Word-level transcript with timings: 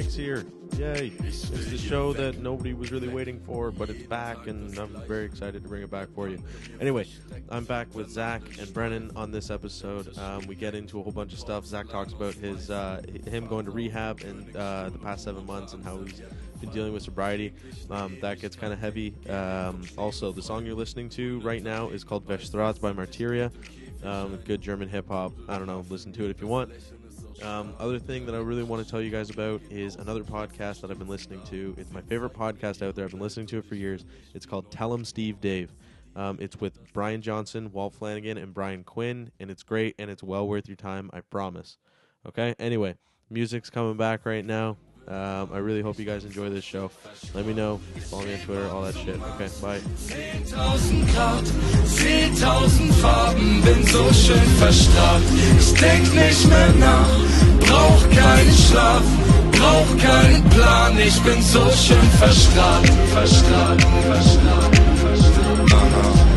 Mike's 0.00 0.14
here. 0.14 0.46
Yay. 0.78 1.12
It's 1.18 1.50
the 1.50 1.76
show 1.76 2.14
that 2.14 2.38
nobody 2.38 2.72
was 2.72 2.90
really 2.90 3.08
waiting 3.08 3.38
for, 3.38 3.70
but 3.70 3.90
it's 3.90 4.06
back, 4.06 4.46
and 4.46 4.78
I'm 4.78 4.88
very 5.06 5.26
excited 5.26 5.62
to 5.62 5.68
bring 5.68 5.82
it 5.82 5.90
back 5.90 6.08
for 6.14 6.26
you. 6.26 6.42
Anyway, 6.80 7.06
I'm 7.50 7.66
back 7.66 7.94
with 7.94 8.08
Zak 8.08 8.40
and 8.58 8.72
Brennan 8.72 9.10
on 9.14 9.30
this 9.30 9.50
episode. 9.50 10.16
Um, 10.16 10.46
we 10.46 10.54
get 10.54 10.74
into 10.74 10.98
a 10.98 11.02
whole 11.02 11.12
bunch 11.12 11.34
of 11.34 11.38
stuff. 11.38 11.66
Zak 11.66 11.90
talks 11.90 12.14
about 12.14 12.32
his 12.32 12.70
uh, 12.70 13.02
him 13.26 13.46
going 13.46 13.66
to 13.66 13.70
rehab 13.70 14.22
in 14.22 14.56
uh, 14.56 14.88
the 14.88 14.98
past 14.98 15.24
seven 15.24 15.44
months 15.44 15.74
and 15.74 15.84
how 15.84 15.98
he's 15.98 16.22
been 16.62 16.70
dealing 16.70 16.94
with 16.94 17.02
sobriety. 17.02 17.52
Um, 17.90 18.16
that 18.22 18.40
gets 18.40 18.56
kind 18.56 18.72
of 18.72 18.78
heavy. 18.78 19.14
Um, 19.28 19.82
also, 19.98 20.32
the 20.32 20.42
song 20.42 20.64
you're 20.64 20.74
listening 20.74 21.10
to 21.10 21.40
right 21.40 21.62
now 21.62 21.90
is 21.90 22.04
called 22.04 22.26
Vestrat 22.26 22.80
by 22.80 22.94
Marteria. 22.94 23.52
Um, 24.02 24.36
good 24.46 24.62
German 24.62 24.88
hip 24.88 25.08
hop. 25.08 25.32
I 25.46 25.58
don't 25.58 25.66
know. 25.66 25.84
Listen 25.90 26.10
to 26.14 26.24
it 26.24 26.30
if 26.30 26.40
you 26.40 26.46
want. 26.46 26.72
Um, 27.42 27.74
other 27.78 27.98
thing 27.98 28.26
that 28.26 28.34
I 28.34 28.38
really 28.38 28.62
want 28.62 28.84
to 28.84 28.90
tell 28.90 29.00
you 29.00 29.10
guys 29.10 29.30
about 29.30 29.62
is 29.70 29.96
another 29.96 30.22
podcast 30.22 30.82
that 30.82 30.90
I've 30.90 30.98
been 30.98 31.08
listening 31.08 31.42
to. 31.46 31.74
It's 31.78 31.90
my 31.90 32.02
favorite 32.02 32.34
podcast 32.34 32.86
out 32.86 32.94
there. 32.94 33.06
I've 33.06 33.12
been 33.12 33.20
listening 33.20 33.46
to 33.46 33.58
it 33.58 33.64
for 33.64 33.76
years. 33.76 34.04
It's 34.34 34.44
called 34.44 34.70
Tell 34.70 34.92
'em 34.92 35.04
Steve 35.06 35.40
Dave. 35.40 35.72
Um, 36.16 36.36
it's 36.40 36.60
with 36.60 36.92
Bryan 36.92 37.22
Johnson, 37.22 37.72
Walt 37.72 37.94
Flanagan, 37.94 38.36
and 38.36 38.52
Brian 38.52 38.84
Quinn, 38.84 39.30
and 39.40 39.50
it's 39.50 39.62
great 39.62 39.94
and 39.98 40.10
it's 40.10 40.22
well 40.22 40.46
worth 40.46 40.68
your 40.68 40.76
time. 40.76 41.08
I 41.14 41.20
promise. 41.20 41.78
Okay. 42.26 42.54
Anyway, 42.58 42.96
music's 43.30 43.70
coming 43.70 43.96
back 43.96 44.26
right 44.26 44.44
now. 44.44 44.76
Um, 45.10 45.50
I 45.52 45.58
really 45.58 45.82
hope 45.82 45.98
you 45.98 46.04
guys 46.04 46.24
enjoy 46.24 46.50
this 46.50 46.62
show. 46.62 46.88
Let 47.34 47.44
me 47.44 47.52
know. 47.52 47.80
Follow 48.10 48.26
me 48.26 48.34
on 48.34 48.40
Twitter, 48.40 48.68
all 48.68 48.82
that 48.82 48.94
shit. 48.94 49.20
Okay, 49.34 49.48
bye. 49.60 49.80
10.000 49.80 51.12
Grad, 51.12 51.44
10.000 51.44 52.92
Farben, 53.02 53.60
bin 53.62 53.84
so 53.88 54.12
schön 54.12 54.48
verstrahlt. 54.60 55.24
Ich 55.58 55.74
denk 55.74 56.14
nicht 56.14 56.46
mehr 56.48 56.72
nach, 56.78 57.08
brauch 57.58 58.08
keinen 59.98 60.48
Plan. 60.50 60.98
Ich 61.00 61.20
bin 61.22 61.42
so 61.42 61.68
schön 61.70 62.10
verstrahlt, 62.18 62.88
verstrahlt, 63.12 63.82
verstrahlt, 63.82 64.76
verstrahlt. 64.96 65.72
Aha. 65.72 66.30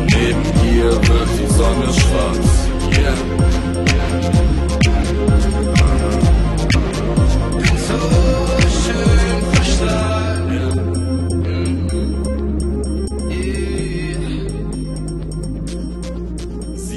Neben 0.00 0.44
wird 0.44 1.28
die 1.38 1.46
Sonne 1.54 1.92
schwarz. 1.92 2.62
Yeah. 2.98 4.01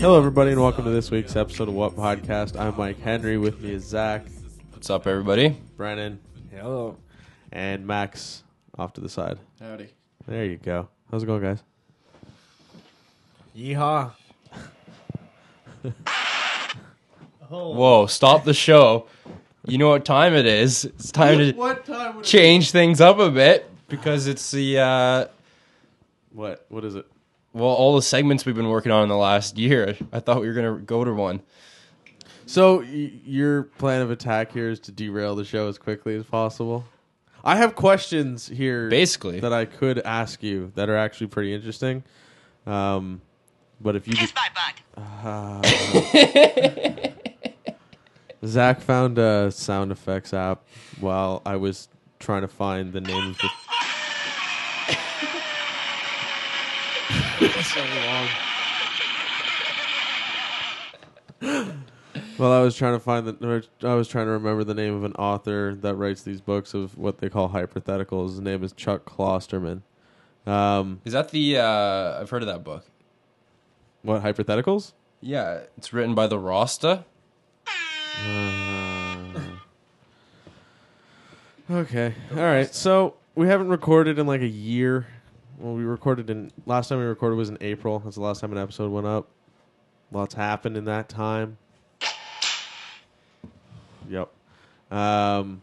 Hello, 0.06 0.20
everybody, 0.20 0.52
and 0.52 0.62
welcome 0.62 0.84
to 0.84 0.92
this 0.92 1.10
week's 1.10 1.36
episode 1.36 1.68
of 1.68 1.74
What 1.74 1.96
Podcast. 1.96 2.60
I'm 2.60 2.78
Mike 2.78 3.00
Henry. 3.00 3.40
With 3.40 3.60
me 3.60 3.74
is 3.74 3.86
Zak, 3.86 4.24
What's 4.72 4.92
up, 4.92 5.08
everybody? 5.08 5.60
Brennan, 5.78 6.20
Hello. 6.52 6.98
and 7.52 7.88
Max 7.88 8.44
off 8.78 8.94
to 8.94 9.02
the 9.02 9.10
side. 9.10 9.40
Howdy. 9.60 9.90
There 10.28 10.46
you 10.46 10.58
go. 10.58 10.90
How's 11.10 11.24
it 11.24 11.26
going, 11.26 11.42
guys? 11.42 11.64
Yeehaw. 13.58 14.12
Whoa, 17.50 18.06
stop 18.06 18.44
the 18.44 18.54
show. 18.54 19.08
You 19.66 19.80
know 19.80 19.90
what 19.90 20.06
time 20.06 20.36
it 20.36 20.46
is. 20.46 20.86
It's 20.86 21.12
time 21.12 21.40
to 21.40 21.52
What 21.54 21.84
time? 21.84 22.18
Would 22.18 22.26
change 22.26 22.70
things 22.70 23.02
up 23.02 23.18
a 23.18 23.32
bit 23.32 23.68
because 23.88 24.28
it's 24.28 24.52
the, 24.52 24.78
uh, 24.78 25.26
What? 26.32 26.64
What 26.70 26.86
is 26.86 26.94
it? 26.94 27.08
Well, 27.56 27.70
all 27.70 27.96
the 27.96 28.02
segments 28.02 28.46
we've 28.46 28.54
been 28.54 28.68
working 28.68 28.92
on 28.92 29.04
in 29.04 29.10
the 29.10 29.16
last 29.16 29.58
year. 29.58 29.96
I 30.12 30.20
thought 30.20 30.42
we 30.42 30.48
were 30.48 30.54
going 30.54 30.76
to 30.78 30.82
go 30.84 31.06
to 31.06 31.14
one. 31.14 31.40
So 32.46 32.80
y- 32.80 33.14
your 33.26 33.64
plan 33.64 34.02
of 34.02 34.12
attack 34.12 34.52
here 34.52 34.68
is 34.70 34.78
to 34.82 34.92
derail 34.92 35.38
the 35.38 35.46
show 35.46 35.70
as 35.70 35.78
quickly 35.78 36.18
as 36.18 36.26
possible. 36.26 36.84
I 37.46 37.56
have 37.56 37.76
questions 37.76 38.50
here, 38.50 38.90
Basically. 38.90 39.40
that 39.40 39.54
I 39.54 39.64
could 39.64 40.00
ask 40.00 40.44
you 40.44 40.74
that 40.76 40.90
are 40.90 40.98
actually 40.98 41.28
pretty 41.28 41.54
interesting. 41.54 42.04
Um, 42.68 43.22
but 43.80 43.96
if 43.96 44.06
you 44.06 44.16
Kiss 44.16 44.34
my 44.36 44.50
butt. 44.94 47.14
Zak 48.46 48.82
found 48.82 49.18
a 49.18 49.50
sound 49.50 49.94
effects 49.94 50.34
app 50.34 50.62
while 51.00 51.42
I 51.46 51.56
was 51.56 51.88
trying 52.20 52.42
to 52.42 52.48
find 52.50 52.92
the 52.92 53.00
name 53.02 53.30
of 53.30 53.38
the. 53.38 53.50
So 57.40 57.82
long. 61.42 61.70
Well, 62.38 62.52
I 62.52 62.60
was 62.62 62.76
trying 62.76 62.94
to 62.94 63.00
find 63.00 63.26
the. 63.28 63.66
I 63.84 63.94
was 63.94 64.08
trying 64.08 64.26
to 64.26 64.32
remember 64.32 64.64
the 64.64 64.74
name 64.74 64.94
of 64.94 65.04
an 65.04 65.14
author 65.14 65.74
that 65.76 65.96
writes 65.96 66.24
these 66.24 66.42
books 66.42 66.74
of 66.74 66.98
what 66.98 67.20
they 67.20 67.30
call 67.30 67.50
hypotheticals. 67.50 68.32
His 68.32 68.42
name 68.42 68.64
is 68.64 68.74
Chuck 68.74 69.06
Klosterman. 69.06 69.82
Um, 70.46 71.02
Is 71.06 71.14
that 71.14 71.32
the, 71.32 71.58
uh, 71.58 72.20
I've 72.22 72.30
heard 72.30 72.44
of 72.44 72.48
that 72.48 72.64
book. 72.64 72.86
what 74.04 74.22
hypotheticals? 74.22 74.92
Yeah, 75.22 75.62
it's 75.78 75.92
written 75.92 76.14
by 76.14 76.28
the 76.28 76.38
Rasta. 76.40 77.06
Okay. 81.68 82.14
All 82.32 82.38
right. 82.38 82.72
So 82.76 83.16
we 83.34 83.48
haven't 83.48 83.70
recorded 83.70 84.20
in 84.20 84.28
like 84.28 84.42
a 84.42 84.48
year. 84.48 85.08
Well, 85.58 85.74
we 85.74 85.84
recorded 85.84 86.30
in 86.30 86.52
last 86.66 86.90
time 86.90 87.00
we 87.00 87.06
recorded 87.06 87.38
was 87.38 87.50
in 87.50 87.58
April. 87.62 88.00
That's 88.00 88.16
the 88.16 88.22
last 88.22 88.42
time 88.42 88.52
an 88.52 88.58
episode 88.58 88.92
went 88.92 89.08
up. 89.08 89.30
Lots 90.12 90.34
happened 90.34 90.76
in 90.76 90.86
that 90.86 91.08
time. 91.08 91.58
Yep. 94.10 94.30
Um, 94.92 95.62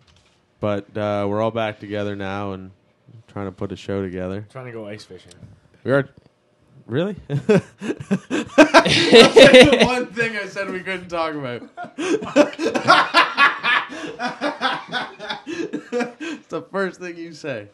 but 0.60 0.96
uh, 0.96 1.26
we're 1.28 1.42
all 1.42 1.50
back 1.50 1.78
together 1.78 2.16
now 2.16 2.52
and 2.52 2.70
trying 3.28 3.46
to 3.46 3.52
put 3.52 3.70
a 3.72 3.76
show 3.76 4.02
together. 4.02 4.46
Trying 4.50 4.66
to 4.66 4.72
go 4.72 4.86
ice 4.86 5.04
fishing. 5.04 5.32
We 5.84 5.92
are. 5.92 6.08
Really? 6.86 7.16
the 7.28 7.62
One 9.86 10.06
thing 10.06 10.36
I 10.36 10.46
said 10.46 10.70
we 10.70 10.80
couldn't 10.80 11.08
talk 11.08 11.34
about. 11.34 11.62
it's 15.46 16.48
the 16.48 16.62
first 16.72 16.98
thing 16.98 17.16
you 17.16 17.32
say. 17.32 17.68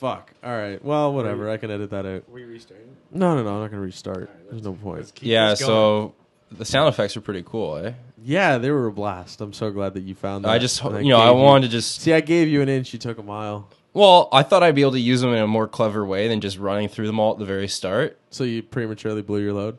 Fuck. 0.00 0.32
All 0.42 0.50
right. 0.56 0.82
Well, 0.82 1.12
whatever. 1.12 1.50
I 1.50 1.58
can 1.58 1.70
edit 1.70 1.90
that 1.90 2.06
out. 2.06 2.26
We 2.30 2.44
restarting? 2.44 2.96
No, 3.10 3.34
no, 3.36 3.42
no. 3.42 3.50
I'm 3.56 3.60
not 3.60 3.70
gonna 3.70 3.82
restart. 3.82 4.30
There's 4.48 4.62
no 4.62 4.72
point. 4.72 5.12
Yeah, 5.20 5.52
so 5.52 6.14
the 6.50 6.64
sound 6.64 6.88
effects 6.88 7.18
are 7.18 7.20
pretty 7.20 7.42
cool, 7.44 7.76
eh? 7.76 7.92
Yeah, 8.24 8.56
they 8.56 8.70
were 8.70 8.86
a 8.86 8.92
blast. 8.92 9.42
I'm 9.42 9.52
so 9.52 9.70
glad 9.70 9.92
that 9.94 10.00
you 10.00 10.14
found 10.14 10.46
that. 10.46 10.52
I 10.52 10.58
just, 10.58 10.82
And 10.82 11.04
you 11.04 11.12
know, 11.12 11.20
I 11.20 11.28
gave 11.32 11.36
wanted 11.36 11.66
to 11.66 11.72
just 11.72 12.00
See, 12.00 12.14
I 12.14 12.20
gave 12.20 12.48
you 12.48 12.62
an 12.62 12.70
inch. 12.70 12.94
You 12.94 12.98
took 12.98 13.18
a 13.18 13.22
mile. 13.22 13.68
Well, 13.92 14.30
I 14.32 14.42
thought 14.42 14.62
I'd 14.62 14.74
be 14.74 14.80
able 14.80 14.92
to 14.92 15.00
use 15.00 15.20
them 15.20 15.34
in 15.34 15.42
a 15.42 15.46
more 15.46 15.68
clever 15.68 16.06
way 16.06 16.28
than 16.28 16.40
just 16.40 16.56
running 16.56 16.88
through 16.88 17.06
them 17.06 17.18
all 17.20 17.32
at 17.32 17.38
the 17.38 17.44
very 17.44 17.68
start. 17.68 18.18
So 18.30 18.44
you 18.44 18.62
prematurely 18.62 19.20
blew 19.20 19.40
your 19.42 19.52
load. 19.52 19.78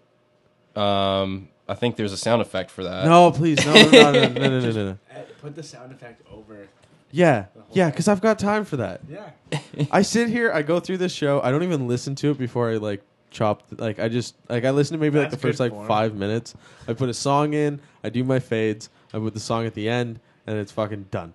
Um, 0.76 1.50
I 1.68 1.74
think 1.74 1.96
there's 1.96 2.14
a 2.14 2.18
sound 2.18 2.44
effect 2.44 2.70
for 2.70 2.84
that. 2.84 3.06
No, 3.06 3.32
please, 3.32 3.66
no, 3.66 3.74
no, 3.74 3.90
no, 3.90 4.12
no, 4.12 4.28
no, 4.28 4.60
no, 4.60 4.72
no, 4.72 4.72
no. 4.72 4.98
Put 5.42 5.56
the 5.56 5.64
sound 5.64 5.92
effect 5.92 6.22
over. 6.32 6.68
Yeah, 7.12 7.46
yeah, 7.72 7.90
because 7.90 8.08
I've 8.08 8.22
got 8.22 8.40
time 8.40 8.66
for 8.66 8.78
that. 8.78 9.02
Yeah. 9.10 9.30
I 9.92 10.02
sit 10.02 10.30
here, 10.30 10.52
I 10.52 10.62
go 10.62 10.80
through 10.80 10.98
this 10.98 11.14
show. 11.14 11.42
I 11.42 11.52
don't 11.52 11.64
even 11.64 11.88
listen 11.88 12.16
to 12.16 12.32
it 12.32 12.38
before 12.38 12.70
I 12.72 12.78
like 12.78 13.02
chop. 13.32 13.64
Like 13.78 14.00
I 14.00 14.08
just 14.10 14.36
like 14.50 14.66
I 14.66 14.72
listen 14.72 14.98
to 14.98 15.02
maybe 15.02 15.18
like 15.20 15.30
That's 15.30 15.42
the 15.42 15.48
first 15.48 15.58
good 15.58 15.64
like 15.66 15.72
form. 15.74 15.88
five 15.88 16.16
minutes. 16.16 16.54
I 16.88 16.94
put 16.94 17.10
a 17.10 17.14
song 17.14 17.54
in. 17.54 17.80
I 18.04 18.10
do 18.10 18.24
my 18.24 18.40
fades. 18.40 18.90
I 19.14 19.20
put 19.20 19.34
the 19.34 19.40
song 19.40 19.66
at 19.66 19.74
the 19.74 19.90
end, 19.90 20.20
and 20.48 20.58
it's 20.58 20.72
fucking 20.72 21.08
done. 21.12 21.34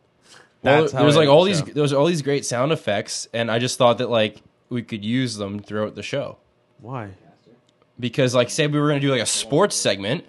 Well, 0.62 0.80
That's 0.82 0.92
how 0.92 1.02
there's 1.02 1.16
I 1.16 1.20
like 1.20 1.28
end 1.28 1.30
all 1.36 1.44
the 1.44 1.52
these 1.52 1.74
show. 1.74 1.82
was 1.82 1.92
all 1.92 2.06
these 2.06 2.22
great 2.22 2.44
sound 2.46 2.72
effects, 2.72 3.28
and 3.32 3.50
I 3.50 3.58
just 3.58 3.76
thought 3.78 3.98
that 3.98 4.08
like 4.10 4.42
we 4.68 4.82
could 4.82 5.04
use 5.04 5.36
them 5.36 5.60
throughout 5.60 5.94
the 5.94 6.02
show 6.02 6.38
Why? 6.80 7.10
because 8.00 8.34
like 8.34 8.50
say 8.50 8.66
we 8.66 8.80
were 8.80 8.88
gonna 8.88 9.00
do 9.00 9.10
like 9.10 9.20
a 9.22 9.26
sports 9.26 9.76
segment. 9.76 10.24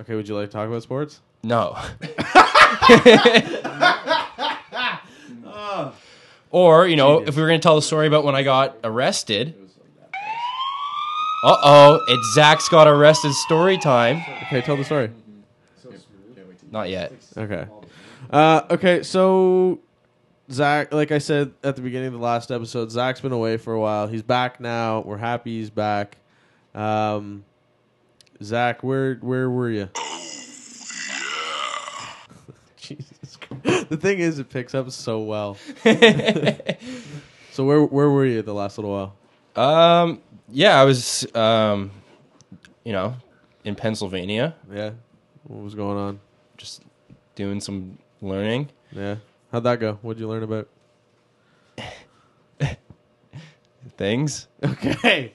Okay, 0.00 0.14
would 0.16 0.26
you 0.28 0.34
like 0.34 0.48
to 0.48 0.52
talk 0.52 0.66
about 0.66 0.82
sports? 0.82 1.20
No. 1.42 1.76
or 6.50 6.86
you 6.86 6.96
know, 6.96 7.20
if 7.20 7.34
we 7.34 7.42
were 7.42 7.48
gonna 7.48 7.58
tell 7.58 7.76
the 7.76 7.82
story 7.82 8.06
about 8.06 8.24
when 8.24 8.34
I 8.34 8.42
got 8.42 8.76
arrested. 8.84 9.54
Uh 11.44 11.56
oh, 11.64 12.00
it's 12.06 12.34
Zak's 12.34 12.68
got 12.68 12.86
arrested 12.86 13.32
story 13.32 13.76
time. 13.76 14.22
Okay, 14.46 14.60
tell 14.60 14.76
the 14.76 14.84
story. 14.84 15.10
Not 16.70 16.88
yet. 16.88 17.12
Okay. 17.36 17.66
Uh, 18.30 18.62
okay, 18.70 19.02
so 19.02 19.80
Zak, 20.50 20.94
like 20.94 21.10
I 21.10 21.18
said 21.18 21.52
at 21.64 21.76
the 21.76 21.82
beginning 21.82 22.08
of 22.08 22.12
the 22.14 22.18
last 22.20 22.50
episode, 22.50 22.90
Zak's 22.90 23.20
been 23.20 23.32
away 23.32 23.56
for 23.56 23.74
a 23.74 23.80
while. 23.80 24.06
He's 24.06 24.22
back 24.22 24.60
now. 24.60 25.00
We're 25.00 25.18
happy 25.18 25.58
he's 25.58 25.70
back. 25.70 26.16
Um, 26.74 27.44
Zak, 28.42 28.82
where 28.82 29.16
where 29.16 29.50
were 29.50 29.70
you? 29.70 29.88
Jesus 32.96 33.36
Christ. 33.36 33.88
The 33.88 33.96
thing 33.96 34.18
is, 34.20 34.38
it 34.38 34.48
picks 34.50 34.74
up 34.74 34.90
so 34.90 35.20
well. 35.20 35.56
so 37.50 37.64
where 37.64 37.82
where 37.84 38.10
were 38.10 38.26
you 38.26 38.42
the 38.42 38.54
last 38.54 38.78
little 38.78 38.90
while? 38.92 39.14
Um, 39.54 40.20
yeah, 40.48 40.80
I 40.80 40.84
was, 40.84 41.26
um, 41.34 41.90
you 42.84 42.92
know, 42.92 43.14
in 43.64 43.74
Pennsylvania, 43.74 44.54
Yeah, 44.72 44.90
what 45.44 45.62
was 45.62 45.74
going 45.74 45.98
on? 45.98 46.20
just 46.56 46.82
doing 47.34 47.60
some 47.60 47.98
learning. 48.20 48.70
Yeah. 48.92 49.16
How'd 49.50 49.64
that 49.64 49.80
go? 49.80 49.98
What'd 50.02 50.20
you 50.20 50.28
learn 50.28 50.42
about? 50.42 50.68
Things. 53.96 54.48
Okay. 54.64 55.32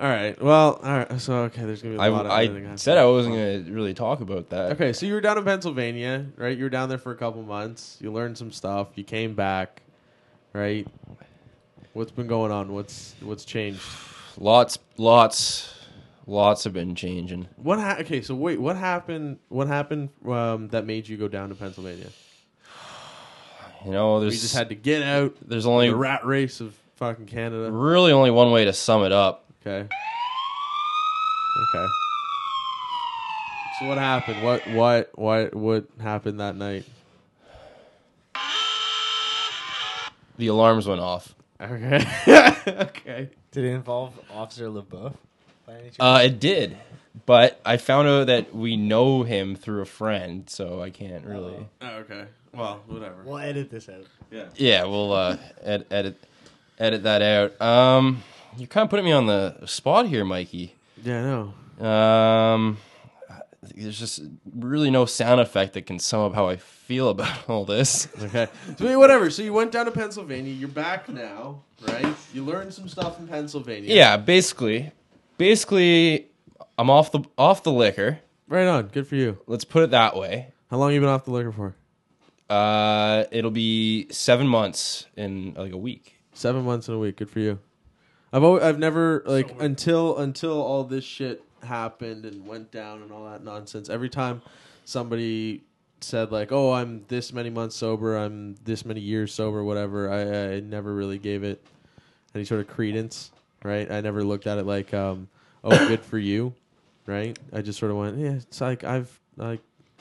All 0.00 0.08
right. 0.08 0.40
Well, 0.40 0.80
all 0.82 0.98
right. 0.98 1.20
So 1.20 1.34
okay, 1.44 1.64
there's 1.64 1.82
gonna 1.82 1.94
be 1.94 1.98
a 1.98 2.02
I, 2.02 2.08
lot 2.08 2.26
of 2.26 2.30
I 2.32 2.76
said 2.76 2.98
I 2.98 3.04
wasn't 3.06 3.34
gonna 3.34 3.74
really 3.74 3.94
talk 3.94 4.20
about 4.20 4.48
that. 4.50 4.72
Okay, 4.72 4.92
so 4.92 5.06
you 5.06 5.14
were 5.14 5.20
down 5.20 5.38
in 5.38 5.44
Pennsylvania, 5.44 6.26
right? 6.36 6.56
You 6.56 6.64
were 6.64 6.70
down 6.70 6.88
there 6.88 6.98
for 6.98 7.10
a 7.10 7.16
couple 7.16 7.42
months. 7.42 7.98
You 8.00 8.12
learned 8.12 8.38
some 8.38 8.52
stuff. 8.52 8.88
You 8.94 9.02
came 9.02 9.34
back, 9.34 9.82
right? 10.52 10.86
What's 11.94 12.12
been 12.12 12.28
going 12.28 12.52
on? 12.52 12.72
What's 12.72 13.16
what's 13.20 13.44
changed? 13.44 13.82
Lots, 14.40 14.78
lots, 14.98 15.74
lots 16.28 16.62
have 16.62 16.72
been 16.72 16.94
changing. 16.94 17.48
What? 17.56 17.80
Ha- 17.80 17.96
okay, 18.02 18.22
so 18.22 18.36
wait, 18.36 18.60
what 18.60 18.76
happened? 18.76 19.40
What 19.48 19.66
happened 19.66 20.10
um, 20.24 20.68
that 20.68 20.86
made 20.86 21.08
you 21.08 21.16
go 21.16 21.26
down 21.26 21.48
to 21.48 21.56
Pennsylvania? 21.56 22.06
You 23.84 23.92
know, 23.92 24.16
We 24.16 24.22
there's 24.22 24.42
just 24.42 24.54
had 24.56 24.68
to 24.70 24.74
get 24.74 25.02
out 25.02 25.36
there's 25.40 25.66
only 25.66 25.88
the 25.88 25.96
rat 25.96 26.24
race 26.26 26.60
of 26.60 26.74
fucking 26.96 27.26
Canada. 27.26 27.70
really 27.70 28.10
only 28.12 28.30
one 28.30 28.50
way 28.50 28.64
to 28.64 28.72
sum 28.72 29.04
it 29.04 29.12
up. 29.12 29.47
Okay. 29.68 29.86
Okay. 31.74 31.86
So 33.78 33.86
what 33.86 33.98
happened? 33.98 34.42
What 34.42 34.66
what 34.68 35.10
what 35.14 35.54
what 35.54 35.84
happened 36.00 36.40
that 36.40 36.56
night? 36.56 36.86
The 40.38 40.46
alarms 40.46 40.86
went 40.86 41.00
off. 41.00 41.34
Okay. 41.60 42.06
okay. 42.66 43.28
Did 43.50 43.64
it 43.64 43.68
involve 43.74 44.18
Officer 44.32 44.68
LeBeouf? 44.68 45.14
By 45.66 45.74
any 45.74 45.82
chance? 45.82 45.96
Uh, 46.00 46.20
it 46.24 46.40
did, 46.40 46.78
but 47.26 47.60
I 47.66 47.76
found 47.76 48.08
out 48.08 48.28
that 48.28 48.54
we 48.54 48.76
know 48.76 49.22
him 49.22 49.54
through 49.54 49.82
a 49.82 49.86
friend, 49.86 50.48
so 50.48 50.80
I 50.80 50.88
can't 50.90 51.26
really. 51.26 51.66
Oh, 51.82 51.88
okay. 51.98 52.24
Well, 52.54 52.82
whatever. 52.86 53.22
we'll 53.24 53.38
edit 53.38 53.70
this 53.70 53.88
out. 53.90 54.06
Yeah. 54.30 54.46
Yeah, 54.56 54.84
we'll 54.84 55.12
uh, 55.12 55.36
ed- 55.62 55.86
edit 55.90 56.16
edit 56.78 57.02
that 57.02 57.20
out. 57.20 57.60
Um, 57.60 58.22
you're 58.58 58.66
kind 58.66 58.84
of 58.84 58.90
putting 58.90 59.04
me 59.04 59.12
on 59.12 59.26
the 59.26 59.66
spot 59.66 60.06
here, 60.06 60.24
Mikey. 60.24 60.74
Yeah, 61.02 61.22
no. 61.78 61.86
Um, 61.86 62.78
there's 63.62 63.98
just 63.98 64.20
really 64.54 64.90
no 64.90 65.06
sound 65.06 65.40
effect 65.40 65.74
that 65.74 65.86
can 65.86 65.98
sum 65.98 66.20
up 66.20 66.34
how 66.34 66.48
I 66.48 66.56
feel 66.56 67.10
about 67.10 67.36
all 67.48 67.64
this. 67.64 68.08
Okay. 68.22 68.48
So 68.78 68.98
whatever. 68.98 69.30
So 69.30 69.42
you 69.42 69.52
went 69.52 69.72
down 69.72 69.86
to 69.86 69.92
Pennsylvania. 69.92 70.52
You're 70.52 70.68
back 70.68 71.08
now, 71.08 71.62
right? 71.86 72.14
You 72.32 72.44
learned 72.44 72.74
some 72.74 72.88
stuff 72.88 73.18
in 73.18 73.28
Pennsylvania. 73.28 73.94
Yeah, 73.94 74.16
basically, 74.16 74.92
basically, 75.36 76.28
I'm 76.78 76.90
off 76.90 77.12
the 77.12 77.22
off 77.36 77.62
the 77.62 77.72
liquor. 77.72 78.20
Right 78.48 78.66
on. 78.66 78.88
Good 78.88 79.06
for 79.06 79.16
you. 79.16 79.38
Let's 79.46 79.64
put 79.64 79.82
it 79.82 79.90
that 79.90 80.16
way. 80.16 80.48
How 80.70 80.78
long 80.78 80.92
you 80.92 81.00
been 81.00 81.08
off 81.08 81.24
the 81.24 81.32
liquor 81.32 81.52
for? 81.52 81.74
Uh, 82.48 83.24
it'll 83.30 83.50
be 83.50 84.06
seven 84.10 84.46
months 84.48 85.06
in 85.16 85.54
like 85.54 85.72
a 85.72 85.76
week. 85.76 86.14
Seven 86.32 86.64
months 86.64 86.88
in 86.88 86.94
a 86.94 86.98
week. 86.98 87.16
Good 87.16 87.30
for 87.30 87.40
you. 87.40 87.58
I've 88.32 88.44
always, 88.44 88.62
I've 88.62 88.78
never 88.78 89.22
like 89.26 89.60
until 89.60 90.18
until 90.18 90.60
all 90.60 90.84
this 90.84 91.04
shit 91.04 91.42
happened 91.62 92.24
and 92.24 92.46
went 92.46 92.70
down 92.70 93.02
and 93.02 93.10
all 93.12 93.24
that 93.30 93.42
nonsense. 93.42 93.88
Every 93.88 94.08
time 94.08 94.42
somebody 94.84 95.64
said 96.00 96.30
like, 96.30 96.52
"Oh, 96.52 96.72
I'm 96.72 97.04
this 97.08 97.32
many 97.32 97.50
months 97.50 97.76
sober. 97.76 98.16
I'm 98.16 98.54
this 98.64 98.84
many 98.84 99.00
years 99.00 99.32
sober. 99.32 99.64
Whatever," 99.64 100.10
I, 100.10 100.56
I 100.56 100.60
never 100.60 100.94
really 100.94 101.18
gave 101.18 101.42
it 101.42 101.64
any 102.34 102.44
sort 102.44 102.60
of 102.60 102.68
credence. 102.68 103.30
Right? 103.64 103.90
I 103.90 104.00
never 104.00 104.22
looked 104.22 104.46
at 104.46 104.58
it 104.58 104.66
like, 104.66 104.92
um, 104.94 105.28
"Oh, 105.64 105.88
good 105.88 106.00
for 106.00 106.18
you." 106.18 106.54
Right? 107.06 107.38
I 107.52 107.62
just 107.62 107.78
sort 107.78 107.90
of 107.90 107.96
went, 107.96 108.18
"Yeah, 108.18 108.32
it's 108.32 108.60
like 108.60 108.84
I've 108.84 109.18
like." 109.36 109.60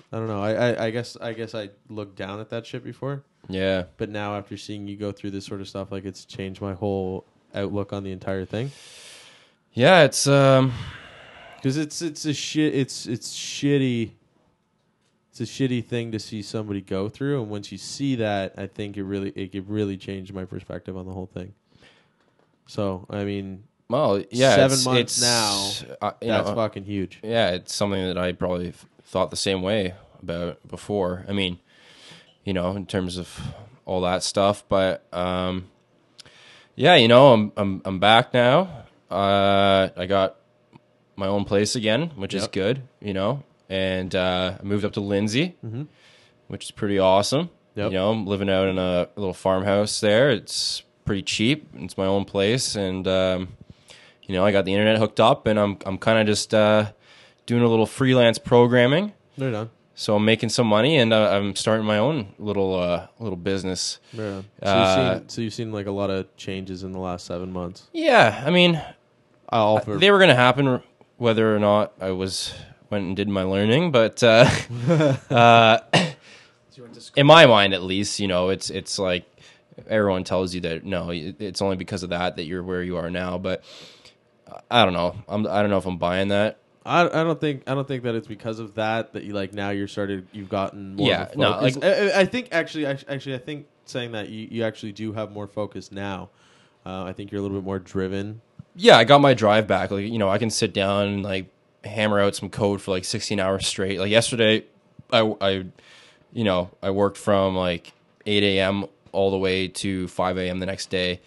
I 0.10 0.20
don't 0.20 0.28
know. 0.28 0.42
I, 0.42 0.54
I, 0.54 0.86
I 0.86 0.90
guess 0.92 1.18
I 1.20 1.34
guess 1.34 1.54
I 1.54 1.70
looked 1.90 2.16
down 2.16 2.40
at 2.40 2.50
that 2.52 2.66
shit 2.66 2.82
before. 2.82 3.24
Yeah. 3.50 3.84
But 3.98 4.10
now 4.10 4.38
after 4.38 4.56
seeing 4.56 4.88
you 4.88 4.96
go 4.96 5.12
through 5.12 5.32
this 5.32 5.46
sort 5.46 5.60
of 5.60 5.68
stuff, 5.68 5.92
like 5.92 6.06
it's 6.06 6.24
changed 6.24 6.62
my 6.62 6.74
whole 6.74 7.26
outlook 7.54 7.94
on 7.94 8.04
the 8.04 8.12
entire 8.12 8.46
thing. 8.46 8.72
Yeah, 9.74 10.04
it's 10.04 10.28
um 10.28 10.74
Because 11.58 11.78
it's 11.78 12.02
it's 12.02 12.26
a 12.26 12.34
shit. 12.34 12.76
It's 12.76 13.06
it's 13.06 13.34
shitty. 13.36 14.12
It's 15.32 15.40
a 15.42 15.44
shitty 15.44 15.86
thing 15.86 16.12
to 16.14 16.20
see 16.20 16.42
somebody 16.42 16.82
go 16.82 17.10
through, 17.10 17.42
and 17.42 17.50
once 17.52 17.72
you 17.72 17.78
see 17.78 18.16
that, 18.16 18.54
I 18.58 18.66
think 18.66 18.98
it 18.98 19.04
really 19.04 19.30
it 19.36 19.52
could 19.52 19.70
really 19.70 19.96
changed 19.98 20.34
my 20.34 20.46
perspective 20.46 20.98
on 20.98 21.06
the 21.06 21.14
whole 21.14 21.28
thing. 21.28 21.54
So 22.66 23.06
I 23.10 23.24
mean, 23.24 23.64
well, 23.88 24.24
yeah, 24.32 24.56
Seven 24.56 24.74
it's, 24.74 24.86
months 24.86 25.22
it's, 25.22 25.92
uh, 26.02 26.12
you 26.22 26.28
that's 26.30 26.50
know, 26.50 26.56
fucking 26.56 26.84
huge. 26.86 27.20
yeah, 27.24 27.52
it's 27.52 27.74
something 27.74 28.04
that 28.04 28.18
I 28.18 28.32
probably 28.32 28.74
thought 29.04 29.30
the 29.30 29.38
same 29.38 29.62
way 29.62 29.94
about 30.22 30.68
before. 30.68 31.24
I 31.30 31.34
mean, 31.34 31.60
you 32.44 32.54
know, 32.54 32.72
in 32.76 32.86
terms 32.88 33.18
of 33.18 33.40
all 33.86 34.02
that 34.02 34.24
stuff, 34.24 34.64
but 34.68 35.06
um, 35.14 35.70
yeah, 36.78 36.96
you 36.96 37.08
know, 37.08 37.34
I'm 37.34 37.52
I'm 37.58 37.82
I'm 37.84 38.00
back 38.00 38.34
now. 38.34 38.86
Uh, 39.10 39.90
I 39.98 40.06
got 40.06 40.38
my 41.16 41.28
own 41.28 41.44
place 41.44 41.76
again, 41.76 42.12
which 42.16 42.34
is 42.34 42.48
good, 42.48 42.84
you 43.02 43.14
know, 43.14 43.44
and 43.68 44.14
uh, 44.16 44.58
I 44.60 44.64
moved 44.64 44.86
up 44.86 44.94
to 44.94 45.02
Lindsay, 45.02 45.56
which 46.48 46.66
is 46.66 46.72
pretty 46.72 47.00
awesome. 47.00 47.48
Mm-hmm. 47.48 47.80
Yep. 47.80 47.92
You 47.92 47.98
know, 47.98 48.12
I'm 48.12 48.26
living 48.28 48.50
out 48.50 48.68
in 48.70 48.78
a 48.78 49.10
little 49.16 49.34
farmhouse 49.34 50.00
there. 50.00 50.30
It's 50.30 50.84
pretty 51.06 51.24
cheap. 51.24 51.68
It's 51.76 51.98
my 51.98 52.06
own 52.06 52.26
place, 52.26 52.76
and 52.76 53.08
um, 53.08 53.50
you 54.24 54.36
know, 54.36 54.46
I 54.46 54.52
got 54.52 54.66
the 54.66 54.74
internet 54.74 55.00
hooked 55.00 55.20
up, 55.20 55.48
and 55.48 55.60
I'm 55.60 55.78
I'm 55.86 55.98
kind 55.98 56.20
of 56.20 56.28
just 56.28 56.54
uh, 56.54 56.92
doing 57.48 57.64
a 57.64 57.68
little 57.68 57.88
freelance 57.88 58.38
programming. 58.38 59.14
Right 59.38 59.54
on. 59.54 59.70
So 60.00 60.16
I'm 60.16 60.24
making 60.26 60.50
some 60.50 60.68
money, 60.68 60.98
and 60.98 61.12
uh, 61.12 61.32
I'm 61.32 61.56
starting 61.56 61.84
my 61.84 61.98
own 61.98 62.36
little 62.38 62.80
uh, 62.80 63.08
little 63.18 63.36
business. 63.36 63.98
On. 64.14 64.46
So, 64.62 64.70
Uh, 64.70 65.10
you've 65.10 65.18
seen, 65.22 65.30
so 65.30 65.42
you've 65.42 65.54
seen 65.56 65.72
like 65.72 65.88
a 65.88 65.92
lot 65.92 66.12
of 66.12 66.34
changes 66.38 66.84
in 66.84 66.92
the 66.92 67.00
last 67.00 67.26
seven 67.26 67.52
months. 67.52 67.88
Yeah, 67.94 68.44
I 68.46 68.52
mean, 68.52 68.80
All 69.50 69.80
for 69.80 69.98
they 69.98 70.12
were 70.12 70.20
going 70.20 70.30
to 70.30 70.36
happen 70.36 70.84
whether 71.18 71.54
or 71.54 71.58
not 71.58 71.94
I 72.00 72.12
was 72.12 72.54
went 72.92 73.06
and 73.06 73.16
did 73.16 73.28
my 73.28 73.42
learning, 73.42 73.92
but 73.92 74.22
uh, 74.22 74.48
uh, 75.32 75.80
in 77.16 77.26
my 77.26 77.48
mind, 77.48 77.74
at 77.74 77.82
least, 77.82 78.20
you 78.20 78.28
know, 78.28 78.50
it's 78.50 78.70
it's 78.70 79.00
like 79.00 79.26
everyone 79.90 80.24
tells 80.24 80.54
you 80.54 80.62
that 80.62 80.86
no, 80.86 81.10
it's 81.12 81.60
only 81.60 81.76
because 81.76 82.04
of 82.04 82.12
that 82.12 82.36
that 82.36 82.44
you're 82.44 82.62
where 82.62 82.84
you 82.84 82.98
are 82.98 83.10
now. 83.10 83.40
But 83.40 83.64
I 84.70 84.86
don't 84.86 84.94
know. 84.94 85.16
I'm 85.28 85.48
I 85.48 85.62
don't 85.62 85.72
know 85.72 85.80
if 85.80 85.88
I'm 85.88 85.98
buying 85.98 86.28
that. 86.28 86.60
I, 86.88 87.02
I 87.06 87.24
don't 87.24 87.40
think 87.40 87.64
I 87.68 87.74
don't 87.76 87.88
think 87.88 88.04
that 88.04 88.16
it's 88.16 88.28
because 88.28 88.60
of 88.60 88.76
that 88.76 89.14
that 89.14 89.24
you 89.24 89.34
like 89.34 89.54
now 89.54 89.70
you're 89.72 89.88
started 89.88 90.28
you've 90.32 90.50
gotten 90.50 90.96
more 90.96 91.08
Yeah, 91.08 91.30
no, 91.36 91.52
like- 91.60 91.84
I, 91.84 92.22
I- 92.22 92.26
think 92.26 92.50
actually 92.52 92.86
actually 92.86 93.36
I 93.36 93.40
think 93.40 93.68
saying 93.86 94.14
that 94.14 94.30
you, 94.30 94.48
you 94.50 94.64
actually 94.64 94.92
do 94.94 95.14
have 95.14 95.32
more 95.32 95.48
focus 95.48 95.92
now. 95.92 96.30
Uh, 96.86 97.04
I 97.04 97.14
think 97.14 97.32
you're 97.32 97.40
a 97.40 97.42
little 97.42 97.58
bit 97.58 97.66
more 97.66 97.80
driven. 97.80 98.42
Yeah, 98.76 98.98
I 98.98 99.04
got 99.04 99.20
my 99.22 99.34
drive 99.34 99.68
back. 99.68 99.92
Like 99.92 100.06
you 100.06 100.18
know, 100.18 100.30
I 100.30 100.38
can 100.38 100.50
sit 100.50 100.74
down 100.74 101.08
and 101.08 101.24
like 101.24 101.48
hammer 101.84 102.20
out 102.20 102.36
some 102.36 102.50
code 102.50 102.82
for 102.82 102.92
like 102.92 103.06
16 103.06 103.40
hours 103.40 103.68
straight. 103.68 104.00
Like 104.00 104.10
yesterday, 104.12 104.64
I 105.12 105.34
I 105.42 105.66
you 106.32 106.44
know 106.44 106.70
I 106.82 106.92
worked 106.92 107.18
from 107.18 107.56
like 107.56 107.92
8 108.26 108.44
a.m. 108.44 108.86
all 109.12 109.32
the 109.32 109.38
way 109.38 109.68
to 109.68 110.08
5 110.08 110.38
a.m. 110.38 110.60
the 110.60 110.66
next 110.66 110.90
day 110.90 111.20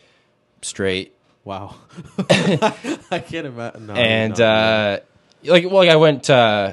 straight. 0.63 1.15
Wow, 1.45 1.75
I 2.31 3.23
can't 3.27 3.47
imagine. 3.47 3.87
No, 3.87 3.95
and 3.95 4.39
no, 4.39 4.45
uh 4.47 4.99
like 5.45 5.65
well 5.65 5.75
like 5.77 5.89
i 5.91 5.97
went 5.97 6.29
uh 6.31 6.73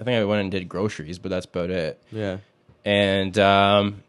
i 0.00 0.04
think 0.04 0.16
i 0.20 0.24
went 0.24 0.40
and 0.42 0.50
did 0.50 0.68
groceries 0.68 1.18
but 1.18 1.30
that's 1.30 1.46
about 1.46 1.70
it 1.70 2.00
yeah, 2.12 2.38
and 2.84 3.38
um 3.38 4.02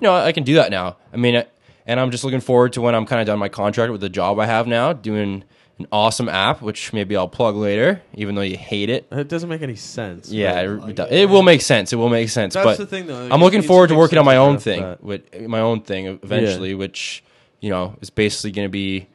you 0.00 0.02
know 0.06 0.14
i 0.14 0.32
can 0.32 0.42
do 0.44 0.54
that 0.54 0.70
now 0.70 0.96
i 1.12 1.16
mean 1.16 1.44
and 1.86 2.00
i'm 2.00 2.10
just 2.10 2.24
looking 2.24 2.40
forward 2.40 2.72
to 2.72 2.80
when 2.80 2.94
i'm 2.94 3.06
kind 3.06 3.20
of 3.20 3.26
done 3.26 3.38
my 3.38 3.48
contract 3.48 3.92
with 3.92 4.00
the 4.00 4.08
job 4.08 4.38
i 4.38 4.46
have 4.46 4.66
now 4.66 4.92
doing 4.92 5.44
an 5.78 5.86
awesome 5.90 6.28
app 6.28 6.62
which 6.62 6.92
maybe 6.92 7.16
i'll 7.16 7.28
plug 7.28 7.54
later 7.56 8.00
even 8.14 8.34
though 8.34 8.42
you 8.42 8.56
hate 8.56 8.88
it 8.90 9.06
it 9.10 9.28
doesn't 9.28 9.48
make 9.48 9.62
any 9.62 9.74
sense. 9.74 10.30
yeah 10.30 10.60
it, 10.60 10.98
it, 10.98 11.12
it 11.12 11.28
will 11.30 11.42
make 11.42 11.60
sense 11.62 11.92
it 11.92 11.96
will 11.96 12.08
make 12.10 12.28
sense 12.28 12.54
that's 12.54 12.64
but 12.64 12.78
the 12.78 12.86
thing 12.86 13.06
though. 13.06 13.28
i'm 13.30 13.40
looking 13.40 13.62
forward 13.62 13.88
to 13.88 13.94
working 13.94 14.18
on 14.18 14.24
my 14.24 14.36
own 14.36 14.58
thing 14.58 14.80
that- 14.82 15.02
with 15.02 15.40
my 15.40 15.60
own 15.60 15.80
thing 15.80 16.06
eventually 16.22 16.74
which 16.74 17.24
you 17.60 17.70
know 17.70 17.96
is 18.00 18.10
basically 18.10 18.50
going 18.52 18.66
to 18.66 18.70
be 18.72 19.06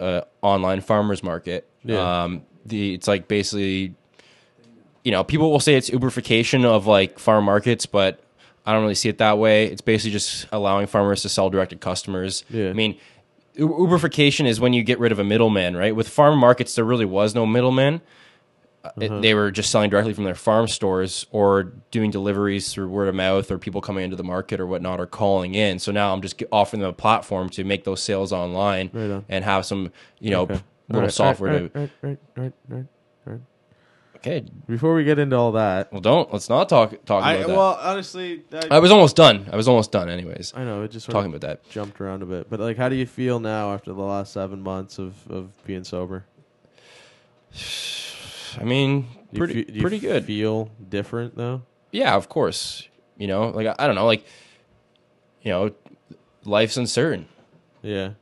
uh, 0.00 0.22
online 0.42 0.80
farmers 0.80 1.22
market 1.22 1.68
Yeah. 1.84 2.24
um 2.24 2.42
the 2.66 2.94
it's 2.94 3.06
like 3.08 3.28
basically 3.28 3.94
you 5.04 5.12
know 5.12 5.22
people 5.24 5.50
will 5.50 5.60
say 5.60 5.74
it's 5.74 5.90
uberification 5.90 6.64
of 6.64 6.86
like 6.86 7.18
farm 7.18 7.44
markets 7.44 7.84
but 7.86 8.20
i 8.66 8.72
don't 8.72 8.82
really 8.82 8.94
see 8.94 9.08
it 9.08 9.18
that 9.18 9.38
way 9.38 9.66
it's 9.66 9.80
basically 9.82 10.10
just 10.12 10.46
allowing 10.52 10.86
farmers 10.86 11.22
to 11.22 11.28
sell 11.28 11.50
direct 11.50 11.70
to 11.70 11.76
customers 11.76 12.44
Yeah. 12.50 12.70
i 12.70 12.72
mean 12.72 12.96
uberification 13.58 14.46
is 14.46 14.60
when 14.60 14.72
you 14.72 14.82
get 14.82 14.98
rid 14.98 15.12
of 15.12 15.18
a 15.18 15.24
middleman 15.24 15.76
right 15.76 15.94
with 15.94 16.08
farm 16.08 16.38
markets 16.38 16.74
there 16.74 16.84
really 16.84 17.04
was 17.04 17.34
no 17.34 17.46
middleman 17.46 18.00
Uh, 18.84 18.90
it- 19.00 19.22
they 19.22 19.32
were 19.32 19.50
just 19.50 19.70
selling 19.70 19.88
directly 19.88 20.12
from 20.12 20.24
their 20.24 20.34
farm 20.34 20.68
stores 20.68 21.24
or 21.30 21.72
doing 21.90 22.10
deliveries 22.10 22.70
through 22.70 22.86
word 22.86 23.08
of 23.08 23.14
mouth 23.14 23.50
or 23.50 23.56
people 23.56 23.80
coming 23.80 24.04
into 24.04 24.14
the 24.16 24.22
market 24.22 24.60
or 24.60 24.66
whatnot 24.66 25.00
or 25.00 25.06
calling 25.06 25.54
in. 25.54 25.78
So 25.78 25.90
now 25.90 26.12
I'm 26.12 26.20
just 26.20 26.42
offering 26.52 26.80
them 26.82 26.90
a 26.90 26.92
platform 26.92 27.48
to 27.56 27.64
make 27.64 27.84
those 27.84 28.02
sales 28.02 28.30
online 28.30 28.90
Right 28.92 29.10
on. 29.10 29.24
and 29.30 29.42
have 29.42 29.64
some, 29.64 29.90
you 30.20 30.30
know, 30.32 30.42
Okay. 30.42 30.56
p- 30.56 30.62
little 30.88 31.00
Alright, 31.02 31.12
software. 31.12 31.70
Okay, 34.16 34.42
Before 34.66 34.94
we 34.94 35.04
get 35.04 35.18
into 35.18 35.36
all 35.36 35.52
that, 35.52 35.92
well, 35.92 36.00
don't 36.00 36.32
let's 36.32 36.48
not 36.48 36.66
talk 36.70 36.92
talk 37.04 37.22
about 37.22 37.24
I 37.24 37.36
that. 37.38 37.48
well 37.48 37.78
honestly, 37.78 38.42
I, 38.70 38.76
I 38.76 38.78
was 38.78 38.90
almost 38.90 39.16
done. 39.16 39.46
I 39.52 39.56
was 39.56 39.68
almost 39.68 39.92
done, 39.92 40.08
anyways. 40.08 40.54
I 40.56 40.64
know 40.64 40.82
it 40.82 40.90
just 40.92 41.04
sort 41.04 41.12
Talking 41.12 41.30
of 41.34 41.36
about 41.42 41.62
that. 41.62 41.68
jumped 41.70 42.00
around 42.00 42.22
a 42.22 42.26
bit, 42.26 42.48
but 42.48 42.58
like, 42.58 42.78
how 42.78 42.88
do 42.88 42.96
you 42.96 43.04
feel 43.04 43.38
now 43.38 43.74
after 43.74 43.92
the 43.92 44.00
last 44.02 44.32
seven 44.32 44.62
months 44.62 44.98
of 44.98 45.14
of 45.30 45.50
being 45.66 45.84
sober? 45.84 46.24
I 48.58 48.64
mean, 48.64 49.02
Do 49.02 49.08
you 49.32 49.38
pretty 49.38 49.54
fe- 49.54 49.64
do 49.64 49.72
you 49.74 49.80
pretty 49.82 49.98
good. 49.98 50.24
Feel 50.24 50.70
different 50.88 51.36
though. 51.36 51.62
yeah, 51.92 52.14
of 52.14 52.28
course. 52.30 52.88
You 53.18 53.26
know, 53.26 53.48
like 53.48 53.66
I, 53.66 53.74
I 53.78 53.86
don't 53.86 53.94
know, 53.96 54.06
like 54.06 54.24
you 55.42 55.50
know, 55.52 55.72
life's 56.44 56.78
uncertain. 56.78 57.28
Yeah, 57.82 58.12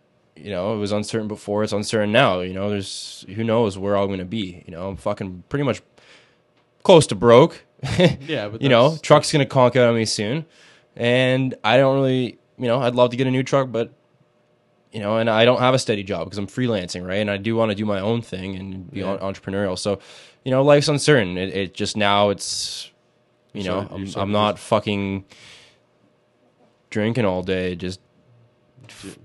You 0.43 0.51
know, 0.51 0.75
it 0.75 0.79
was 0.79 0.91
uncertain 0.93 1.29
before. 1.29 1.63
It's 1.63 1.73
uncertain 1.73 2.11
now. 2.11 2.41
You 2.41 2.53
know, 2.53 2.69
there's 2.69 3.25
who 3.35 3.45
knows 3.45 3.79
where 3.79 3.97
I'm 3.97 4.09
gonna 4.09 4.25
be. 4.25 4.65
You 4.67 4.73
know, 4.73 4.89
I'm 4.89 4.97
fucking 4.97 5.45
pretty 5.49 5.65
much 5.65 5.81
close 6.83 7.07
to 7.09 7.15
broke. 7.15 7.65
yeah, 8.27 8.49
but 8.49 8.61
you 8.61 8.69
know, 8.69 8.97
truck's 9.03 9.31
gonna 9.33 9.47
conk 9.47 9.77
out 9.77 9.89
on 9.89 9.95
me 9.95 10.05
soon, 10.05 10.45
and 10.97 11.55
I 11.63 11.77
don't 11.77 11.95
really, 11.95 12.39
you 12.59 12.67
know, 12.67 12.81
I'd 12.81 12.95
love 12.95 13.11
to 13.11 13.17
get 13.17 13.27
a 13.27 13.31
new 13.31 13.43
truck, 13.45 13.71
but 13.71 13.93
you 14.93 15.01
know, 15.01 15.17
and 15.17 15.31
I 15.31 15.45
don't 15.45 15.61
have 15.61 15.75
a 15.75 15.79
steady 15.79 16.03
job 16.03 16.25
because 16.27 16.39
I'm 16.39 16.47
freelancing, 16.47 17.07
right? 17.07 17.17
And 17.21 17.31
I 17.31 17.37
do 17.39 17.57
want 17.57 17.71
to 17.71 17.75
do 17.75 17.87
my 17.87 18.01
own 18.01 18.21
thing 18.21 18.57
and 18.57 18.91
be 18.91 19.01
Yeah. 19.01 19.17
on 19.17 19.19
entrepreneurial. 19.21 19.79
So, 19.79 20.01
you 20.45 20.51
know, 20.51 20.63
life's 20.63 20.87
uncertain. 20.89 21.39
It, 21.39 21.49
it 21.57 21.73
just 21.75 21.97
now 21.97 22.29
it's, 22.29 22.91
you 23.55 23.63
So 23.63 23.71
know, 23.71 23.81
you're 23.89 23.99
I'm, 24.01 24.07
sort 24.07 24.23
I'm 24.23 24.33
not 24.33 24.59
fucking 24.59 25.25
drinking 26.91 27.25
all 27.25 27.43
day, 27.43 27.75
just 27.75 28.01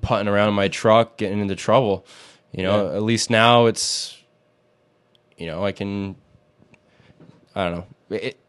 putting 0.01 0.27
around 0.27 0.50
in 0.50 0.53
my 0.55 0.67
truck, 0.67 1.17
getting 1.17 1.39
into 1.39 1.55
trouble. 1.55 2.05
You 2.51 2.63
know, 2.63 2.89
Yeah. 2.89 2.96
at 2.98 3.03
least 3.03 3.29
now 3.29 3.65
it's, 3.65 4.17
you 5.38 5.48
know, 5.48 5.63
I 5.63 5.72
can. 5.72 6.15
I 7.55 7.63
don't 7.69 7.74
know. 8.10 8.17
It, 8.17 8.39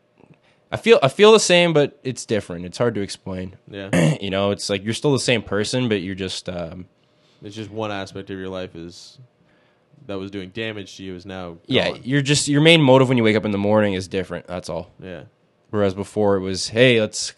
I 0.70 0.76
feel 0.76 0.98
I 1.02 1.08
feel 1.08 1.32
the 1.32 1.40
same, 1.40 1.72
but 1.72 1.98
it's 2.04 2.26
different. 2.26 2.66
It's 2.66 2.78
hard 2.78 2.94
to 2.96 3.00
explain. 3.00 3.56
yeah. 3.70 4.16
you 4.20 4.30
know, 4.30 4.50
it's 4.50 4.68
like 4.68 4.84
you're 4.84 4.94
still 4.94 5.12
the 5.12 5.18
same 5.18 5.42
person, 5.42 5.88
but 5.88 6.02
you're 6.02 6.14
just 6.14 6.48
um, 6.48 6.86
it's 7.42 7.56
just 7.56 7.70
one 7.70 7.90
aspect 7.90 8.30
of 8.30 8.38
your 8.38 8.48
life 8.50 8.76
is 8.76 9.18
that 10.06 10.18
was 10.18 10.30
doing 10.30 10.50
damage 10.50 10.96
to 10.98 11.02
you 11.04 11.14
is 11.14 11.26
now. 11.26 11.56
yeah, 11.66 11.94
you're 12.02 12.22
just 12.22 12.48
your 12.48 12.60
main 12.60 12.80
motive 12.82 13.08
when 13.08 13.16
you 13.18 13.24
wake 13.24 13.36
up 13.36 13.44
in 13.44 13.50
the 13.50 13.58
morning 13.58 13.94
is 13.94 14.08
different. 14.08 14.46
That's 14.46 14.68
all. 14.68 14.90
yeah, 15.02 15.22
Whereas 15.70 15.94
before 15.94 16.36
it 16.36 16.40
was, 16.40 16.68
hey, 16.68 17.00
let's 17.00 17.34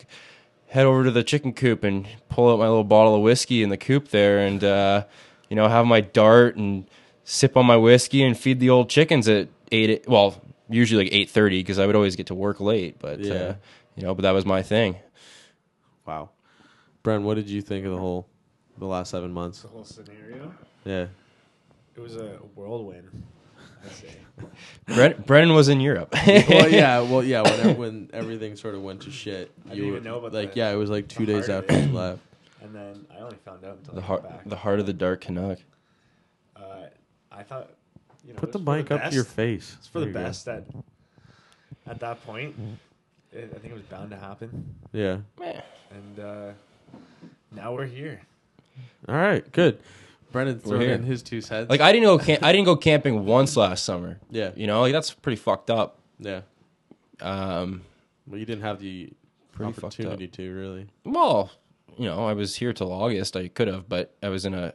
head 0.70 0.86
over 0.86 1.04
to 1.04 1.10
the 1.10 1.22
chicken 1.24 1.52
coop 1.52 1.84
and 1.84 2.06
pull 2.28 2.50
out 2.52 2.58
my 2.58 2.66
little 2.68 2.84
bottle 2.84 3.14
of 3.16 3.22
whiskey 3.22 3.62
in 3.62 3.68
the 3.70 3.76
coop 3.76 4.08
there, 4.08 4.38
and 4.38 4.62
uh, 4.64 5.04
you 5.48 5.56
know 5.56 5.68
have 5.68 5.86
my 5.86 6.00
dart 6.00 6.56
and 6.56 6.86
sip 7.24 7.56
on 7.56 7.66
my 7.66 7.76
whiskey 7.76 8.22
and 8.22 8.36
feed 8.38 8.60
the 8.60 8.70
old 8.70 8.88
chickens 8.88 9.28
at 9.28 9.48
eight. 9.72 10.08
Well, 10.08 10.40
usually 10.68 11.04
like 11.04 11.12
eight 11.12 11.30
thirty 11.30 11.60
because 11.60 11.78
I 11.78 11.86
would 11.86 11.96
always 11.96 12.16
get 12.16 12.26
to 12.28 12.34
work 12.34 12.60
late. 12.60 12.96
But 12.98 13.20
Yeah. 13.20 13.32
uh, 13.34 13.54
you 13.96 14.02
know, 14.04 14.14
but 14.14 14.22
that 14.22 14.30
was 14.32 14.46
my 14.46 14.62
thing. 14.62 14.96
Wow, 16.06 16.30
Bren, 17.04 17.22
what 17.22 17.34
did 17.34 17.48
you 17.48 17.62
think 17.62 17.84
of 17.84 17.92
the 17.92 17.98
whole 17.98 18.26
the 18.78 18.86
last 18.86 19.10
seven 19.10 19.32
months? 19.32 19.62
The 19.62 19.68
whole 19.68 19.84
scenario. 19.84 20.52
Yeah, 20.84 21.06
It 21.94 22.00
was 22.00 22.16
a 22.16 22.38
whirlwind. 22.54 23.10
I. 23.84 24.44
Bren- 24.92 25.26
Brennan 25.26 25.54
was 25.54 25.68
in 25.68 25.80
Europe. 25.80 26.14
well, 26.26 26.68
yeah, 26.68 27.00
well, 27.10 27.22
yeah. 27.22 27.42
When 27.42 27.76
when 27.78 28.10
everything 28.12 28.56
sort 28.56 28.74
of 28.74 28.82
went 28.82 29.02
to 29.02 29.10
shit, 29.10 29.50
I 29.68 29.74
you 29.74 29.76
didn't 29.76 29.90
were 29.90 29.96
even 29.98 30.04
know 30.04 30.18
about 30.18 30.32
like, 30.32 30.52
the- 30.54 30.58
yeah, 30.60 30.70
it 30.70 30.76
was 30.76 30.90
like 30.90 31.08
two 31.08 31.26
the 31.26 31.34
days 31.34 31.46
heart 31.48 31.64
of 31.64 31.70
after 31.70 31.76
it. 31.84 31.88
you 31.90 31.92
left. 31.96 32.20
And 32.62 32.74
then 32.74 33.06
I 33.10 33.20
only 33.20 33.36
found 33.44 33.64
out 33.64 33.78
until 33.78 33.94
the 33.94 34.00
I 34.02 34.04
heart, 34.04 34.22
got 34.22 34.30
back. 34.32 34.44
the 34.48 34.56
heart 34.56 34.80
of 34.80 34.86
the 34.86 34.92
dark 34.92 35.22
Canuck. 35.22 35.58
uh, 36.54 36.60
I 37.32 37.42
thought. 37.42 37.70
You 38.26 38.34
know, 38.34 38.38
Put 38.38 38.50
it 38.50 38.52
the 38.52 38.58
was 38.58 38.64
for 38.66 38.76
mic 38.76 38.90
up 38.90 38.98
to 39.00 39.04
best. 39.06 39.14
your 39.14 39.24
face. 39.24 39.76
It's 39.78 39.86
for 39.88 40.00
There 40.00 40.12
the 40.12 40.18
you 40.18 40.22
go. 40.22 40.28
best 40.28 40.44
that 40.44 40.64
at 41.86 42.00
that 42.00 42.22
point. 42.26 42.54
It, 43.32 43.50
I 43.54 43.58
think 43.58 43.72
it 43.72 43.74
was 43.74 43.82
bound 43.84 44.10
to 44.10 44.16
happen, 44.18 44.74
Yeah. 44.92 45.18
and 45.40 46.20
uh, 46.20 46.50
now 47.50 47.72
we're 47.74 47.86
here. 47.86 48.20
All 49.08 49.14
right. 49.16 49.50
Good. 49.52 49.78
Brennan 50.32 50.58
throwing 50.60 50.82
here. 50.82 50.92
in 50.94 51.02
his 51.02 51.22
two 51.22 51.40
cents. 51.40 51.68
Like 51.70 51.80
I 51.80 51.92
didn't 51.92 52.04
go. 52.06 52.18
Cam- 52.18 52.38
I 52.42 52.52
didn't 52.52 52.66
go 52.66 52.76
camping 52.76 53.24
once 53.26 53.56
last 53.56 53.84
summer. 53.84 54.18
yeah, 54.30 54.50
You 54.56 54.66
know, 54.66 54.80
like 54.82 54.92
that's 54.92 55.12
pretty 55.12 55.36
fucked 55.36 55.70
up. 55.70 55.98
yeah. 56.18 56.42
Um, 57.20 57.82
Well, 58.26 58.38
you 58.38 58.46
didn't 58.46 58.62
have 58.62 58.80
the 58.80 59.12
Pretty 59.52 59.72
opportunity 59.72 60.26
to 60.28 60.54
really. 60.54 60.86
well, 61.04 61.50
you 61.98 62.06
know, 62.06 62.26
I 62.26 62.32
was 62.32 62.56
here 62.56 62.72
till 62.72 62.92
August. 62.92 63.36
I 63.36 63.48
could 63.48 63.68
have, 63.68 63.88
but 63.88 64.14
I 64.22 64.28
was 64.28 64.44
in 64.46 64.54
a 64.54 64.72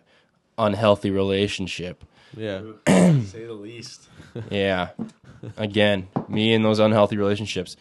unhealthy 0.58 1.10
relationship. 1.10 2.04
Yeah. 2.36 2.62
say 2.88 3.46
the 3.46 3.54
least. 3.54 4.10
Yeah. 4.52 4.90
Again, 5.58 6.10
me 6.28 6.54
and 6.54 6.66
those 6.66 6.80
unhealthy 6.80 7.16
relationships. 7.18 7.78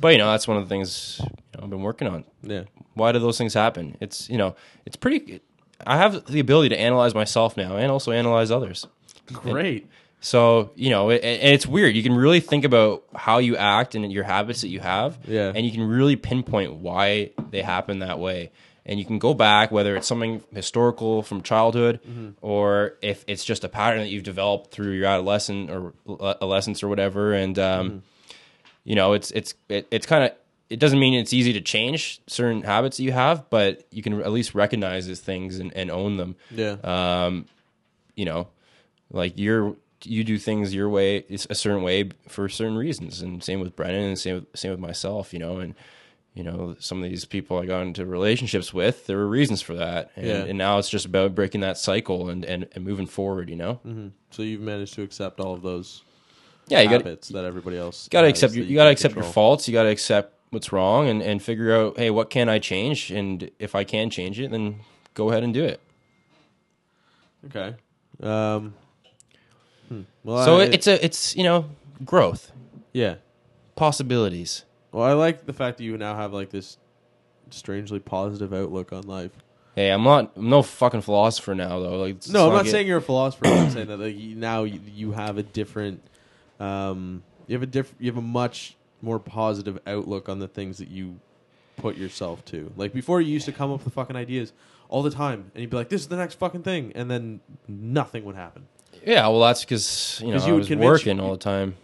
But 0.00 0.12
you 0.12 0.18
know, 0.18 0.30
that's 0.30 0.46
one 0.46 0.56
of 0.56 0.62
the 0.62 0.68
things 0.68 1.20
you 1.20 1.26
know, 1.58 1.64
I've 1.64 1.70
been 1.70 1.82
working 1.82 2.06
on. 2.06 2.24
Yeah. 2.42 2.64
Why 2.94 3.10
do 3.12 3.18
those 3.18 3.36
things 3.38 3.54
happen? 3.54 3.96
It's 4.00 4.30
you 4.30 4.38
know, 4.38 4.54
it's 4.86 4.96
pretty. 4.96 5.40
I 5.86 5.96
have 5.96 6.24
the 6.26 6.40
ability 6.40 6.70
to 6.70 6.78
analyze 6.80 7.14
myself 7.14 7.56
now 7.56 7.76
and 7.76 7.90
also 7.90 8.12
analyze 8.12 8.50
others. 8.50 8.86
Great. 9.32 9.86
So 10.20 10.70
you 10.74 10.90
know, 10.90 11.10
it, 11.10 11.22
and 11.24 11.54
it's 11.54 11.66
weird. 11.66 11.96
You 11.96 12.02
can 12.02 12.14
really 12.14 12.40
think 12.40 12.64
about 12.64 13.04
how 13.14 13.38
you 13.38 13.56
act 13.56 13.94
and 13.94 14.12
your 14.12 14.24
habits 14.24 14.60
that 14.60 14.68
you 14.68 14.80
have, 14.80 15.18
Yeah. 15.26 15.52
and 15.54 15.64
you 15.64 15.72
can 15.72 15.82
really 15.82 16.16
pinpoint 16.16 16.74
why 16.74 17.30
they 17.50 17.62
happen 17.62 18.00
that 18.00 18.18
way. 18.18 18.50
And 18.86 18.98
you 18.98 19.04
can 19.04 19.18
go 19.18 19.34
back, 19.34 19.70
whether 19.70 19.94
it's 19.94 20.06
something 20.06 20.42
historical 20.52 21.22
from 21.22 21.42
childhood, 21.42 22.00
or 22.40 22.94
if 23.02 23.24
it's 23.28 23.44
just 23.44 23.62
a 23.62 23.68
pattern 23.68 24.00
that 24.00 24.08
you've 24.08 24.24
developed 24.24 24.72
through 24.72 24.92
your 24.92 25.06
adolescent 25.06 25.70
or 25.70 25.92
adolescence 26.08 26.82
or 26.82 26.88
whatever. 26.88 27.32
And 27.32 27.58
um, 27.58 28.02
you 28.84 28.94
know, 28.96 29.12
it's 29.12 29.30
it's 29.30 29.54
it, 29.68 29.86
it's 29.90 30.06
kind 30.06 30.24
of 30.24 30.32
it 30.70 30.78
doesn't 30.78 30.98
mean 31.00 31.14
it's 31.14 31.32
easy 31.32 31.52
to 31.52 31.60
change 31.60 32.20
certain 32.28 32.62
habits 32.62 32.96
that 32.96 33.02
you 33.02 33.12
have, 33.12 33.50
but 33.50 33.84
you 33.90 34.02
can 34.02 34.20
at 34.22 34.30
least 34.32 34.54
recognize 34.54 35.06
these 35.06 35.20
things 35.20 35.58
and, 35.58 35.76
and 35.76 35.90
own 35.90 36.16
them 36.16 36.36
Yeah. 36.50 36.76
um, 36.84 37.46
you 38.16 38.24
know, 38.24 38.48
like 39.10 39.34
you're 39.36 39.76
you 40.04 40.24
do 40.24 40.38
things 40.38 40.74
your 40.74 40.88
way, 40.88 41.18
it's 41.28 41.46
a 41.50 41.54
certain 41.54 41.82
way 41.82 42.08
for 42.28 42.48
certain 42.48 42.76
reasons, 42.76 43.20
and 43.20 43.44
same 43.44 43.60
with 43.60 43.76
Brennan, 43.76 44.04
and 44.04 44.18
same 44.18 44.36
with, 44.36 44.46
same 44.54 44.70
with 44.70 44.80
myself, 44.80 45.32
you 45.34 45.38
know, 45.38 45.58
and 45.58 45.74
you 46.32 46.42
know 46.44 46.74
some 46.78 47.02
of 47.02 47.10
these 47.10 47.24
people 47.26 47.58
I 47.58 47.66
got 47.66 47.82
into 47.82 48.06
relationships 48.06 48.72
with, 48.72 49.06
there 49.06 49.18
were 49.18 49.26
reasons 49.28 49.60
for 49.60 49.74
that, 49.74 50.10
and, 50.16 50.26
Yeah. 50.26 50.44
and 50.44 50.56
now 50.56 50.78
it's 50.78 50.88
just 50.88 51.04
about 51.04 51.34
breaking 51.34 51.60
that 51.62 51.76
cycle 51.76 52.30
and 52.30 52.44
and, 52.44 52.66
and 52.74 52.84
moving 52.84 53.06
forward, 53.06 53.50
you 53.50 53.56
know. 53.56 53.74
hmm 53.82 54.08
So 54.30 54.42
you've 54.42 54.62
managed 54.62 54.94
to 54.94 55.02
accept 55.02 55.40
all 55.40 55.52
of 55.52 55.60
those 55.62 56.02
Yeah, 56.68 56.80
you 56.80 56.88
got 56.88 57.02
habits 57.02 57.28
that 57.28 57.44
everybody 57.44 57.76
else. 57.76 58.08
got 58.08 58.22
to 58.22 58.28
has 58.28 58.36
accept 58.36 58.54
your, 58.54 58.64
you 58.66 58.76
got 58.76 58.84
to 58.84 58.90
accept 58.90 59.14
your 59.16 59.24
faults, 59.24 59.66
you 59.68 59.74
got 59.74 59.82
to 59.82 59.90
accept 59.90 60.34
what's 60.50 60.72
wrong, 60.72 61.08
and 61.08 61.22
and 61.22 61.42
figure 61.42 61.74
out, 61.74 61.96
hey, 61.98 62.10
what 62.10 62.30
can 62.30 62.48
I 62.48 62.58
change, 62.58 63.10
and 63.10 63.50
if 63.58 63.74
I 63.74 63.84
can 63.84 64.10
change 64.10 64.38
it, 64.40 64.50
then 64.50 64.80
go 65.14 65.30
ahead 65.30 65.42
and 65.42 65.52
do 65.54 65.64
it. 65.64 65.80
Okay. 67.46 67.74
Um. 68.22 68.74
hmm. 69.88 70.02
Well, 70.24 70.44
so 70.44 70.58
I- 70.58 70.64
it's 70.64 70.86
a 70.86 71.02
it's 71.04 71.34
you 71.36 71.44
know 71.44 71.66
growth, 72.04 72.52
yeah. 72.92 73.16
possibilities. 73.76 74.64
Well, 74.92 75.04
I 75.04 75.12
like 75.12 75.46
the 75.46 75.52
fact 75.52 75.78
that 75.78 75.84
you 75.84 75.96
now 75.96 76.16
have 76.16 76.32
like 76.32 76.50
this 76.50 76.76
strangely 77.50 77.98
positive 78.00 78.52
outlook 78.52 78.92
on 78.92 79.02
life. 79.06 79.30
Hey, 79.76 79.90
I'm 79.90 80.02
not 80.02 80.32
I'm 80.36 80.48
no 80.50 80.62
fucking 80.62 81.00
philosopher 81.02 81.54
now 81.54 81.78
though. 81.80 81.96
Like, 81.98 82.26
No, 82.28 82.48
I'm 82.48 82.52
not 82.54 82.64
get- 82.64 82.72
saying 82.72 82.86
you're 82.88 82.98
a 82.98 83.02
philosopher. 83.02 83.46
I'm 83.46 83.70
saying 83.70 83.86
that 83.86 83.98
like 84.00 84.18
you, 84.18 84.34
now 84.34 84.64
you, 84.64 84.80
you 84.94 85.12
have 85.12 85.38
a 85.38 85.42
different, 85.42 86.02
um, 86.58 87.22
you 87.46 87.54
have 87.54 87.62
a 87.62 87.66
diff, 87.66 87.94
you 87.98 88.10
have 88.10 88.18
a 88.18 88.22
much 88.22 88.76
more 89.02 89.18
positive 89.18 89.78
outlook 89.86 90.28
on 90.28 90.38
the 90.38 90.48
things 90.48 90.78
that 90.78 90.88
you 90.88 91.18
put 91.76 91.96
yourself 91.96 92.44
to. 92.46 92.70
Like 92.76 92.92
before, 92.92 93.20
you 93.20 93.32
used 93.32 93.46
to 93.46 93.52
come 93.52 93.72
up 93.72 93.84
with 93.84 93.94
fucking 93.94 94.16
ideas 94.16 94.52
all 94.88 95.02
the 95.02 95.10
time, 95.10 95.50
and 95.54 95.60
you'd 95.62 95.70
be 95.70 95.76
like, 95.76 95.88
"This 95.88 96.00
is 96.02 96.08
the 96.08 96.16
next 96.16 96.34
fucking 96.34 96.62
thing," 96.62 96.92
and 96.94 97.10
then 97.10 97.40
nothing 97.68 98.24
would 98.24 98.36
happen. 98.36 98.66
Yeah, 99.06 99.26
well, 99.28 99.40
that's 99.40 99.60
because 99.64 100.20
you 100.22 100.34
know 100.34 100.44
you 100.46 100.54
would 100.54 100.68
was 100.68 100.76
working 100.78 101.18
you- 101.18 101.22
all 101.22 101.32
the 101.32 101.38
time, 101.38 101.76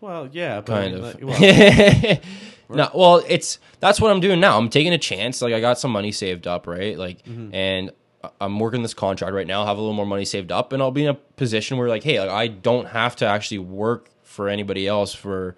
Well, 0.00 0.28
yeah, 0.32 0.60
but 0.60 0.72
kind 0.72 0.94
of. 0.94 1.00
like, 1.02 1.18
well, 1.20 2.18
no, 2.70 2.90
well, 2.94 3.24
it's 3.28 3.58
that's 3.80 4.00
what 4.00 4.10
I'm 4.10 4.20
doing 4.20 4.40
now. 4.40 4.56
I'm 4.58 4.68
taking 4.70 4.92
a 4.92 4.98
chance. 4.98 5.42
Like 5.42 5.52
I 5.54 5.60
got 5.60 5.78
some 5.78 5.90
money 5.90 6.12
saved 6.12 6.46
up, 6.46 6.66
right? 6.66 6.96
Like, 6.98 7.22
Mm-hmm. 7.24 7.54
and 7.54 7.90
I- 8.24 8.30
I'm 8.40 8.58
working 8.58 8.82
this 8.82 8.94
contract 8.94 9.34
right 9.34 9.46
now. 9.46 9.60
I'll 9.60 9.66
have 9.66 9.76
a 9.78 9.80
little 9.80 9.94
more 9.94 10.06
money 10.06 10.24
saved 10.24 10.50
up, 10.52 10.72
and 10.72 10.82
I'll 10.82 10.90
be 10.90 11.04
in 11.04 11.10
a 11.10 11.14
position 11.14 11.76
where, 11.78 11.88
like, 11.88 12.02
hey, 12.04 12.18
like, 12.20 12.30
I 12.30 12.46
don't 12.48 12.86
have 12.88 13.16
to 13.16 13.26
actually 13.26 13.58
work 13.58 14.08
for 14.22 14.48
anybody 14.48 14.86
else 14.86 15.12
for 15.14 15.56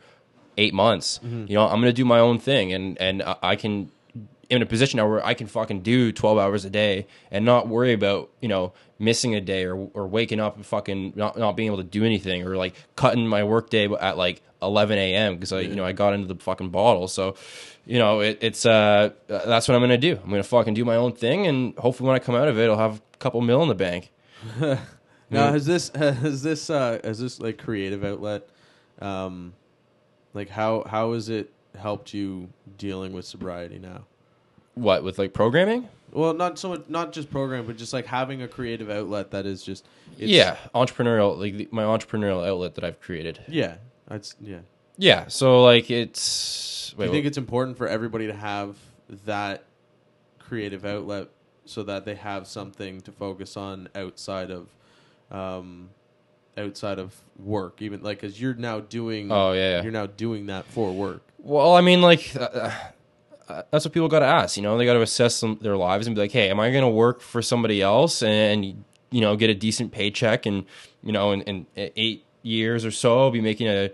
eight 0.58 0.74
months. 0.74 1.18
Mm-hmm. 1.24 1.46
You 1.48 1.54
know, 1.54 1.66
I'm 1.66 1.80
gonna 1.80 1.92
do 1.92 2.04
my 2.04 2.18
own 2.20 2.38
thing, 2.38 2.72
and 2.72 2.98
and 3.00 3.22
I- 3.42 3.56
can 3.56 3.90
in 4.50 4.62
a 4.62 4.66
position 4.66 4.96
now 4.96 5.08
where 5.08 5.24
I 5.24 5.34
can 5.34 5.46
fucking 5.46 5.82
do 5.82 6.10
12 6.10 6.36
hours 6.36 6.64
a 6.64 6.70
day 6.70 7.06
and 7.30 7.44
not 7.44 7.68
worry 7.68 7.92
about, 7.92 8.30
you 8.40 8.48
know, 8.48 8.72
missing 8.98 9.32
a 9.36 9.40
day 9.40 9.64
or, 9.64 9.76
or 9.94 10.08
waking 10.08 10.40
up 10.40 10.56
and 10.56 10.66
fucking 10.66 11.12
not, 11.14 11.38
not 11.38 11.56
being 11.56 11.68
able 11.68 11.76
to 11.76 11.84
do 11.84 12.04
anything 12.04 12.42
or 12.44 12.56
like 12.56 12.74
cutting 12.96 13.28
my 13.28 13.44
work 13.44 13.70
day 13.70 13.84
at 14.00 14.18
like 14.18 14.42
11 14.60 14.98
a.m. 14.98 15.36
because 15.36 15.52
I, 15.52 15.60
you 15.60 15.76
know, 15.76 15.84
I 15.84 15.92
got 15.92 16.14
into 16.14 16.26
the 16.26 16.34
fucking 16.34 16.70
bottle. 16.70 17.06
So, 17.06 17.36
you 17.86 18.00
know, 18.00 18.18
it, 18.18 18.38
it's, 18.40 18.66
uh, 18.66 19.10
that's 19.28 19.68
what 19.68 19.76
I'm 19.76 19.80
going 19.82 19.90
to 19.90 19.98
do. 19.98 20.18
I'm 20.20 20.30
going 20.30 20.42
to 20.42 20.48
fucking 20.48 20.74
do 20.74 20.84
my 20.84 20.96
own 20.96 21.12
thing. 21.12 21.46
And 21.46 21.78
hopefully 21.78 22.08
when 22.08 22.16
I 22.16 22.18
come 22.18 22.34
out 22.34 22.48
of 22.48 22.58
it, 22.58 22.68
I'll 22.68 22.76
have 22.76 22.96
a 23.14 23.16
couple 23.18 23.40
mil 23.42 23.62
in 23.62 23.68
the 23.68 23.76
bank. 23.76 24.10
Now, 25.30 25.52
has 25.52 25.64
this 25.64 25.90
has 25.94 26.42
this 26.42 26.68
uh, 26.70 26.98
has 27.04 27.20
this 27.20 27.38
like 27.38 27.56
creative 27.56 28.04
outlet 28.04 28.48
Um, 29.00 29.52
like 30.34 30.48
how 30.50 30.84
how 30.86 31.12
has 31.12 31.28
it 31.28 31.52
helped 31.78 32.12
you 32.14 32.48
dealing 32.78 33.12
with 33.12 33.24
sobriety 33.24 33.78
now? 33.78 34.04
What 34.74 35.02
with 35.04 35.18
like 35.18 35.32
programming? 35.32 35.88
Well, 36.12 36.34
not 36.34 36.58
so 36.58 36.70
much, 36.70 36.82
not 36.88 37.12
just 37.12 37.30
program, 37.30 37.66
but 37.66 37.76
just 37.76 37.92
like 37.92 38.06
having 38.06 38.42
a 38.42 38.48
creative 38.48 38.90
outlet 38.90 39.30
that 39.30 39.46
is 39.46 39.62
just 39.62 39.86
it's, 40.18 40.30
yeah, 40.30 40.56
entrepreneurial 40.74 41.38
like 41.38 41.56
the, 41.56 41.68
my 41.70 41.84
entrepreneurial 41.84 42.46
outlet 42.46 42.74
that 42.74 42.84
I've 42.84 43.00
created. 43.00 43.40
yeah. 43.48 43.76
That's 44.08 44.34
yeah. 44.40 44.58
Yeah, 44.96 45.28
so 45.28 45.62
like 45.62 45.90
it's. 45.90 46.90
Do 46.90 46.96
Wait, 46.98 47.06
you 47.06 47.12
think 47.12 47.24
what- 47.24 47.28
it's 47.28 47.38
important 47.38 47.78
for 47.78 47.86
everybody 47.86 48.26
to 48.26 48.34
have 48.34 48.76
that 49.24 49.64
creative 50.40 50.84
outlet 50.84 51.28
so 51.64 51.84
that 51.84 52.04
they 52.04 52.16
have 52.16 52.48
something 52.48 53.00
to 53.02 53.12
focus 53.12 53.56
on 53.56 53.88
outside 53.94 54.50
of, 54.50 54.68
um, 55.30 55.90
outside 56.56 56.98
of 56.98 57.14
work? 57.38 57.82
Even 57.82 58.02
like, 58.02 58.20
because 58.20 58.40
you're 58.40 58.54
now 58.54 58.80
doing. 58.80 59.30
Oh, 59.30 59.52
yeah, 59.52 59.76
yeah. 59.76 59.82
You're 59.82 59.92
now 59.92 60.06
doing 60.06 60.46
that 60.46 60.64
for 60.66 60.92
work. 60.92 61.22
Well, 61.38 61.74
I 61.74 61.80
mean, 61.80 62.02
like 62.02 62.34
uh, 62.36 62.70
uh, 63.50 63.62
that's 63.70 63.84
what 63.84 63.92
people 63.92 64.08
got 64.08 64.20
to 64.20 64.26
ask. 64.26 64.56
You 64.56 64.62
know, 64.62 64.78
they 64.78 64.84
got 64.84 64.94
to 64.94 65.02
assess 65.02 65.40
them, 65.40 65.58
their 65.60 65.76
lives 65.76 66.06
and 66.06 66.14
be 66.14 66.22
like, 66.22 66.32
"Hey, 66.32 66.50
am 66.50 66.60
I 66.60 66.70
going 66.70 66.84
to 66.84 66.90
work 66.90 67.20
for 67.20 67.42
somebody 67.42 67.82
else 67.82 68.22
and 68.22 68.84
you 69.10 69.20
know 69.20 69.36
get 69.36 69.50
a 69.50 69.54
decent 69.54 69.90
paycheck 69.90 70.46
and 70.46 70.64
you 71.02 71.12
know 71.12 71.32
in, 71.32 71.42
in 71.42 71.66
eight 71.76 72.24
years 72.42 72.84
or 72.84 72.90
so 72.90 73.18
I'll 73.18 73.30
be 73.30 73.40
making 73.40 73.66
a 73.66 73.90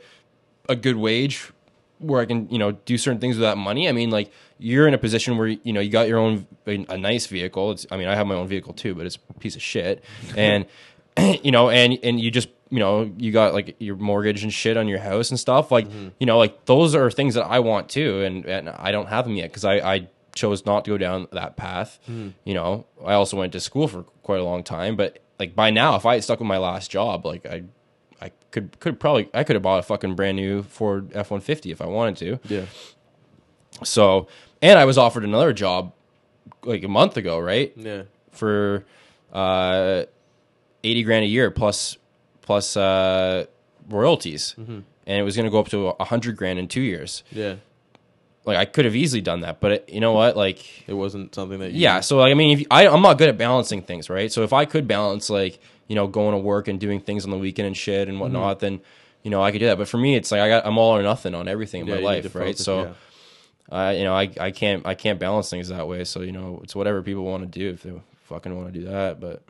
a 0.69 0.77
good 0.77 0.97
wage 0.97 1.51
where 1.99 2.21
I 2.21 2.27
can 2.27 2.49
you 2.51 2.59
know 2.59 2.73
do 2.73 2.99
certain 2.99 3.21
things 3.21 3.37
with 3.37 3.43
that 3.43 3.57
money?" 3.57 3.89
I 3.89 3.93
mean, 3.93 4.11
like 4.11 4.31
you're 4.59 4.89
in 4.89 4.95
a 4.95 4.99
position 4.99 5.39
where 5.39 5.49
you 5.49 5.73
know 5.73 5.81
you 5.81 5.91
got 5.91 6.09
your 6.09 6.19
own 6.19 6.47
a, 6.67 6.85
a 6.89 6.99
nice 6.99 7.27
vehicle. 7.27 7.71
It's, 7.71 7.87
I 7.91 7.97
mean, 7.97 8.09
I 8.09 8.15
have 8.15 8.27
my 8.27 8.35
own 8.35 8.49
vehicle 8.49 8.73
too, 8.73 8.95
but 8.95 9.07
it's 9.07 9.19
a 9.31 9.35
piece 9.35 9.57
of 9.57 9.63
shit, 9.63 10.05
and 10.37 10.67
you 11.43 11.51
know, 11.51 11.71
and 11.71 11.99
and 12.03 12.21
you 12.21 12.31
just 12.31 12.49
you 12.71 12.79
know 12.79 13.11
you 13.17 13.33
got 13.33 13.55
like 13.55 13.77
your 13.79 13.97
mortgage 13.97 14.43
and 14.43 14.53
shit 14.53 14.77
on 14.77 14.89
your 14.89 14.99
house 14.99 15.31
and 15.31 15.39
stuff. 15.39 15.71
Like 15.71 15.87
you 16.19 16.27
know, 16.27 16.39
like 16.39 16.65
those 16.67 16.95
are 16.95 17.11
things 17.11 17.35
that 17.35 17.47
I 17.47 17.61
want 17.61 17.89
too, 17.89 18.23
and 18.23 18.45
and 18.47 18.69
I 18.69 18.91
don't 18.93 19.09
have 19.09 19.25
them 19.25 19.35
yet 19.35 19.51
because 19.51 19.65
I 19.65 19.77
I 19.77 20.09
chose 20.35 20.67
not 20.67 20.85
to 20.85 20.91
go 20.91 20.99
down 20.99 21.29
that 21.33 21.57
path. 21.57 21.99
You 22.09 22.55
know, 22.55 22.87
I 23.05 23.15
also 23.15 23.37
went 23.37 23.53
to 23.53 23.61
school 23.61 23.89
for 23.89 24.03
quite 24.23 24.41
a 24.41 24.45
long 24.45 24.63
time, 24.63 24.97
but 24.97 25.19
like 25.39 25.55
by 25.55 25.71
now, 25.71 25.97
if 25.97 26.05
I 26.07 26.15
had 26.15 26.25
stuck 26.25 26.39
with 26.41 26.49
my 26.49 26.59
last 26.59 26.91
job, 26.91 27.25
like 27.27 27.47
I. 27.47 27.65
I 28.19 28.31
could 28.51 28.81
could 28.81 28.99
probably 28.99 29.29
I 29.35 29.45
could 29.45 29.57
have 29.57 29.63
bought 29.63 29.79
a 29.79 29.83
fucking 29.83 30.15
brand 30.15 30.37
new 30.37 30.63
Ford 30.63 31.13
F 31.15 31.31
one 31.31 31.43
fifty 31.43 31.71
if 31.71 31.83
I 31.83 31.87
wanted 31.87 32.17
to. 32.17 32.55
Yeah. 32.55 32.65
So, 33.85 34.27
and 34.63 34.79
I 34.79 34.87
was 34.87 34.97
offered 34.97 35.23
another 35.23 35.53
job 35.53 35.93
like 36.65 36.83
a 36.83 36.89
month 36.89 37.19
ago, 37.19 37.39
right? 37.39 37.75
Yeah. 37.77 38.05
For 38.31 38.87
uh, 39.35 40.05
eighty 40.85 41.03
grand 41.03 41.25
a 41.25 41.29
year 41.29 41.51
plus 41.51 41.97
plus 42.43 42.77
uh, 42.77 43.47
royalties, 43.89 44.55
and 44.59 44.85
it 45.07 45.23
was 45.23 45.37
going 45.37 45.45
to 45.47 45.51
go 45.51 45.59
up 45.59 45.69
to 45.69 45.89
a 45.89 46.05
hundred 46.05 46.37
grand 46.37 46.59
in 46.59 46.69
two 46.69 46.81
years. 46.81 47.23
Yeah. 47.33 47.57
Like 48.45 48.57
I 48.59 48.65
could 48.65 48.85
have 48.85 48.95
easily 48.95 49.21
done 49.21 49.41
that, 49.41 49.59
but 49.61 49.73
it, 49.73 49.89
you 49.89 49.99
know 50.01 50.13
what? 50.13 50.37
Like, 50.37 50.89
It 50.89 50.93
wasn't 50.95 51.35
something 51.35 51.59
that. 51.59 51.73
You, 51.73 51.81
yeah. 51.81 51.99
So 52.01 52.19
like, 52.19 52.31
I 52.31 52.35
mean, 52.35 52.53
if 52.53 52.61
you, 52.61 52.67
I 52.71 52.87
I'm 52.87 53.03
not 53.03 53.19
good 53.19 53.29
at 53.29 53.37
balancing 53.37 53.83
things, 53.83 54.09
right? 54.09 54.31
So 54.31 54.43
if 54.45 54.53
I 54.53 54.65
could 54.67 54.87
balance 54.87 55.29
like 55.31 55.59
you 55.89 55.97
know 55.97 56.07
going 56.07 56.33
to 56.33 56.39
work 56.39 56.69
and 56.69 56.79
doing 56.79 57.01
things 57.01 57.25
on 57.25 57.31
the 57.33 57.39
weekend 57.39 57.67
and 57.67 57.77
shit 57.77 58.09
and 58.09 58.21
whatnot, 58.21 58.61
then 58.61 58.81
you 59.25 59.31
know 59.33 59.43
I 59.43 59.51
could 59.51 59.59
do 59.59 59.67
that. 59.67 59.79
But 59.79 59.89
for 59.89 59.99
me, 59.99 60.15
it's 60.15 60.31
like 60.31 60.41
I 60.41 60.49
got 60.49 60.65
I'm 60.65 60.79
all 60.79 60.97
or 60.97 61.03
nothing 61.03 61.35
on 61.35 61.49
everything 61.49 61.81
in 61.81 61.87
Yeah, 61.89 61.97
my 61.97 62.01
life, 62.03 62.31
to 62.31 62.39
right? 62.39 62.47
focus, 62.51 62.65
so. 62.65 62.83
yeah. 62.83 62.93
I 63.69 63.93
you 63.95 64.05
know 64.05 64.15
I, 64.15 64.31
I 64.41 64.53
can't 64.53 64.87
I 64.87 64.95
can't 64.95 65.19
balance 65.19 65.51
things 65.51 65.67
that 65.71 65.89
way. 65.89 66.05
So 66.05 66.21
you 66.21 66.31
know 66.31 66.61
it's 66.63 66.77
whatever 66.77 67.03
people 67.03 67.25
want 67.25 67.43
to 67.51 67.59
do 67.59 67.69
if 67.71 67.83
they 67.83 67.93
fucking 68.27 68.55
want 68.57 68.73
to 68.73 68.79
do 68.81 68.87
that. 68.87 69.19
But 69.19 69.43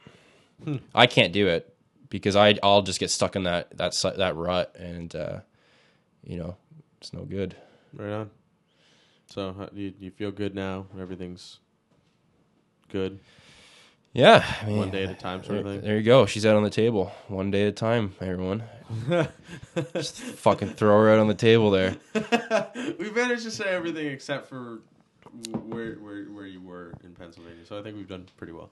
Hmm. 0.65 0.77
I 0.95 1.07
can't 1.07 1.33
do 1.33 1.49
it 1.49 1.75
because 2.09 2.37
I 2.37 2.59
I'll 2.63 2.83
just 2.83 3.01
get 3.01 3.11
stuck 3.11 3.37
in 3.37 3.45
that 3.45 3.77
that 3.77 3.93
that 4.17 4.37
rut 4.37 4.75
and 4.79 5.15
uh, 5.15 5.41
you 6.25 6.39
know 6.39 6.57
it's 7.01 7.13
no 7.13 7.25
good. 7.25 7.57
Right 7.93 8.13
on. 8.13 8.31
So 9.27 9.53
how, 9.53 9.69
you 9.73 9.93
you 9.99 10.11
feel 10.11 10.31
good 10.31 10.55
now? 10.55 10.87
Everything's 10.99 11.59
good. 12.89 13.19
Yeah, 14.13 14.47
I 14.63 14.67
mean, 14.67 14.79
One 14.79 14.91
day 14.91 15.05
at 15.05 15.11
a 15.11 15.15
time, 15.15 15.45
sort 15.45 15.59
of 15.59 15.65
there, 15.65 15.75
thing. 15.75 15.83
there 15.83 15.97
you 15.99 16.03
go. 16.03 16.25
She's 16.25 16.47
out 16.47 16.57
on 16.57 16.63
the 16.63 16.71
table, 16.71 17.13
one 17.29 17.51
day 17.51 17.65
at 17.65 17.69
a 17.69 17.73
time. 17.73 18.15
Everyone, 18.19 18.63
just 19.93 20.17
fucking 20.17 20.71
throw 20.71 21.03
her 21.03 21.11
out 21.11 21.19
on 21.19 21.29
the 21.29 21.35
table 21.35 21.71
there. 21.71 21.97
we 22.99 23.11
managed 23.11 23.43
to 23.43 23.51
say 23.51 23.67
everything 23.67 24.07
except 24.07 24.49
for 24.49 24.81
where 25.51 25.97
where 25.97 26.25
where 26.25 26.47
you 26.47 26.63
were 26.63 26.95
in 27.05 27.15
Pennsylvania. 27.15 27.67
So 27.67 27.79
I 27.79 27.83
think 27.83 27.97
we've 27.99 28.09
done 28.09 28.27
pretty 28.39 28.55
well. 28.55 28.71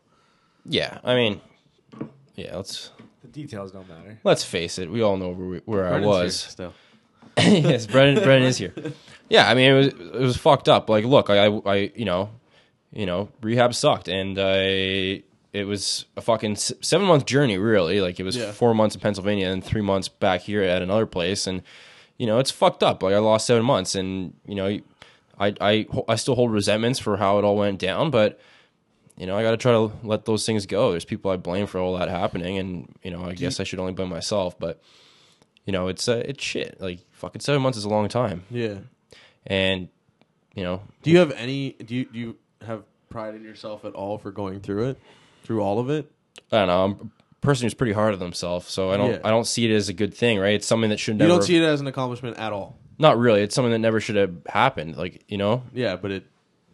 Yeah, 0.64 0.98
I 1.04 1.14
mean, 1.14 1.42
yeah. 2.35 2.57
Let's 2.57 2.90
The 3.22 3.28
details 3.28 3.72
don't 3.72 3.88
matter. 3.88 4.18
let's 4.24 4.44
face 4.44 4.78
it. 4.78 4.90
We 4.90 5.02
all 5.02 5.16
know 5.16 5.30
where 5.30 5.46
we, 5.48 5.59
where 5.64 5.87
I 5.87 6.00
Brennan's 6.00 6.04
here 6.04 6.24
was. 6.24 6.37
still. 6.40 6.74
yes, 7.38 7.87
Brennan. 7.87 8.22
Brennan 8.22 8.46
is 8.48 8.59
here. 8.59 8.72
Yeah, 9.28 9.48
I 9.48 9.54
mean, 9.54 9.70
it 9.72 9.74
was 9.74 9.87
it 9.88 10.20
was 10.20 10.37
fucked 10.37 10.68
up. 10.68 10.88
Like, 10.88 11.04
look, 11.04 11.30
I, 11.30 11.46
I, 11.46 11.92
you 11.96 12.04
know, 12.04 12.30
you 12.92 13.07
know, 13.07 13.28
rehab 13.42 13.74
sucked, 13.74 14.07
and 14.09 14.38
I, 14.38 15.22
it 15.52 15.64
was 15.66 16.04
a 16.16 16.20
fucking 16.20 16.54
seven 16.57 17.07
month 17.09 17.26
journey. 17.26 17.59
Really, 17.59 18.00
like 18.00 18.20
it 18.20 18.22
was 18.22 18.37
Yeah. 18.37 18.52
four 18.52 18.72
months 18.74 18.94
in 18.94 19.00
Pennsylvania 19.00 19.48
and 19.48 19.64
three 19.64 19.80
months 19.80 20.09
back 20.09 20.42
here 20.42 20.62
at 20.62 20.80
another 20.83 21.07
place, 21.07 21.48
and 21.48 21.62
you 22.18 22.26
know, 22.26 22.38
it's 22.38 22.52
fucked 22.52 22.85
up. 22.85 23.02
Like 23.02 23.14
I 23.14 23.18
lost 23.18 23.46
seven 23.46 23.64
months, 23.64 23.96
and 23.96 24.35
you 24.46 24.54
know, 24.54 24.66
I, 25.38 25.54
I, 25.61 25.87
I 26.07 26.14
still 26.14 26.37
hold 26.37 26.52
resentments 26.52 27.00
for 27.00 27.16
how 27.16 27.38
it 27.38 27.44
all 27.44 27.57
went 27.57 27.78
down, 27.80 28.11
but. 28.11 28.38
You 29.16 29.27
know, 29.27 29.37
I 29.37 29.42
got 29.42 29.53
to 29.53 29.57
try 29.57 29.72
to 29.72 29.92
let 30.03 30.24
those 30.24 30.44
things 30.44 30.66
go. 30.66 30.90
There's 30.90 31.05
people 31.05 31.31
I 31.31 31.37
blame 31.37 31.66
for 31.66 31.79
all 31.79 31.96
that 31.98 32.09
happening, 32.09 32.59
and 32.59 32.92
you 33.03 33.11
know, 33.11 33.24
I 33.24 33.35
guess 33.35 33.61
I 33.61 33.64
should 33.64 33.79
only 33.79 33.92
blame 33.92 34.09
myself. 34.09 34.59
But 34.59 34.81
you 35.64 35.72
know, 35.72 35.88
it's 35.88 36.09
uh, 36.09 36.22
it's 36.24 36.42
shit. 36.42 36.81
Like 36.81 37.00
fucking 37.12 37.40
seven 37.40 37.62
months 37.62 37.79
is 37.79 37.85
a 37.85 37.88
long 37.88 38.09
time, 38.09 38.42
Yeah. 38.50 38.79
and 39.46 39.88
you 40.55 40.62
know, 40.64 40.83
Do 41.03 41.11
you 41.11 41.18
have 41.18 41.31
any? 41.33 41.72
Do 41.72 41.94
you 41.94 42.05
do 42.07 42.18
you 42.18 42.37
have 42.66 42.83
pride 43.09 43.35
in 43.35 43.44
yourself 43.44 43.85
at 43.85 43.92
all 43.94 44.18
for 44.18 44.33
going 44.33 44.61
through 44.61 44.90
it, 44.90 44.98
through 45.44 45.61
all 45.62 45.79
of 45.79 45.90
it? 45.90 46.11
I 46.50 46.59
don't 46.59 46.66
know. 46.68 46.85
I'm 46.85 47.12
a 47.42 47.46
person 47.46 47.66
who's 47.66 47.74
pretty 47.74 47.92
hard 47.92 48.14
on 48.14 48.18
themselves, 48.20 48.68
so 48.68 48.90
I 48.90 48.96
don't 48.96 49.11
Yeah. 49.12 49.18
I 49.24 49.31
don't 49.31 49.46
see 49.46 49.70
it 49.70 49.74
as 49.74 49.88
a 49.88 49.92
good 49.92 50.12
thing, 50.14 50.38
right? 50.40 50.55
It's 50.55 50.66
something 50.66 50.90
that 50.90 50.98
shouldn't. 50.98 51.20
You 51.22 51.29
never. 51.29 51.38
don't 51.38 51.46
see 51.46 51.57
it 51.57 51.62
as 51.62 51.81
an 51.81 51.87
accomplishment 51.87 52.37
at 52.38 52.53
all. 52.53 52.79
Not 52.98 53.16
really. 53.18 53.42
It's 53.42 53.55
something 53.55 53.72
that 53.72 53.79
never 53.79 54.00
should 54.00 54.16
have 54.16 54.35
happened. 54.46 54.96
Like 54.96 55.22
you 55.29 55.38
know, 55.38 55.62
Yeah, 55.72 55.94
but 55.96 56.11
it 56.11 56.24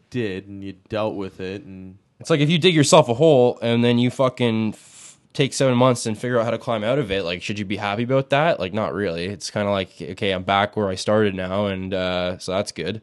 did, 0.09 0.49
and 0.49 0.65
you 0.65 0.73
dealt 0.89 1.15
with 1.17 1.41
it, 1.41 1.63
and 1.65 1.99
it's 2.21 2.31
like 2.31 2.41
if 2.41 2.49
you 2.51 2.59
dig 2.59 2.75
yourself 2.75 3.09
a 3.09 3.15
hole 3.15 3.59
and 3.63 3.83
then 3.83 3.99
you 3.99 4.11
fucking 4.11 4.75
f- 4.75 5.19
take 5.33 5.53
seven 5.53 5.77
months 5.77 6.07
and 6.07 6.17
figure 6.19 6.39
out 6.39 6.45
how 6.45 6.51
to 6.51 6.59
climb 6.59 6.85
out 6.85 6.99
of 6.99 7.11
it. 7.11 7.25
Like, 7.25 7.43
should 7.43 7.59
you 7.59 7.65
be 7.65 7.77
happy 7.77 8.03
about 8.05 8.31
that? 8.31 8.61
Like, 8.61 8.73
not 8.75 8.93
really. 8.95 9.27
It's 9.27 9.51
kind 9.51 9.67
of 9.67 9.73
like 9.73 9.91
okay, 10.01 10.33
I'm 10.33 10.43
back 10.45 10.77
where 10.77 10.89
I 10.89 10.95
started 10.97 11.35
now, 11.35 11.67
and 11.67 11.93
uh, 11.95 12.39
so 12.39 12.53
that's 12.53 12.73
good, 12.73 13.03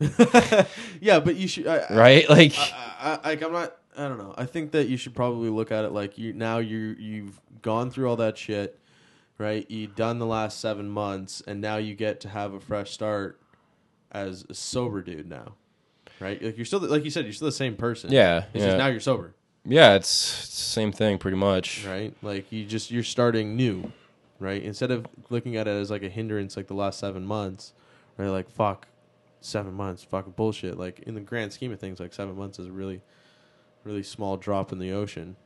yeah, 1.00 1.20
but 1.20 1.36
you 1.36 1.46
should. 1.48 1.66
I, 1.66 1.78
I- 1.78 1.94
right? 1.96 2.28
Like, 2.28 2.54
I, 2.58 3.18
I, 3.22 3.28
like 3.28 3.42
I'm 3.42 3.52
not. 3.52 3.76
I 3.96 4.08
don't 4.08 4.18
know. 4.18 4.34
I 4.38 4.46
think 4.46 4.72
that 4.72 4.88
you 4.88 4.96
should 4.96 5.14
probably 5.14 5.50
look 5.50 5.70
at 5.70 5.84
it 5.84 5.92
like 5.92 6.16
you 6.16 6.32
now 6.32 6.58
you 6.58 6.96
you've 6.98 7.38
gone 7.60 7.90
through 7.90 8.08
all 8.08 8.16
that 8.16 8.38
shit, 8.38 8.78
right? 9.38 9.70
You've 9.70 9.94
done 9.94 10.18
the 10.18 10.26
last 10.26 10.60
seven 10.60 10.88
months, 10.88 11.42
and 11.46 11.60
now 11.60 11.76
you 11.76 11.94
get 11.94 12.18
to 12.22 12.28
have 12.30 12.54
a 12.54 12.60
fresh 12.60 12.90
start 12.90 13.38
as 14.10 14.44
a 14.48 14.54
sober 14.54 15.02
dude 15.02 15.28
now, 15.28 15.54
right? 16.22 16.42
Like 16.42 16.56
you're 16.56 16.64
still 16.66 16.80
like 16.80 17.04
you 17.04 17.10
said, 17.10 17.24
you're 17.24 17.32
still 17.34 17.46
the 17.48 17.52
same 17.52 17.76
person. 17.76 18.10
Yeah, 18.12 18.44
It's 18.54 18.62
yeah. 18.62 18.66
just 18.66 18.78
now 18.78 18.86
you're 18.86 19.00
sober, 19.00 19.34
yeah, 19.64 19.94
it's, 19.94 20.44
it's 20.44 20.48
the 20.56 20.62
same 20.70 20.92
thing 20.92 21.18
pretty 21.18 21.36
much. 21.36 21.84
right? 21.86 22.14
Like 22.22 22.50
you 22.52 22.64
just 22.64 22.90
you're 22.90 23.02
starting 23.02 23.56
new, 23.56 23.92
right? 24.38 24.62
Instead 24.62 24.90
of 24.90 25.06
looking 25.30 25.56
at 25.56 25.66
it 25.68 25.70
as 25.72 25.90
like 25.90 26.02
a 26.02 26.08
hindrance, 26.08 26.56
like 26.56 26.66
the 26.68 26.74
last 26.74 26.98
seven 26.98 27.24
months, 27.26 27.72
right? 28.16 28.28
Like 28.28 28.48
fuck, 28.50 28.86
seven 29.40 29.74
months, 29.74 30.02
fucking 30.04 30.32
bullshit. 30.32 30.78
Like 30.78 31.00
in 31.00 31.14
the 31.14 31.20
grand 31.20 31.52
scheme 31.52 31.72
of 31.72 31.80
things, 31.80 32.00
like 32.00 32.12
seven 32.12 32.36
months 32.36 32.58
is 32.58 32.66
a 32.66 32.72
really, 32.72 33.02
really 33.84 34.02
small 34.02 34.36
drop 34.36 34.72
in 34.72 34.78
the 34.78 34.92
ocean. 34.92 35.36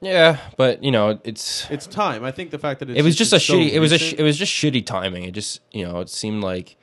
Yeah, 0.00 0.38
but 0.58 0.82
you 0.84 0.90
know, 0.90 1.18
it's 1.24 1.70
It's 1.70 1.86
time. 1.86 2.24
I 2.24 2.30
think 2.30 2.50
the 2.50 2.58
fact 2.58 2.80
that 2.80 2.90
it's 2.90 2.98
it 2.98 3.02
was 3.02 3.16
just 3.16 3.32
a 3.32 3.36
it's 3.36 3.44
so 3.46 3.54
shitty. 3.54 3.70
It 3.72 3.80
was 3.80 3.92
a 3.92 3.98
sh- 3.98 4.14
it 4.18 4.22
was 4.22 4.36
just 4.36 4.52
shitty 4.52 4.84
timing. 4.84 5.22
It 5.24 5.30
just 5.32 5.60
you 5.72 5.86
know, 5.86 6.00
it 6.00 6.10
seemed 6.10 6.42
like 6.42 6.76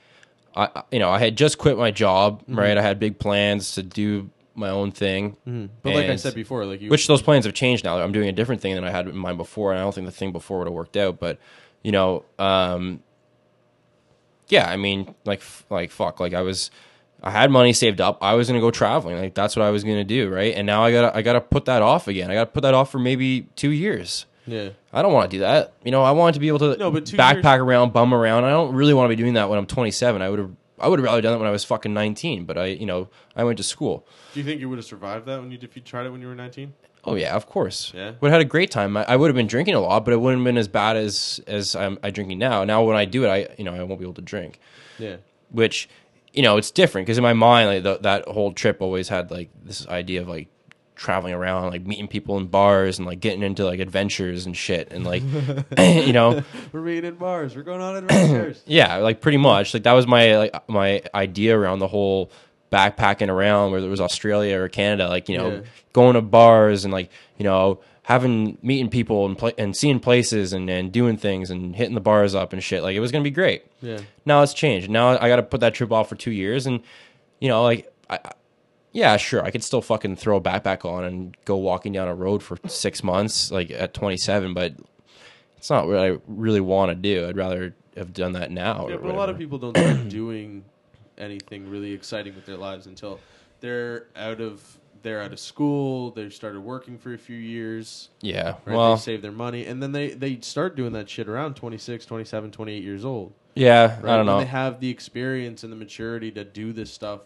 I 0.56 0.84
you 0.92 1.00
know 1.00 1.10
I 1.10 1.20
had 1.20 1.36
just 1.38 1.58
quit 1.58 1.78
my 1.78 1.92
job. 1.92 2.42
Mm-hmm. 2.44 2.60
Right, 2.60 2.78
I 2.78 2.82
had 2.82 3.00
big 3.00 3.20
plans 3.20 3.74
to 3.74 3.84
do 3.84 4.30
my 4.54 4.70
own 4.70 4.92
thing. 4.92 5.38
Mhm. 5.48 5.70
But 5.82 5.96
like 5.96 6.10
I 6.10 6.16
said 6.18 6.36
before, 6.36 6.66
like 6.66 6.82
you, 6.82 6.90
Which 6.90 7.08
those 7.08 7.22
plans 7.22 7.46
have 7.46 7.54
changed 7.54 7.84
now. 7.86 7.98
I'm 8.00 8.12
doing 8.12 8.28
a 8.28 8.34
different 8.34 8.62
thing 8.62 8.76
than 8.76 8.84
I 8.84 8.92
had 8.92 9.08
in 9.08 9.16
mind 9.16 9.38
before, 9.38 9.72
and 9.72 9.80
I 9.80 9.84
don't 9.84 9.96
think 9.96 10.06
the 10.08 10.12
thing 10.12 10.32
before 10.32 10.60
would 10.60 10.68
have 10.68 10.74
worked 10.74 10.98
out. 10.98 11.20
But 11.20 11.40
you 11.84 11.92
know, 11.92 12.26
um, 12.38 13.02
yeah, 14.50 14.70
I 14.70 14.76
mean, 14.76 15.16
like, 15.26 15.42
like 15.70 15.92
fuck, 15.92 16.20
like 16.20 16.34
I 16.34 16.42
was, 16.42 16.70
I 17.24 17.32
had 17.32 17.50
money 17.50 17.72
saved 17.74 18.02
up. 18.02 18.18
I 18.22 18.34
was 18.34 18.48
gonna 18.48 18.60
go 18.60 18.72
traveling. 18.72 19.18
Like 19.18 19.34
that's 19.34 19.56
what 19.56 19.66
I 19.66 19.70
was 19.70 19.84
gonna 19.84 20.04
do, 20.04 20.30
right? 20.30 20.54
And 20.54 20.68
now 20.68 20.84
I 20.84 20.92
gotta, 20.92 21.16
I 21.16 21.22
gotta 21.22 21.42
put 21.42 21.66
that 21.66 21.82
off 21.82 22.08
again. 22.08 22.30
I 22.30 22.34
gotta 22.34 22.52
put 22.52 22.62
that 22.64 22.74
off 22.74 22.92
for 22.92 23.00
maybe 23.00 23.48
two 23.56 23.72
years. 23.72 24.26
Yeah, 24.46 24.70
I 24.94 25.02
don't 25.02 25.14
want 25.14 25.30
to 25.30 25.38
do 25.38 25.42
that. 25.42 25.74
You 25.84 25.92
know, 25.92 26.04
I 26.04 26.12
want 26.12 26.34
to 26.36 26.40
be 26.40 26.48
able 26.48 26.60
to 26.60 26.78
No, 26.78 26.92
but 26.92 27.06
backpack 27.06 27.44
years- 27.56 27.62
around, 27.62 27.94
bum 27.94 28.14
around. 28.14 28.44
I 28.46 28.50
don't 28.50 28.74
really 28.76 28.94
want 28.94 29.06
to 29.10 29.16
be 29.16 29.22
doing 29.22 29.34
that 29.36 29.50
when 29.50 29.58
I'm 29.60 29.66
27. 29.66 30.22
I 30.22 30.30
would 30.30 30.40
have, 30.40 30.52
I 30.80 30.88
would 30.88 31.00
have 31.00 31.04
rather 31.06 31.22
done 31.22 31.34
that 31.34 31.38
when 31.40 31.48
I 31.48 31.52
was 31.52 31.64
fucking 31.64 31.94
19. 31.94 32.46
But 32.46 32.58
I, 32.58 32.66
you 32.68 32.86
know, 32.86 33.10
I 33.36 33.44
went 33.44 33.58
to 33.58 33.64
school. 33.64 34.06
do 34.34 34.40
you 34.40 34.46
think 34.46 34.60
you 34.60 34.70
would 34.70 34.78
have 34.80 34.86
survived 34.86 35.26
that 35.28 35.40
when 35.40 35.52
you 35.52 35.58
if 35.62 35.76
you 35.76 35.82
tried 35.82 36.06
it 36.06 36.12
when 36.12 36.22
you 36.22 36.28
were 36.28 36.36
nineteen? 36.36 36.74
Oh 37.04 37.16
yeah, 37.16 37.36
of 37.36 37.48
course. 37.48 37.92
Yeah? 37.96 38.12
would 38.20 38.30
have 38.30 38.40
had 38.40 38.42
a 38.42 38.46
great 38.50 38.70
time. 38.70 38.96
I, 38.96 39.04
I 39.08 39.16
would 39.16 39.28
have 39.28 39.36
been 39.36 39.48
drinking 39.48 39.74
a 39.74 39.80
lot, 39.80 40.06
but 40.06 40.14
it 40.14 40.18
wouldn't 40.22 40.42
have 40.42 40.46
been 40.46 40.58
as 40.58 40.68
bad 40.68 40.98
as 40.98 41.40
as 41.48 41.76
I'm 41.76 41.98
I 42.04 42.12
drinking 42.12 42.38
now. 42.40 42.64
Now 42.64 42.84
when 42.84 42.96
I 42.96 43.06
do 43.06 43.24
it, 43.26 43.28
I 43.30 43.48
you 43.58 43.64
know 43.64 43.74
I 43.74 43.82
won't 43.84 44.00
be 44.00 44.06
able 44.06 44.14
to 44.16 44.22
drink, 44.22 44.60
Yeah. 45.00 45.16
which 45.50 45.90
you 46.34 46.42
know 46.44 46.58
it's 46.58 46.70
different 46.72 47.06
because 47.08 47.18
in 47.18 47.24
my 47.24 47.34
mind 47.34 47.68
like 47.70 47.84
th- 47.84 48.02
that 48.02 48.28
whole 48.28 48.54
trip 48.54 48.82
always 48.82 49.10
had 49.10 49.32
like 49.32 49.50
this 49.64 49.88
idea 49.88 50.22
of 50.22 50.28
like 50.28 50.48
traveling 51.02 51.34
around, 51.34 51.72
like 51.72 51.86
meeting 51.86 52.08
people 52.08 52.38
in 52.38 52.46
bars 52.46 53.00
and 53.00 53.08
like 53.08 53.20
getting 53.20 53.42
into 53.44 53.66
like 53.66 53.80
adventures 53.80 54.46
and 54.46 54.56
shit, 54.56 54.92
and 54.94 55.04
like 55.04 55.24
you 55.78 56.14
know 56.14 56.44
We're 56.72 56.82
meeting 56.82 57.06
in 57.06 57.16
bars. 57.16 57.56
We're 57.56 57.64
going 57.64 57.82
on 57.82 57.96
adventures. 57.98 58.62
yeah, 58.68 58.98
like 58.98 59.20
pretty 59.20 59.38
much. 59.40 59.74
Like 59.74 59.84
that 59.84 59.94
was 59.94 60.06
my 60.08 60.38
like 60.38 60.70
my 60.70 61.02
idea 61.14 61.58
around 61.58 61.80
the 61.80 61.88
whole 61.88 62.32
backpacking 62.72 63.30
around, 63.30 63.72
whether 63.72 63.88
it 63.88 63.90
was 63.90 64.00
Australia 64.02 64.58
or 64.60 64.70
Canada. 64.70 65.10
Like 65.10 65.28
you 65.28 65.38
know, 65.38 65.50
Yeah. 65.52 65.62
going 65.94 66.14
to 66.14 66.22
bars 66.22 66.86
and 66.86 66.94
like 66.94 67.10
you 67.38 67.44
know 67.44 67.80
having 68.04 68.58
meeting 68.62 68.90
people 68.90 69.26
and 69.26 69.38
pla 69.38 69.52
and 69.58 69.76
seeing 69.76 70.00
places 70.00 70.54
and 70.54 70.70
and 70.70 70.92
doing 70.92 71.18
things 71.18 71.50
and 71.52 71.76
hitting 71.76 71.96
the 71.96 72.02
bars 72.02 72.36
up 72.36 72.54
and 72.54 72.64
shit. 72.64 72.84
Like 72.84 72.96
it 72.96 73.00
was 73.00 73.12
gonna 73.12 73.24
be 73.24 73.30
great. 73.32 73.64
yeah. 73.82 74.00
Now 74.26 74.42
it's 74.44 74.54
changed. 74.54 74.90
Now 74.90 75.10
I 75.20 75.28
got 75.30 75.38
to 75.38 75.44
put 75.44 75.62
that 75.62 75.74
trip 75.74 75.92
off 75.92 76.10
for 76.10 76.16
two 76.16 76.32
years, 76.32 76.66
and 76.68 76.82
you 77.40 77.50
know, 77.50 77.64
like 77.64 77.92
I. 78.10 78.20
Yeah, 78.92 79.18
sure. 79.18 79.44
I 79.44 79.52
could 79.52 79.64
still 79.64 79.82
fucking 79.82 80.18
throw 80.18 80.38
a 80.38 80.42
backpack 80.42 80.84
on 80.84 81.04
and 81.04 81.38
go 81.46 81.56
walking 81.56 81.94
down 81.94 82.08
a 82.08 82.16
road 82.16 82.44
for 82.44 82.58
six 82.68 83.04
months, 83.04 83.50
like 83.52 83.72
at 83.72 83.94
27, 83.94 84.54
but 84.54 84.74
it's 85.58 85.70
not 85.70 85.88
what 85.88 85.98
I 85.98 86.18
really 86.28 86.60
want 86.60 86.90
to 86.90 86.96
do. 86.96 87.28
I'd 87.28 87.38
rather 87.38 87.74
have 87.96 88.14
done 88.14 88.34
that 88.34 88.52
now. 88.52 88.88
Yeah, 88.90 88.96
or 88.96 89.00
but 89.00 89.12
a 89.12 89.18
lot 89.18 89.30
of 89.30 89.38
people 89.38 89.58
don't 89.58 89.78
start 89.78 90.10
doing 90.10 90.66
anything 91.18 91.70
really 91.70 91.94
exciting 91.94 92.36
with 92.36 92.46
their 92.46 92.58
lives 92.58 92.88
until 92.88 93.20
they're 93.62 94.08
out 94.16 94.42
of 94.42 94.78
they're 95.04 95.22
out 95.22 95.32
of 95.32 95.40
school. 95.40 96.12
They 96.12 96.30
started 96.30 96.60
working 96.62 96.98
for 96.98 97.14
a 97.14 97.18
few 97.18 97.38
years. 97.38 98.10
Yeah. 98.22 98.56
Right? 98.66 98.76
Well, 98.76 98.96
they 98.96 99.02
save 99.02 99.22
their 99.22 99.32
money 99.32 99.66
and 99.66 99.82
then 99.82 99.92
they 99.94 100.10
they 100.10 100.40
start 100.42 100.76
doing 100.76 100.94
that 100.94 101.10
shit 101.10 101.28
around 101.30 101.56
26, 101.56 102.06
27, 102.06 102.52
28 102.52 102.84
years 102.84 103.06
old. 103.06 103.34
yeah. 103.56 104.00
Right? 104.02 104.14
I 104.14 104.18
don't 104.18 104.26
know. 104.26 104.40
They 104.40 104.46
have 104.46 104.80
the 104.80 104.90
experience 104.90 105.64
and 105.64 105.72
the 105.72 105.78
maturity 105.78 106.32
to 106.32 106.44
do 106.44 106.74
this 106.74 106.92
stuff 106.92 107.22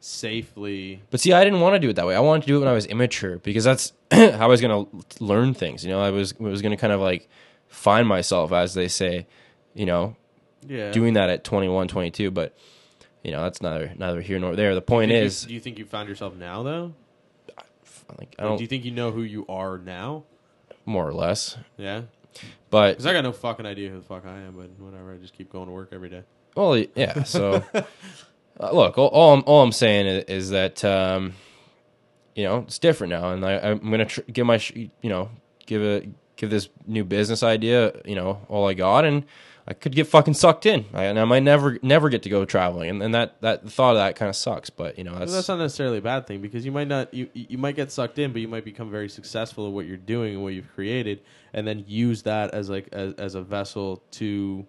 safely. 0.00 1.02
But 1.10 1.20
see, 1.20 1.32
I 1.32 1.44
didn't 1.44 1.60
want 1.60 1.74
to 1.74 1.78
do 1.78 1.88
it 1.88 1.94
that 1.96 2.06
way. 2.06 2.14
I 2.16 2.20
wanted 2.20 2.42
to 2.42 2.46
do 2.48 2.56
it 2.56 2.60
when 2.60 2.68
I 2.68 2.72
was 2.72 2.86
immature 2.86 3.38
because 3.38 3.64
that's 3.64 3.92
how 4.10 4.44
I 4.44 4.46
was 4.46 4.60
going 4.60 4.86
to 4.86 5.24
learn 5.24 5.54
things. 5.54 5.84
You 5.84 5.90
know, 5.90 6.00
I 6.00 6.10
was 6.10 6.38
was 6.38 6.62
going 6.62 6.70
to 6.70 6.76
kind 6.80 6.92
of 6.92 7.00
like 7.00 7.28
find 7.68 8.06
myself, 8.06 8.52
as 8.52 8.74
they 8.74 8.88
say. 8.88 9.26
You 9.74 9.86
know, 9.86 10.16
Yeah. 10.66 10.90
doing 10.90 11.14
that 11.14 11.30
at 11.30 11.44
21, 11.44 11.88
22. 11.88 12.30
But 12.30 12.56
you 13.22 13.30
know, 13.32 13.42
that's 13.42 13.60
neither 13.62 13.92
neither 13.96 14.20
here 14.20 14.38
nor 14.38 14.56
there. 14.56 14.74
The 14.74 14.80
point 14.82 15.10
Do 15.10 15.16
you- 15.16 15.22
is, 15.24 15.42
do 15.44 15.54
you 15.54 15.60
think 15.60 15.78
you 15.78 15.84
found 15.84 16.08
yourself 16.08 16.34
now 16.36 16.62
though? 16.62 16.94
like, 18.18 18.34
I 18.38 18.44
don't 18.44 18.56
do 18.56 18.62
you 18.64 18.68
think 18.68 18.84
you 18.86 18.90
know 18.90 19.10
who 19.10 19.22
you 19.22 19.44
are 19.48 19.76
now? 19.78 20.24
more 20.86 21.06
or 21.06 21.12
less. 21.12 21.58
Yeah. 21.76 22.02
But 22.70 22.92
Because 22.92 23.04
I 23.04 23.12
got 23.12 23.22
no 23.22 23.32
fucking 23.32 23.66
idea 23.66 23.90
who 23.90 23.96
the 23.98 24.02
fuck 24.04 24.24
I 24.24 24.38
am, 24.38 24.54
but 24.56 24.70
whatever. 24.82 25.12
I 25.12 25.18
just 25.18 25.34
keep 25.36 25.50
going 25.52 25.66
to 25.66 25.72
work 25.72 25.90
every 25.92 26.08
day. 26.08 26.22
Well, 26.56 26.82
yeah. 26.94 27.24
So, 27.24 27.62
uh, 28.60 28.72
look, 28.72 28.98
all, 28.98 29.08
all 29.08 29.34
I'm 29.34 29.42
all 29.46 29.62
I'm 29.62 29.72
saying 29.72 30.06
is, 30.06 30.24
is 30.24 30.50
that 30.50 30.84
um, 30.84 31.34
you 32.34 32.44
know 32.44 32.58
it's 32.60 32.78
different 32.78 33.12
now, 33.12 33.30
and 33.30 33.44
I, 33.44 33.58
I'm 33.58 33.90
gonna 33.90 34.06
tr- 34.06 34.22
give 34.32 34.46
my 34.46 34.58
sh- 34.58 34.72
you 34.74 35.10
know 35.10 35.30
give 35.66 35.82
a 35.82 36.08
give 36.36 36.50
this 36.50 36.68
new 36.86 37.04
business 37.04 37.42
idea 37.42 37.92
you 38.04 38.14
know 38.14 38.40
all 38.48 38.68
I 38.68 38.74
got, 38.74 39.04
and 39.04 39.24
I 39.66 39.74
could 39.74 39.94
get 39.94 40.06
fucking 40.06 40.34
sucked 40.34 40.66
in, 40.66 40.86
I, 40.94 41.04
and 41.04 41.20
I 41.20 41.24
might 41.24 41.42
never 41.42 41.78
never 41.82 42.08
get 42.08 42.22
to 42.24 42.28
go 42.28 42.44
traveling, 42.44 42.90
and, 42.90 43.02
and 43.02 43.14
that 43.14 43.40
that 43.42 43.64
the 43.64 43.70
thought 43.70 43.90
of 43.90 43.98
that 43.98 44.16
kind 44.16 44.28
of 44.28 44.34
sucks, 44.34 44.70
but 44.70 44.98
you 44.98 45.04
know 45.04 45.16
that's, 45.16 45.32
that's 45.32 45.48
not 45.48 45.58
necessarily 45.58 45.98
a 45.98 46.02
bad 46.02 46.26
thing 46.26 46.40
because 46.40 46.64
you 46.64 46.72
might 46.72 46.88
not 46.88 47.14
you 47.14 47.28
you 47.34 47.58
might 47.58 47.76
get 47.76 47.92
sucked 47.92 48.18
in, 48.18 48.32
but 48.32 48.40
you 48.40 48.48
might 48.48 48.64
become 48.64 48.90
very 48.90 49.08
successful 49.08 49.68
at 49.68 49.72
what 49.72 49.86
you're 49.86 49.96
doing 49.96 50.34
and 50.34 50.42
what 50.42 50.52
you've 50.54 50.72
created, 50.74 51.20
and 51.52 51.66
then 51.66 51.84
use 51.86 52.22
that 52.24 52.52
as 52.54 52.68
like 52.68 52.88
as, 52.92 53.14
as 53.14 53.34
a 53.36 53.42
vessel 53.42 54.02
to 54.12 54.66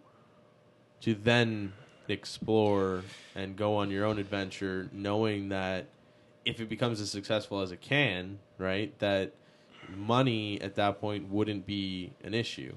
to 1.02 1.16
then 1.16 1.74
explore 2.10 3.04
and 3.36 3.56
go 3.56 3.76
on 3.76 3.90
your 3.92 4.06
own 4.06 4.18
adventure, 4.20 4.90
knowing 4.92 5.50
that 5.50 5.86
if 6.46 6.60
it 6.60 6.70
becomes 6.70 7.00
as 7.02 7.10
successful 7.12 7.62
as 7.62 7.72
it 7.72 7.82
can, 7.82 8.40
right, 8.58 8.98
that 9.00 9.34
money 9.96 10.60
at 10.62 10.76
that 10.76 11.00
point 11.02 11.30
wouldn't 11.30 11.66
be 11.66 12.12
an 12.24 12.34
issue. 12.34 12.74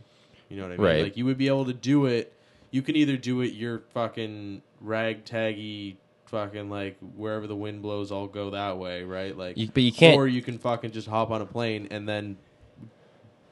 You 0.48 0.56
know 0.56 0.62
what 0.64 0.72
I 0.72 0.76
mean? 0.76 0.86
Right. 0.86 1.02
Like 1.04 1.16
you 1.16 1.24
would 1.26 1.38
be 1.38 1.48
able 1.48 1.64
to 1.66 1.72
do 1.72 2.06
it. 2.06 2.32
You 2.70 2.82
can 2.82 2.96
either 2.96 3.16
do 3.16 3.40
it 3.42 3.52
your 3.52 3.80
fucking 3.94 4.62
ragtaggy 4.84 5.96
fucking 6.26 6.70
like 6.70 6.96
wherever 7.16 7.46
the 7.46 7.54
wind 7.56 7.82
blows, 7.82 8.10
I'll 8.10 8.26
go 8.26 8.50
that 8.50 8.78
way, 8.78 9.04
right? 9.04 9.36
Like, 9.36 9.56
You- 9.58 9.68
but 9.72 9.82
you 9.82 9.92
can't- 9.92 10.16
Or 10.16 10.26
you 10.26 10.40
can 10.42 10.58
fucking 10.58 10.90
just 10.92 11.06
hop 11.08 11.30
on 11.30 11.42
a 11.42 11.46
plane 11.46 11.88
and 11.90 12.08
then 12.08 12.38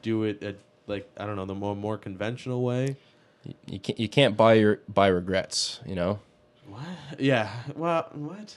do 0.01 0.23
it 0.23 0.41
at 0.41 0.55
like 0.87 1.07
I 1.17 1.25
don't 1.27 1.35
know 1.35 1.45
the 1.45 1.53
more 1.55 1.75
more 1.75 1.97
conventional 1.97 2.63
way. 2.63 2.95
You 3.67 3.79
can't 3.79 3.99
you 3.99 4.07
can't 4.09 4.37
buy 4.37 4.53
your 4.53 4.79
buy 4.87 5.07
regrets, 5.07 5.79
you 5.85 5.95
know. 5.95 6.19
What? 6.67 7.19
Yeah. 7.19 7.49
Well, 7.75 8.09
what? 8.13 8.55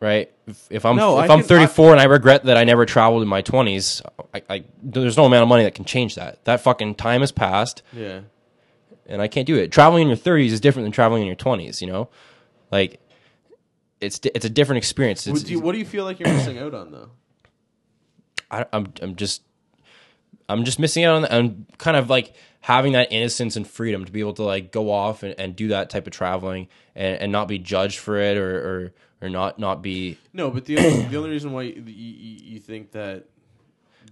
right? 0.00 0.32
If, 0.48 0.66
if 0.70 0.84
I'm 0.84 0.96
No, 0.96 1.20
if 1.20 1.30
I 1.30 1.34
I'm 1.34 1.40
can- 1.40 1.48
34 1.48 1.92
and 1.92 2.00
I 2.00 2.04
regret 2.04 2.44
that 2.44 2.56
I 2.56 2.64
never 2.64 2.84
traveled 2.86 3.22
in 3.22 3.28
my 3.28 3.40
20s, 3.42 4.02
I, 4.34 4.42
I 4.50 4.64
there's 4.82 5.16
no 5.16 5.26
amount 5.26 5.42
of 5.44 5.48
money 5.48 5.62
that 5.64 5.74
can 5.74 5.84
change 5.84 6.14
that. 6.16 6.44
That 6.44 6.60
fucking 6.60 6.96
time 6.96 7.20
has 7.20 7.30
passed, 7.30 7.82
Yeah. 7.92 8.20
and 9.06 9.22
I 9.22 9.28
can't 9.28 9.46
do 9.46 9.56
it. 9.56 9.70
Traveling 9.70 10.02
in 10.02 10.08
your 10.08 10.16
30s 10.16 10.50
is 10.50 10.60
different 10.60 10.86
than 10.86 10.92
traveling 10.92 11.22
in 11.22 11.26
your 11.26 11.36
20s. 11.36 11.80
You 11.80 11.86
know, 11.88 12.08
like 12.72 13.00
it's 14.00 14.18
it's 14.34 14.44
a 14.44 14.50
different 14.50 14.78
experience. 14.78 15.26
It's, 15.26 15.40
What 15.40 15.46
do, 15.46 15.52
you, 15.52 15.60
what 15.60 15.72
do 15.72 15.78
you 15.78 15.84
feel 15.84 16.04
like 16.04 16.18
you're 16.18 16.28
missing 16.32 16.58
out 16.58 16.74
on 16.74 16.90
though? 16.90 17.10
I, 18.50 18.66
I'm 18.72 18.92
I'm 19.00 19.14
just 19.16 19.42
I'm 20.48 20.64
just 20.64 20.78
missing 20.80 21.04
out 21.04 21.16
on, 21.16 21.24
I'm 21.30 21.66
kind 21.78 21.96
of 21.96 22.10
like 22.10 22.34
having 22.62 22.92
that 22.94 23.12
innocence 23.12 23.56
and 23.56 23.66
freedom 23.66 24.04
to 24.04 24.10
be 24.12 24.20
able 24.20 24.32
to 24.34 24.42
like 24.44 24.72
go 24.72 24.90
off 24.90 25.22
and, 25.22 25.34
and 25.38 25.54
do 25.54 25.68
that 25.68 25.90
type 25.90 26.06
of 26.06 26.12
traveling 26.12 26.68
and, 26.94 27.20
and 27.20 27.32
not 27.32 27.48
be 27.48 27.58
judged 27.58 27.98
for 27.98 28.16
it 28.18 28.36
or, 28.38 28.56
or 28.56 28.92
or 29.20 29.28
not 29.28 29.58
not 29.58 29.82
be 29.82 30.16
No, 30.32 30.50
but 30.50 30.64
the 30.64 30.78
only, 30.78 31.02
the 31.06 31.16
only 31.16 31.30
reason 31.30 31.52
why 31.52 31.62
you, 31.62 31.82
you, 31.86 32.38
you 32.54 32.58
think 32.60 32.92
that 32.92 33.24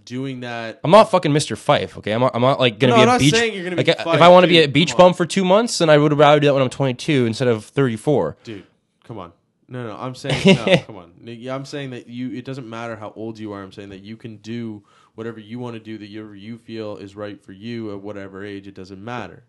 doing 0.05 0.39
that 0.41 0.79
I'm 0.83 0.91
not 0.91 1.11
fucking 1.11 1.31
Mr. 1.31 1.57
Fife, 1.57 1.97
okay? 1.97 2.11
I'm 2.11 2.21
not, 2.21 2.31
I'm 2.35 2.41
not 2.41 2.59
like 2.59 2.79
gonna 2.79 2.91
No, 2.91 2.97
be 2.97 3.01
I'm 3.03 3.07
a 3.07 3.11
not 3.11 3.19
beach. 3.19 3.33
saying 3.33 3.53
you're 3.53 3.63
gonna 3.63 3.75
be 3.75 3.83
like, 3.83 3.97
Fife, 3.99 4.15
if 4.15 4.21
I 4.21 4.27
want 4.29 4.43
to 4.43 4.47
be 4.47 4.59
a 4.63 4.67
beach 4.67 4.95
bum 4.97 5.13
for 5.13 5.25
two 5.25 5.45
months, 5.45 5.77
then 5.79 5.89
I 5.89 5.97
would 5.97 6.13
rather 6.17 6.39
do 6.39 6.47
that 6.47 6.53
when 6.53 6.63
I'm 6.63 6.69
22 6.69 7.25
instead 7.25 7.47
of 7.47 7.65
34. 7.65 8.37
dude 8.43 8.65
come 9.03 9.17
on 9.17 9.33
no 9.67 9.85
no 9.87 9.95
i'm 9.97 10.15
saying 10.15 10.55
no 10.55 10.77
come 10.85 10.95
on 10.95 11.11
i'm 11.49 11.65
saying 11.65 11.89
that 11.89 12.07
you 12.07 12.31
it 12.31 12.45
doesn't 12.45 12.69
matter 12.69 12.95
how 12.95 13.11
old 13.15 13.37
you 13.39 13.51
are 13.51 13.61
i'm 13.63 13.71
saying 13.71 13.89
that 13.89 14.01
you 14.01 14.15
can 14.15 14.37
do 14.37 14.83
whatever 15.15 15.39
you 15.39 15.59
want 15.59 15.73
to 15.75 15.79
do 15.79 15.97
that 15.97 16.07
you, 16.07 16.31
you 16.31 16.57
feel 16.57 16.97
is 16.97 17.15
right 17.15 17.43
for 17.43 17.51
you 17.51 17.91
at 17.91 18.01
whatever 18.01 18.43
age 18.43 18.67
it 18.67 18.75
doesn't 18.75 19.03
matter 19.03 19.43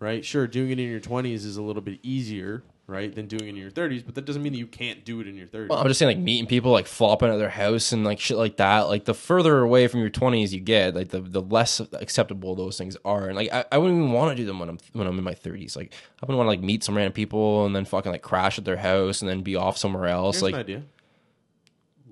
right 0.00 0.24
sure 0.24 0.46
doing 0.46 0.70
it 0.70 0.78
in 0.78 0.88
your 0.90 1.00
20s 1.00 1.44
is 1.44 1.56
a 1.56 1.62
little 1.62 1.82
bit 1.82 1.98
easier 2.02 2.62
right 2.88 3.14
than 3.16 3.26
doing 3.26 3.46
it 3.46 3.48
in 3.48 3.56
your 3.56 3.70
30s 3.70 4.04
but 4.06 4.14
that 4.14 4.24
doesn't 4.24 4.42
mean 4.42 4.52
that 4.52 4.58
you 4.58 4.66
can't 4.66 5.04
do 5.04 5.20
it 5.20 5.26
in 5.26 5.34
your 5.34 5.48
30s 5.48 5.68
Well, 5.70 5.80
I'm 5.80 5.88
just 5.88 5.98
saying, 5.98 6.16
like 6.16 6.24
meeting 6.24 6.46
people, 6.46 6.70
like 6.70 6.86
flopping 6.86 7.30
at 7.30 7.36
their 7.38 7.50
house 7.50 7.90
and 7.90 8.04
like 8.04 8.20
shit 8.20 8.36
like 8.36 8.58
that. 8.58 8.82
Like 8.82 9.06
the 9.06 9.14
further 9.14 9.58
away 9.58 9.88
from 9.88 9.98
your 10.00 10.10
20s 10.10 10.52
you 10.52 10.60
get, 10.60 10.94
like 10.94 11.08
the, 11.08 11.20
the 11.20 11.40
less 11.42 11.80
acceptable 11.80 12.54
those 12.54 12.78
things 12.78 12.96
are. 13.04 13.26
And 13.26 13.34
like 13.34 13.52
I, 13.52 13.64
I 13.72 13.78
wouldn't 13.78 13.98
even 13.98 14.12
want 14.12 14.30
to 14.30 14.40
do 14.40 14.46
them 14.46 14.60
when 14.60 14.68
I'm 14.68 14.78
when 14.92 15.08
I'm 15.08 15.18
in 15.18 15.24
my 15.24 15.34
30s. 15.34 15.76
Like 15.76 15.92
I 16.22 16.26
wouldn't 16.26 16.36
want 16.36 16.46
to 16.46 16.50
like 16.50 16.60
meet 16.60 16.84
some 16.84 16.96
random 16.96 17.12
people 17.12 17.66
and 17.66 17.74
then 17.74 17.84
fucking 17.86 18.12
like 18.12 18.22
crash 18.22 18.56
at 18.56 18.64
their 18.64 18.76
house 18.76 19.20
and 19.20 19.28
then 19.28 19.42
be 19.42 19.56
off 19.56 19.76
somewhere 19.78 20.06
else. 20.06 20.36
Here's 20.36 20.52
like 20.52 20.54
idea 20.54 20.82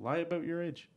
lie 0.00 0.18
about 0.18 0.44
your 0.44 0.60
age 0.62 0.88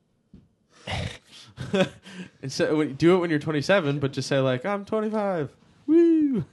Instead, 2.42 2.98
do 2.98 3.16
it 3.16 3.20
when 3.20 3.30
you're 3.30 3.40
27 3.40 4.00
but 4.00 4.12
just 4.14 4.28
say 4.28 4.40
like 4.40 4.66
i'm 4.66 4.86
25 4.86 5.50
Woo! 5.88 6.44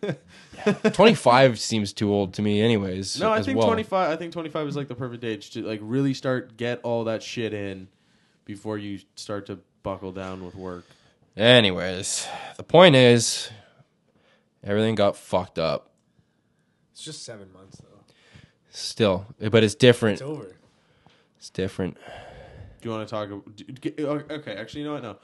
25 0.93 1.59
seems 1.59 1.93
too 1.93 2.13
old 2.13 2.35
to 2.35 2.43
me, 2.43 2.63
anyways. 2.63 3.19
No, 3.21 3.33
I 3.33 3.39
as 3.39 3.47
think 3.47 3.59
well. 3.59 3.67
25. 3.67 4.11
I 4.11 4.17
think 4.17 4.33
25 4.33 4.69
is 4.69 4.77
like 4.77 4.87
the 4.87 4.95
perfect 4.95 5.25
age 5.25 5.51
to 5.51 5.63
like 5.63 5.81
really 5.83 6.15
start 6.15 6.57
get 6.57 6.81
all 6.85 7.05
that 7.05 7.21
shit 7.23 7.53
in 7.53 7.89
before 8.45 8.79
you 8.79 9.01
start 9.17 9.47
to 9.47 9.59
buckle 9.83 10.13
down 10.13 10.45
with 10.45 10.55
work. 10.55 10.85
Anyways, 11.37 12.29
the 12.57 12.63
point 12.63 12.95
is, 12.95 13.51
everything 14.63 14.95
got 14.95 15.17
fucked 15.17 15.59
up. 15.59 15.91
It's 16.93 17.03
just 17.03 17.25
seven 17.25 17.53
months 17.53 17.79
though. 17.79 18.05
Still, 18.71 19.27
but 19.51 19.65
it's 19.65 19.75
different. 19.75 20.21
It's 20.21 20.23
over. 20.23 20.55
It's 21.39 21.51
different. 21.51 21.99
Do 22.85 22.91
you 22.91 22.97
want 22.97 23.09
to 23.09 23.11
talk? 23.11 23.29
do- 23.57 24.07
Okay, 24.31 24.55
actually, 24.55 24.83
you 24.83 24.87
know 24.89 24.93
what? 24.95 25.03
No. 25.03 25.17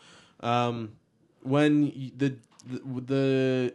Um, 0.49 0.93
when 1.43 1.93
the 2.17 2.37
the, 2.67 2.81
the 3.07 3.75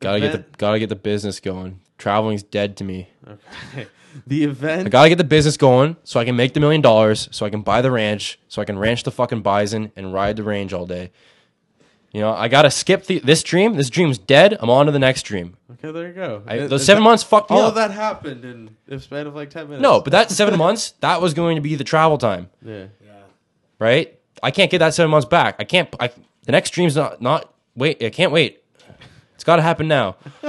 Gotta 0.00 0.20
get 0.20 0.32
the 0.32 0.44
gotta 0.58 0.78
get 0.78 0.90
the 0.90 0.96
business 0.96 1.40
going. 1.40 1.80
Traveling's 1.96 2.42
dead 2.42 2.76
to 2.76 2.84
me. 2.84 3.08
okay 3.26 3.86
the 4.26 4.44
event. 4.44 4.86
I 4.86 4.90
gotta 4.90 5.08
get 5.08 5.16
the 5.16 5.24
business 5.24 5.56
going 5.56 5.96
so 6.04 6.20
I 6.20 6.26
can 6.26 6.36
make 6.36 6.52
the 6.52 6.60
million 6.60 6.82
dollars, 6.82 7.26
so 7.32 7.46
I 7.46 7.50
can 7.50 7.62
buy 7.62 7.80
the 7.80 7.90
ranch, 7.90 8.38
so 8.48 8.60
I 8.60 8.66
can 8.66 8.78
ranch 8.78 9.02
the 9.04 9.10
fucking 9.10 9.40
bison 9.40 9.92
and 9.96 10.12
ride 10.12 10.36
the 10.36 10.42
range 10.42 10.74
all 10.74 10.84
day. 10.84 11.10
You 12.12 12.20
know, 12.20 12.34
I 12.34 12.48
gotta 12.48 12.70
skip 12.70 13.06
the, 13.06 13.20
this 13.20 13.42
dream. 13.42 13.72
This 13.76 13.88
dream's 13.88 14.18
dead. 14.18 14.58
I'm 14.60 14.68
on 14.68 14.84
to 14.84 14.92
the 14.92 14.98
next 14.98 15.22
dream. 15.22 15.56
okay, 15.70 15.90
there 15.90 16.08
you 16.08 16.12
go. 16.12 16.42
I, 16.46 16.58
those 16.58 16.82
is 16.82 16.86
seven 16.86 17.02
that- 17.02 17.08
months 17.08 17.22
fucked 17.22 17.50
me 17.50 17.56
All 17.56 17.62
up. 17.62 17.68
of 17.70 17.74
that 17.76 17.90
happened 17.92 18.44
in 18.44 18.76
the 18.86 19.00
span 19.00 19.26
of 19.26 19.34
like 19.34 19.48
10 19.48 19.64
minutes. 19.68 19.82
no, 19.82 20.02
but 20.02 20.10
that 20.10 20.30
seven 20.30 20.58
months, 20.66 20.90
that 21.00 21.22
was 21.22 21.32
going 21.32 21.54
to 21.56 21.62
be 21.62 21.74
the 21.76 21.84
travel 21.84 22.18
time, 22.18 22.50
yeah. 22.62 22.86
Right? 23.82 24.16
I 24.44 24.50
can't 24.52 24.70
get 24.70 24.78
that 24.78 24.94
seven 24.94 25.10
months 25.10 25.26
back. 25.26 25.56
I 25.58 25.64
can't. 25.64 25.92
I, 25.98 26.10
the 26.44 26.52
next 26.52 26.70
dream's 26.70 26.94
not 26.94 27.20
not 27.20 27.52
wait. 27.74 28.02
I 28.02 28.10
can't 28.10 28.30
wait. 28.32 28.62
It's 29.34 29.42
got 29.44 29.56
to 29.56 29.62
happen 29.62 29.88
now. 29.88 30.16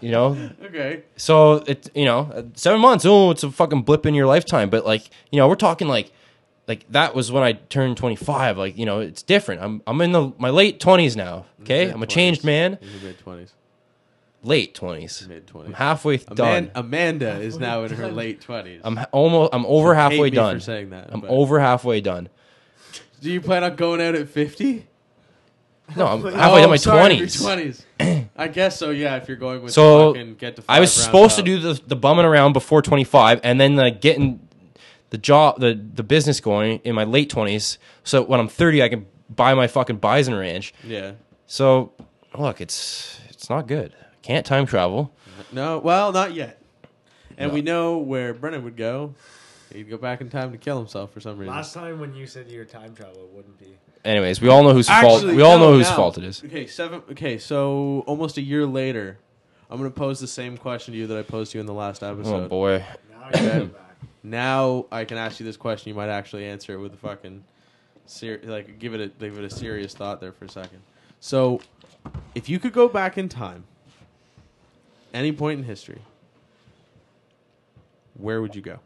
you 0.00 0.10
know, 0.10 0.36
Okay. 0.64 1.02
so 1.16 1.54
it 1.66 1.88
you 1.94 2.04
know 2.04 2.50
seven 2.54 2.80
months. 2.80 3.04
Oh, 3.06 3.30
it's 3.30 3.42
a 3.44 3.50
fucking 3.50 3.82
blip 3.82 4.04
in 4.06 4.14
your 4.14 4.26
lifetime. 4.26 4.68
But 4.68 4.84
like 4.84 5.08
you 5.30 5.38
know, 5.38 5.48
we're 5.48 5.54
talking 5.54 5.86
like 5.88 6.10
like 6.66 6.84
that 6.90 7.14
was 7.14 7.30
when 7.30 7.42
I 7.42 7.52
turned 7.52 7.96
twenty 7.96 8.16
five. 8.16 8.58
Like 8.58 8.76
you 8.76 8.84
know, 8.86 9.00
it's 9.00 9.22
different. 9.22 9.62
I'm 9.62 9.82
I'm 9.86 10.00
in 10.00 10.12
the 10.12 10.32
my 10.38 10.50
late 10.50 10.80
twenties 10.80 11.16
now. 11.16 11.46
Okay, 11.62 11.88
I'm 11.90 12.02
a 12.02 12.06
changed 12.06 12.44
man. 12.44 12.78
In 12.82 12.88
your 12.90 13.00
mid 13.02 13.18
twenties. 13.20 13.52
Late 14.44 14.74
twenties. 14.74 15.26
Mid 15.26 15.38
I'm 15.38 15.46
twenties. 15.46 15.74
halfway 15.76 16.18
done. 16.18 16.70
Amanda 16.74 17.40
is 17.40 17.58
now 17.58 17.84
in 17.84 17.92
her 17.92 18.08
late 18.08 18.40
twenties. 18.42 18.82
I'm 18.84 18.96
ha- 18.96 19.06
almost. 19.10 19.54
I'm 19.54 19.64
over 19.66 19.94
halfway 19.94 20.28
done. 20.30 20.56
For 20.56 20.60
saying 20.60 20.90
that. 20.90 21.08
I'm 21.10 21.20
but- 21.20 21.30
over 21.30 21.58
halfway 21.58 22.00
done. 22.00 22.28
Do 23.20 23.30
you 23.30 23.40
plan 23.40 23.64
on 23.64 23.74
going 23.76 24.02
out 24.02 24.14
at 24.14 24.28
fifty? 24.28 24.86
No, 25.96 26.06
I'm 26.06 26.22
halfway 26.34 26.60
done 26.60 26.70
my 26.70 26.76
twenties. 26.76 27.40
Twenties. 27.42 27.86
I 28.36 28.48
guess 28.48 28.78
so. 28.78 28.90
Yeah, 28.90 29.16
if 29.16 29.28
you're 29.28 29.36
going 29.38 29.62
with 29.62 29.72
So, 29.72 30.12
fucking 30.12 30.34
get 30.34 30.56
to. 30.56 30.64
I 30.68 30.80
was 30.80 30.94
five 30.94 31.04
supposed 31.04 31.36
to 31.36 31.42
rounds 31.42 31.62
do 31.62 31.74
the 31.74 31.88
the 31.88 31.96
bumming 31.96 32.26
around 32.26 32.52
before 32.52 32.82
25, 32.82 33.40
and 33.44 33.58
then 33.60 33.78
uh, 33.78 33.90
getting 33.90 34.46
the 35.10 35.18
job, 35.18 35.60
the 35.60 35.74
the 35.94 36.02
business 36.02 36.40
going 36.40 36.80
in 36.84 36.94
my 36.94 37.04
late 37.04 37.30
20s. 37.32 37.78
So 38.02 38.22
when 38.22 38.40
I'm 38.40 38.48
30, 38.48 38.82
I 38.82 38.88
can 38.90 39.06
buy 39.30 39.54
my 39.54 39.68
fucking 39.68 39.96
bison 39.96 40.34
ranch. 40.34 40.74
Yeah. 40.84 41.12
So 41.46 41.92
look, 42.36 42.60
it's 42.60 43.20
it's 43.30 43.48
not 43.48 43.66
good. 43.68 43.94
Can't 44.24 44.46
time 44.46 44.64
travel. 44.64 45.12
No. 45.52 45.78
Well, 45.78 46.10
not 46.12 46.32
yet. 46.32 46.60
And 47.36 47.50
No. 47.50 47.54
we 47.54 47.60
know 47.60 47.98
where 47.98 48.32
Brennan 48.32 48.64
would 48.64 48.76
go. 48.76 49.14
He'd 49.70 49.90
go 49.90 49.98
back 49.98 50.22
in 50.22 50.30
time 50.30 50.50
to 50.52 50.58
kill 50.58 50.78
himself 50.78 51.12
for 51.12 51.20
some 51.20 51.36
reason. 51.36 51.54
Last 51.54 51.74
time 51.74 52.00
when 52.00 52.14
you 52.14 52.26
said 52.26 52.50
your 52.50 52.64
time 52.64 52.94
travel, 52.94 53.24
it 53.24 53.30
wouldn't 53.34 53.58
be. 53.58 53.76
Anyways, 54.02 54.40
we 54.40 54.48
all 54.48 54.62
know 54.62 54.72
whose 54.72 54.88
fault. 54.88 55.24
We 55.24 55.42
all 55.42 55.58
no, 55.58 55.70
know 55.70 55.76
whose 55.76 55.90
no. 55.90 55.96
fault 55.96 56.16
it 56.16 56.24
is. 56.24 56.42
Okay, 56.42 56.66
seven. 56.66 57.02
Okay, 57.10 57.36
so 57.36 58.02
almost 58.06 58.38
a 58.38 58.42
year 58.42 58.64
later, 58.66 59.18
I'm 59.70 59.76
gonna 59.76 59.90
pose 59.90 60.20
the 60.20 60.26
same 60.26 60.56
question 60.56 60.92
to 60.92 60.98
you 60.98 61.06
that 61.08 61.18
I 61.18 61.22
posed 61.22 61.52
to 61.52 61.58
you 61.58 61.60
in 61.60 61.66
the 61.66 61.74
last 61.74 62.02
oh, 62.02 62.12
episode. 62.12 62.44
Oh 62.44 62.48
boy. 62.48 62.84
Now 63.10 63.28
you 63.34 63.48
Okay. 63.48 63.64
back. 63.66 63.80
Now 64.22 64.86
I 64.90 65.04
can 65.04 65.18
ask 65.18 65.38
you 65.38 65.44
this 65.44 65.56
question. 65.56 65.90
You 65.90 65.94
might 65.96 66.08
actually 66.08 66.46
answer 66.46 66.72
it 66.72 66.78
with 66.78 66.94
a 66.94 66.96
fucking, 66.96 67.44
ser- 68.06 68.40
like 68.44 68.78
give 68.78 68.94
it 68.94 69.00
a 69.00 69.08
give 69.08 69.38
it 69.38 69.44
a 69.44 69.50
serious 69.50 69.92
thought 69.94 70.20
there 70.20 70.32
for 70.32 70.46
a 70.46 70.50
second. 70.50 70.80
So, 71.20 71.60
if 72.34 72.48
you 72.48 72.58
could 72.58 72.72
go 72.72 72.88
back 72.88 73.18
in 73.18 73.28
time, 73.28 73.64
any 75.14 75.32
point 75.32 75.60
in 75.60 75.64
history, 75.64 76.02
where 78.14 78.42
would 78.42 78.54
you 78.54 78.62
go? 78.62 78.80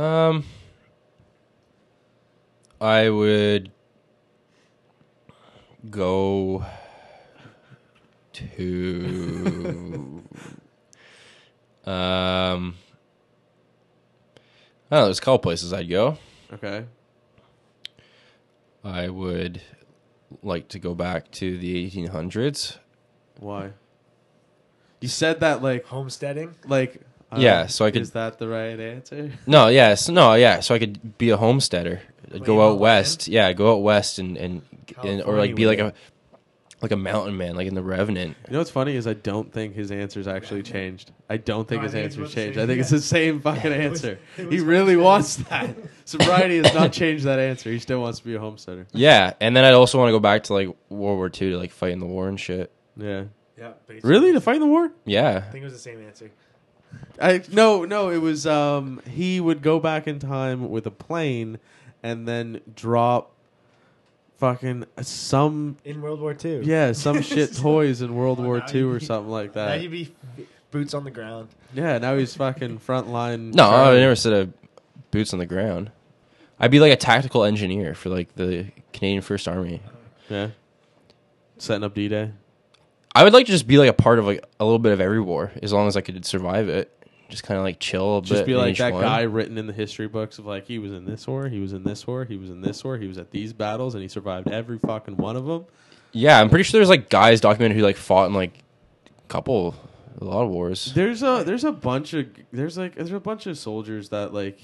Um, 0.00 0.44
I 2.80 3.08
would 3.08 3.72
go 5.90 6.64
to 8.32 10.22
um. 11.84 12.76
I 14.92 14.96
don't 14.96 15.02
know, 15.02 15.04
there's 15.06 15.18
a 15.18 15.22
couple 15.22 15.38
places 15.38 15.72
I'd 15.72 15.88
go. 15.88 16.18
Okay. 16.52 16.84
I 18.82 19.08
would 19.08 19.62
like 20.42 20.68
to 20.68 20.78
go 20.78 20.94
back 20.94 21.30
to 21.32 21.58
the 21.58 21.90
1800s. 21.90 22.76
Why? 23.38 23.70
You 25.00 25.08
said 25.08 25.40
that 25.40 25.62
like 25.62 25.84
Homesteading. 25.86 26.54
like. 26.66 27.00
uh, 27.32 27.36
Yeah, 27.38 27.66
so 27.66 27.84
I 27.86 27.90
could- 27.90 28.02
Is 28.02 28.10
that 28.12 28.38
the 28.38 28.48
right 28.48 28.78
answer? 28.78 29.32
No, 29.46 29.68
yes, 29.68 30.08
no, 30.08 30.34
yeah. 30.34 30.60
So 30.60 30.74
I 30.74 30.78
could 30.78 31.16
be 31.18 31.30
a 31.30 31.36
homesteader, 31.36 32.02
I'd 32.34 32.44
go 32.44 32.60
out 32.62 32.70
the 32.70 32.76
west. 32.76 33.28
Yeah, 33.28 33.52
go 33.52 33.72
out 33.72 33.82
west 33.82 34.18
and 34.18 34.36
and, 34.36 34.62
and 35.02 35.22
or 35.22 35.38
like 35.38 35.54
be 35.54 35.66
like 35.66 35.78
a 35.78 35.92
like 36.82 36.92
a 36.92 36.96
mountain 36.96 37.36
man, 37.36 37.56
like 37.56 37.66
in 37.66 37.74
the 37.74 37.82
Revenant. 37.82 38.36
You 38.46 38.52
know 38.54 38.58
what's 38.58 38.70
funny 38.70 38.96
is 38.96 39.06
I 39.06 39.12
don't 39.12 39.52
think 39.52 39.74
his 39.74 39.90
answer's 39.90 40.26
actually 40.26 40.62
changed. 40.62 41.12
I 41.28 41.36
don't 41.36 41.68
think 41.68 41.80
No, 41.80 41.84
his 41.84 41.92
think 41.92 42.06
it's 42.06 42.16
answer's 42.16 42.32
about 42.32 42.34
changed. 42.42 42.54
same, 42.56 42.62
I 42.62 42.66
think 42.66 42.80
it's 42.80 42.90
the 42.90 43.00
same 43.00 43.40
fucking 43.42 43.72
It 43.72 43.90
was- 43.90 44.04
answer. 44.04 44.18
it 44.38 44.52
he 44.52 44.60
really 44.60 44.94
about 44.94 45.04
wants 45.04 45.36
that. 45.36 45.76
Sobriety 46.06 46.56
has 46.58 46.72
not 46.74 46.92
changed 46.92 47.24
that 47.24 47.38
answer. 47.38 47.70
He 47.70 47.78
still 47.78 48.00
wants 48.00 48.20
to 48.20 48.24
be 48.24 48.34
a 48.34 48.40
homesteader. 48.40 48.86
Yeah, 48.92 49.34
and 49.40 49.54
then 49.56 49.64
I'd 49.64 49.74
also 49.74 49.98
want 49.98 50.08
to 50.08 50.12
go 50.12 50.20
back 50.20 50.44
to 50.44 50.54
like 50.54 50.68
World 50.88 51.18
War 51.18 51.26
II 51.26 51.30
to 51.50 51.56
like 51.58 51.70
fight 51.70 51.92
in 51.92 52.00
the 52.00 52.06
war 52.06 52.28
and 52.28 52.40
shit. 52.40 52.72
Yeah. 52.96 53.24
Yeah. 53.58 53.72
basically. 53.86 54.08
Really? 54.10 54.32
To 54.32 54.40
fight 54.40 54.56
in 54.56 54.62
the 54.62 54.66
war? 54.66 54.90
Yeah, 55.04 55.44
I 55.46 55.50
think 55.52 55.62
it 55.62 55.64
was 55.66 55.74
the 55.74 55.78
same 55.78 56.02
answer. 56.06 56.30
I 57.20 57.42
no, 57.52 57.84
no, 57.84 58.08
it 58.10 58.18
was 58.18 58.46
um 58.46 59.00
he 59.08 59.38
would 59.38 59.62
go 59.62 59.78
back 59.78 60.06
in 60.08 60.18
time 60.18 60.70
with 60.70 60.86
a 60.86 60.90
plane 60.90 61.58
and 62.02 62.26
then 62.26 62.62
drop 62.74 63.32
fucking 64.40 64.84
some 65.02 65.76
In 65.84 66.02
World 66.02 66.20
War 66.20 66.34
II. 66.44 66.62
yeah, 66.64 66.92
some 66.92 67.22
shit 67.30 67.54
toys 67.54 68.02
in 68.02 68.14
World 68.14 68.40
Oh, 68.40 68.44
War 68.44 68.58
now 68.58 68.66
II 68.74 68.82
or 68.82 68.92
you- 68.94 69.00
something 69.00 69.30
like 69.30 69.52
that. 69.52 69.66
Now 69.66 69.70
that. 69.76 69.82
you'd 69.82 69.90
be 69.92 70.14
boots 70.70 70.94
on 70.94 71.04
the 71.04 71.10
ground. 71.10 71.48
Yeah, 71.74 71.98
now 71.98 72.16
he's 72.16 72.34
fucking 72.34 72.78
frontline. 72.80 73.54
no, 73.54 73.68
I 73.70 73.94
never 73.96 74.16
said 74.16 74.32
a 74.32 74.48
boots 75.10 75.32
on 75.32 75.38
the 75.38 75.46
ground. 75.46 75.90
I'd 76.58 76.70
be 76.70 76.80
like 76.80 76.92
a 76.92 76.96
tactical 76.96 77.44
engineer 77.44 77.94
for 77.94 78.08
like 78.08 78.34
the 78.34 78.66
Canadian 78.92 79.22
First 79.22 79.46
Army. 79.48 79.80
Yeah. 80.28 80.48
Setting 81.58 81.84
up 81.84 81.94
D 81.94 82.08
Day. 82.08 82.32
I 83.14 83.24
would 83.24 83.32
like 83.32 83.46
to 83.46 83.52
just 83.52 83.66
be 83.66 83.78
like 83.78 83.88
a 83.88 83.92
part 83.94 84.18
of 84.18 84.24
like 84.26 84.44
a 84.60 84.64
little 84.64 84.78
bit 84.78 84.92
of 84.92 85.00
every 85.00 85.20
war, 85.20 85.52
as 85.62 85.72
long 85.72 85.88
as 85.88 85.96
I 85.96 86.00
could 86.00 86.24
survive 86.24 86.68
it. 86.68 86.90
Just 87.30 87.44
kind 87.44 87.56
of 87.58 87.64
like 87.64 87.78
chill 87.78 88.18
a 88.18 88.20
bit. 88.20 88.28
Just 88.28 88.46
be 88.46 88.52
in 88.52 88.58
like 88.58 88.72
each 88.72 88.78
that 88.78 88.92
one. 88.92 89.02
guy 89.02 89.22
written 89.22 89.56
in 89.56 89.66
the 89.66 89.72
history 89.72 90.08
books 90.08 90.38
of 90.38 90.46
like 90.46 90.66
he 90.66 90.78
was 90.78 90.92
in 90.92 91.04
this 91.04 91.26
war, 91.26 91.48
he 91.48 91.60
was 91.60 91.72
in 91.72 91.84
this 91.84 92.06
war, 92.06 92.24
he 92.24 92.36
was 92.36 92.50
in 92.50 92.60
this 92.60 92.82
war, 92.84 92.98
he 92.98 93.06
was 93.06 93.18
at 93.18 93.30
these 93.30 93.52
battles, 93.52 93.94
and 93.94 94.02
he 94.02 94.08
survived 94.08 94.48
every 94.48 94.78
fucking 94.78 95.16
one 95.16 95.36
of 95.36 95.46
them. 95.46 95.64
Yeah, 96.12 96.40
I'm 96.40 96.48
pretty 96.50 96.64
sure 96.64 96.78
there's 96.78 96.88
like 96.88 97.08
guys 97.08 97.40
documented 97.40 97.76
who 97.76 97.82
like 97.84 97.96
fought 97.96 98.26
in 98.26 98.34
like 98.34 98.58
a 99.06 99.28
couple, 99.28 99.74
a 100.20 100.24
lot 100.24 100.42
of 100.42 100.50
wars. 100.50 100.92
There's 100.94 101.22
a 101.22 101.42
there's 101.46 101.64
a 101.64 101.72
bunch 101.72 102.14
of 102.14 102.26
there's 102.52 102.76
like 102.76 102.96
there's 102.96 103.12
a 103.12 103.20
bunch 103.20 103.46
of 103.46 103.56
soldiers 103.56 104.08
that 104.08 104.34
like 104.34 104.58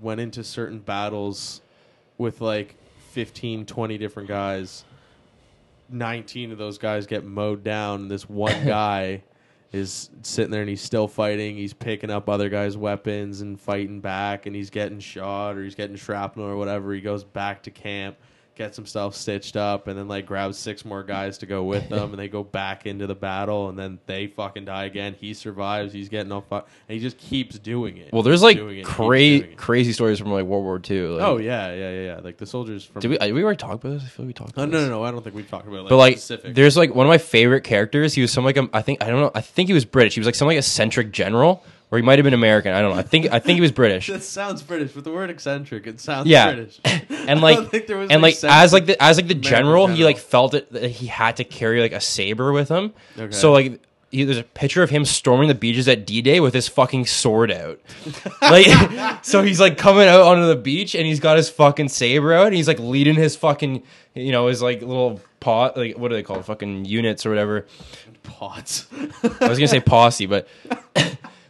went 0.00 0.20
into 0.20 0.44
certain 0.44 0.78
battles 0.78 1.60
with 2.18 2.40
like 2.40 2.76
15, 3.10 3.66
20 3.66 3.98
different 3.98 4.28
guys. 4.28 4.84
19 5.88 6.52
of 6.52 6.58
those 6.58 6.78
guys 6.78 7.06
get 7.06 7.24
mowed 7.24 7.62
down. 7.62 8.08
This 8.08 8.28
one 8.28 8.64
guy 8.66 9.22
is 9.72 10.10
sitting 10.22 10.50
there 10.50 10.60
and 10.60 10.68
he's 10.68 10.82
still 10.82 11.08
fighting. 11.08 11.56
He's 11.56 11.72
picking 11.72 12.10
up 12.10 12.28
other 12.28 12.48
guys' 12.48 12.76
weapons 12.76 13.40
and 13.40 13.58
fighting 13.60 14.00
back, 14.00 14.46
and 14.46 14.54
he's 14.54 14.70
getting 14.70 15.00
shot 15.00 15.56
or 15.56 15.64
he's 15.64 15.74
getting 15.74 15.96
shrapnel 15.96 16.44
or 16.44 16.56
whatever. 16.56 16.92
He 16.92 17.00
goes 17.00 17.24
back 17.24 17.62
to 17.64 17.70
camp, 17.70 18.16
gets 18.62 18.76
himself 18.76 19.14
stitched 19.16 19.56
up, 19.56 19.88
and 19.88 19.98
then 19.98 20.06
like 20.06 20.24
grabs 20.26 20.56
six 20.56 20.84
more 20.84 21.02
guys 21.02 21.38
to 21.38 21.46
go 21.46 21.64
with 21.64 21.88
them, 21.88 22.10
and 22.10 22.18
they 22.18 22.28
go 22.28 22.44
back 22.44 22.86
into 22.86 23.06
the 23.06 23.14
battle, 23.14 23.68
and 23.68 23.78
then 23.78 23.98
they 24.06 24.28
fucking 24.28 24.64
die 24.66 24.84
again. 24.84 25.14
He 25.18 25.34
survives. 25.34 25.92
He's 25.92 26.08
getting 26.08 26.30
all 26.30 26.42
fuck, 26.42 26.68
and 26.88 26.94
he 26.96 27.02
just 27.02 27.18
keeps 27.18 27.58
doing 27.58 27.96
it. 27.96 28.12
Well, 28.12 28.22
there's 28.22 28.42
like 28.42 28.56
doing 28.56 28.78
it, 28.78 28.84
cra- 28.84 29.54
crazy 29.56 29.92
stories 29.92 30.18
from 30.18 30.30
like 30.30 30.44
World 30.44 30.64
War 30.64 30.80
II. 30.88 31.00
Like, 31.08 31.22
Oh 31.26 31.38
yeah, 31.38 31.72
yeah, 31.74 31.90
yeah, 31.90 32.02
yeah. 32.14 32.20
Like 32.22 32.36
the 32.36 32.46
soldiers 32.46 32.84
from. 32.84 33.00
did 33.00 33.10
we? 33.10 33.18
Did 33.18 33.32
we 33.32 33.42
already 33.42 33.56
talk 33.56 33.72
about 33.74 33.90
this? 33.90 34.02
I 34.04 34.06
feel 34.06 34.24
like 34.24 34.28
we 34.28 34.32
talked. 34.44 34.52
Oh 34.56 34.64
no, 34.64 34.80
no, 34.82 34.88
no! 34.88 35.02
I 35.02 35.10
don't 35.10 35.22
think 35.22 35.34
we've 35.34 35.50
talked 35.50 35.66
about 35.66 35.82
like, 35.82 35.88
But 35.90 35.96
like, 35.96 36.14
specific. 36.18 36.54
there's 36.54 36.76
like 36.76 36.94
one 36.94 37.06
of 37.06 37.08
my 37.10 37.18
favorite 37.18 37.62
characters. 37.64 38.14
He 38.14 38.20
was 38.22 38.32
some 38.32 38.44
like 38.44 38.56
a, 38.56 38.68
I 38.72 38.82
think 38.82 39.02
I 39.02 39.08
don't 39.10 39.20
know. 39.20 39.32
I 39.34 39.40
think 39.40 39.68
he 39.68 39.72
was 39.74 39.84
British. 39.84 40.14
He 40.14 40.20
was 40.20 40.26
like 40.26 40.34
some 40.36 40.46
like 40.46 40.58
eccentric 40.58 41.10
general, 41.10 41.64
or 41.92 41.98
he 41.98 42.02
might 42.02 42.18
have 42.18 42.24
been 42.24 42.32
American. 42.34 42.72
I 42.72 42.80
don't 42.80 42.92
know. 42.92 42.98
I 42.98 43.02
think 43.02 43.26
I 43.30 43.38
think 43.38 43.56
he 43.56 43.60
was 43.60 43.70
British. 43.70 44.06
That 44.12 44.22
sounds 44.22 44.62
British. 44.62 44.94
With 44.94 45.04
the 45.04 45.12
word 45.12 45.28
eccentric, 45.30 45.86
it 45.86 46.00
sounds 46.00 46.26
Yeah. 46.26 46.54
British. 46.54 46.80
and 46.84 47.04
I 47.38 47.42
like 47.42 47.56
don't 47.58 47.70
think 47.70 47.86
there 47.86 47.98
was 47.98 48.10
and 48.10 48.22
like 48.22 48.42
as 48.42 48.72
like 48.72 48.86
the 48.86 49.00
as 49.00 49.18
like 49.18 49.28
the 49.28 49.34
American 49.34 49.50
general, 49.50 49.86
he 49.86 50.02
like 50.04 50.16
felt 50.18 50.54
it 50.54 50.72
that 50.72 50.90
he 50.90 51.06
had 51.06 51.36
to 51.36 51.44
carry 51.44 51.80
like 51.82 51.92
a 51.92 52.00
saber 52.00 52.50
with 52.50 52.68
him. 52.70 52.94
Okay. 53.18 53.30
So 53.32 53.52
like 53.52 53.78
he, 54.10 54.24
there's 54.24 54.38
a 54.38 54.42
picture 54.42 54.82
of 54.82 54.90
him 54.90 55.04
storming 55.04 55.48
the 55.48 55.54
beaches 55.54 55.86
at 55.88 56.06
D-Day 56.06 56.40
with 56.40 56.52
his 56.54 56.66
fucking 56.68 57.06
sword 57.06 57.50
out. 57.52 57.78
like 58.42 59.22
so 59.24 59.42
he's 59.42 59.60
like 59.60 59.76
coming 59.78 60.08
out 60.08 60.22
onto 60.22 60.46
the 60.46 60.56
beach 60.56 60.94
and 60.94 61.06
he's 61.06 61.20
got 61.20 61.36
his 61.36 61.48
fucking 61.50 61.88
saber 61.88 62.32
out 62.32 62.46
and 62.46 62.54
he's 62.54 62.68
like 62.68 62.78
leading 62.78 63.14
his 63.14 63.36
fucking 63.36 63.82
you 64.14 64.32
know 64.32 64.46
his 64.48 64.60
like 64.62 64.80
little 64.80 65.20
pot 65.40 65.76
like 65.76 65.98
what 65.98 66.10
are 66.10 66.14
they 66.14 66.22
called 66.22 66.44
fucking 66.44 66.84
units 66.86 67.26
or 67.26 67.28
whatever. 67.30 67.66
pots. 68.22 68.86
I 69.40 69.48
was 69.48 69.58
gonna 69.58 69.68
say 69.68 69.80
posse, 69.80 70.26
but 70.26 70.46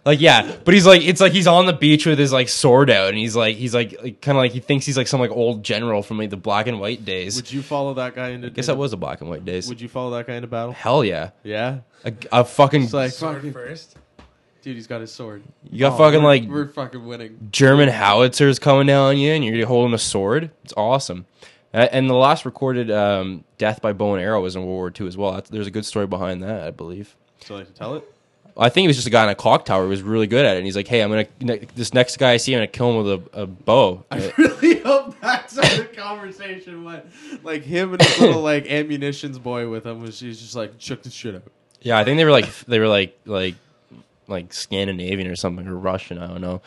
like 0.05 0.21
yeah, 0.21 0.57
but 0.65 0.75
he's 0.75 0.87
like 0.87 1.03
it's 1.03 1.21
like 1.21 1.33
he's 1.33 1.47
on 1.47 1.67
the 1.67 1.73
beach 1.73 2.07
with 2.07 2.19
his 2.19 2.33
like 2.33 2.49
sword 2.49 2.91
out, 2.91 3.09
and 3.09 3.17
he's 3.19 3.37
like 3.37 3.57
he's 3.57 3.75
like, 3.75 3.95
like 4.03 4.21
kind 4.21 4.37
of 4.37 4.41
like 4.43 4.53
he 4.53 4.61
thinks 4.61 4.85
he's 4.87 4.97
like 4.97 5.07
some 5.07 5.21
like 5.21 5.31
old 5.31 5.63
general 5.63 6.03
from 6.03 6.19
like 6.19 6.31
the 6.31 6.37
black 6.37 6.67
and 6.67 6.81
white 6.81 7.05
days. 7.05 7.37
Would 7.37 7.53
you 7.53 7.63
follow 7.63 7.95
that 7.95 8.15
guy 8.15 8.31
into? 8.31 8.49
I 8.49 8.51
guess 8.51 8.67
that 8.67 8.77
was 8.77 8.91
the 8.91 8.97
black 8.97 9.21
and 9.21 9.31
white 9.31 9.45
days. 9.45 9.69
Would 9.69 9.81
you 9.81 9.89
follow 9.89 10.11
that 10.17 10.27
guy 10.27 10.35
into 10.35 10.49
battle? 10.49 10.73
Hell 10.73 11.05
yeah, 11.05 11.31
Yeah. 11.45 11.79
a, 12.05 12.13
a 12.33 12.45
fucking 12.45 12.83
It's 12.85 12.93
like 12.93 13.13
Sword 13.13 13.37
fucking, 13.37 13.53
first. 13.53 13.97
dude. 14.63 14.75
He's 14.77 14.87
got 14.89 15.01
his 15.01 15.13
sword. 15.13 15.43
you 15.71 15.79
got 15.81 15.93
Oh, 15.95 15.99
fucking 15.99 16.23
we're- 16.23 16.41
like 16.41 16.49
we're 16.51 16.69
fucking 16.69 17.05
winning. 17.07 17.49
German 17.53 17.89
howitzers 17.89 18.59
coming 18.59 18.87
down 18.89 19.07
on 19.11 19.19
you, 19.19 19.33
and 19.33 19.45
you're 19.45 19.67
holding 19.67 19.95
a 19.95 19.99
sword. 19.99 20.51
It's 20.65 20.75
awesome. 20.77 21.27
Uh, 21.75 21.89
and 21.91 22.11
the 22.11 22.15
last 22.15 22.45
recorded 22.45 22.91
um, 22.91 23.45
death 23.57 23.81
by 23.81 23.95
bow 23.95 24.15
and 24.15 24.23
arrow 24.23 24.43
was 24.43 24.57
in 24.57 24.63
World 24.63 24.75
War 24.75 24.93
II 25.01 25.07
as 25.07 25.17
well. 25.17 25.33
That's, 25.33 25.49
there's 25.49 25.67
a 25.67 25.71
good 25.71 25.87
story 25.87 26.07
behind 26.07 26.43
that, 26.43 26.65
I 26.67 26.71
believe. 26.71 27.17
So 27.41 27.55
like 27.55 27.67
to 27.69 27.73
tell 27.73 27.95
it. 27.95 28.12
I 28.57 28.69
think 28.69 28.83
he 28.83 28.87
was 28.89 28.97
just 28.97 29.07
a 29.07 29.11
guy 29.11 29.25
in 29.25 29.31
a 29.31 29.35
clock 29.35 29.65
tower 29.65 29.85
who 29.85 29.89
was 29.89 30.03
really 30.03 30.27
good 30.27 30.45
at 30.45 30.55
it. 30.55 30.59
And 30.59 30.67
he's 30.67 30.77
like, 30.77 30.87
hey, 30.89 31.03
I'm 31.03 31.11
gonna 31.11 31.27
ne- 31.41 31.67
this 31.75 31.95
next 31.95 32.19
guy 32.19 32.33
I 32.33 32.37
see, 32.37 32.55
I'm 32.55 32.59
gonna 32.59 32.67
kill 32.67 32.91
him 32.91 33.05
with 33.05 33.35
a, 33.35 33.43
a 33.43 33.47
bow. 33.47 34.05
I 34.11 34.19
uh, 34.27 34.31
really 34.37 34.79
hope 34.85 35.19
that's 35.21 35.57
how 35.57 35.77
the 35.79 35.85
conversation 35.85 36.85
went. 36.85 37.07
Like 37.43 37.63
him 37.63 37.93
and 37.95 38.03
his 38.03 38.21
little 38.21 38.43
like 38.43 38.67
ammunitions 38.71 39.39
boy 39.39 39.69
with 39.69 39.87
him 39.87 40.01
was 40.01 40.17
she's 40.19 40.41
just 40.41 40.55
like 40.55 40.75
shook 40.79 41.03
the 41.03 41.11
shit 41.11 41.35
out. 41.35 41.43
yeah, 41.81 41.99
I 41.99 42.05
think 42.05 42.19
they 42.19 42.25
were 42.25 42.31
like 42.31 42.53
they 42.67 42.79
were 42.79 42.89
like 42.89 43.19
like 43.25 43.55
like 44.29 44.53
Scandinavian 44.53 45.29
or 45.29 45.37
something 45.37 45.67
or 45.67 45.77
Russian. 45.77 46.19
I 46.19 46.27
don't 46.27 46.41
know, 46.41 46.61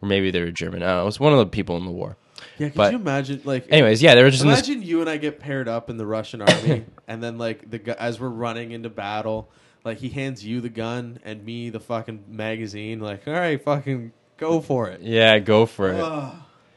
or 0.00 0.08
maybe 0.08 0.30
they 0.30 0.40
were 0.40 0.50
German. 0.50 0.82
I 0.82 0.86
don't 0.86 0.96
know. 0.98 1.02
It 1.02 1.06
was 1.06 1.20
one 1.20 1.32
of 1.32 1.38
the 1.38 1.46
people 1.46 1.76
in 1.76 1.84
the 1.84 1.90
war. 1.90 2.16
Yeah, 2.58 2.68
could 2.68 2.76
But- 2.76 2.92
you 2.92 2.98
imagine 2.98 3.40
like 3.44 3.66
Anyways, 3.70 4.02
yeah, 4.02 4.14
they 4.14 4.22
were 4.22 4.30
just 4.30 4.42
in 4.42 4.48
this. 4.48 4.66
Imagine 4.68 4.82
you 4.86 5.00
and 5.00 5.08
I 5.10 5.16
get 5.16 5.40
paired 5.40 5.68
up 5.68 5.90
in 5.90 5.96
the 5.96 6.06
Russian 6.06 6.42
army, 6.42 6.84
and 7.08 7.22
then 7.22 7.36
like 7.38 7.68
the 7.70 7.78
gu- 7.78 7.94
as 7.98 8.20
we're 8.20 8.28
running 8.28 8.72
into 8.72 8.90
battle, 8.90 9.48
like 9.84 9.98
he 9.98 10.08
hands 10.08 10.44
you 10.44 10.60
the 10.60 10.68
gun 10.68 11.18
and 11.24 11.44
me 11.44 11.70
the 11.70 11.80
fucking 11.80 12.24
magazine. 12.28 13.00
Like, 13.00 13.26
all 13.26 13.34
right, 13.34 13.62
fucking 13.62 14.12
go 14.36 14.60
for 14.60 14.88
it. 14.88 15.00
Yeah, 15.02 15.38
go 15.38 15.66
for 15.66 15.92
it. 15.92 16.00
Ugh. 16.00 16.34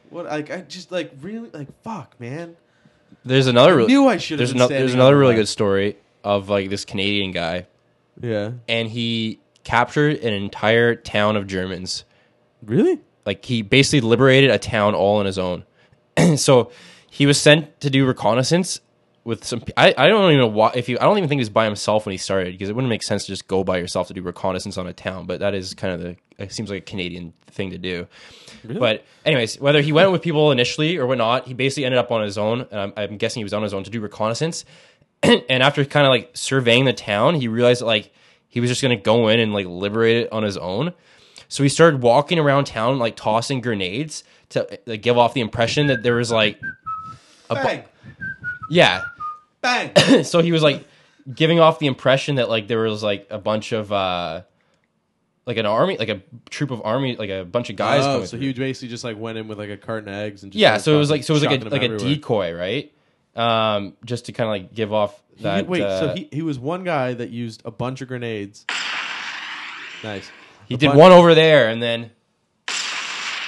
what 0.09 0.25
like 0.25 0.51
I 0.51 0.61
just 0.61 0.91
like 0.91 1.11
really 1.21 1.49
like 1.51 1.67
fuck 1.83 2.19
man. 2.19 2.55
There's 3.23 3.47
another. 3.47 3.71
I 3.71 3.75
Really, 3.75 3.87
knew 3.93 4.07
I 4.07 4.17
should 4.17 4.39
there's 4.39 4.49
standing 4.51 4.69
There's 4.77 4.93
another 4.93 5.17
really 5.17 5.33
left. 5.33 5.41
good 5.41 5.47
story 5.47 5.97
of 6.23 6.49
like 6.49 6.69
this 6.69 6.85
Canadian 6.85 7.31
guy, 7.31 7.65
Yeah. 8.21 8.51
and 8.67 8.87
he 8.89 9.39
captured 9.63 10.17
an 10.17 10.33
entire 10.33 10.95
town 10.95 11.35
of 11.35 11.47
Germans. 11.47 12.03
Really? 12.63 12.99
Like 13.25 13.43
he 13.45 13.61
basically 13.63 14.01
liberated 14.01 14.51
a 14.51 14.59
town 14.59 14.93
all 14.95 15.17
on 15.17 15.25
his 15.25 15.39
own. 15.39 15.63
so 16.35 16.71
he 17.09 17.25
was 17.25 17.39
sent 17.41 17.79
to 17.81 17.89
do 17.89 18.05
reconnaissance 18.05 18.79
with 19.25 19.43
some. 19.43 19.63
I, 19.75 19.93
I 19.97 20.07
don't 20.07 20.31
even 20.31 20.39
know 20.39 20.47
why. 20.47 20.71
If 20.75 20.87
he, 20.87 20.97
I 20.97 21.03
don't 21.03 21.17
even 21.17 21.27
think 21.27 21.39
he 21.39 21.41
was 21.41 21.49
by 21.49 21.65
himself 21.65 22.05
when 22.05 22.11
he 22.11 22.17
started 22.17 22.53
because 22.53 22.69
it 22.69 22.75
wouldn't 22.75 22.89
make 22.89 23.03
sense 23.03 23.25
to 23.25 23.31
just 23.31 23.47
go 23.47 23.63
by 23.65 23.77
yourself 23.77 24.07
to 24.07 24.13
do 24.13 24.21
reconnaissance 24.21 24.77
on 24.77 24.87
a 24.87 24.93
town. 24.93 25.25
But 25.25 25.41
that 25.41 25.53
is 25.53 25.73
kind 25.73 25.93
of 25.93 25.99
the. 25.99 26.15
It 26.37 26.53
seems 26.53 26.69
like 26.69 26.83
a 26.83 26.85
Canadian 26.85 27.33
thing 27.47 27.71
to 27.71 27.77
do. 27.77 28.07
But 28.63 29.05
anyways, 29.25 29.59
whether 29.59 29.81
he 29.81 29.91
went 29.91 30.11
with 30.11 30.21
people 30.21 30.51
initially 30.51 30.97
or 30.97 31.05
whatnot, 31.05 31.47
he 31.47 31.53
basically 31.53 31.85
ended 31.85 31.97
up 31.97 32.11
on 32.11 32.23
his 32.23 32.37
own. 32.37 32.61
And 32.71 32.79
I'm, 32.79 32.93
I'm 32.95 33.17
guessing 33.17 33.41
he 33.41 33.43
was 33.43 33.53
on 33.53 33.63
his 33.63 33.73
own 33.73 33.83
to 33.83 33.89
do 33.89 33.99
reconnaissance. 33.99 34.65
and 35.23 35.63
after 35.63 35.83
kind 35.85 36.05
of 36.05 36.11
like 36.11 36.31
surveying 36.33 36.85
the 36.85 36.93
town, 36.93 37.35
he 37.35 37.47
realized 37.47 37.81
that, 37.81 37.85
like 37.85 38.11
he 38.49 38.59
was 38.59 38.69
just 38.69 38.81
gonna 38.81 38.95
go 38.95 39.27
in 39.27 39.39
and 39.39 39.53
like 39.53 39.65
liberate 39.65 40.17
it 40.25 40.31
on 40.31 40.43
his 40.43 40.57
own. 40.57 40.93
So 41.47 41.63
he 41.63 41.69
started 41.69 42.01
walking 42.01 42.39
around 42.39 42.65
town 42.65 42.99
like 42.99 43.15
tossing 43.15 43.61
grenades 43.61 44.23
to 44.49 44.79
like, 44.85 45.01
give 45.01 45.17
off 45.17 45.33
the 45.33 45.41
impression 45.41 45.87
that 45.87 46.03
there 46.03 46.15
was 46.15 46.31
like 46.31 46.59
a 47.49 47.55
bu- 47.55 47.63
Bang. 47.63 47.83
yeah. 48.69 49.03
Bang. 49.65 50.23
so 50.23 50.41
he 50.41 50.51
was 50.51 50.61
like 50.61 50.85
giving 51.33 51.59
off 51.59 51.79
the 51.79 51.87
impression 51.87 52.35
that 52.35 52.49
like 52.49 52.67
there 52.67 52.79
was 52.79 53.01
like 53.01 53.27
a 53.31 53.39
bunch 53.39 53.71
of 53.71 53.91
uh 53.91 54.43
like 55.45 55.57
an 55.57 55.65
army, 55.65 55.97
like 55.97 56.09
a 56.09 56.21
troop 56.49 56.71
of 56.71 56.81
army, 56.83 57.15
like 57.15 57.29
a 57.29 57.45
bunch 57.45 57.69
of 57.69 57.75
guys. 57.75 58.01
oh, 58.01 58.13
coming 58.13 58.27
so 58.27 58.37
through. 58.37 58.47
he 58.47 58.53
basically 58.53 58.87
just 58.87 59.03
like 59.03 59.17
went 59.17 59.37
in 59.37 59.47
with 59.47 59.59
like 59.59 59.69
a 59.69 59.77
carton 59.77 60.09
of 60.09 60.15
eggs 60.15 60.43
and 60.43 60.51
just 60.51 60.59
yeah. 60.59 60.77
So 60.77 60.95
it 60.95 60.97
was 60.97 61.09
like 61.09 61.23
so 61.23 61.33
it 61.33 61.35
was 61.35 61.43
like 61.43 61.61
a 61.61 61.69
like 61.69 61.83
a 61.83 61.97
decoy, 61.97 62.53
right? 62.53 62.91
Um, 63.35 63.93
just 64.05 64.25
to 64.25 64.31
kind 64.31 64.47
of 64.47 64.51
like 64.51 64.73
give 64.73 64.93
off 64.93 65.21
He- 65.35 65.43
that. 65.43 65.67
wait, 65.67 65.81
uh, 65.81 65.99
so 65.99 66.13
he, 66.15 66.29
he 66.31 66.41
was 66.41 66.57
one 66.57 66.83
guy 66.83 67.13
that 67.13 67.29
used 67.31 67.61
a 67.65 67.71
bunch 67.71 68.01
of 68.01 68.07
grenades. 68.07 68.65
Nice. 70.03 70.29
He 70.67 70.75
A 70.75 70.77
did 70.77 70.95
one 70.95 71.11
over 71.11 71.35
there 71.35 71.69
and 71.69 71.81
then 71.81 72.11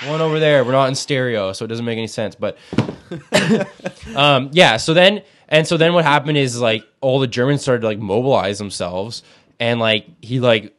one 0.06 0.22
over 0.22 0.40
there. 0.40 0.64
We're 0.64 0.74
not 0.74 0.90
in 0.90 0.96
stereo, 0.96 1.54
so 1.54 1.66
it 1.66 1.68
doesn't 1.68 1.86
make 1.86 1.98
any 1.98 2.08
sense. 2.08 2.36
But 2.36 2.58
um, 4.16 4.50
yeah, 4.54 4.78
so 4.78 4.94
then 4.94 5.24
and 5.50 5.68
so 5.68 5.78
then 5.78 5.94
what 5.94 6.04
happened 6.06 6.38
is 6.38 6.60
like 6.60 6.86
all 7.02 7.20
the 7.20 7.28
Germans 7.28 7.62
started 7.62 7.82
to 7.82 7.88
like 7.88 8.00
mobilize 8.00 8.58
themselves, 8.58 9.24
and 9.60 9.80
like 9.80 10.06
he 10.22 10.40
like 10.40 10.76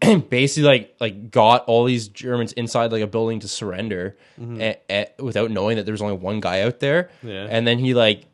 basically 0.28 0.68
like 0.68 0.96
like 1.00 1.30
got 1.30 1.64
all 1.66 1.84
these 1.84 2.08
Germans 2.08 2.52
inside 2.52 2.92
like 2.92 3.02
a 3.02 3.06
building 3.06 3.40
to 3.40 3.48
surrender, 3.48 4.16
a- 4.40 4.76
a- 4.90 5.08
without 5.22 5.50
knowing 5.50 5.76
that 5.76 5.84
there 5.84 5.92
was 5.92 6.02
only 6.02 6.16
one 6.16 6.40
guy 6.40 6.62
out 6.62 6.80
there. 6.80 7.10
Yeah. 7.22 7.46
and 7.48 7.66
then 7.66 7.78
he 7.78 7.94
like 7.94 8.26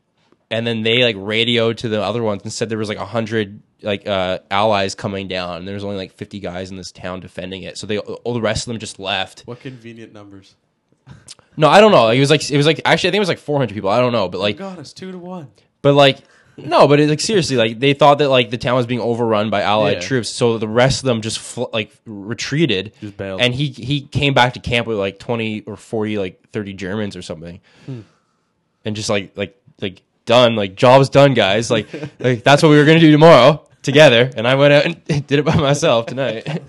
and 0.50 0.66
then 0.66 0.82
they 0.82 1.02
like 1.04 1.16
radioed 1.18 1.78
to 1.78 1.88
the 1.90 2.02
other 2.02 2.22
ones 2.22 2.42
and 2.42 2.52
said 2.52 2.70
there 2.70 2.78
was 2.78 2.88
like 2.88 2.96
a 2.98 3.04
hundred 3.04 3.60
like 3.82 4.08
uh 4.08 4.38
allies 4.50 4.94
coming 4.94 5.28
down 5.28 5.58
and 5.58 5.68
there 5.68 5.74
was 5.74 5.84
only 5.84 5.96
like 5.96 6.12
50 6.14 6.40
guys 6.40 6.70
in 6.70 6.76
this 6.76 6.90
town 6.90 7.20
defending 7.20 7.62
it 7.62 7.78
so 7.78 7.86
they 7.86 7.98
all 7.98 8.34
the 8.34 8.40
rest 8.40 8.62
of 8.66 8.72
them 8.72 8.78
just 8.80 8.98
left 8.98 9.42
What 9.42 9.60
convenient 9.60 10.12
numbers. 10.12 10.56
No 11.56 11.68
i 11.68 11.80
don't 11.80 11.92
know 11.92 12.08
it 12.08 12.20
was 12.20 12.30
like 12.30 12.50
it 12.50 12.56
was 12.56 12.66
like 12.66 12.80
actually 12.84 13.08
i 13.08 13.10
think 13.10 13.16
it 13.18 13.20
was 13.20 13.28
like 13.28 13.38
400 13.38 13.74
people 13.74 13.90
i 13.90 13.98
don't 14.00 14.12
know 14.12 14.28
but 14.28 14.38
like 14.40 14.56
God, 14.56 14.78
it's 14.78 14.92
two 14.92 15.10
to 15.12 15.18
one. 15.18 15.48
but 15.82 15.94
like 15.94 16.18
no 16.56 16.88
but 16.88 16.98
it, 17.00 17.08
like 17.08 17.20
seriously 17.20 17.56
like 17.56 17.78
they 17.78 17.94
thought 17.94 18.18
that 18.18 18.28
like 18.30 18.50
the 18.50 18.58
town 18.58 18.74
was 18.76 18.86
being 18.86 19.00
overrun 19.00 19.48
by 19.50 19.62
allied 19.62 19.94
Yeah. 19.94 20.00
troops 20.08 20.28
so 20.28 20.58
the 20.58 20.66
rest 20.68 21.00
of 21.00 21.04
them 21.06 21.20
just 21.22 21.38
fl- 21.38 21.64
like 21.72 21.92
retreated 22.04 22.92
Just 23.00 23.16
bailed. 23.16 23.40
and 23.40 23.54
he 23.54 23.68
he 23.68 24.00
came 24.02 24.34
back 24.34 24.54
to 24.54 24.60
camp 24.60 24.86
with 24.86 24.98
like 24.98 25.18
20 25.18 25.62
or 25.62 25.76
40 25.76 26.18
like 26.18 26.48
30 26.50 26.72
germans 26.74 27.16
or 27.16 27.22
something 27.22 27.60
Hmm. 27.86 28.00
and 28.84 28.96
just 28.96 29.08
like 29.08 29.36
like 29.36 29.56
like 29.80 30.02
done 30.26 30.56
like 30.56 30.74
job's 30.74 31.08
done 31.08 31.32
guys 31.34 31.70
like 31.70 31.86
like 32.20 32.42
that's 32.44 32.62
what 32.62 32.68
we 32.70 32.76
were 32.76 32.84
gonna 32.84 32.98
do 33.00 33.12
tomorrow 33.12 33.64
together 33.82 34.28
and 34.36 34.46
i 34.46 34.54
went 34.56 34.72
out 34.74 34.84
and 34.84 35.04
did 35.26 35.32
it 35.38 35.44
by 35.44 35.54
myself 35.56 36.06
tonight 36.06 36.60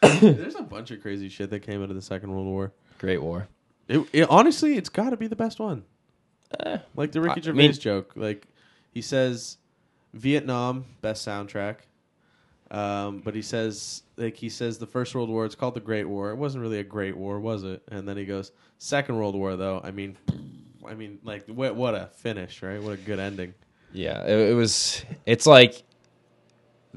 There's 0.00 0.54
a 0.54 0.62
bunch 0.62 0.90
of 0.90 1.02
crazy 1.02 1.28
shit 1.28 1.50
that 1.50 1.60
came 1.60 1.82
out 1.82 1.90
of 1.90 1.96
the 1.96 2.02
Second 2.02 2.30
World 2.30 2.46
War. 2.46 2.72
Great 2.98 3.22
war 3.22 3.48
It, 3.88 4.06
it 4.12 4.28
honestly, 4.30 4.76
it's 4.76 4.88
got 4.90 5.10
to 5.10 5.16
be 5.16 5.26
the 5.28 5.36
best 5.36 5.58
one. 5.60 5.84
like 6.96 7.12
the 7.12 7.20
Ricky 7.20 7.40
I 7.40 7.44
Gervais 7.44 7.56
mean- 7.58 7.72
joke. 7.72 8.12
Like 8.16 8.46
he 8.92 9.02
says, 9.02 9.56
Vietnam 10.14 10.84
best 11.00 11.26
soundtrack. 11.26 11.76
Um, 12.70 13.20
but 13.20 13.34
he 13.34 13.40
says 13.42 14.02
like 14.18 14.36
he 14.36 14.48
says 14.50 14.76
the 14.78 14.86
First 14.86 15.14
World 15.14 15.30
War. 15.30 15.46
It's 15.46 15.54
called 15.54 15.74
the 15.74 15.80
Great 15.80 16.04
War. 16.06 16.30
It 16.30 16.36
wasn't 16.36 16.60
really 16.62 16.80
a 16.80 16.84
great 16.84 17.16
war, 17.16 17.40
was 17.40 17.64
it? 17.64 17.82
And 17.90 18.06
then 18.06 18.16
he 18.18 18.26
goes, 18.26 18.52
Second 18.78 19.16
World 19.16 19.34
War 19.34 19.56
though. 19.56 19.80
I 19.82 19.90
mean, 19.90 20.16
I 20.86 20.94
mean, 20.94 21.18
like 21.24 21.46
what 21.46 21.76
what 21.76 21.94
a 21.94 22.10
finish, 22.16 22.62
right? 22.62 22.82
What 22.82 22.92
a 22.92 22.96
good 22.98 23.18
ending. 23.18 23.54
yeah 23.94 24.22
it, 24.24 24.50
it 24.50 24.54
was 24.54 25.02
it's 25.24 25.46
like 25.46 25.82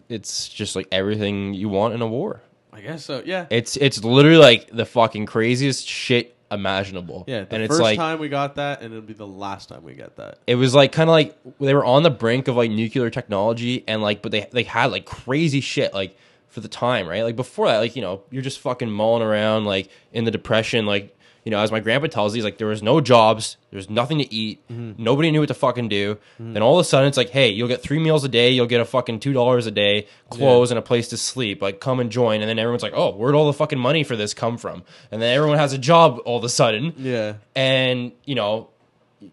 it's 0.10 0.50
just 0.50 0.76
like 0.76 0.88
everything 0.92 1.54
you 1.54 1.70
want 1.70 1.94
in 1.94 2.02
a 2.02 2.08
war 2.08 2.42
I 2.74 2.82
guess 2.82 3.06
so. 3.06 3.22
Yeah. 3.26 3.46
it's 3.50 3.76
it's 3.78 4.04
literally 4.04 4.38
like 4.38 4.70
the 4.72 4.86
fucking 4.86 5.26
craziest 5.26 5.88
shit 5.88 6.36
imaginable 6.50 7.24
Yeah, 7.28 7.46
the 7.46 7.56
and 7.56 7.64
it's 7.64 7.72
first 7.72 7.82
like 7.82 7.98
time 7.98 8.20
we 8.20 8.28
got 8.30 8.56
that, 8.56 8.82
and 8.82 8.94
it'll 8.94 9.06
be 9.06 9.14
the 9.14 9.26
last 9.28 9.70
time 9.70 9.84
we 9.84 9.94
get 9.94 10.18
that. 10.18 10.40
it 10.48 10.56
was 10.56 10.76
like 10.76 10.92
kind 10.92 11.10
of 11.10 11.14
like 11.14 11.38
they 11.60 11.74
were 11.74 11.86
on 11.86 12.04
the 12.04 12.10
brink 12.10 12.48
of 12.48 12.56
like 12.58 12.70
nuclear 12.72 13.10
technology 13.10 13.84
and 13.88 14.02
like 14.02 14.22
but 14.22 14.32
they 14.32 14.48
they 14.52 14.64
had 14.64 14.92
like 14.92 15.06
crazy 15.06 15.62
shit 15.62 15.94
like 15.94 16.16
for 16.48 16.60
the 16.60 16.68
time 16.68 17.08
right 17.08 17.24
like 17.24 17.38
before 17.38 17.68
that 17.68 17.78
like 17.78 17.96
you 17.96 18.02
know 18.02 18.22
you're 18.30 18.42
just 18.42 18.60
fucking 18.60 18.90
mulling 18.92 19.24
around 19.24 19.64
like 19.66 19.90
in 20.12 20.26
the 20.26 20.32
depression 20.32 20.86
like 20.86 21.16
you 21.44 21.52
know 21.52 21.60
as 21.60 21.72
my 21.72 21.80
grandpa 21.80 22.08
tells 22.08 22.36
you 22.36 22.44
like 22.44 22.58
there 22.58 22.68
was 22.68 22.84
no 22.84 23.02
jobs 23.02 23.58
there's 23.72 23.90
nothing 23.90 24.20
to 24.20 24.34
eat 24.34 24.66
mm-hmm. 24.68 25.02
nobody 25.02 25.32
knew 25.32 25.40
what 25.40 25.48
to 25.48 25.54
fucking 25.54 25.90
do. 25.90 26.16
Mm-hmm. 26.40 26.54
Then 26.54 26.62
all 26.64 26.78
of 26.78 26.82
a 26.82 26.88
sudden 26.88 27.08
it's 27.08 27.18
like 27.18 27.30
hey 27.30 27.50
you'll 27.50 27.68
get 27.68 27.82
three 27.82 28.00
meals 28.00 28.24
a 28.24 28.30
day 28.30 28.52
you'll 28.52 28.68
get 28.68 28.82
a 28.82 28.86
fucking 28.86 29.20
two 29.20 29.34
dollars 29.34 29.66
a 29.66 29.72
day 29.72 30.08
clothes 30.30 30.72
and 30.72 30.78
a 30.78 30.82
place 30.82 31.08
to 31.10 31.18
sleep 31.18 31.62
like 31.62 31.80
come 31.80 32.00
and 32.00 32.12
join. 32.12 32.42
And 32.42 32.50
then 32.50 32.60
everyone's 32.60 32.84
like 32.84 32.94
oh 32.96 33.16
where'd 33.16 33.36
all 33.36 33.48
the 33.48 33.54
fucking 33.54 33.80
money 33.80 34.04
for 34.04 34.16
this 34.16 34.34
come 34.34 34.58
from? 34.58 34.84
And 35.12 35.22
then 35.22 35.36
everyone 35.36 35.58
has 35.58 35.74
a 35.74 35.78
job 35.78 36.20
all 36.26 36.38
of 36.38 36.44
a 36.44 36.50
sudden. 36.50 36.94
Yeah. 36.98 37.36
and 37.56 38.12
you 38.26 38.36
know 38.36 38.70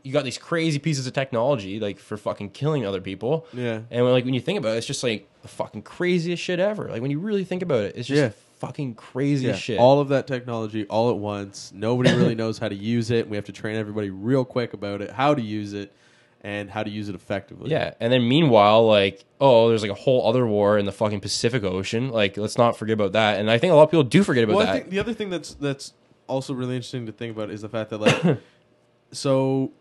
you 0.03 0.13
got 0.13 0.25
these 0.25 0.39
crazy 0.39 0.79
pieces 0.79 1.07
of 1.07 1.15
technology 1.15 1.81
like 1.81 1.99
for 1.99 2.17
fucking 2.17 2.51
killing 2.51 2.87
other 2.87 3.01
people. 3.01 3.47
Yeah. 3.53 3.81
and 3.91 4.05
when, 4.05 4.13
like 4.13 4.25
when 4.25 4.35
you 4.35 4.41
think 4.41 4.59
about 4.59 4.75
it 4.75 4.79
it's 4.79 4.87
just 4.87 5.03
like 5.03 5.29
the 5.43 5.49
fucking 5.49 5.83
craziest 5.83 6.43
shit 6.43 6.59
ever. 6.61 6.89
Like 6.89 7.03
when 7.03 7.11
you 7.11 7.19
really 7.19 7.45
think 7.45 7.63
about 7.63 7.81
it 7.81 7.97
it's 7.97 8.09
just 8.09 8.21
Yeah. 8.21 8.31
Fucking 8.59 8.95
crazy 8.95 9.47
Yeah, 9.47 9.55
shit 9.55 9.79
all 9.79 10.01
of 10.01 10.09
that 10.09 10.27
technology 10.27 10.85
all 10.87 11.11
at 11.11 11.17
once. 11.17 11.73
Nobody 11.75 12.13
really 12.13 12.35
knows 12.43 12.59
how 12.59 12.69
to 12.69 12.75
use 12.75 13.11
it. 13.11 13.29
We 13.29 13.37
have 13.37 13.47
to 13.47 13.53
train 13.53 13.77
everybody 13.77 14.11
real 14.11 14.45
quick 14.45 14.73
about 14.73 15.01
it, 15.03 15.11
how 15.11 15.35
to 15.35 15.43
use 15.43 15.73
it, 15.73 15.93
and 16.41 16.71
how 16.71 16.83
to 16.83 16.91
use 16.91 17.09
it 17.09 17.15
effectively. 17.17 17.69
yeah 17.71 17.95
and 17.99 18.13
then 18.13 18.29
meanwhile 18.29 18.87
like 18.87 19.25
oh 19.41 19.69
there's 19.69 19.83
like 19.83 19.91
a 19.91 19.95
whole 19.95 20.29
other 20.29 20.47
war 20.47 20.79
in 20.79 20.87
the 20.87 20.93
fucking 20.93 21.19
pacific 21.21 21.65
ocean 21.65 22.11
like 22.11 22.37
let's 22.37 22.57
not 22.57 22.77
forget 22.79 22.95
about 22.95 23.11
that 23.11 23.41
and 23.41 23.51
i 23.51 23.59
think 23.59 23.73
a 23.73 23.75
lot 23.75 23.83
of 23.83 23.91
people 23.91 24.05
do 24.05 24.23
forget 24.23 24.45
about 24.45 24.55
Well, 24.57 24.63
I 24.63 24.67
that 24.67 24.79
think 24.79 24.91
the 24.91 25.01
other 25.01 25.13
thing 25.13 25.31
that's 25.31 25.55
that's 25.55 25.95
also 26.29 26.55
really 26.55 26.77
interesting 26.77 27.07
to 27.07 27.13
think 27.13 27.35
about 27.35 27.51
is 27.51 27.63
the 27.63 27.69
fact 27.69 27.91
that 27.91 27.99
like, 27.99 28.39
so 29.13 29.73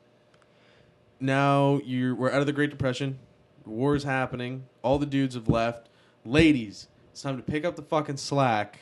now 1.20 1.80
you're 1.86 2.16
we're 2.16 2.32
out 2.32 2.40
of 2.42 2.46
the 2.46 2.54
Great 2.54 2.70
Depression, 2.70 3.20
war 3.66 3.96
is 3.96 4.04
happening, 4.04 4.64
all 4.82 4.98
the 5.00 5.06
dudes 5.06 5.36
have 5.36 5.48
left. 5.50 5.90
Ladies, 6.26 6.88
it's 7.18 7.24
time 7.24 7.38
to 7.38 7.42
pick 7.42 7.66
up 7.66 7.76
the 7.76 7.82
fucking 7.82 8.18
slack, 8.18 8.78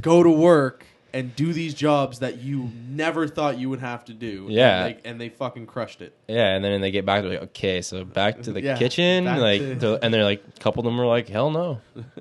go 0.00 0.22
to 0.22 0.30
work, 0.30 0.86
and 1.12 1.36
do 1.36 1.52
these 1.52 1.74
jobs 1.74 2.20
that 2.20 2.38
you 2.38 2.70
never 2.88 3.28
thought 3.28 3.58
you 3.58 3.68
would 3.68 3.80
have 3.80 4.06
to 4.06 4.14
do. 4.14 4.46
Yeah. 4.48 4.86
and 4.86 4.96
they, 4.96 5.10
and 5.10 5.20
they 5.20 5.28
fucking 5.28 5.66
crushed 5.66 6.00
it. 6.00 6.14
yeah 6.28 6.54
and 6.54 6.64
then 6.64 6.80
they 6.80 6.90
get 6.90 7.04
back 7.04 7.22
to 7.24 7.28
like 7.28 7.42
okay 7.42 7.82
so 7.82 8.04
back 8.06 8.40
to 8.42 8.52
the 8.52 8.62
Yeah, 8.62 8.78
kitchen 8.78 9.24
back 9.26 9.38
like 9.38 9.60
to- 9.60 9.74
they're- 9.74 9.98
and 10.02 10.14
they're 10.14 10.24
like 10.24 10.42
a 10.56 10.60
couple 10.60 10.80
of 10.80 10.84
them 10.86 10.96
were 10.96 11.04
like 11.06 11.28
hell 11.28 11.50
no 11.50 11.80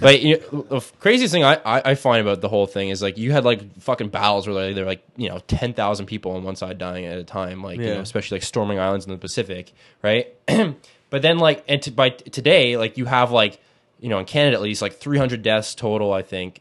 but 0.00 0.20
you 0.22 0.38
know, 0.52 0.62
the 0.62 0.76
f- 0.76 0.92
craziest 1.00 1.32
thing 1.32 1.44
I, 1.44 1.54
I, 1.64 1.90
I 1.90 1.94
find 1.96 2.20
about 2.20 2.40
the 2.40 2.48
whole 2.48 2.66
thing 2.66 2.88
is 2.88 3.02
like 3.02 3.18
you 3.18 3.32
had 3.32 3.44
like 3.44 3.80
fucking 3.80 4.08
battles 4.10 4.46
where 4.46 4.54
like, 4.66 4.74
they're 4.74 4.84
like 4.86 5.02
you 5.16 5.28
know 5.28 5.38
10,000 5.46 6.06
people 6.06 6.32
on 6.32 6.42
one 6.44 6.56
side 6.56 6.78
dying 6.78 7.04
at 7.06 7.18
a 7.18 7.24
time 7.24 7.62
like 7.62 7.78
you 7.78 7.86
Yeah. 7.86 7.94
know 7.94 8.00
especially 8.00 8.36
like 8.36 8.42
storming 8.44 8.78
islands 8.78 9.06
in 9.06 9.12
the 9.12 9.18
Pacific 9.18 9.72
right 10.02 10.34
but 11.10 11.22
then 11.22 11.38
like 11.38 11.64
and 11.68 11.80
to, 11.82 11.90
by 11.92 12.10
t- 12.10 12.30
today 12.30 12.76
like 12.76 12.96
you 12.98 13.04
have 13.06 13.30
like 13.30 13.60
you 14.00 14.08
know, 14.08 14.18
in 14.18 14.24
Canada 14.24 14.56
at 14.56 14.62
least, 14.62 14.82
like 14.82 14.94
300 14.94 15.42
deaths 15.42 15.74
total, 15.74 16.12
I 16.12 16.22
think, 16.22 16.60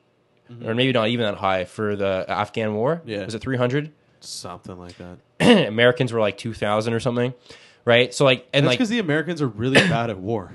or 0.66 0.74
maybe 0.76 0.92
not 0.92 1.08
even 1.10 1.26
that 1.26 1.36
high 1.38 1.66
for 1.66 1.96
the 1.96 2.26
Afghan 2.28 2.74
war. 2.74 2.98
Mm-hmm. 2.98 3.10
Yeah. 3.10 3.26
was 3.26 3.36
it 3.36 3.42
300? 3.42 3.92
Something 4.20 4.78
like 4.78 4.96
that. 4.98 5.18
Americans 5.68 6.12
were 6.12 6.20
like 6.20 6.38
2,000 6.38 6.94
or 6.94 7.00
something, 7.00 7.34
right? 7.86 8.14
So 8.14 8.26
like, 8.26 8.48
and 8.54 8.66
That's 8.66 8.72
like, 8.72 8.78
because 8.80 8.90
the 8.90 9.00
Americans 9.00 9.42
are 9.42 9.48
really 9.48 9.76
bad 9.90 10.10
at 10.10 10.18
war. 10.20 10.52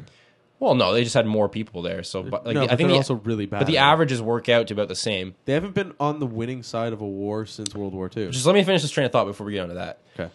well, 0.59 0.75
no, 0.75 0.93
they 0.93 1.03
just 1.05 1.15
had 1.15 1.27
more 1.27 1.49
people 1.49 1.81
there. 1.83 2.03
So, 2.03 2.23
but 2.23 2.45
like, 2.45 2.55
no, 2.55 2.63
I 2.65 2.67
but 2.67 2.77
think 2.77 2.89
they're 2.89 2.89
the, 2.89 2.97
also 2.97 3.15
really 3.15 3.47
bad. 3.47 3.61
but 3.61 3.67
the 3.67 3.79
averages 3.79 4.21
work 4.21 4.49
out 4.49 4.67
to 4.69 4.75
about 4.75 4.89
the 4.89 4.95
same. 4.95 5.35
They 5.47 5.55
haven't 5.55 5.75
been 5.75 5.95
on 5.99 6.21
the 6.21 6.27
winning 6.27 6.63
side 6.63 6.93
of 6.93 7.01
a 7.01 7.07
war 7.07 7.47
since 7.47 7.75
World 7.75 7.95
War 7.95 8.11
II. 8.15 8.31
Just 8.31 8.45
let 8.47 8.55
me 8.55 8.63
finish 8.65 8.83
this 8.83 8.91
train 8.91 9.07
of 9.07 9.13
thought 9.13 9.25
before 9.27 9.47
we 9.47 9.53
get 9.55 9.63
onto 9.63 9.75
that. 9.77 9.99
Okay. 10.19 10.31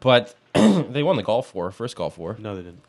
But 0.00 0.34
they 0.54 1.02
won 1.02 1.16
the 1.16 1.22
Gulf 1.22 1.54
War, 1.54 1.70
first 1.70 1.96
Gulf 1.96 2.16
War. 2.16 2.36
No, 2.38 2.56
they 2.56 2.62
didn't. 2.62 2.80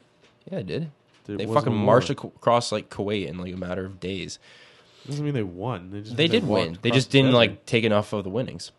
Yeah, 0.50 0.58
they 0.60 0.64
did. 0.64 0.92
There 1.38 1.48
They 1.48 1.54
fucking 1.54 1.74
marched 1.76 2.10
across 2.10 2.72
like 2.72 2.90
Kuwait 2.90 3.28
in 3.28 3.38
like 3.38 3.54
a 3.54 3.58
matter 3.58 3.86
of 3.86 4.00
days. 4.00 4.40
Doesn't 5.08 5.24
mean 5.26 5.34
they 5.34 5.44
won. 5.44 5.90
They, 5.92 6.02
just 6.02 6.16
They 6.16 6.28
did 6.28 6.48
win. 6.48 6.78
They 6.82 6.92
just 6.92 7.10
didn't 7.10 7.32
like 7.34 7.66
take 7.66 7.84
enough 7.84 8.14
of 8.14 8.24
the 8.24 8.30
winnings. 8.30 8.72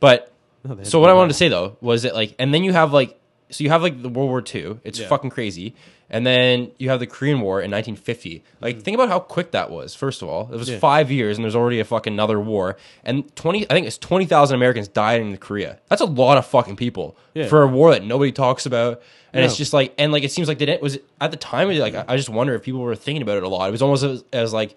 But 0.00 0.32
No, 0.64 0.82
so 0.82 1.00
what 1.00 1.10
I 1.10 1.12
wanted 1.12 1.28
to 1.28 1.34
say 1.34 1.48
though 1.48 1.76
was 1.80 2.02
that 2.02 2.14
like, 2.14 2.34
and 2.38 2.52
then 2.54 2.64
you 2.64 2.72
have 2.72 2.92
like, 2.92 3.18
so 3.50 3.62
you 3.62 3.70
have 3.70 3.82
like 3.82 4.02
the 4.02 4.08
World 4.08 4.30
War 4.30 4.42
II. 4.42 4.78
It's 4.84 4.98
Yeah. 4.98 5.08
fucking 5.08 5.30
crazy. 5.30 5.74
And 6.08 6.24
then 6.24 6.70
you 6.78 6.88
have 6.90 7.00
the 7.00 7.06
Korean 7.06 7.40
War 7.40 7.60
in 7.60 7.70
1950. 7.72 8.44
Like, 8.60 8.80
think 8.82 8.94
about 8.94 9.08
how 9.08 9.18
quick 9.18 9.50
that 9.50 9.70
was. 9.70 9.94
First 9.94 10.22
of 10.22 10.28
all, 10.28 10.48
it 10.52 10.56
was 10.56 10.68
Mm-hmm. 10.68 10.74
Yeah. 10.74 10.78
five 10.78 11.10
years, 11.10 11.36
and 11.36 11.44
there's 11.44 11.56
already 11.56 11.80
a 11.80 11.84
fucking 11.84 12.12
another 12.12 12.38
war. 12.38 12.76
And 13.04 13.34
20, 13.34 13.64
I 13.68 13.74
think 13.74 13.86
it's 13.88 13.98
20,000 13.98 14.54
Americans 14.54 14.86
died 14.86 15.20
in 15.20 15.36
Korea. 15.38 15.80
That's 15.88 16.00
a 16.02 16.06
lot 16.06 16.38
of 16.38 16.46
fucking 16.46 16.76
people 16.76 17.16
Yeah. 17.34 17.48
for 17.48 17.62
a 17.62 17.66
war 17.66 17.90
that 17.90 18.04
nobody 18.04 18.30
talks 18.30 18.66
about. 18.66 19.02
And 19.32 19.44
it's 19.44 19.56
just 19.56 19.72
like, 19.72 19.92
and 19.98 20.12
like, 20.12 20.22
it 20.22 20.30
seems 20.30 20.46
like 20.48 20.58
did 20.58 20.68
it 20.68 20.80
was 20.80 20.96
at 21.20 21.30
the 21.32 21.36
time. 21.36 21.68
Like, 21.70 21.94
I 21.94 22.04
I 22.08 22.16
just 22.16 22.28
wonder 22.30 22.54
if 22.54 22.62
people 22.62 22.80
were 22.80 22.94
thinking 22.96 23.20
about 23.22 23.36
it 23.36 23.42
a 23.42 23.48
lot. 23.48 23.68
It 23.68 23.72
was 23.72 23.82
almost 23.82 24.02
as, 24.04 24.24
as 24.32 24.52
like 24.52 24.76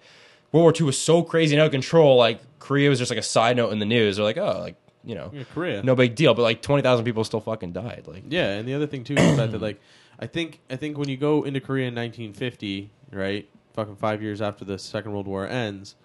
World 0.52 0.64
War 0.64 0.72
II 0.78 0.84
was 0.86 0.98
so 0.98 1.22
crazy 1.22 1.54
and 1.54 1.62
out 1.62 1.66
of 1.66 1.72
control. 1.72 2.16
Like 2.16 2.40
Korea 2.58 2.90
was 2.90 2.98
just 2.98 3.10
like 3.10 3.18
a 3.20 3.22
side 3.22 3.56
note 3.56 3.72
in 3.72 3.78
the 3.78 3.86
news. 3.86 4.16
They're 4.16 4.24
like, 4.24 4.36
oh, 4.36 4.58
like 4.60 4.74
you 5.04 5.14
know, 5.14 5.30
Yeah, 5.32 5.44
Korea. 5.54 5.82
no 5.82 5.94
big 5.94 6.14
deal. 6.14 6.34
But 6.34 6.42
like 6.42 6.60
twenty 6.60 6.82
thousand 6.82 7.04
people 7.06 7.22
still 7.24 7.40
fucking 7.40 7.72
died. 7.72 8.02
Like, 8.06 8.24
Yeah, 8.28 8.50
and 8.50 8.68
the 8.68 8.74
other 8.74 8.86
thing 8.88 9.04
too 9.04 9.14
is 9.14 9.36
that 9.38 9.58
like 9.62 9.80
I 10.20 10.26
think 10.26 10.60
I 10.68 10.76
think 10.76 10.98
when 10.98 11.08
you 11.08 11.16
go 11.16 11.44
into 11.44 11.60
Korea 11.60 11.88
in 11.88 11.94
1950, 11.94 12.90
right, 13.10 13.48
fucking 13.72 13.96
five 13.96 14.22
years 14.22 14.42
after 14.42 14.64
the 14.64 14.78
Second 14.78 15.12
World 15.12 15.26
War 15.26 15.48
ends, 15.48 15.96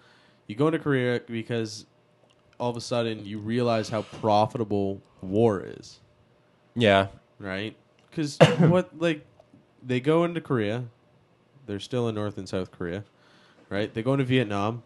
you 0.46 0.54
go 0.54 0.68
into 0.68 0.78
Korea 0.78 1.20
because 1.26 1.84
all 2.58 2.70
of 2.70 2.76
a 2.76 2.80
sudden 2.80 3.26
you 3.26 3.38
realize 3.38 3.90
how 3.90 4.02
profitable 4.02 5.02
war 5.20 5.62
is, 5.64 6.00
yeah, 6.74 7.08
right? 7.38 7.76
Because 8.10 8.38
what 8.58 8.98
like 8.98 9.26
they 9.82 10.00
go 10.00 10.24
into 10.24 10.40
Korea, 10.40 10.84
they're 11.66 11.78
still 11.78 12.08
in 12.08 12.14
North 12.14 12.38
and 12.38 12.48
South 12.48 12.70
Korea, 12.70 13.04
right? 13.68 13.92
They 13.92 14.02
go 14.02 14.14
into 14.14 14.24
Vietnam, 14.24 14.82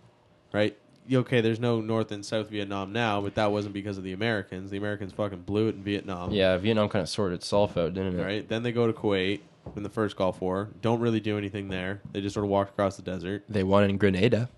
right? 0.53 0.77
Okay, 1.13 1.41
there's 1.41 1.61
no 1.61 1.81
North 1.81 2.13
and 2.13 2.25
South 2.25 2.51
Vietnam 2.51 2.93
now, 2.93 3.21
but 3.21 3.35
that 3.35 3.51
wasn't 3.51 3.75
because 3.75 3.99
of 3.99 4.05
the 4.05 4.13
Americans. 4.13 4.71
The 4.71 4.77
Americans 4.77 5.13
fucking 5.13 5.41
blew 5.43 5.69
it 5.69 5.75
in 5.75 5.83
Vietnam. 5.83 6.31
yeah. 6.33 6.57
Vietnam 6.57 6.89
kind 6.89 7.03
of 7.03 7.09
sorted 7.09 7.39
itself 7.39 7.77
out, 7.77 7.95
didn't 7.95 8.19
it? 8.19 8.23
Right. 8.23 8.49
Then 8.49 8.63
they 8.63 8.73
go 8.73 8.87
to 8.87 8.93
Kuwait 8.93 9.41
in 9.77 9.83
the 9.83 9.89
first 9.89 10.17
Gulf 10.17 10.41
War. 10.41 10.69
Don't 10.83 11.01
really 11.01 11.21
do 11.21 11.37
anything 11.39 11.69
there. 11.69 12.01
They 12.13 12.21
just 12.21 12.35
sort 12.35 12.45
of 12.45 12.51
walked 12.51 12.71
across 12.71 12.97
the 12.97 13.03
desert. 13.03 13.45
They 13.49 13.63
won 13.65 13.85
in 13.85 13.97
Grenada. 13.99 14.49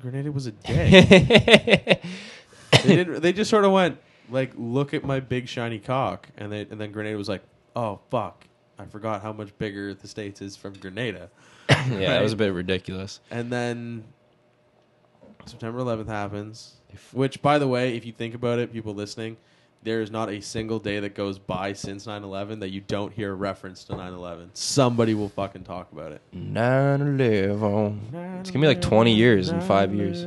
Grenada 0.00 0.32
was 0.32 0.46
a 0.46 0.50
day. 0.66 2.00
they 2.84 2.96
didn't. 2.96 3.20
They 3.20 3.32
just 3.32 3.50
sort 3.50 3.64
of 3.64 3.72
went 3.72 3.98
like, 4.30 4.52
"Look 4.56 4.94
at 4.94 5.04
my 5.04 5.20
big 5.20 5.48
shiny 5.48 5.78
cock," 5.78 6.28
and 6.36 6.50
they 6.52 6.62
and 6.62 6.80
then 6.80 6.92
Grenada 6.92 7.16
was 7.18 7.28
like, 7.28 7.42
"Oh 7.76 8.00
fuck, 8.10 8.46
I 8.78 8.84
forgot 8.86 9.22
how 9.22 9.32
much 9.32 9.56
bigger 9.58 9.92
the 9.94 10.08
states 10.08 10.40
is 10.40 10.56
from 10.56 10.74
Grenada." 10.74 11.28
yeah, 11.68 12.18
it 12.18 12.22
was 12.22 12.32
a 12.32 12.36
bit 12.36 12.52
ridiculous. 12.52 13.20
And 13.30 13.52
then 13.52 14.04
September 15.50 15.80
11th 15.80 16.08
happens. 16.08 16.74
Which, 17.12 17.40
by 17.42 17.58
the 17.58 17.68
way, 17.68 17.96
if 17.96 18.04
you 18.06 18.12
think 18.12 18.34
about 18.34 18.58
it, 18.58 18.72
people 18.72 18.94
listening, 18.94 19.36
there 19.82 20.02
is 20.02 20.10
not 20.10 20.28
a 20.28 20.40
single 20.40 20.78
day 20.78 21.00
that 21.00 21.14
goes 21.14 21.38
by 21.38 21.72
since 21.72 22.06
9/11 22.06 22.60
that 22.60 22.70
you 22.70 22.80
don't 22.80 23.12
hear 23.12 23.32
a 23.32 23.34
reference 23.34 23.84
to 23.84 23.94
9/11. 23.94 24.50
Somebody 24.54 25.14
will 25.14 25.28
fucking 25.28 25.64
talk 25.64 25.90
about 25.92 26.12
it. 26.12 26.20
9/11. 26.34 28.40
It's 28.40 28.50
gonna 28.50 28.62
be 28.62 28.66
like 28.68 28.82
twenty 28.82 29.14
years 29.14 29.48
in 29.50 29.60
five 29.60 29.94
years, 29.94 30.26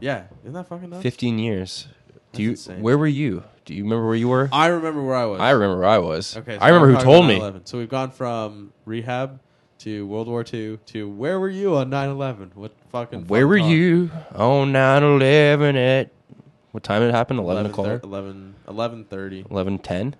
Yeah, 0.00 0.24
isn't 0.42 0.52
that 0.52 0.68
fucking 0.68 0.90
nuts? 0.90 1.02
fifteen 1.02 1.38
years. 1.38 1.88
Do 2.32 2.42
you? 2.42 2.50
insane. 2.50 2.82
Where 2.82 2.98
were 2.98 3.06
you? 3.06 3.42
Do 3.64 3.74
you 3.74 3.84
remember 3.84 4.06
where 4.06 4.16
you 4.16 4.28
were? 4.28 4.48
I 4.52 4.66
remember 4.66 5.02
where 5.02 5.16
I 5.16 5.24
was. 5.24 5.40
I 5.40 5.50
remember 5.50 5.78
where 5.78 5.88
I 5.88 5.98
was. 5.98 6.36
Okay, 6.36 6.58
so 6.58 6.62
I 6.62 6.68
remember 6.68 6.94
who 6.94 7.02
told 7.02 7.26
me. 7.26 7.40
So 7.64 7.78
we've 7.78 7.88
gone 7.88 8.10
from 8.10 8.72
rehab 8.84 9.40
to 9.78 10.06
World 10.06 10.28
War 10.28 10.44
II 10.52 10.78
to 10.86 11.08
where 11.08 11.40
were 11.40 11.48
you 11.48 11.76
on 11.76 11.88
9/11? 11.88 12.50
What 12.54 12.72
fucking 12.90 13.26
Where 13.26 13.42
fun 13.42 13.48
were 13.48 13.58
talk. 13.58 13.68
you 13.70 14.10
on 14.34 14.72
9/11 14.72 15.76
at 15.76 16.10
what 16.72 16.82
time 16.82 17.00
did 17.02 17.08
it 17.10 17.14
happen? 17.14 17.38
11 17.38 17.66
o'clock. 17.66 18.02
11 18.02 18.54
11:30, 18.68 19.44
11:10. 19.48 20.14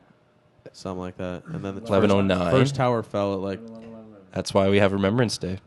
something 0.72 0.98
like 1.00 1.16
that. 1.18 1.44
And 1.46 1.64
then 1.64 1.74
the 1.76 1.80
11:09. 1.82 2.50
First 2.50 2.74
tower 2.74 3.02
fell 3.02 3.34
at 3.34 3.40
like 3.40 3.60
That's 4.32 4.52
why 4.54 4.68
we 4.68 4.78
have 4.78 4.92
Remembrance 4.92 5.38
Day. 5.38 5.58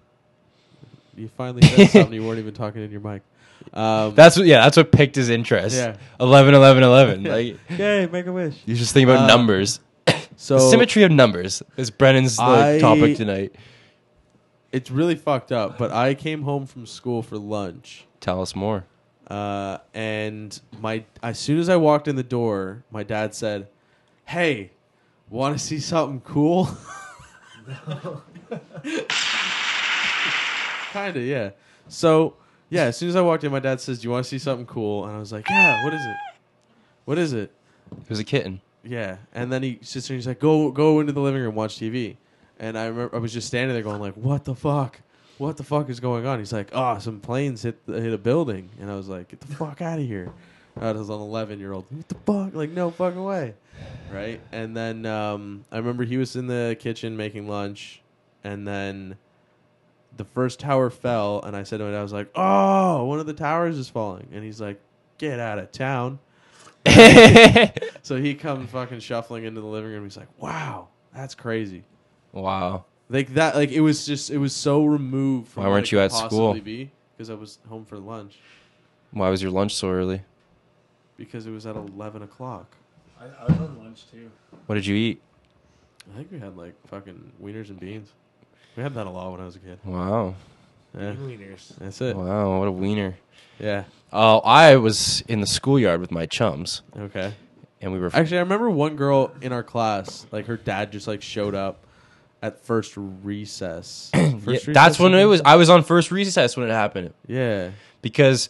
You 1.15 1.27
finally 1.37 1.61
said 1.63 1.89
something 1.89 2.13
you 2.13 2.25
weren't 2.25 2.39
even 2.39 2.53
talking 2.53 2.83
in 2.83 2.91
your 2.91 3.01
mic. 3.01 3.21
Um, 3.73 4.15
That's 4.15 4.37
what. 4.37 4.45
Yeah, 4.47 4.61
that's 4.63 4.75
what 4.77 4.91
picked 4.91 5.15
his 5.15 5.29
interest. 5.29 5.75
Yeah. 5.75 5.97
11, 6.19 6.53
11, 6.55 6.83
11. 6.83 7.23
Like 7.25 7.57
yay, 7.77 8.07
make 8.07 8.25
a 8.25 8.31
wish. 8.31 8.55
you 8.65 8.75
just 8.75 8.93
think 8.93 9.07
about 9.09 9.23
Uh, 9.23 9.27
numbers. 9.27 9.79
So 10.37 10.55
the 10.55 10.69
symmetry 10.71 11.03
of 11.03 11.11
numbers 11.11 11.61
is 11.77 11.91
Brennan's 11.91 12.39
like, 12.39 12.49
I- 12.49 12.79
topic 12.79 13.17
tonight. 13.17 13.53
It's 14.71 14.89
really 14.91 15.15
fucked 15.15 15.51
up. 15.51 15.77
But 15.77 15.91
I 15.91 16.13
came 16.13 16.43
home 16.43 16.65
from 16.65 16.85
school 16.85 17.21
for 17.21 17.37
lunch, 17.37 18.05
Tell 18.19 18.41
us 18.41 18.55
more. 18.55 18.85
uh, 19.27 19.77
and 19.93 20.59
my 20.79 21.03
as 21.23 21.39
soon 21.39 21.59
as 21.59 21.69
I 21.69 21.75
walked 21.77 22.07
in 22.07 22.15
the 22.15 22.23
door, 22.23 22.83
my 22.91 23.03
dad 23.03 23.33
said, 23.35 23.67
"Hey, 24.25 24.71
want 25.29 25.57
to 25.57 25.63
see 25.63 25.79
something 25.79 26.21
cool?" 26.21 26.69
kind 30.93 31.15
of, 31.15 31.23
yeah. 31.23 31.51
So 31.87 32.35
yeah, 32.69 32.83
as 32.85 32.97
soon 32.97 33.09
as 33.09 33.15
I 33.15 33.21
walked 33.21 33.43
in, 33.43 33.51
my 33.51 33.59
dad 33.59 33.81
says, 33.81 33.99
"Do 33.99 34.05
you 34.07 34.11
want 34.11 34.25
to 34.25 34.29
see 34.29 34.39
something 34.39 34.65
cool?" 34.65 35.05
And 35.05 35.15
I 35.15 35.19
was 35.19 35.31
like, 35.31 35.49
"Yeah, 35.49 35.83
what 35.83 35.93
is 35.93 36.05
it? 36.05 36.15
What 37.05 37.17
is 37.17 37.33
it?" 37.33 37.51
It 37.91 38.09
was 38.09 38.19
a 38.19 38.23
kitten. 38.23 38.61
Yeah, 38.83 39.17
and 39.33 39.51
then 39.51 39.61
he 39.63 39.79
sits 39.81 40.07
there 40.07 40.15
and 40.15 40.19
he's 40.21 40.27
like, 40.27 40.39
"Go, 40.39 40.71
go 40.71 40.99
into 40.99 41.13
the 41.13 41.19
living 41.21 41.41
room, 41.41 41.55
watch 41.55 41.77
TV." 41.77 42.17
And 42.61 42.77
I 42.77 42.85
remember 42.85 43.15
I 43.15 43.19
was 43.19 43.33
just 43.33 43.47
standing 43.47 43.73
there 43.73 43.81
going 43.83 43.99
like, 43.99 44.13
"What 44.13 44.45
the 44.45 44.53
fuck? 44.53 45.01
What 45.39 45.57
the 45.57 45.63
fuck 45.63 45.89
is 45.89 45.99
going 45.99 46.27
on?" 46.27 46.37
He's 46.37 46.53
like, 46.53 46.69
"Oh, 46.73 46.99
some 46.99 47.19
planes 47.19 47.63
hit 47.63 47.83
the, 47.87 47.99
hit 47.99 48.13
a 48.13 48.19
building," 48.19 48.69
and 48.79 48.89
I 48.89 48.95
was 48.95 49.09
like, 49.09 49.29
"Get 49.29 49.39
the 49.41 49.47
fuck 49.47 49.81
out 49.81 49.97
of 49.97 50.05
here!" 50.05 50.31
I 50.79 50.91
was 50.91 51.09
an 51.09 51.15
eleven 51.15 51.59
year 51.59 51.73
old. 51.73 51.85
What 51.89 52.07
the 52.07 52.15
fuck? 52.15 52.53
Like, 52.53 52.69
no 52.69 52.91
fucking 52.91 53.21
way, 53.21 53.55
right? 54.13 54.39
And 54.51 54.77
then 54.77 55.07
um, 55.07 55.65
I 55.71 55.77
remember 55.77 56.03
he 56.03 56.17
was 56.17 56.35
in 56.35 56.45
the 56.45 56.77
kitchen 56.79 57.17
making 57.17 57.47
lunch, 57.47 58.03
and 58.43 58.67
then 58.67 59.17
the 60.15 60.25
first 60.25 60.59
tower 60.59 60.91
fell, 60.91 61.41
and 61.41 61.55
I 61.55 61.63
said 61.63 61.77
to 61.77 61.85
him, 61.85 61.95
"I 61.95 62.03
was 62.03 62.13
like, 62.13 62.29
oh, 62.35 63.05
one 63.05 63.19
of 63.19 63.25
the 63.25 63.33
towers 63.33 63.75
is 63.79 63.89
falling," 63.89 64.27
and 64.31 64.43
he's 64.43 64.61
like, 64.61 64.79
"Get 65.17 65.39
out 65.39 65.57
of 65.57 65.71
town." 65.71 66.19
So 68.03 68.19
he 68.19 68.33
comes 68.33 68.69
fucking 68.71 68.99
shuffling 68.99 69.45
into 69.45 69.61
the 69.61 69.67
living 69.67 69.91
room. 69.91 70.03
He's 70.03 70.17
like, 70.17 70.27
"Wow, 70.39 70.89
that's 71.13 71.35
crazy." 71.35 71.83
Wow. 72.31 72.85
Like 73.09 73.33
that, 73.33 73.55
like 73.55 73.71
it 73.71 73.81
was 73.81 74.05
just, 74.05 74.29
it 74.29 74.37
was 74.37 74.55
so 74.55 74.85
removed 74.85 75.49
from. 75.49 75.63
Why 75.63 75.67
what 75.69 75.73
weren't 75.75 75.87
it 75.87 75.91
you 75.91 75.97
could 75.97 76.03
at 76.05 76.11
school? 76.11 76.51
possibly 76.53 76.59
Be 76.85 76.91
because 77.17 77.29
I 77.29 77.33
was 77.33 77.59
home 77.67 77.85
for 77.85 77.97
lunch 77.97 78.39
Why 79.11 79.29
was 79.29 79.41
your 79.41 79.51
lunch 79.51 79.75
so 79.75 79.89
early? 79.89 80.21
because 81.17 81.45
it 81.45 81.51
was 81.51 81.65
at 81.67 81.75
eleven 81.75 82.21
o'clock. 82.23 82.75
I, 83.19 83.25
I 83.25 83.45
was 83.45 83.57
on 83.57 83.77
lunch 83.83 84.05
too. 84.09 84.31
What 84.65 84.75
did 84.75 84.85
you 84.85 84.95
eat? 84.95 85.21
I 86.13 86.17
think 86.17 86.31
we 86.31 86.39
had 86.39 86.57
like 86.57 86.73
fucking 86.87 87.31
wieners 87.43 87.69
and 87.69 87.79
beans. 87.79 88.09
We 88.75 88.81
had 88.83 88.93
that 88.95 89.05
a 89.05 89.09
lot 89.09 89.31
when 89.31 89.41
I 89.41 89.45
was 89.45 89.55
a 89.55 89.59
kid. 89.59 89.77
Wow. 89.83 90.33
Yeah, 90.97 91.13
Wieners. 91.13 91.75
that's 91.77 92.01
it. 92.01 92.15
Wow, 92.17 92.59
what 92.59 92.67
a 92.67 92.71
wiener. 92.71 93.15
Yeah. 93.59 93.83
Oh, 94.11 94.39
I 94.39 94.75
was 94.77 95.21
in 95.27 95.39
the 95.41 95.47
schoolyard 95.47 96.01
with 96.01 96.11
my 96.11 96.25
chums, 96.25 96.81
Okay. 96.97 97.33
and 97.81 97.93
we 97.93 97.99
were. 97.99 98.09
Actually, 98.13 98.37
I 98.37 98.41
remember 98.41 98.69
one 98.69 98.95
girl 98.95 99.31
in 99.41 99.53
our 99.53 99.63
class, 99.63 100.25
like 100.31 100.47
her 100.47 100.57
dad 100.57 100.91
just 100.91 101.07
like 101.07 101.21
showed 101.21 101.53
up 101.55 101.85
at 102.41 102.59
first 102.65 102.93
recess. 102.95 104.09
Yeah, 104.43 104.57
First 104.57 104.73
that's 104.73 104.99
when 104.99 105.13
it 105.13 105.25
was. 105.25 105.41
I 105.45 105.55
was 105.55 105.69
on 105.69 105.83
first 105.83 106.09
recess 106.11 106.57
when 106.57 106.67
it 106.67 106.71
happened 106.71 107.13
Yeah. 107.27 107.69
because 108.01 108.49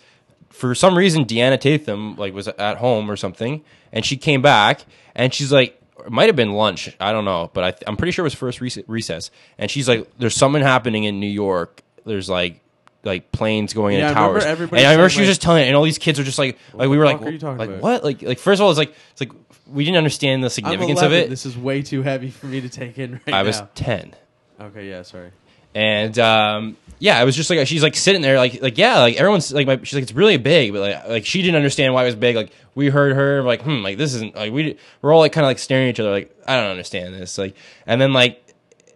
for 0.49 0.73
some 0.73 0.97
reason 0.97 1.25
Deanna 1.25 1.59
Tatham 1.59 2.15
like 2.15 2.33
was 2.33 2.47
at 2.47 2.77
home 2.77 3.11
or 3.11 3.15
something, 3.17 3.63
and 3.91 4.05
she 4.05 4.15
came 4.15 4.41
back 4.41 4.85
and 5.15 5.33
she's 5.33 5.51
like, 5.51 5.77
it 6.05 6.11
might 6.11 6.27
have 6.27 6.35
been 6.37 6.53
lunch, 6.53 6.95
I 6.99 7.11
don't 7.11 7.25
know, 7.25 7.51
but 7.53 7.63
I 7.65 7.71
th- 7.71 7.83
I'm 7.87 7.97
pretty 7.97 8.11
sure 8.11 8.23
it 8.23 8.27
was 8.27 8.33
first 8.33 8.61
rec- 8.61 8.85
recess, 8.87 9.29
and 9.57 9.69
she's 9.69 9.87
like, 9.89 10.09
"There's 10.17 10.33
something 10.35 10.61
happening 10.63 11.03
in 11.03 11.19
New 11.19 11.27
York. 11.29 11.81
There's 12.05 12.29
like." 12.29 12.59
Like 13.03 13.31
planes 13.31 13.73
going 13.73 13.97
Yeah, 13.97 14.05
I 14.05 14.09
into 14.09 14.21
remember 14.21 14.39
towers, 14.41 14.59
and 14.79 14.79
I 14.87 14.91
remember 14.91 15.09
she 15.09 15.21
was 15.21 15.27
like- 15.27 15.31
just 15.31 15.41
telling 15.41 15.63
it, 15.63 15.67
and 15.67 15.75
all 15.75 15.81
these 15.83 15.97
kids 15.97 16.19
are 16.19 16.23
just 16.23 16.37
like, 16.37 16.59
like 16.71 16.87
we 16.87 16.99
were 16.99 17.05
like, 17.05 17.17
fuck 17.17 17.27
are 17.29 17.31
you 17.31 17.39
talking 17.39 17.57
like 17.57 17.69
about? 17.69 17.81
what? 17.81 18.03
Like, 18.03 18.21
like 18.21 18.37
first 18.37 18.61
of 18.61 18.63
all, 18.63 18.69
it's 18.69 18.77
like, 18.77 18.93
it's 19.11 19.21
like 19.21 19.31
we 19.71 19.83
didn't 19.85 19.97
understand 19.97 20.43
the 20.43 20.49
significance 20.49 21.01
of 21.01 21.13
it. 21.13 21.29
This 21.29 21.45
is 21.45 21.57
way 21.57 21.81
too 21.81 22.01
heavy 22.03 22.29
for 22.29 22.45
me 22.47 22.61
to 22.61 22.69
take 22.69 22.97
in 22.97 23.13
right 23.13 23.27
now. 23.27 23.37
I 23.39 23.43
was 23.43 23.59
now. 23.59 23.69
ten, 23.75 24.15
Okay, 24.59 24.89
yeah, 24.89 25.01
sorry. 25.01 25.31
and 25.73 26.17
um, 26.19 26.77
yeah, 26.99 27.17
I 27.19 27.23
was 27.23 27.35
just 27.35 27.49
like 27.49 27.65
she's 27.67 27.81
like 27.83 27.95
sitting 27.95 28.21
there, 28.21 28.37
like 28.37 28.61
like 28.61 28.77
yeah, 28.77 28.99
like 28.99 29.15
everyone's 29.15 29.51
like 29.51 29.65
my, 29.67 29.77
she's 29.77 29.93
like 29.93 30.03
it's 30.03 30.13
really 30.13 30.37
big, 30.37 30.73
but 30.73 30.81
like 30.81 31.07
like 31.07 31.25
she 31.25 31.41
didn't 31.41 31.55
understand 31.55 31.93
why 31.93 32.03
it 32.03 32.07
was 32.07 32.15
big. 32.15 32.35
Like 32.35 32.51
we 32.75 32.89
heard 32.89 33.15
her 33.15 33.41
like 33.43 33.61
hmm, 33.63 33.81
like 33.81 33.97
this 33.97 34.13
isn't 34.13 34.35
like 34.35 34.51
we 34.51 34.77
we're 35.01 35.13
all 35.13 35.19
like 35.19 35.31
kind 35.31 35.45
of 35.45 35.49
like 35.49 35.59
staring 35.59 35.87
at 35.87 35.91
each 35.91 35.99
other, 35.99 36.11
like 36.11 36.35
I 36.47 36.55
don't 36.57 36.69
understand 36.69 37.13
this, 37.15 37.37
like 37.37 37.55
and 37.87 37.99
then 37.99 38.13
like 38.13 38.43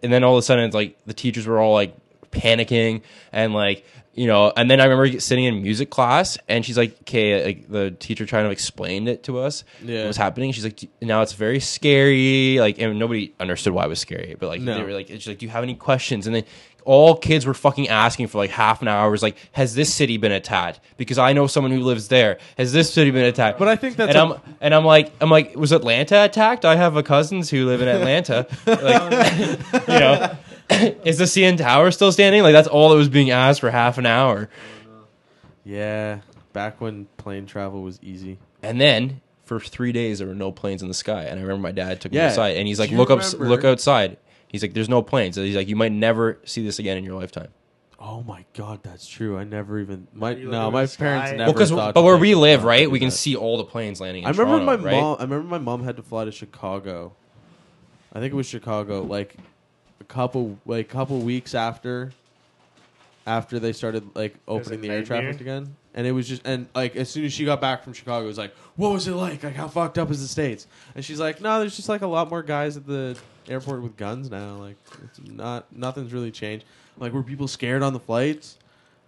and 0.02 0.12
then 0.12 0.22
all 0.22 0.34
of 0.34 0.38
a 0.38 0.42
sudden 0.42 0.64
it's 0.64 0.74
like 0.74 0.96
the 1.06 1.14
teachers 1.14 1.46
were 1.46 1.58
all 1.58 1.72
like 1.72 1.96
panicking 2.30 3.00
and 3.32 3.54
like 3.54 3.84
you 4.16 4.26
know 4.26 4.52
and 4.56 4.70
then 4.70 4.80
i 4.80 4.84
remember 4.84 5.20
sitting 5.20 5.44
in 5.44 5.62
music 5.62 5.90
class 5.90 6.38
and 6.48 6.64
she's 6.64 6.76
like 6.78 6.96
okay 7.02 7.44
like 7.44 7.68
the 7.70 7.90
teacher 7.92 8.24
trying 8.26 8.44
to 8.44 8.50
explain 8.50 9.06
it 9.08 9.22
to 9.22 9.38
us 9.38 9.62
Yeah. 9.82 10.00
what 10.00 10.06
was 10.08 10.16
happening. 10.16 10.52
She's 10.52 10.64
like 10.64 10.88
now 11.02 11.22
it's 11.22 11.34
very 11.34 11.60
scary 11.60 12.58
like 12.58 12.78
and 12.78 12.98
nobody 12.98 13.32
understood 13.38 13.72
why 13.74 13.84
it 13.84 13.88
was 13.88 14.00
scary 14.00 14.34
but 14.38 14.48
like 14.48 14.60
No. 14.60 14.74
they 14.76 14.82
were 14.82 14.92
like 14.92 15.08
she's 15.08 15.28
like 15.28 15.38
do 15.38 15.46
you 15.46 15.50
have 15.52 15.62
any 15.62 15.74
questions? 15.74 16.26
And 16.26 16.34
then 16.34 16.44
all 16.84 17.16
kids 17.16 17.44
were 17.44 17.52
fucking 17.54 17.88
asking 17.88 18.28
for 18.28 18.38
like 18.38 18.50
half 18.50 18.80
an 18.80 18.86
hour 18.86 19.10
was 19.10 19.22
like 19.22 19.36
has 19.52 19.74
this 19.74 19.92
city 19.92 20.16
been 20.18 20.32
attacked? 20.32 20.80
Because 20.96 21.18
i 21.18 21.32
know 21.32 21.46
someone 21.46 21.72
who 21.72 21.80
lives 21.80 22.08
there. 22.08 22.38
Has 22.56 22.72
this 22.72 22.92
city 22.92 23.10
been 23.10 23.24
attacked? 23.24 23.58
But 23.58 23.68
I 23.68 23.76
think 23.76 23.96
that's 23.96 24.14
and 24.14 24.32
a- 24.32 24.34
i'm 24.36 24.56
and 24.60 24.74
i'm 24.74 24.84
like 24.84 25.12
i'm 25.20 25.28
like 25.30 25.54
was 25.56 25.72
atlanta 25.72 26.24
attacked? 26.24 26.64
I 26.64 26.76
have 26.76 26.96
a 26.96 27.02
cousins 27.02 27.50
who 27.50 27.66
live 27.66 27.82
in 27.82 27.88
atlanta. 27.88 28.46
Like 28.66 29.08
you 29.88 29.98
know, 30.00 30.36
is 31.04 31.18
the 31.18 31.24
CN 31.24 31.56
Tower 31.58 31.90
still 31.90 32.12
standing? 32.12 32.42
Like 32.42 32.52
that's 32.52 32.68
all 32.68 32.90
that 32.90 32.96
was 32.96 33.08
being 33.08 33.30
asked 33.30 33.60
for 33.60 33.70
half 33.70 33.98
an 33.98 34.06
hour. 34.06 34.48
Yeah, 35.64 36.20
back 36.52 36.80
when 36.80 37.06
plane 37.16 37.46
travel 37.46 37.82
was 37.82 37.98
easy. 38.02 38.38
And 38.62 38.80
then 38.80 39.20
for 39.44 39.60
three 39.60 39.92
days 39.92 40.18
there 40.18 40.28
were 40.28 40.34
no 40.34 40.52
planes 40.52 40.82
in 40.82 40.88
the 40.88 40.94
sky. 40.94 41.22
And 41.24 41.38
I 41.38 41.42
remember 41.42 41.62
my 41.62 41.72
dad 41.72 42.00
took 42.00 42.12
me 42.12 42.18
Yeah. 42.18 42.26
outside 42.28 42.56
and 42.56 42.66
he's 42.68 42.78
like, 42.78 42.88
Do 42.90 42.94
you 42.94 42.98
look 43.00 43.10
up, 43.10 43.20
remember- 43.22 43.48
look 43.48 43.64
outside. 43.64 44.16
He's 44.48 44.62
like, 44.62 44.74
there's 44.74 44.88
no 44.88 45.02
planes. 45.02 45.36
He's 45.36 45.56
like, 45.56 45.68
you 45.68 45.74
might 45.76 45.90
never 45.92 46.38
see 46.44 46.64
this 46.64 46.78
again 46.78 46.96
in 46.96 47.04
your 47.04 47.18
lifetime. 47.18 47.48
Oh 47.98 48.22
my 48.22 48.44
god, 48.54 48.80
that's 48.82 49.06
true. 49.06 49.36
I 49.38 49.44
never 49.44 49.78
even 49.80 50.06
my 50.14 50.32
You 50.32 50.44
look 50.44 50.52
no, 50.52 50.66
at 50.68 50.72
my 50.72 50.82
the 50.82 50.88
sky. 50.88 51.04
parents 51.04 51.30
Well, 51.30 51.38
never. 51.38 51.46
Well, 51.48 51.52
because 51.54 51.70
thought 51.70 51.94
but 51.94 52.00
to 52.00 52.04
where 52.04 52.14
think 52.14 52.22
we 52.22 52.32
about 52.32 52.40
live, 52.40 52.60
doing 52.60 52.68
right, 52.68 52.90
we 52.90 52.98
can 53.00 53.08
that. 53.08 53.14
see 53.14 53.34
all 53.36 53.56
the 53.56 53.64
planes 53.64 54.00
landing. 54.00 54.22
In 54.22 54.26
I 54.28 54.30
remember 54.30 54.58
Toronto, 54.64 54.82
my 54.84 54.90
right? 54.90 55.00
mom. 55.00 55.16
I 55.18 55.22
remember 55.22 55.48
my 55.48 55.58
mom 55.58 55.82
had 55.82 55.96
to 55.96 56.02
fly 56.02 56.24
to 56.26 56.30
Chicago. 56.32 57.12
I 58.12 58.20
think 58.20 58.32
it 58.32 58.36
was 58.36 58.46
Chicago. 58.46 59.02
Like 59.02 59.36
a 60.00 60.04
couple, 60.04 60.58
like 60.66 60.88
couple 60.88 61.20
weeks 61.20 61.54
after, 61.54 62.12
after 63.26 63.58
they 63.58 63.72
started 63.72 64.14
like 64.14 64.34
opening 64.46 64.80
the 64.80 64.90
air 64.90 65.04
traffic 65.04 65.40
again, 65.40 65.74
and 65.94 66.06
it 66.06 66.12
was 66.12 66.28
just 66.28 66.42
and 66.44 66.68
like 66.74 66.96
as 66.96 67.08
soon 67.08 67.24
as 67.24 67.32
she 67.32 67.44
got 67.44 67.60
back 67.60 67.82
from 67.82 67.92
Chicago, 67.92 68.24
it 68.24 68.28
was 68.28 68.38
like, 68.38 68.54
what 68.76 68.92
was 68.92 69.08
it 69.08 69.14
like? 69.14 69.42
Like 69.42 69.54
how 69.54 69.68
fucked 69.68 69.98
up 69.98 70.10
is 70.10 70.20
the 70.20 70.28
states? 70.28 70.66
And 70.94 71.04
she's 71.04 71.20
like, 71.20 71.40
no, 71.40 71.58
there's 71.58 71.76
just 71.76 71.88
like 71.88 72.02
a 72.02 72.06
lot 72.06 72.30
more 72.30 72.42
guys 72.42 72.76
at 72.76 72.86
the 72.86 73.18
airport 73.48 73.82
with 73.82 73.96
guns 73.96 74.30
now. 74.30 74.56
Like 74.56 74.76
it's 75.04 75.20
not 75.28 75.72
nothing's 75.72 76.12
really 76.12 76.30
changed. 76.30 76.64
Like 76.98 77.12
were 77.12 77.22
people 77.22 77.48
scared 77.48 77.82
on 77.82 77.92
the 77.92 78.00
flights? 78.00 78.58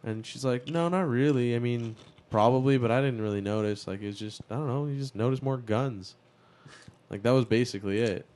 And 0.04 0.24
she's 0.24 0.44
like, 0.44 0.68
no, 0.68 0.88
not 0.88 1.08
really. 1.08 1.56
I 1.56 1.58
mean, 1.58 1.96
probably, 2.30 2.78
but 2.78 2.90
I 2.90 3.00
didn't 3.00 3.20
really 3.20 3.40
notice. 3.40 3.86
Like, 3.86 4.02
it's 4.02 4.18
just, 4.18 4.40
I 4.50 4.54
don't 4.54 4.68
know, 4.68 4.86
you 4.86 4.96
just 4.96 5.14
notice 5.14 5.42
more 5.42 5.56
guns. 5.56 6.14
Like, 7.10 7.22
that 7.22 7.30
was 7.30 7.44
basically 7.44 8.00
it. 8.00 8.26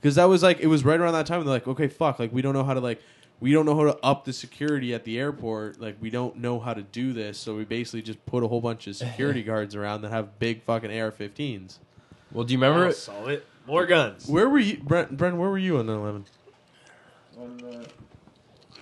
Because 0.00 0.14
that 0.14 0.24
was 0.26 0.42
like, 0.42 0.60
it 0.60 0.66
was 0.68 0.84
right 0.84 0.98
around 1.00 1.14
that 1.14 1.26
time. 1.26 1.40
They're 1.40 1.48
like, 1.52 1.66
okay, 1.66 1.88
fuck. 1.88 2.18
Like, 2.18 2.32
we 2.32 2.40
don't 2.42 2.54
know 2.54 2.64
how 2.64 2.74
to, 2.74 2.80
like, 2.80 3.02
we 3.40 3.52
don't 3.52 3.66
know 3.66 3.76
how 3.76 3.84
to 3.92 3.98
up 4.04 4.24
the 4.24 4.32
security 4.32 4.94
at 4.94 5.04
the 5.04 5.18
airport. 5.18 5.80
Like, 5.80 5.96
we 6.00 6.10
don't 6.10 6.36
know 6.36 6.58
how 6.60 6.74
to 6.74 6.82
do 6.82 7.12
this. 7.12 7.38
So 7.38 7.56
we 7.56 7.64
basically 7.64 8.02
just 8.02 8.24
put 8.26 8.42
a 8.44 8.48
whole 8.48 8.60
bunch 8.60 8.86
of 8.86 8.96
security 8.96 9.42
guards 9.44 9.74
around 9.74 10.02
that 10.02 10.10
have 10.10 10.38
big 10.38 10.62
fucking 10.62 10.90
AR 10.90 11.10
15s. 11.10 11.78
Well, 12.32 12.44
do 12.44 12.52
you 12.52 12.58
remember? 12.58 12.80
That'll 12.80 12.94
solve 12.94 13.28
it. 13.28 13.46
More 13.66 13.86
guns. 13.86 14.26
Where 14.28 14.48
were 14.48 14.58
you, 14.58 14.78
Brent? 14.78 15.16
Brent, 15.16 15.36
where 15.36 15.50
were 15.50 15.58
you 15.58 15.78
on 15.78 15.86
9 15.86 15.96
11? 15.96 16.24
When, 17.34 17.64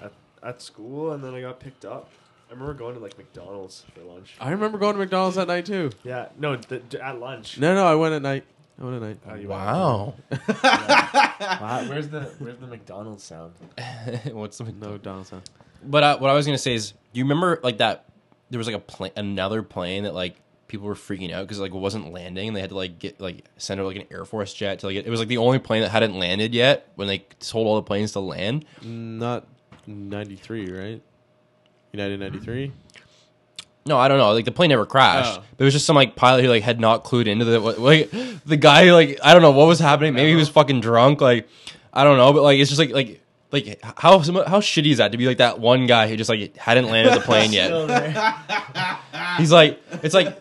uh, 0.03 0.05
at, 0.05 0.12
at 0.43 0.62
school, 0.62 1.12
and 1.12 1.23
then 1.25 1.35
I 1.35 1.41
got 1.41 1.61
picked 1.61 1.85
up. 1.85 2.11
I 2.49 2.53
remember 2.53 2.75
going 2.75 2.95
to 2.95 3.01
like 3.01 3.19
McDonald's 3.19 3.85
for 3.95 4.03
lunch. 4.03 4.37
I 4.41 4.51
remember 4.51 4.79
going 4.79 4.95
to 4.95 4.99
McDonald's 5.01 5.37
that 5.37 5.49
night, 5.49 5.67
too. 5.67 5.91
Yeah, 6.05 6.29
no, 6.39 6.57
d- 6.57 6.81
d- 6.89 6.99
at 7.01 7.19
lunch. 7.19 7.59
No, 7.59 7.75
no, 7.75 7.85
I 7.87 7.95
went 7.97 8.14
at 8.14 8.23
night. 8.23 8.45
I 8.79 8.85
went 8.85 8.97
at 8.97 9.03
night. 9.03 9.18
Oh, 9.27 9.35
you 9.35 9.49
Wow. 9.49 10.14
Wow, 10.61 11.85
where's 11.89 12.09
the 12.09 12.22
where's 12.39 12.59
the 12.59 12.66
McDonald's 12.66 13.24
sound? 13.24 13.53
What's 14.33 14.59
the 14.59 14.64
No, 14.64 14.99
Donaldson. 14.99 15.43
But 15.83 16.03
uh, 16.03 16.18
what 16.18 16.31
I 16.31 16.35
was 16.35 16.47
gonna 16.47 16.59
say 16.59 16.74
is, 16.74 16.93
do 16.93 17.18
you 17.18 17.24
remember 17.24 17.61
like 17.62 17.79
that? 17.79 18.05
There 18.51 18.59
was 18.59 18.66
like 18.66 18.77
a 18.77 18.81
plane, 18.81 19.12
another 19.16 19.62
plane 19.62 20.05
that 20.05 20.14
like 20.14 20.37
people 20.68 20.87
were 20.87 20.95
freaking 20.95 21.33
out 21.33 21.45
because 21.45 21.59
like 21.59 21.72
it 21.72 21.79
wasn't 21.79 22.12
landing, 22.12 22.49
and 22.49 22.57
they 22.57 22.61
had 22.61 22.70
to 22.70 22.77
like 22.77 22.99
get 22.99 23.20
like 23.20 23.45
send 23.57 23.81
out 23.81 23.87
like 23.87 23.97
an 23.97 24.07
Air 24.11 24.24
Force 24.24 24.53
jet 24.53 24.81
to 24.81 24.87
like 24.87 24.97
it 24.97 25.09
was 25.09 25.20
like 25.20 25.29
the 25.29 25.39
only 25.39 25.59
plane 25.59 25.83
that 25.83 25.91
hadn't 25.91 26.18
landed 26.18 26.55
yet 26.55 26.89
when 26.97 27.09
they 27.09 27.18
told 27.41 27.66
all 27.66 27.77
the 27.77 27.83
planes 27.83 28.12
to 28.12 28.20
land. 28.20 28.64
Not 28.83 29.47
93, 29.87 30.70
right? 30.70 31.03
United 31.93 32.20
93? 32.20 32.72
No, 33.87 33.99
I 33.99 34.09
don't 34.09 34.18
know. 34.18 34.32
Like 34.32 34.45
the 34.45 34.53
plane 34.53 34.70
never 34.70 34.87
crashed. 34.87 35.39
Oh. 35.39 35.45
But 35.57 35.64
it 35.64 35.66
was 35.66 35.74
just 35.74 35.87
some 35.87 35.97
like 35.97 36.16
pilot 36.16 36.43
who 36.43 36.49
like 36.49 36.62
had 36.62 36.80
not 36.80 37.05
clued 37.05 37.26
into 37.26 37.45
the 37.45 37.61
like 37.61 38.11
the 38.45 38.57
guy 38.57 38.93
like 38.93 39.18
I 39.22 39.32
don't 39.32 39.43
know 39.43 39.53
what 39.53 39.66
was 39.66 39.78
happening. 39.78 40.14
Maybe 40.14 40.30
he 40.30 40.37
was 40.37 40.49
uh-huh. 40.49 40.61
fucking 40.61 40.80
drunk. 40.80 41.20
Like 41.20 41.49
I 41.93 42.05
don't 42.05 42.16
know. 42.16 42.32
But 42.32 42.43
like 42.43 42.59
it's 42.59 42.70
just 42.70 42.80
like 42.80 42.91
like 42.91 43.20
like 43.53 43.80
how 43.82 44.18
how 44.18 44.61
shitty 44.61 44.91
is 44.91 44.99
that 44.99 45.12
to 45.12 45.18
be 45.18 45.26
like 45.26 45.39
that 45.39 45.59
one 45.61 45.87
guy 45.87 46.09
who 46.09 46.16
just 46.16 46.30
like 46.30 46.57
hadn't 46.57 46.87
landed 46.87 47.14
the 47.14 47.20
plane 47.20 47.53
yet. 47.53 47.70
He's 49.39 49.53
like, 49.53 49.80
it's 50.03 50.14
like 50.14 50.37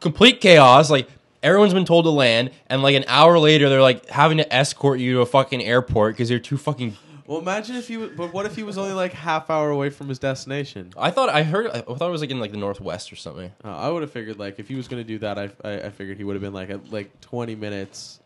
complete 0.00 0.40
chaos. 0.40 0.90
Like 0.90 1.08
everyone's 1.42 1.74
been 1.74 1.84
told 1.84 2.04
to 2.04 2.10
land, 2.10 2.50
and 2.66 2.82
like 2.82 2.96
an 2.96 3.04
hour 3.06 3.38
later, 3.38 3.68
they're 3.68 3.82
like 3.82 4.06
having 4.08 4.38
to 4.38 4.54
escort 4.54 4.98
you 5.00 5.14
to 5.14 5.20
a 5.20 5.26
fucking 5.26 5.62
airport 5.62 6.14
because 6.14 6.30
you're 6.30 6.38
too 6.38 6.58
fucking. 6.58 6.96
Well, 7.28 7.40
imagine 7.40 7.76
if 7.76 7.86
he 7.88 7.98
was, 7.98 8.10
but 8.16 8.32
what 8.32 8.46
if 8.46 8.56
he 8.56 8.62
was 8.62 8.78
only 8.78 8.94
like 8.94 9.12
half 9.12 9.50
hour 9.50 9.68
away 9.68 9.90
from 9.90 10.08
his 10.08 10.18
destination? 10.18 10.94
I 10.96 11.10
thought 11.10 11.28
I 11.28 11.42
heard. 11.42 11.66
I 11.66 11.82
thought 11.82 12.08
it 12.08 12.10
was 12.10 12.22
like 12.22 12.30
in 12.30 12.40
like 12.40 12.52
the 12.52 12.56
northwest 12.56 13.12
or 13.12 13.16
something. 13.16 13.52
Uh, 13.62 13.76
I 13.76 13.90
would 13.90 14.00
have 14.00 14.10
figured 14.10 14.38
like 14.38 14.58
if 14.58 14.66
he 14.66 14.76
was 14.76 14.88
going 14.88 15.02
to 15.02 15.06
do 15.06 15.18
that, 15.18 15.38
I, 15.38 15.50
I, 15.62 15.72
I 15.82 15.90
figured 15.90 16.16
he 16.16 16.24
would 16.24 16.36
have 16.36 16.40
been 16.40 16.54
like 16.54 16.70
at 16.70 16.90
like 16.90 17.20
20 17.20 17.54
minutes 17.54 18.20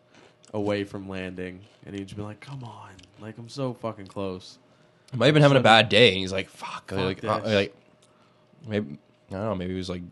away 0.55 0.85
from 0.85 1.09
landing, 1.09 1.63
and 1.85 1.97
he'd 1.97 2.05
just 2.05 2.15
been 2.15 2.27
like, 2.27 2.39
"Come 2.39 2.63
on, 2.63 2.91
like 3.21 3.37
I'm 3.39 3.49
so 3.49 3.75
fucking 3.75 4.07
close." 4.07 4.59
He 5.11 5.17
might 5.17 5.27
have 5.27 5.35
been 5.35 5.43
having 5.43 5.59
a 5.59 5.63
bad 5.63 5.89
day, 5.89 6.11
and 6.11 6.19
he's 6.19 6.33
like, 6.33 6.49
"Fuck!" 6.49 6.91
Fuck 6.91 6.99
like, 6.99 7.25
uh, 7.25 7.41
like 7.45 7.75
maybe 8.69 8.99
I 9.31 9.35
don't 9.35 9.45
know. 9.47 9.55
Maybe 9.57 9.73
he 9.73 9.79
was 9.79 9.91
like 9.91 10.03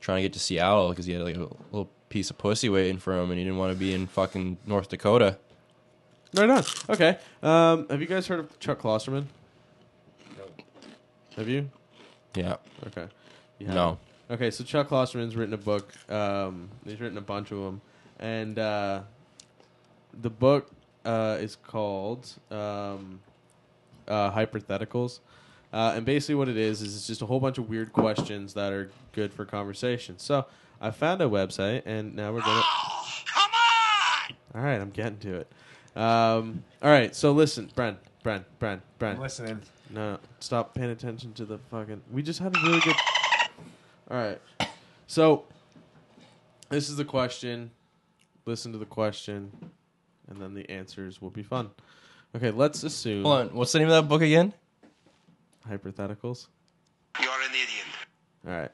trying 0.00 0.18
to 0.18 0.22
get 0.22 0.34
to 0.34 0.40
Seattle 0.40 0.90
because 0.90 1.06
he 1.06 1.14
had 1.14 1.22
like 1.22 1.36
a 1.36 1.48
little 1.72 1.88
piece 2.10 2.28
of 2.28 2.36
pussy 2.36 2.68
waiting 2.68 2.98
for 2.98 3.18
him, 3.18 3.30
and 3.30 3.38
he 3.38 3.44
didn't 3.44 3.58
want 3.58 3.72
to 3.72 3.78
be 3.78 3.94
in 3.94 4.06
fucking 4.08 4.58
North 4.66 4.90
Dakota. 4.90 5.38
Right 6.34 6.50
on. 6.50 6.64
Okay. 6.90 7.18
Um, 7.42 7.86
have 7.88 8.00
you 8.00 8.08
guys 8.08 8.26
heard 8.26 8.40
of 8.40 8.58
Chuck 8.58 8.80
Klosterman? 8.80 9.26
No. 10.36 10.44
Have 11.36 11.48
you? 11.48 11.70
Yeah. 12.34 12.56
Okay. 12.88 13.06
You 13.60 13.68
No. 13.68 13.98
Okay, 14.30 14.50
so 14.50 14.64
Chuck 14.64 14.88
Klosterman's 14.88 15.36
written 15.36 15.54
a 15.54 15.58
book. 15.58 15.92
Um, 16.10 16.70
he's 16.84 17.00
written 17.00 17.18
a 17.18 17.22
bunch 17.22 17.52
of 17.52 17.58
them, 17.58 17.80
and 18.18 18.58
uh, 18.58 19.02
the 20.22 20.30
book 20.30 20.70
uh, 21.04 21.36
is 21.40 21.56
called 21.56 22.32
um, 22.50 23.20
uh, 24.08 24.32
Hypotheticals. 24.32 25.20
Uh, 25.72 25.92
and 25.94 26.06
basically, 26.06 26.36
what 26.36 26.48
it 26.48 26.56
is 26.56 26.82
is 26.82 26.96
it's 26.96 27.06
just 27.06 27.22
a 27.22 27.26
whole 27.26 27.38
bunch 27.38 27.58
of 27.58 27.68
weird 27.68 27.92
questions 27.92 28.54
that 28.54 28.72
are 28.72 28.90
good 29.12 29.32
for 29.32 29.44
conversation. 29.44 30.18
So 30.18 30.46
I 30.80 30.90
found 30.90 31.20
a 31.20 31.26
website, 31.26 31.82
and 31.84 32.16
now 32.16 32.32
we're 32.32 32.40
gonna. 32.40 32.62
Come 33.26 33.50
on! 33.52 34.36
All 34.54 34.62
right, 34.62 34.80
I'm 34.80 34.90
getting 34.90 35.18
to 35.18 35.34
it. 35.34 35.52
Um, 35.96 36.64
all 36.82 36.90
right, 36.90 37.14
so 37.14 37.32
listen, 37.32 37.70
Brent, 37.74 37.98
Brent, 38.22 38.44
Brent, 38.58 38.82
Brent. 38.98 39.16
I'm 39.16 39.22
listening. 39.22 39.60
No, 39.90 40.12
no, 40.12 40.18
stop 40.40 40.74
paying 40.74 40.90
attention 40.90 41.32
to 41.34 41.44
the 41.44 41.58
fucking. 41.70 42.02
We 42.10 42.22
just 42.22 42.40
had 42.40 42.56
a 42.56 42.60
really 42.60 42.80
good. 42.80 42.96
All 44.10 44.16
right, 44.16 44.40
so 45.06 45.44
this 46.68 46.88
is 46.88 46.96
the 46.96 47.04
question. 47.04 47.70
Listen 48.46 48.72
to 48.72 48.78
the 48.78 48.86
question, 48.86 49.50
and 50.28 50.40
then 50.40 50.54
the 50.54 50.68
answers 50.68 51.22
will 51.22 51.30
be 51.30 51.42
fun. 51.42 51.70
Okay, 52.36 52.50
let's 52.50 52.82
assume 52.82 53.22
Hold 53.22 53.38
on. 53.50 53.54
What's 53.54 53.72
the 53.72 53.78
name 53.78 53.88
of 53.88 53.94
that 53.94 54.08
book 54.08 54.22
again? 54.22 54.52
hypotheticals. 55.68 56.48
You're 57.20 57.30
an 57.30 57.50
idiot. 57.50 58.68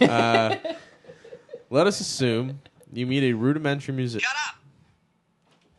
right. 0.00 0.10
Uh, 0.10 0.56
let 1.70 1.86
us 1.86 2.00
assume 2.00 2.60
you 2.92 3.06
meet 3.06 3.22
a 3.24 3.32
rudimentary 3.34 3.94
musician. 3.94 4.26
Shut 4.26 4.36
up! 4.48 4.56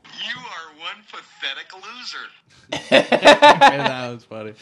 You 0.05 0.37
are 0.37 0.79
one 0.79 1.03
pathetic 1.11 1.68
loser. 1.81 2.81
that 2.89 4.11
was 4.13 4.23
funny. 4.23 4.53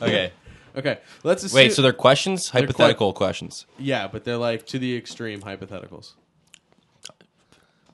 Okay. 0.00 0.32
Okay, 0.74 0.98
let's 1.22 1.44
assume. 1.44 1.56
Wait. 1.56 1.72
So 1.74 1.82
they're 1.82 1.92
questions, 1.92 2.50
They're 2.50 2.62
hypothetical 2.62 3.12
questions. 3.12 3.66
yeah, 3.78 4.08
but 4.08 4.24
they're 4.24 4.38
like 4.38 4.64
to 4.68 4.78
the 4.78 4.96
extreme 4.96 5.42
hypotheticals. 5.42 6.12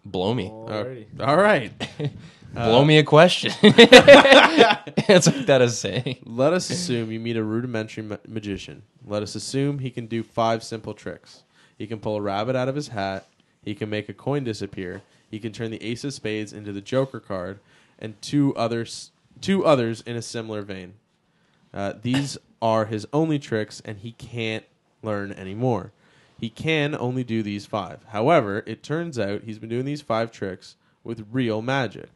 Blow 0.05 0.33
me. 0.33 0.49
Alrighty. 0.49 1.07
All 1.20 1.37
right. 1.37 1.72
Blow 2.55 2.85
me 2.85 2.99
a 2.99 3.05
question. 3.05 3.53
That's 3.62 5.26
what 5.26 5.47
that 5.47 5.61
is 5.61 5.79
saying. 5.79 6.18
Let 6.24 6.53
us 6.53 6.70
assume 6.70 7.11
you 7.11 7.20
meet 7.20 7.37
a 7.37 7.43
rudimentary 7.43 8.05
ma- 8.05 8.16
magician. 8.26 8.85
Let 9.05 9.22
us 9.22 9.35
assume 9.35 9.81
he 9.81 9.91
can 9.91 10.07
do 10.07 10.22
five 10.22 10.62
simple 10.64 10.95
tricks. 10.95 11.43
He 11.76 11.87
can 11.87 11.99
pull 11.99 12.16
a 12.16 12.22
rabbit 12.22 12.57
out 12.57 12.68
of 12.68 12.74
his 12.74 12.89
hat. 12.89 13.26
He 13.62 13.74
can 13.74 13.91
make 13.91 14.09
a 14.09 14.14
coin 14.14 14.45
disappear. 14.45 15.03
He 15.31 15.39
can 15.39 15.53
turn 15.53 15.70
the 15.70 15.83
ace 15.83 16.05
of 16.05 16.14
spades 16.14 16.53
into 16.55 16.72
the 16.72 16.81
joker 16.81 17.20
card, 17.20 17.59
and 17.99 18.20
two 18.22 18.55
others, 18.57 19.12
two 19.40 19.64
others 19.64 20.03
in 20.03 20.16
a 20.16 20.22
similar 20.22 20.62
vein. 20.62 20.94
Uh, 21.72 21.94
these 22.01 22.38
are 22.61 22.86
his 22.86 23.07
only 23.12 23.38
tricks, 23.38 23.82
and 23.84 23.99
he 23.99 24.12
can't 24.12 24.64
learn 25.03 25.32
anymore. 25.32 25.92
He 26.38 26.49
can 26.49 26.94
only 26.94 27.24
do 27.24 27.42
these 27.42 27.66
five. 27.66 28.05
However, 28.09 28.62
it 28.66 28.82
turns 28.82 29.18
out 29.18 29.42
he's 29.42 29.59
been 29.59 29.68
doing 29.68 29.84
these 29.84 30.03
five 30.03 30.30
tricks 30.30 30.76
with 31.03 31.26
real 31.30 31.62
magic. 31.62 32.11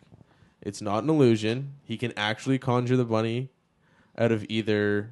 It's 0.61 0.81
not 0.81 1.03
an 1.03 1.11
illusion. 1.11 1.75
He 1.85 1.97
can 1.97 2.13
actually 2.17 2.59
conjure 2.59 2.97
the 2.97 3.05
bunny 3.05 3.49
out 4.17 4.31
of 4.31 4.47
either 4.49 5.11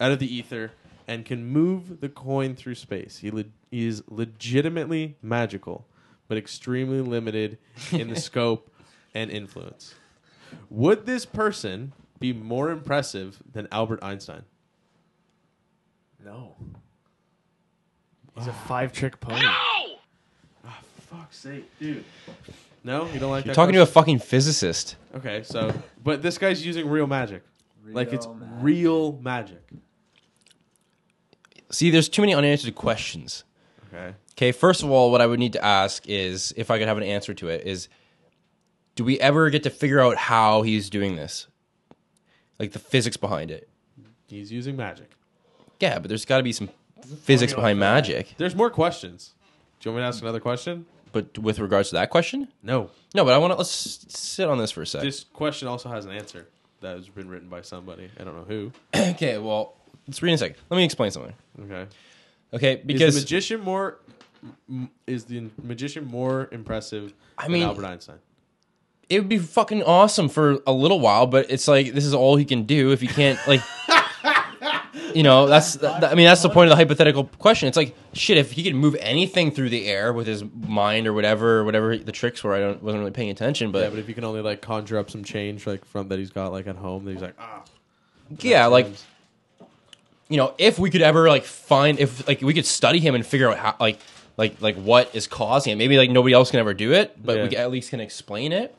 out 0.00 0.12
of 0.12 0.18
the 0.18 0.34
ether 0.34 0.72
and 1.06 1.24
can 1.24 1.44
move 1.44 2.00
the 2.00 2.08
coin 2.08 2.54
through 2.54 2.74
space. 2.74 3.18
He, 3.18 3.30
le- 3.30 3.44
he 3.70 3.86
is 3.86 4.02
legitimately 4.08 5.16
magical, 5.22 5.86
but 6.28 6.36
extremely 6.36 7.00
limited 7.00 7.58
in 7.92 8.08
the 8.08 8.16
scope 8.20 8.70
and 9.14 9.30
influence. 9.30 9.94
Would 10.70 11.06
this 11.06 11.24
person 11.26 11.92
be 12.18 12.32
more 12.32 12.70
impressive 12.70 13.42
than 13.52 13.68
Albert 13.72 14.00
Einstein? 14.02 14.42
No. 16.24 16.54
He's 18.36 18.46
a 18.46 18.52
five 18.52 18.92
trick 18.92 19.20
pony. 19.20 19.42
Oh! 19.44 19.98
Fuck's 21.10 21.38
sake, 21.38 21.64
dude. 21.78 22.04
No, 22.82 23.06
you 23.12 23.18
don't 23.20 23.30
like 23.30 23.44
You're 23.44 23.52
that 23.52 23.56
talking 23.56 23.74
to 23.74 23.82
a 23.82 23.86
fucking 23.86 24.18
physicist. 24.18 24.96
Okay, 25.14 25.42
so 25.44 25.72
but 26.02 26.20
this 26.22 26.36
guy's 26.36 26.64
using 26.66 26.88
real 26.88 27.06
magic. 27.06 27.42
like 27.86 28.12
it's 28.12 28.26
Real 28.26 28.34
magic. 28.36 28.62
real 28.62 29.12
magic. 29.22 29.62
See, 31.70 31.90
there's 31.90 32.08
too 32.08 32.22
many 32.22 32.34
unanswered 32.34 32.74
questions. 32.74 33.44
Okay. 33.88 34.14
Okay, 34.32 34.52
first 34.52 34.82
of 34.82 34.90
all, 34.90 35.10
what 35.10 35.20
I 35.20 35.26
would 35.26 35.38
need 35.38 35.52
to 35.54 35.64
ask 35.64 36.06
is 36.08 36.52
if 36.56 36.70
I 36.70 36.78
could 36.78 36.88
have 36.88 36.96
an 36.96 37.02
answer 37.04 37.34
to 37.34 37.48
it 37.48 37.66
is 37.66 37.88
do 38.96 39.04
we 39.04 39.20
ever 39.20 39.48
get 39.50 39.62
to 39.62 39.70
figure 39.70 40.00
out 40.00 40.16
how 40.16 40.62
he's 40.62 40.90
doing 40.90 41.14
this? 41.16 41.46
Like 42.58 42.72
the 42.72 42.78
physics 42.78 43.16
behind 43.16 43.50
it. 43.50 43.68
He's 44.26 44.50
using 44.50 44.76
magic. 44.76 45.10
Yeah, 45.78 45.98
but 45.98 46.08
there's 46.08 46.24
got 46.24 46.38
to 46.38 46.42
be 46.42 46.52
some 46.52 46.70
physics 47.22 47.52
behind 47.52 47.78
magic. 47.78 48.34
There's 48.38 48.56
more 48.56 48.70
questions. 48.70 49.34
Do 49.78 49.88
you 49.88 49.92
want 49.92 50.00
me 50.00 50.04
to 50.04 50.08
ask 50.08 50.22
another 50.22 50.40
question? 50.40 50.86
But 51.12 51.38
with 51.38 51.58
regards 51.58 51.90
to 51.90 51.94
that 51.96 52.10
question? 52.10 52.48
No. 52.62 52.90
No, 53.14 53.24
but 53.24 53.34
I 53.34 53.38
want 53.38 53.52
to 53.52 53.56
let's 53.56 53.70
sit 53.70 54.48
on 54.48 54.58
this 54.58 54.70
for 54.70 54.82
a 54.82 54.86
sec. 54.86 55.02
This 55.02 55.24
question 55.24 55.68
also 55.68 55.88
has 55.90 56.06
an 56.06 56.12
answer 56.12 56.48
that 56.80 56.96
has 56.96 57.08
been 57.08 57.28
written 57.28 57.48
by 57.48 57.60
somebody. 57.62 58.10
I 58.18 58.24
don't 58.24 58.36
know 58.36 58.44
who. 58.44 58.72
okay, 59.12 59.38
well, 59.38 59.76
let's 60.08 60.22
read 60.22 60.30
in 60.30 60.34
a 60.34 60.38
second. 60.38 60.56
Let 60.70 60.78
me 60.78 60.84
explain 60.84 61.10
something. 61.10 61.34
Okay. 61.62 61.86
Okay, 62.54 62.74
is 62.76 62.84
because 62.84 63.14
the 63.14 63.20
magician 63.20 63.60
more 63.60 63.98
is 65.06 65.24
the 65.24 65.48
magician 65.62 66.06
more 66.06 66.48
impressive 66.52 67.12
I 67.38 67.44
than 67.44 67.52
mean- 67.52 67.62
Albert 67.64 67.84
Einstein? 67.84 68.18
It 69.08 69.20
would 69.20 69.28
be 69.28 69.38
fucking 69.38 69.82
awesome 69.84 70.28
for 70.28 70.58
a 70.66 70.72
little 70.72 71.00
while, 71.00 71.26
but 71.26 71.50
it's 71.50 71.68
like 71.68 71.92
this 71.92 72.04
is 72.04 72.14
all 72.14 72.36
he 72.36 72.44
can 72.44 72.64
do 72.64 72.92
if 72.92 73.00
he 73.00 73.06
can't 73.06 73.38
like. 73.46 73.60
you 75.14 75.22
know, 75.22 75.46
that's 75.46 75.74
that, 75.74 76.04
I 76.04 76.14
mean 76.14 76.26
that's 76.26 76.42
the 76.42 76.50
point 76.50 76.66
of 76.66 76.70
the 76.70 76.76
hypothetical 76.76 77.24
question. 77.38 77.68
It's 77.68 77.76
like 77.76 77.94
shit 78.12 78.36
if 78.36 78.52
he 78.52 78.62
could 78.64 78.74
move 78.74 78.96
anything 79.00 79.50
through 79.50 79.70
the 79.70 79.86
air 79.86 80.12
with 80.12 80.26
his 80.26 80.44
mind 80.66 81.06
or 81.06 81.12
whatever, 81.12 81.64
whatever 81.64 81.96
the 81.96 82.12
tricks 82.12 82.42
were. 82.42 82.54
I 82.54 82.58
don't 82.60 82.82
wasn't 82.82 83.00
really 83.00 83.12
paying 83.12 83.30
attention, 83.30 83.70
but 83.70 83.82
yeah, 83.84 83.90
but 83.90 83.98
if 83.98 84.08
you 84.08 84.14
can 84.14 84.24
only 84.24 84.40
like 84.40 84.60
conjure 84.60 84.98
up 84.98 85.10
some 85.10 85.22
change 85.24 85.66
like 85.66 85.84
from 85.84 86.08
that 86.08 86.18
he's 86.18 86.30
got 86.30 86.52
like 86.52 86.66
at 86.66 86.76
home, 86.76 87.04
then 87.04 87.14
he's 87.14 87.22
like 87.22 87.36
ah. 87.38 87.62
yeah, 88.40 88.66
like 88.66 88.88
you 90.28 90.36
know, 90.36 90.52
if 90.58 90.78
we 90.78 90.90
could 90.90 91.02
ever 91.02 91.28
like 91.28 91.44
find 91.44 92.00
if 92.00 92.26
like 92.26 92.40
we 92.42 92.52
could 92.52 92.66
study 92.66 92.98
him 92.98 93.14
and 93.14 93.24
figure 93.24 93.48
out 93.48 93.58
how 93.58 93.76
like 93.78 94.00
like 94.36 94.60
like 94.60 94.76
what 94.76 95.14
is 95.14 95.26
causing 95.26 95.72
it. 95.72 95.76
Maybe 95.76 95.96
like 95.96 96.10
nobody 96.10 96.34
else 96.34 96.50
can 96.50 96.60
ever 96.60 96.74
do 96.74 96.92
it, 96.92 97.16
but 97.24 97.36
Yeah. 97.36 97.48
we 97.48 97.56
at 97.56 97.70
least 97.70 97.90
can 97.90 98.00
explain 98.00 98.52
it. 98.52 98.74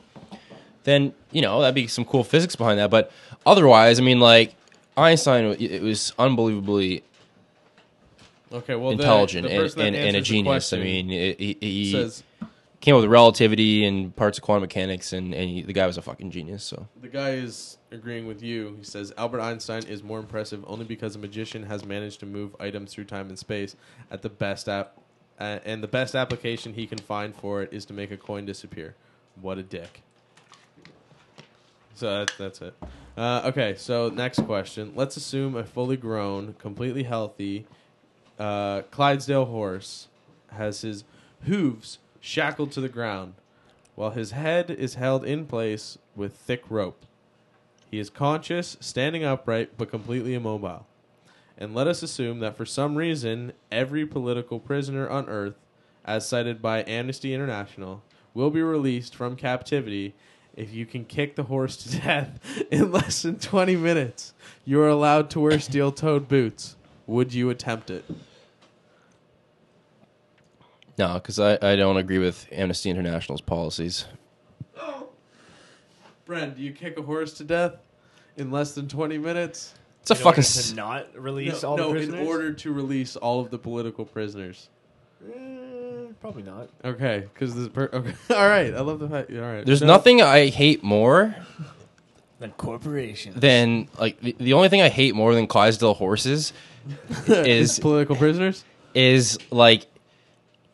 Then 0.88 1.12
you 1.32 1.42
know 1.42 1.60
that'd 1.60 1.74
be 1.74 1.86
some 1.86 2.04
cool 2.04 2.24
physics 2.24 2.56
behind 2.56 2.78
that. 2.78 2.90
But 2.90 3.12
otherwise, 3.44 4.00
I 4.00 4.02
mean, 4.02 4.20
like 4.20 4.54
Einstein, 4.96 5.44
it 5.60 5.82
was 5.82 6.12
unbelievably 6.18 7.04
Okay, 8.50 8.74
well 8.74 8.92
intelligent 8.92 9.46
the 9.46 9.62
and, 9.62 9.78
and, 9.78 9.96
and 9.96 10.16
a 10.16 10.20
genius. 10.20 10.72
I 10.72 10.78
mean, 10.78 11.10
it, 11.10 11.38
he, 11.38 11.58
he 11.60 11.92
says 11.92 12.22
came 12.80 12.94
up 12.94 13.02
with 13.02 13.10
relativity 13.10 13.84
and 13.84 14.14
parts 14.14 14.38
of 14.38 14.44
quantum 14.44 14.62
mechanics, 14.62 15.12
and, 15.12 15.34
and 15.34 15.50
he, 15.50 15.62
the 15.62 15.72
guy 15.72 15.86
was 15.86 15.98
a 15.98 16.02
fucking 16.02 16.30
genius. 16.30 16.64
So 16.64 16.86
The 17.00 17.08
guy 17.08 17.30
is 17.32 17.76
agreeing 17.90 18.26
with 18.26 18.42
you. 18.42 18.76
He 18.78 18.84
says 18.84 19.12
Albert 19.18 19.40
Einstein 19.40 19.82
is 19.84 20.02
more 20.02 20.18
impressive 20.18 20.64
only 20.66 20.84
because 20.84 21.16
a 21.16 21.18
magician 21.18 21.64
has 21.64 21.84
managed 21.84 22.20
to 22.20 22.26
move 22.26 22.56
items 22.58 22.94
through 22.94 23.04
time 23.04 23.28
and 23.28 23.38
space 23.38 23.76
at 24.10 24.22
the 24.22 24.30
best 24.30 24.68
app, 24.68 24.96
uh, 25.38 25.58
and 25.64 25.82
the 25.82 25.88
best 25.88 26.14
application 26.14 26.74
he 26.74 26.86
can 26.86 26.98
find 26.98 27.34
for 27.34 27.62
it 27.62 27.72
is 27.72 27.84
to 27.86 27.92
make 27.92 28.10
a 28.10 28.16
coin 28.16 28.46
disappear. 28.46 28.94
What 29.40 29.58
a 29.58 29.62
dick. 29.62 30.02
So 31.98 32.18
that's, 32.18 32.36
that's 32.36 32.62
it. 32.62 32.74
Uh, 33.16 33.42
okay, 33.46 33.74
so 33.76 34.08
next 34.08 34.42
question. 34.42 34.92
Let's 34.94 35.16
assume 35.16 35.56
a 35.56 35.64
fully 35.64 35.96
grown, 35.96 36.54
completely 36.60 37.02
healthy 37.02 37.66
uh, 38.38 38.82
Clydesdale 38.92 39.46
horse 39.46 40.06
has 40.52 40.82
his 40.82 41.02
hooves 41.42 41.98
shackled 42.20 42.70
to 42.70 42.80
the 42.80 42.88
ground, 42.88 43.34
while 43.96 44.10
his 44.10 44.30
head 44.30 44.70
is 44.70 44.94
held 44.94 45.24
in 45.24 45.44
place 45.44 45.98
with 46.14 46.36
thick 46.36 46.62
rope. 46.70 47.04
He 47.90 47.98
is 47.98 48.10
conscious, 48.10 48.76
standing 48.78 49.24
upright, 49.24 49.76
but 49.76 49.90
completely 49.90 50.34
immobile. 50.34 50.86
And 51.56 51.74
let 51.74 51.88
us 51.88 52.04
assume 52.04 52.38
that 52.38 52.56
for 52.56 52.64
some 52.64 52.94
reason, 52.94 53.54
every 53.72 54.06
political 54.06 54.60
prisoner 54.60 55.08
on 55.08 55.28
Earth, 55.28 55.56
as 56.04 56.28
cited 56.28 56.62
by 56.62 56.84
Amnesty 56.84 57.34
International, 57.34 58.04
will 58.34 58.50
be 58.50 58.62
released 58.62 59.16
from 59.16 59.34
captivity 59.34 60.14
if 60.58 60.74
you 60.74 60.84
can 60.84 61.04
kick 61.04 61.36
the 61.36 61.44
horse 61.44 61.76
to 61.76 61.98
death 62.00 62.38
in 62.70 62.90
less 62.90 63.22
than 63.22 63.38
20 63.38 63.76
minutes. 63.76 64.34
You 64.64 64.80
are 64.82 64.88
allowed 64.88 65.30
to 65.30 65.40
wear 65.40 65.60
steel 65.60 65.92
toed 65.92 66.26
boots. 66.28 66.76
Would 67.06 67.32
you 67.32 67.48
attempt 67.48 67.90
it? 67.90 68.04
no, 70.98 71.14
because 71.14 71.38
I, 71.38 71.52
I 71.62 71.76
don't 71.76 71.96
agree 71.96 72.18
with 72.18 72.46
Amnesty 72.50 72.90
International's 72.90 73.40
policies. 73.40 74.04
Bren, 76.26 76.56
do 76.56 76.62
you 76.62 76.72
kick 76.72 76.98
a 76.98 77.02
horse 77.02 77.34
to 77.34 77.44
death 77.44 77.76
in 78.36 78.50
less 78.50 78.74
than 78.74 78.88
20 78.88 79.16
minutes? 79.16 79.74
It's 80.02 80.10
a 80.10 80.14
In 80.14 80.18
fucking 80.18 80.28
order 80.28 80.40
s- 80.40 80.70
to 80.70 80.74
not 80.76 81.06
release 81.16 81.62
no, 81.62 81.68
all 81.70 81.76
no 81.76 81.92
the 81.94 82.00
in 82.00 82.26
order 82.26 82.52
to 82.52 82.72
release 82.72 83.14
all 83.16 83.40
of 83.40 83.50
the 83.50 83.58
political 83.58 84.04
prisoners. 84.04 84.68
Eh, 85.24 85.38
probably 86.20 86.42
not. 86.42 86.68
Okay, 86.84 87.24
because 87.32 87.54
this. 87.54 87.68
Per- 87.68 87.90
okay, 87.92 88.14
all 88.34 88.48
right. 88.48 88.72
I 88.74 88.80
love 88.80 88.98
the 88.98 89.08
fact. 89.08 89.30
All 89.32 89.40
right. 89.40 89.64
There's 89.64 89.80
So- 89.80 89.86
nothing 89.86 90.22
I 90.22 90.46
hate 90.46 90.82
more 90.82 91.34
Then 92.40 92.52
corporations. 92.56 93.40
than 93.40 93.88
like 93.98 94.20
the, 94.20 94.34
the 94.38 94.52
only 94.52 94.68
thing 94.68 94.80
I 94.82 94.88
hate 94.88 95.14
more 95.14 95.34
than 95.34 95.46
Clydesdale 95.46 95.94
horses 95.94 96.52
is 97.26 97.78
political 97.78 98.16
prisoners. 98.16 98.64
is 98.94 99.38
like 99.50 99.82
It's 99.82 99.88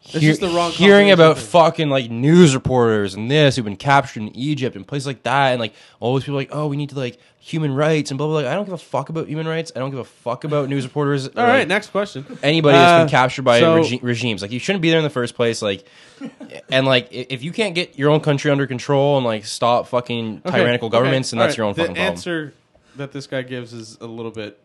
hear- 0.05 0.21
just 0.21 0.41
the 0.41 0.49
wrong 0.49 0.71
hearing 0.71 1.11
about 1.11 1.39
fucking 1.39 1.89
like 1.91 2.11
news 2.11 2.55
reporters 2.55 3.15
and 3.15 3.31
this 3.31 3.57
who've 3.57 3.65
been 3.65 3.77
captured 3.77 4.23
in 4.23 4.37
Egypt 4.37 4.77
and 4.77 4.87
places 4.87 5.07
like 5.07 5.23
that 5.25 5.51
and 5.53 5.61
like 5.61 5.73
all 6.01 6.15
these 6.15 6.25
people 6.25 6.37
like 6.37 6.51
oh 6.53 6.67
we 6.67 6.77
need 6.77 6.91
to 6.91 6.95
like 6.99 7.19
human 7.41 7.75
rights 7.75 8.11
and 8.11 8.17
blah 8.19 8.27
blah. 8.27 8.41
blah. 8.41 8.51
I 8.51 8.55
don't 8.55 8.65
give 8.65 8.73
a 8.73 8.79
fuck 8.79 9.09
about 9.11 9.29
human 9.29 9.47
rights. 9.47 9.71
I 9.77 9.79
don't 9.79 9.91
give 9.91 9.99
a 9.99 10.05
fuck 10.05 10.45
about 10.45 10.69
news 10.71 10.85
reporters. 10.85 11.29
All 11.37 11.45
right. 11.47 11.69
Next 11.69 11.89
question. 11.91 12.25
anybody 12.43 12.77
that's 12.79 13.01
been 13.01 13.07
uh, 13.07 13.11
captured 13.21 13.43
by 13.43 13.61
so- 13.61 13.75
regi- 13.77 14.01
regimes. 14.03 14.41
Like 14.41 14.51
you 14.51 14.59
shouldn't 14.59 14.81
be 14.83 14.89
there 14.91 14.99
in 14.99 15.05
the 15.05 15.11
first 15.11 15.35
place. 15.35 15.61
Like, 15.61 15.85
and 16.71 16.87
like 16.87 17.09
if 17.11 17.43
you 17.43 17.53
can't 17.53 17.75
get 17.75 17.99
your 17.99 18.11
own 18.11 18.21
country 18.21 18.51
under 18.51 18.67
control 18.67 19.17
and 19.19 19.27
like 19.27 19.45
stop 19.45 19.89
fucking 19.89 20.41
Okay, 20.47 20.57
tyrannical 20.59 20.89
governments, 20.89 21.31
then 21.33 21.39
all 21.41 21.47
that's 21.47 21.53
right. 21.53 21.59
your 21.59 21.67
own 21.67 21.75
the 21.75 21.83
fucking 21.83 21.95
problem. 21.97 22.13
answer 22.13 22.55
that 22.97 23.13
this 23.13 23.27
guy 23.27 23.43
gives 23.43 23.73
is 23.75 23.99
a 24.01 24.07
little 24.07 24.31
bit 24.31 24.59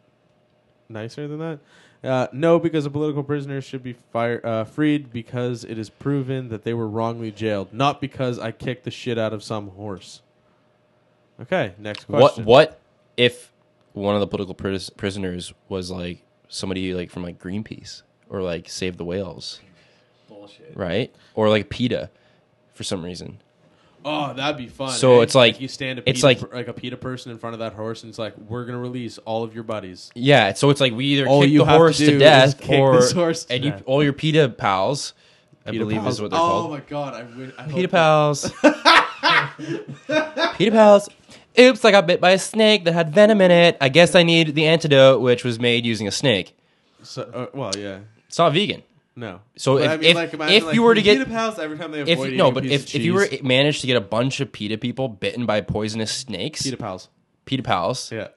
nicer 0.87 1.27
than 1.27 1.39
that. 1.39 1.59
Uh, 2.03 2.27
no, 2.31 2.59
because 2.59 2.85
a 2.85 2.89
political 2.89 3.23
prisoner 3.23 3.59
should 3.59 3.83
be 3.83 3.93
fire, 4.13 4.39
uh, 4.45 4.63
freed 4.63 5.11
because 5.11 5.65
it 5.65 5.77
is 5.77 5.89
proven 5.89 6.47
that 6.49 6.63
they 6.63 6.73
were 6.73 6.87
wrongly 6.87 7.29
jailed, 7.31 7.73
not 7.73 7.99
because 7.99 8.39
I 8.39 8.51
kicked 8.51 8.85
the 8.85 8.91
shit 8.91 9.17
out 9.17 9.33
of 9.33 9.43
some 9.43 9.69
horse. 9.71 10.21
Okay, 11.41 11.73
next 11.77 12.07
What 12.07 12.19
question. 12.19 12.45
what 12.45 12.79
if 13.17 13.51
one 13.93 14.15
of 14.15 14.21
the 14.21 14.27
political 14.27 14.53
pris- 14.55 14.89
prisoners 14.89 15.53
was 15.67 15.91
like 15.91 16.21
somebody 16.47 16.93
like 16.93 17.09
from 17.09 17.23
like 17.23 17.37
Greenpeace 17.39 18.01
or 18.29 18.41
like 18.41 18.69
Save 18.69 18.95
the 18.97 19.05
Whales, 19.05 19.59
Bullshit. 20.29 20.71
right? 20.75 21.13
Or 21.35 21.49
like 21.49 21.69
PETA 21.69 22.09
for 22.73 22.83
some 22.83 23.03
reason. 23.03 23.39
Oh, 24.11 24.33
that'd 24.33 24.57
be 24.57 24.67
fun. 24.67 24.91
So 24.91 25.19
eh? 25.19 25.23
it's 25.23 25.35
like- 25.35 25.61
you 25.61 25.67
stand 25.67 25.99
a 25.99 26.03
it's 26.09 26.21
PETA 26.21 26.25
like- 26.45 26.53
like 26.53 26.67
a 26.67 26.73
PETA 26.73 26.97
person 26.97 27.31
in 27.31 27.37
front 27.37 27.53
of 27.53 27.59
that 27.59 27.73
horse, 27.73 28.03
and 28.03 28.09
it's 28.09 28.17
like 28.19 28.35
we're 28.37 28.65
gonna 28.65 28.79
release 28.79 29.17
all 29.19 29.43
of 29.43 29.53
your 29.53 29.63
buddies. 29.63 30.09
Yeah, 30.15 30.53
so 30.53 30.69
it's 30.69 30.81
like 30.81 30.93
we 30.93 31.05
either 31.05 31.27
All 31.27 31.41
kick 31.41 31.51
the 31.51 31.57
have 31.59 31.67
to 31.67 31.77
horse 31.77 31.97
to, 31.97 32.17
death 32.17 32.69
or 32.69 33.01
horse 33.13 33.45
and 33.49 33.63
you 33.63 33.73
all 33.85 34.03
your 34.03 34.13
PETA 34.13 34.49
pals, 34.49 35.13
I 35.65 35.71
believe 35.71 36.01
pals. 36.01 36.15
is 36.15 36.21
what 36.21 36.31
they're 36.31 36.39
oh 36.39 36.43
called. 36.43 36.65
Oh 36.65 36.69
my 36.69 36.79
god, 36.81 37.13
I, 37.13 37.23
would, 37.37 37.53
I 37.57 37.67
PETA 37.67 37.87
pals. 37.89 38.51
PETA 40.57 40.71
pals. 40.71 41.09
Oops, 41.59 41.83
I 41.83 41.91
got 41.91 42.07
bit 42.07 42.21
by 42.21 42.31
a 42.31 42.39
snake 42.39 42.85
that 42.85 42.93
had 42.93 43.13
venom 43.13 43.41
in 43.41 43.51
it. 43.51 43.77
I 43.81 43.89
guess 43.89 44.15
I 44.15 44.23
need 44.23 44.55
the 44.55 44.65
antidote, 44.65 45.21
which 45.21 45.43
was 45.43 45.59
made 45.59 45.85
using 45.85 46.07
a 46.07 46.11
snake. 46.11 46.55
So, 47.03 47.23
uh, 47.23 47.47
well, 47.53 47.71
yeah, 47.77 47.99
It's 48.27 48.37
not 48.37 48.53
vegan. 48.53 48.83
No. 49.19 49.41
So 49.57 49.75
But 49.75 49.83
if- 49.83 49.91
I 49.91 49.97
mean, 49.97 50.05
if- 50.11 50.15
like, 50.15 50.33
imagine, 50.33 50.55
if 50.55 50.63
like, 50.65 50.75
you 50.75 50.83
were 50.83 50.95
to 50.95 51.01
get- 51.01 51.17
PETA 51.17 51.29
pals 51.29 51.59
every 51.59 51.77
time 51.77 51.91
they 51.91 51.99
If 52.01 52.07
avoid 52.09 52.33
no, 52.33 52.47
eating 52.47 52.51
a 52.51 52.51
but 52.51 52.63
piece 52.63 52.71
if, 52.71 52.81
of 52.89 52.95
if 52.95 53.01
you 53.01 53.13
were 53.13 53.27
cheese. 53.27 53.43
managed 53.43 53.81
to 53.81 53.87
get 53.87 53.97
a 53.97 54.01
bunch 54.01 54.39
of 54.39 54.51
PETA 54.53 54.77
people 54.77 55.09
bitten 55.09 55.45
by 55.45 55.59
poisonous 55.61 56.11
snakes, 56.11 56.61
PETA 56.63 56.77
pals, 56.77 57.09
PETA 57.45 57.63
pals, 57.63 58.11
yeah. 58.13 58.29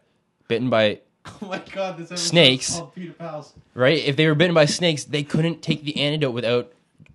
bitten 0.49 0.68
by 0.70 0.99
Oh 1.24 1.47
my 1.47 1.62
god, 1.72 1.99
this 1.99 2.11
episode 2.11 2.18
Snakes. 2.18 2.68
is 2.70 2.76
called 2.76 2.95
PETA 2.97 3.12
Pals. 3.12 3.53
right? 3.74 3.97
If 3.99 4.16
they 4.16 4.26
were 4.26 4.35
bitten 4.35 4.55
by 4.55 4.64
snakes, 4.64 5.05
they 5.05 5.22
couldn't 5.22 5.62
take 5.62 5.85
the 5.85 5.97
antidote 6.01 6.35
without 6.35 6.72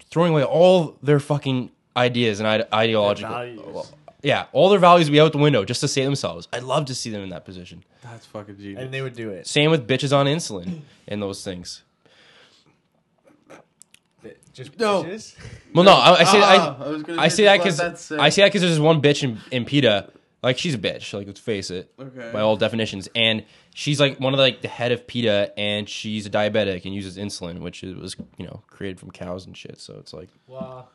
throwing 0.09 0.32
away 0.32 0.45
all 0.45 0.95
their 1.03 1.20
fucking 1.20 1.70
ideas 1.97 2.39
and 2.39 2.47
ide- 2.47 2.68
ideological. 2.74 3.30
values. 3.34 3.91
Yeah, 4.24 4.45
all 4.53 4.70
their 4.70 4.80
values 4.80 5.07
would 5.09 5.13
be 5.13 5.20
out 5.20 5.32
the 5.34 5.38
window 5.38 5.65
just 5.65 5.82
to 5.82 5.88
save 5.89 6.05
themselves. 6.05 6.47
I'd 6.53 6.63
love 6.63 6.86
to 6.86 6.95
see 6.95 7.09
them 7.09 7.22
in 7.22 7.30
that 7.30 7.43
position. 7.43 7.84
That's 8.01 8.26
fucking 8.28 8.57
genius. 8.57 8.82
And 8.82 8.93
they 8.93 9.01
would 9.01 9.13
do 9.13 9.30
it. 9.30 9.45
Same 9.45 9.70
with 9.72 9.86
bitches 9.88 10.15
on 10.15 10.26
insulin 10.26 10.82
and 11.07 11.22
those 11.22 11.43
things. 11.43 11.84
Just 14.57 14.79
No. 14.79 15.03
bitches? 15.03 15.35
Well, 15.73 15.83
no, 15.85 15.91
I, 15.93 16.19
I 16.19 16.23
say 16.23 16.41
Ah, 16.41 16.77
I, 16.79 16.89
I 16.95 17.01
gonna 17.01 17.21
I 17.21 17.27
say 17.27 17.35
say 17.37 17.43
that 17.45 17.55
just 17.57 17.63
because 17.63 17.79
let 17.79 17.91
that 17.91 17.99
sit. 17.99 18.19
I 18.19 18.29
say 18.29 18.41
that 18.41 18.47
because 18.47 18.61
there's 18.61 18.73
this 18.73 18.79
one 18.81 19.01
bitch 19.01 19.23
in, 19.23 19.37
in 19.51 19.65
PETA. 19.65 20.11
Like 20.41 20.57
she's 20.57 20.73
a 20.73 20.77
bitch. 20.79 21.13
Like 21.13 21.27
let's 21.27 21.39
face 21.39 21.69
it. 21.71 21.91
Okay. 21.99 22.31
By 22.33 22.41
all 22.41 22.57
definitions, 22.57 23.07
and 23.15 23.43
she's 23.75 23.99
like 23.99 24.19
one 24.19 24.33
of 24.33 24.37
the, 24.37 24.43
like 24.43 24.61
the 24.61 24.67
head 24.67 24.91
of 24.91 25.05
PETA, 25.05 25.53
and 25.57 25.87
she's 25.87 26.25
a 26.25 26.29
diabetic 26.29 26.85
and 26.85 26.93
uses 26.95 27.17
insulin, 27.17 27.59
which 27.59 27.83
is, 27.83 27.95
was 27.95 28.15
you 28.37 28.45
know 28.45 28.63
created 28.67 28.99
from 28.99 29.11
cows 29.11 29.45
and 29.45 29.55
shit. 29.55 29.79
So 29.79 29.95
it's 29.99 30.13
like 30.13 30.29
Wow. 30.47 30.87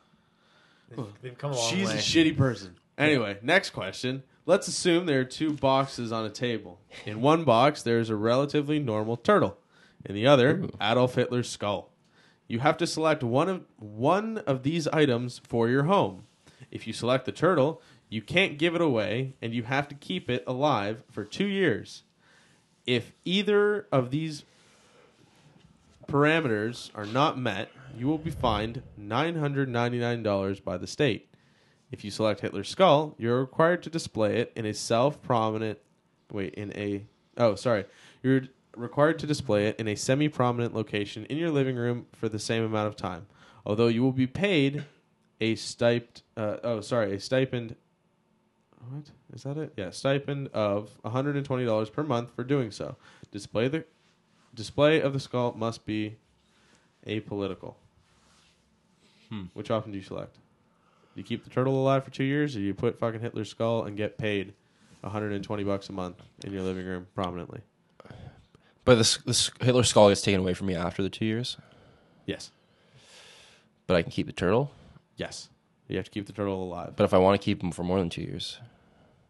They've, 0.89 1.05
they've 1.21 1.37
come 1.37 1.51
a 1.51 1.55
long 1.55 1.73
She's 1.73 1.87
way. 1.87 1.93
a 1.95 1.97
shitty 1.97 2.37
person. 2.37 2.75
Anyway, 2.97 3.37
next 3.41 3.69
question. 3.71 4.23
Let's 4.45 4.67
assume 4.67 5.05
there 5.05 5.21
are 5.21 5.25
two 5.25 5.53
boxes 5.53 6.11
on 6.11 6.25
a 6.25 6.29
table. 6.29 6.79
In 7.05 7.21
one 7.21 7.45
box, 7.45 7.81
there's 7.81 8.09
a 8.09 8.15
relatively 8.15 8.77
normal 8.79 9.15
turtle. 9.17 9.57
In 10.05 10.13
the 10.15 10.27
other, 10.27 10.67
Adolf 10.81 11.15
Hitler's 11.15 11.49
skull. 11.49 11.89
You 12.47 12.59
have 12.59 12.77
to 12.77 12.87
select 12.87 13.23
one 13.23 13.49
of 13.49 13.65
one 13.77 14.39
of 14.39 14.63
these 14.63 14.87
items 14.89 15.41
for 15.43 15.69
your 15.69 15.83
home. 15.83 16.23
If 16.71 16.87
you 16.87 16.93
select 16.93 17.25
the 17.25 17.31
turtle, 17.31 17.81
you 18.09 18.21
can't 18.21 18.57
give 18.57 18.75
it 18.75 18.81
away, 18.81 19.33
and 19.41 19.53
you 19.53 19.63
have 19.63 19.87
to 19.87 19.95
keep 19.95 20.29
it 20.29 20.43
alive 20.45 21.03
for 21.11 21.23
two 21.23 21.45
years. 21.45 22.03
If 22.85 23.13
either 23.25 23.87
of 23.91 24.11
these 24.11 24.43
parameters 26.07 26.91
are 26.93 27.05
not 27.05 27.39
met, 27.39 27.69
you 27.97 28.07
will 28.07 28.17
be 28.17 28.31
fined 28.31 28.83
$999 28.99 30.63
by 30.63 30.77
the 30.77 30.87
state. 30.87 31.29
If 31.91 32.03
you 32.03 32.11
select 32.11 32.41
Hitler's 32.41 32.69
skull, 32.69 33.15
you're 33.17 33.39
required 33.39 33.83
to 33.83 33.89
display 33.89 34.37
it 34.37 34.51
in 34.55 34.65
a 34.65 34.73
self-prominent 34.73 35.79
wait, 36.31 36.53
in 36.55 36.75
a 36.75 37.05
oh, 37.37 37.55
sorry. 37.55 37.85
You're 38.21 38.43
required 38.75 39.19
to 39.19 39.27
display 39.27 39.67
it 39.67 39.79
in 39.79 39.87
a 39.87 39.95
semi-prominent 39.95 40.73
location 40.73 41.25
in 41.25 41.37
your 41.37 41.51
living 41.51 41.75
room 41.75 42.07
for 42.13 42.29
the 42.29 42.39
same 42.39 42.63
amount 42.63 42.87
of 42.87 42.95
time. 42.95 43.27
Although 43.65 43.87
you 43.87 44.01
will 44.01 44.11
be 44.11 44.27
paid 44.27 44.85
a 45.39 45.55
stipend 45.55 46.21
uh, 46.37 46.57
oh, 46.63 46.81
sorry, 46.81 47.13
a 47.13 47.19
stipend 47.19 47.75
what? 48.89 49.11
Is 49.33 49.43
that 49.43 49.57
it? 49.57 49.73
Yeah, 49.77 49.91
stipend 49.91 50.49
of 50.49 50.91
$120 51.03 51.91
per 51.91 52.03
month 52.03 52.35
for 52.35 52.43
doing 52.43 52.71
so. 52.71 52.97
Display 53.31 53.67
the 53.67 53.85
display 54.53 55.01
of 55.01 55.13
the 55.13 55.19
skull 55.19 55.53
must 55.57 55.85
be 55.85 56.17
apolitical. 57.07 57.75
Hmm. 59.29 59.43
Which 59.53 59.71
option 59.71 59.91
do 59.91 59.97
you 59.97 60.03
select? 60.03 60.35
Do 60.35 61.21
you 61.21 61.23
keep 61.23 61.43
the 61.43 61.49
turtle 61.49 61.81
alive 61.81 62.03
for 62.03 62.11
two 62.11 62.23
years, 62.23 62.55
or 62.55 62.59
do 62.59 62.65
you 62.65 62.73
put 62.73 62.99
fucking 62.99 63.21
Hitler's 63.21 63.49
skull 63.49 63.83
and 63.83 63.95
get 63.95 64.17
paid 64.17 64.53
120 65.01 65.63
bucks 65.63 65.89
a 65.89 65.91
month 65.91 66.21
in 66.43 66.51
your 66.51 66.63
living 66.63 66.85
room 66.85 67.07
prominently? 67.15 67.61
But 68.85 68.95
this, 68.95 69.17
this 69.17 69.49
Hitler 69.61 69.83
skull 69.83 70.09
gets 70.09 70.21
taken 70.21 70.41
away 70.41 70.53
from 70.53 70.67
me 70.67 70.75
after 70.75 71.01
the 71.01 71.09
two 71.09 71.25
years. 71.25 71.57
Yes. 72.25 72.51
But 73.87 73.95
I 73.97 74.01
can 74.01 74.11
keep 74.11 74.27
the 74.27 74.33
turtle. 74.33 74.71
Yes. 75.17 75.49
You 75.87 75.97
have 75.97 76.05
to 76.05 76.11
keep 76.11 76.25
the 76.27 76.33
turtle 76.33 76.63
alive. 76.63 76.93
But 76.95 77.03
if 77.03 77.13
I 77.13 77.17
want 77.17 77.39
to 77.39 77.43
keep 77.43 77.61
him 77.61 77.71
for 77.71 77.83
more 77.83 77.99
than 77.99 78.09
two 78.09 78.21
years, 78.23 78.59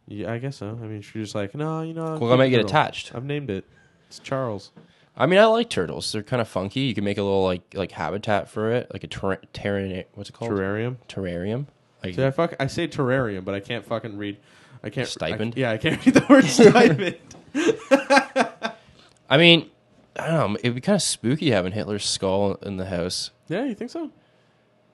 Yeah, 0.08 0.32
I 0.32 0.38
guess 0.38 0.58
so. 0.58 0.70
I 0.82 0.86
mean, 0.86 1.02
she's 1.02 1.24
just 1.24 1.36
like, 1.36 1.54
no, 1.56 1.82
you 1.82 1.94
know. 1.94 2.04
I'll 2.06 2.20
well, 2.20 2.20
keep 2.20 2.34
I 2.34 2.36
might 2.36 2.44
the 2.46 2.50
get 2.52 2.56
turtle. 2.58 2.70
attached. 2.70 3.16
I've 3.16 3.26
named 3.26 3.50
it. 3.50 3.66
It's 4.08 4.20
Charles. 4.20 4.72
I 5.16 5.26
mean, 5.28 5.40
I 5.40 5.46
like 5.46 5.70
turtles. 5.70 6.12
They're 6.12 6.24
kind 6.24 6.42
of 6.42 6.48
funky. 6.48 6.82
You 6.82 6.96
can 6.96 7.04
make 7.04 7.18
a 7.20 7.24
little 7.24 7.44
like 7.44 7.62
like 7.76 7.92
habitat 7.92 8.50
for 8.50 8.72
it, 8.72 8.90
like 8.92 9.04
a 9.04 9.08
ter- 9.08 9.40
terran- 9.54 10.04
What's 10.16 10.30
it 10.30 10.34
called? 10.34 10.52
Terrarium. 10.52 10.98
Terrarium. 11.08 11.68
Like, 12.04 12.18
I 12.18 12.32
fuck. 12.32 12.56
I 12.60 12.68
say 12.68 12.88
terrarium, 12.88 13.46
but 13.46 13.54
I 13.56 13.60
can't 13.60 13.86
fucking 13.86 14.18
read. 14.18 14.38
I 14.84 14.90
can't. 14.90 15.08
Stipend? 15.08 15.54
I, 15.56 15.60
yeah, 15.60 15.72
I 15.72 15.78
can't 15.78 16.04
read 16.06 16.16
the 16.16 16.26
word 16.30 16.44
stipend. 16.46 17.18
I 19.34 19.38
mean, 19.38 19.70
I 20.16 20.28
don't 20.28 20.54
know. 20.54 20.58
It'd 20.60 20.76
be 20.76 20.82
kind 20.82 20.96
of 20.96 21.02
spooky 21.02 21.50
having 21.50 21.72
Hitler's 21.72 22.06
skull 22.06 22.54
in 22.62 22.78
the 22.78 22.86
house. 22.86 23.32
yeah, 23.48 23.66
you 23.66 23.74
think 23.74 23.90
so? 23.90 24.04
A 24.06 24.10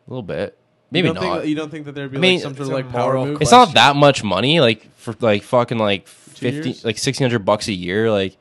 little 0.08 0.24
bit. 0.24 0.58
Maybe 0.92 1.10
you 1.10 1.14
don't 1.14 1.24
not. 1.24 1.38
Think, 1.40 1.50
you 1.50 1.56
don't 1.56 1.70
think 1.70 1.86
that 1.86 1.92
there'd 1.94 2.10
be 2.12 2.18
I 2.18 2.22
mean, 2.22 2.34
like 2.36 2.44
some 2.44 2.56
sort 2.56 2.68
of 2.70 2.74
like 2.74 2.90
power 2.90 3.14
moral 3.14 3.26
move? 3.26 3.42
it's 3.42 3.52
not 3.52 3.74
that 3.74 3.98
much 3.98 4.24
money, 4.24 4.62
like 4.62 4.90
for 4.96 5.14
like 5.20 5.44
fucking 5.44 5.78
like 5.78 6.08
fifty, 6.08 6.74
like 6.86 6.98
sixteen 6.98 7.26
hundred 7.26 7.44
bucks 7.46 7.68
a 7.68 7.74
year. 7.74 8.10
Like, 8.10 8.38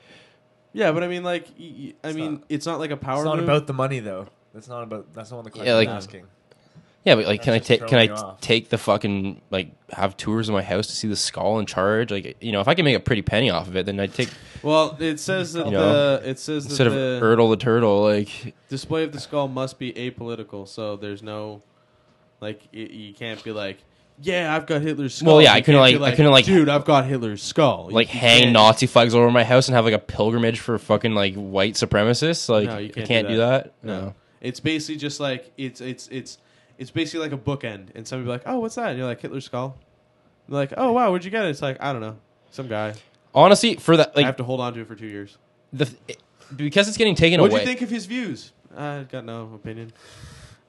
Yeah, 0.72 0.92
but 0.92 1.02
I 1.02 1.08
mean, 1.08 1.24
like, 1.24 1.48
I 1.58 1.92
It's 2.04 2.14
mean, 2.14 2.32
not- 2.34 2.42
it's 2.48 2.64
not 2.64 2.78
like 2.78 2.92
a 2.92 2.96
power 2.96 3.16
It's 3.22 3.24
not 3.24 3.36
move. 3.38 3.44
about 3.48 3.66
the 3.66 3.72
money 3.74 3.98
though. 3.98 4.28
That's 4.54 4.68
not 4.68 4.84
about. 4.84 5.12
That's 5.12 5.30
not 5.32 5.38
what 5.38 5.44
the 5.46 5.50
question 5.50 5.66
Yeah, 5.66 5.74
like- 5.74 5.88
I'm 5.88 5.96
asking. 5.96 6.26
Yeah, 7.04 7.14
but 7.14 7.26
like, 7.26 7.42
can 7.42 7.54
I 7.54 7.58
take 7.58 7.86
can 7.86 7.98
I 7.98 8.08
off. 8.08 8.40
take 8.40 8.68
the 8.68 8.78
fucking 8.78 9.40
like 9.50 9.70
have 9.92 10.16
tours 10.16 10.48
of 10.48 10.52
my 10.54 10.62
house 10.62 10.86
to 10.88 10.92
see 10.96 11.08
the 11.08 11.16
skull 11.16 11.58
and 11.58 11.66
charge? 11.66 12.10
Like, 12.10 12.36
you 12.42 12.52
know, 12.52 12.60
if 12.60 12.68
I 12.68 12.74
can 12.74 12.84
make 12.84 12.96
a 12.96 13.00
pretty 13.00 13.22
penny 13.22 13.50
off 13.50 13.66
of 13.68 13.76
it, 13.76 13.86
then 13.86 13.98
I 13.98 14.04
would 14.04 14.14
take 14.14 14.30
well, 14.62 14.96
it 15.00 15.20
says 15.20 15.52
that 15.54 15.66
You 15.66 15.72
know, 15.72 16.18
the 16.18 16.28
it 16.30 16.38
says 16.38 16.64
that 16.64 16.70
instead 16.70 16.86
of 16.88 16.92
the 16.94 17.20
Erdl 17.22 17.50
the 17.50 17.56
turtle. 17.56 18.02
Like, 18.02 18.54
display 18.68 19.04
of 19.04 19.12
the 19.12 19.20
skull 19.20 19.48
must 19.48 19.78
be 19.78 19.92
apolitical. 19.92 20.66
So 20.68 20.96
there's 20.96 21.22
no, 21.22 21.62
like, 22.40 22.60
y- 22.74 22.88
you 22.90 23.14
can't 23.14 23.42
be 23.44 23.52
like, 23.52 23.78
yeah, 24.20 24.54
I've 24.54 24.66
got 24.66 24.82
Hitler's 24.82 25.14
skull. 25.14 25.34
Well, 25.34 25.42
yeah, 25.42 25.52
You 25.52 25.58
I 25.58 25.60
couldn't, 25.60 25.80
can't 25.80 26.00
like- 26.00 26.12
I 26.12 26.16
couldn't, 26.16 26.32
like- 26.32 26.44
dude, 26.44 26.68
I've 26.68 26.84
got 26.84 27.06
Hitler's 27.06 27.40
skull. 27.40 27.88
like 27.92 28.12
You 28.12 28.18
hang 28.18 28.40
can't- 28.42 28.52
Nazi 28.52 28.86
flags 28.86 29.14
over 29.14 29.30
my 29.30 29.44
house 29.44 29.68
and 29.68 29.76
have 29.76 29.84
like 29.84 29.94
a 29.94 29.98
pilgrimage 30.00 30.58
for 30.58 30.76
fucking 30.76 31.14
like 31.14 31.34
white 31.36 31.74
supremacists. 31.74 32.48
Like, 32.48 32.66
No, 32.68 32.78
you 32.78 32.88
I 32.88 32.90
can't 32.90 33.06
can't 33.08 33.28
do 33.28 33.34
do 33.34 33.38
that. 33.38 33.64
that. 33.64 33.72
No. 33.86 34.14
It's 34.40 34.58
basically 34.58 34.96
just 34.96 35.20
like 35.20 35.52
it's 35.56 35.80
it's 35.80 36.08
it's 36.08 36.38
it's 36.78 36.90
basically 36.90 37.28
like 37.28 37.32
a 37.32 37.42
bookend, 37.42 37.88
and 37.94 38.06
somebody 38.06 38.24
be 38.24 38.30
like, 38.30 38.42
"Oh, 38.46 38.60
what's 38.60 38.76
that?" 38.76 38.90
And 38.90 38.98
you're 38.98 39.06
like, 39.06 39.20
"Hitler's 39.20 39.44
skull." 39.44 39.76
They're 40.48 40.58
like, 40.58 40.72
"Oh, 40.76 40.92
wow, 40.92 41.10
where'd 41.10 41.24
you 41.24 41.30
get 41.30 41.44
it?" 41.44 41.50
It's 41.50 41.62
like, 41.62 41.76
I 41.80 41.92
don't 41.92 42.00
know, 42.00 42.16
some 42.50 42.68
guy. 42.68 42.94
Honestly, 43.34 43.74
for 43.76 43.96
that, 43.96 44.12
I 44.16 44.22
have 44.22 44.36
to 44.36 44.44
hold 44.44 44.60
on 44.60 44.72
to 44.74 44.80
it 44.80 44.86
for 44.88 44.94
two 44.94 45.06
years. 45.06 45.36
the 45.72 45.92
it- 46.06 46.22
because 46.56 46.88
it's 46.88 46.96
getting 46.96 47.14
taken 47.14 47.40
What'd 47.40 47.52
away. 47.52 47.60
What 47.60 47.64
do 47.66 47.70
you 47.70 47.76
think 47.76 47.82
of 47.82 47.90
his 47.90 48.06
views? 48.06 48.52
I 48.74 49.04
got 49.10 49.24
no 49.26 49.50
opinion. 49.54 49.92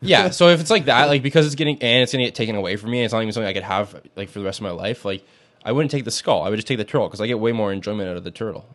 Yeah, 0.01 0.29
so 0.31 0.49
if 0.49 0.59
it's 0.59 0.69
like 0.69 0.85
that, 0.85 1.07
like 1.07 1.23
because 1.23 1.45
it's 1.45 1.55
getting 1.55 1.81
and 1.81 2.03
it's 2.03 2.11
gonna 2.11 2.25
get 2.25 2.35
taken 2.35 2.55
away 2.55 2.75
from 2.75 2.91
me, 2.91 2.99
and 2.99 3.05
it's 3.05 3.13
not 3.13 3.21
even 3.21 3.31
something 3.31 3.47
I 3.47 3.53
could 3.53 3.63
have 3.63 4.01
like 4.15 4.29
for 4.29 4.39
the 4.39 4.45
rest 4.45 4.59
of 4.59 4.63
my 4.63 4.71
life. 4.71 5.05
Like 5.05 5.23
I 5.63 5.71
wouldn't 5.71 5.91
take 5.91 6.05
the 6.05 6.11
skull; 6.11 6.43
I 6.43 6.49
would 6.49 6.57
just 6.57 6.67
take 6.67 6.77
the 6.77 6.83
turtle 6.83 7.07
because 7.07 7.21
I 7.21 7.27
get 7.27 7.39
way 7.39 7.51
more 7.51 7.71
enjoyment 7.71 8.09
out 8.09 8.17
of 8.17 8.23
the 8.23 8.31
turtle. 8.31 8.65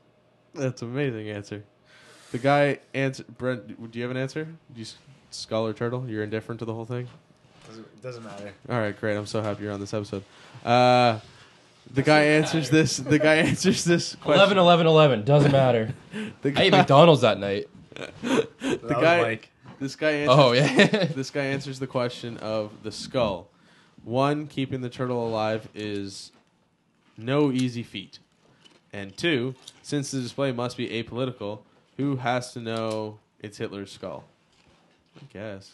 That's 0.54 0.82
an 0.82 0.88
amazing 0.88 1.28
answer. 1.28 1.64
The 2.32 2.38
guy 2.38 2.78
answer 2.94 3.24
Brent. 3.24 3.90
Do 3.90 3.98
you 3.98 4.02
have 4.02 4.10
an 4.10 4.16
answer? 4.16 4.44
Do 4.44 4.80
you 4.80 4.86
skull 5.34 5.66
or 5.66 5.72
turtle? 5.72 6.08
You're 6.08 6.22
indifferent 6.22 6.58
to 6.60 6.64
the 6.64 6.74
whole 6.74 6.84
thing. 6.84 7.08
Doesn't, 7.66 8.02
doesn't 8.02 8.24
matter. 8.24 8.52
All 8.68 8.78
right, 8.78 8.98
great. 8.98 9.16
I'm 9.16 9.26
so 9.26 9.42
happy 9.42 9.64
you're 9.64 9.72
on 9.72 9.80
this 9.80 9.94
episode. 9.94 10.22
Uh, 10.64 11.18
the 11.92 12.02
guy 12.02 12.20
answers 12.22 12.70
this. 12.70 12.96
The 12.98 13.18
guy 13.18 13.34
answers 13.50 13.84
this 13.84 14.14
question. 14.16 14.40
11, 14.40 14.58
11, 14.58 14.86
11. 14.86 15.24
Doesn't 15.24 15.52
matter. 15.52 15.94
The 16.42 16.52
I 16.56 16.64
ate 16.64 16.72
McDonald's 16.72 17.22
that 17.22 17.38
night. 17.38 17.68
the 18.22 18.48
That 18.60 19.00
guy. 19.00 19.22
Mike. 19.22 19.50
This 19.80 19.96
guy 19.96 20.10
answers. 20.10 20.36
Oh 20.38 20.52
yeah. 20.52 21.04
this 21.14 21.30
guy 21.30 21.44
answers 21.46 21.78
the 21.78 21.86
question 21.86 22.36
of 22.38 22.70
the 22.82 22.92
skull. 22.92 23.48
One, 24.04 24.46
keeping 24.46 24.80
the 24.80 24.88
turtle 24.90 25.26
alive 25.26 25.68
is 25.74 26.30
no 27.16 27.50
easy 27.50 27.82
feat. 27.82 28.18
And 28.92 29.16
two, 29.16 29.54
since 29.82 30.10
the 30.10 30.20
display 30.20 30.52
must 30.52 30.76
be 30.76 30.88
apolitical, 30.88 31.60
who 31.96 32.16
has 32.16 32.52
to 32.52 32.60
know 32.60 33.18
it's 33.40 33.58
Hitler's 33.58 33.90
skull? 33.90 34.24
I 35.20 35.24
guess. 35.32 35.70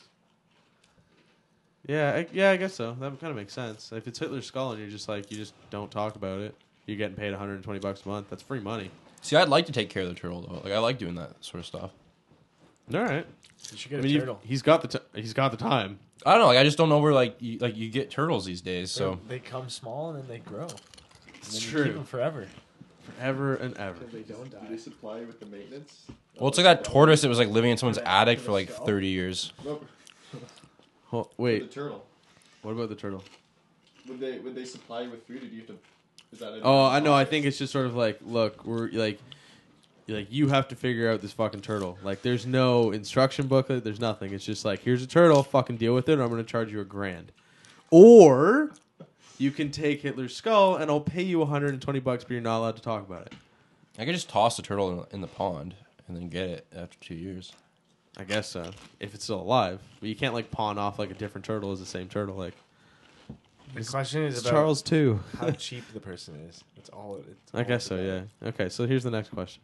Yeah, 1.87 2.13
I, 2.15 2.27
yeah, 2.33 2.51
I 2.51 2.57
guess 2.57 2.75
so. 2.75 2.93
That 3.01 3.19
kind 3.21 3.31
of 3.31 3.37
makes 3.37 3.53
sense. 3.55 3.91
If 3.93 4.07
it's 4.07 4.19
Hitler's 4.19 4.47
skull 4.47 4.73
and 4.73 4.81
you're 4.81 4.91
just 4.91 5.09
like 5.09 5.31
you 5.31 5.37
just 5.37 5.55
don't 5.71 5.91
talk 5.91 6.15
about 6.15 6.41
it, 6.41 6.55
you're 6.87 6.99
getting 6.99 7.17
paid 7.17 7.31
120 7.31 7.79
bucks 7.81 8.03
a 8.05 8.09
month. 8.09 8.29
That's 8.29 8.43
free 8.43 8.61
money. 8.61 8.91
See, 9.23 9.37
I'd 9.37 9.49
like 9.49 9.67
to 9.67 9.73
take 9.73 9.89
care 9.91 10.03
of 10.03 10.09
the 10.09 10.15
turtle 10.15 10.43
though. 10.43 10.61
Like 10.63 10.73
I 10.73 10.79
like 10.79 10.99
doing 10.99 11.15
that 11.15 11.43
sort 11.43 11.61
of 11.61 11.67
stuff. 11.67 11.91
All 12.93 13.01
right. 13.01 13.27
You 13.73 13.79
should 13.79 13.93
I 13.93 13.97
get 13.97 14.03
mean, 14.03 14.05
a 14.05 14.09
you've- 14.15 14.21
turtle. 14.21 14.41
he's 14.45 14.63
got 14.63 14.83
the 14.83 14.89
t- 14.89 15.05
he's 15.21 15.33
got 15.33 15.51
the 15.53 15.57
time. 15.57 15.99
I 16.27 16.33
don't 16.33 16.41
know. 16.41 16.47
Like 16.49 16.59
I 16.59 16.65
just 16.65 16.77
don't 16.77 16.91
know 16.91 16.99
where 16.99 17.15
like 17.15 17.37
you, 17.41 17.59
like 17.59 17.77
you 17.77 17.89
get 17.89 18.11
turtles 18.11 18.45
these 18.45 18.61
days. 18.61 18.91
So 18.91 19.19
they 19.29 19.39
come 19.39 19.71
small 19.71 20.11
and 20.11 20.19
then 20.21 20.29
they 20.29 20.39
grow. 20.39 20.65
And 20.65 20.73
It's 21.39 21.53
then 21.53 21.61
You 21.63 21.69
true. 21.71 21.85
keep 21.87 21.95
them 21.95 22.05
forever. 22.05 22.47
Forever 23.03 23.55
and 23.57 23.77
ever. 23.79 23.99
They 24.13 24.21
don't 24.23 24.51
die. 24.51 24.59
Do 24.61 24.69
they 24.69 24.77
supply 24.81 25.21
you 25.21 25.27
with 25.27 25.41
the 25.41 25.47
maintenance? 25.47 26.03
well, 26.39 26.49
it's 26.49 26.59
like 26.59 26.65
that 26.65 26.85
tortoise 26.85 27.23
that 27.23 27.29
was 27.29 27.39
like 27.39 27.49
living 27.49 27.71
in 27.71 27.77
someone's 27.77 27.99
attic 27.99 28.39
for 28.39 28.53
like 28.53 28.69
thirty 28.71 29.09
years. 29.09 29.53
Nope. 29.65 29.87
Ho- 31.07 31.29
The 31.37 31.43
wait, 31.43 31.71
turtle. 31.73 32.05
what 32.63 32.73
about 32.73 32.89
the 32.89 32.95
turtle? 32.95 33.25
Would 34.09 34.21
they 34.21 34.39
would 34.39 34.55
they 34.55 34.65
supply 34.65 35.03
you 35.03 35.11
with 35.11 35.27
food? 35.27 35.39
Or 35.43 35.47
do 35.47 35.47
you 35.47 35.59
have 35.61 35.67
to? 35.69 35.79
Is 36.33 36.39
that? 36.41 36.55
in 36.55 36.61
Oh, 36.63 36.87
I 36.87 37.01
know. 37.01 37.13
I 37.15 37.25
think 37.25 37.47
it's 37.47 37.59
just 37.59 37.73
sort 37.73 37.87
of 37.87 37.97
like, 37.97 38.19
look, 38.25 38.65
we're 38.65 38.89
like, 38.93 39.19
like 40.09 40.29
you 40.31 40.49
have 40.49 40.69
to 40.69 40.77
figure 40.77 41.11
out 41.11 41.21
this 41.21 41.33
fucking 41.33 41.61
turtle. 41.63 41.99
Like, 42.05 42.23
there's 42.23 42.47
no 42.47 42.93
instruction 42.93 43.47
booklet. 43.49 43.83
There's 43.83 43.99
nothing. 44.01 44.33
It's 44.33 44.45
just 44.45 44.65
like, 44.65 44.81
here's 44.81 45.03
a 45.03 45.07
turtle. 45.07 45.43
Fucking 45.43 45.77
deal 45.79 45.95
with 45.95 46.09
it. 46.09 46.19
Or 46.19 46.23
I'm 46.23 46.29
going 46.29 46.45
to 46.45 46.49
charge 46.51 46.71
you 46.71 46.81
a 46.81 46.85
grand. 46.85 47.33
Or 47.91 48.71
you 49.41 49.51
can 49.51 49.71
take 49.71 50.03
Hitler's 50.03 50.35
skull, 50.37 50.77
and 50.77 50.91
I'll 50.91 51.01
pay 51.01 51.23
you 51.23 51.39
120 51.41 52.01
bucks, 52.01 52.25
but 52.25 52.33
you're 52.33 52.41
not 52.43 52.59
allowed 52.59 52.77
to 52.77 52.83
talk 52.83 53.07
about 53.09 53.27
it. 53.27 53.33
I 53.99 54.05
could 54.05 54.15
just 54.15 54.29
toss 54.29 54.57
the 54.57 54.63
turtle 54.63 55.05
in, 55.11 55.17
in 55.17 55.21
the 55.21 55.27
pond 55.27 55.75
and 56.07 56.17
then 56.17 56.29
get 56.29 56.49
it 56.49 56.67
after 56.77 56.97
two 57.01 57.15
years. 57.15 57.53
I 58.17 58.25
guess 58.25 58.49
so. 58.49 58.71
If 58.99 59.15
it's 59.15 59.25
still 59.25 59.41
alive, 59.41 59.81
but 60.01 60.09
you 60.09 60.15
can't 60.17 60.35
like 60.35 60.51
pawn 60.51 60.79
off 60.79 60.99
like 60.99 61.11
a 61.11 61.15
different 61.15 61.45
turtle 61.45 61.73
as 61.73 61.81
the 61.81 61.87
same 61.87 62.09
turtle. 62.09 62.35
Like 62.37 62.55
The 63.75 63.85
question 63.85 64.23
is 64.25 64.35
it's 64.39 64.43
about 64.47 64.51
Charles 64.57 64.83
too. 64.83 65.21
how 65.39 65.51
cheap 65.53 65.85
the 65.95 66.01
person 66.01 66.35
is. 66.49 66.63
That's 66.77 66.91
all. 66.91 67.17
It, 67.17 67.25
it's 67.43 67.55
I 67.55 67.59
all 67.59 67.65
guess 67.65 67.77
it's 67.83 67.87
so. 67.87 67.95
about. 67.97 68.27
Yeah. 68.43 68.49
Okay. 68.49 68.69
So 68.69 68.87
here's 68.87 69.05
the 69.05 69.11
next 69.11 69.31
question. 69.31 69.63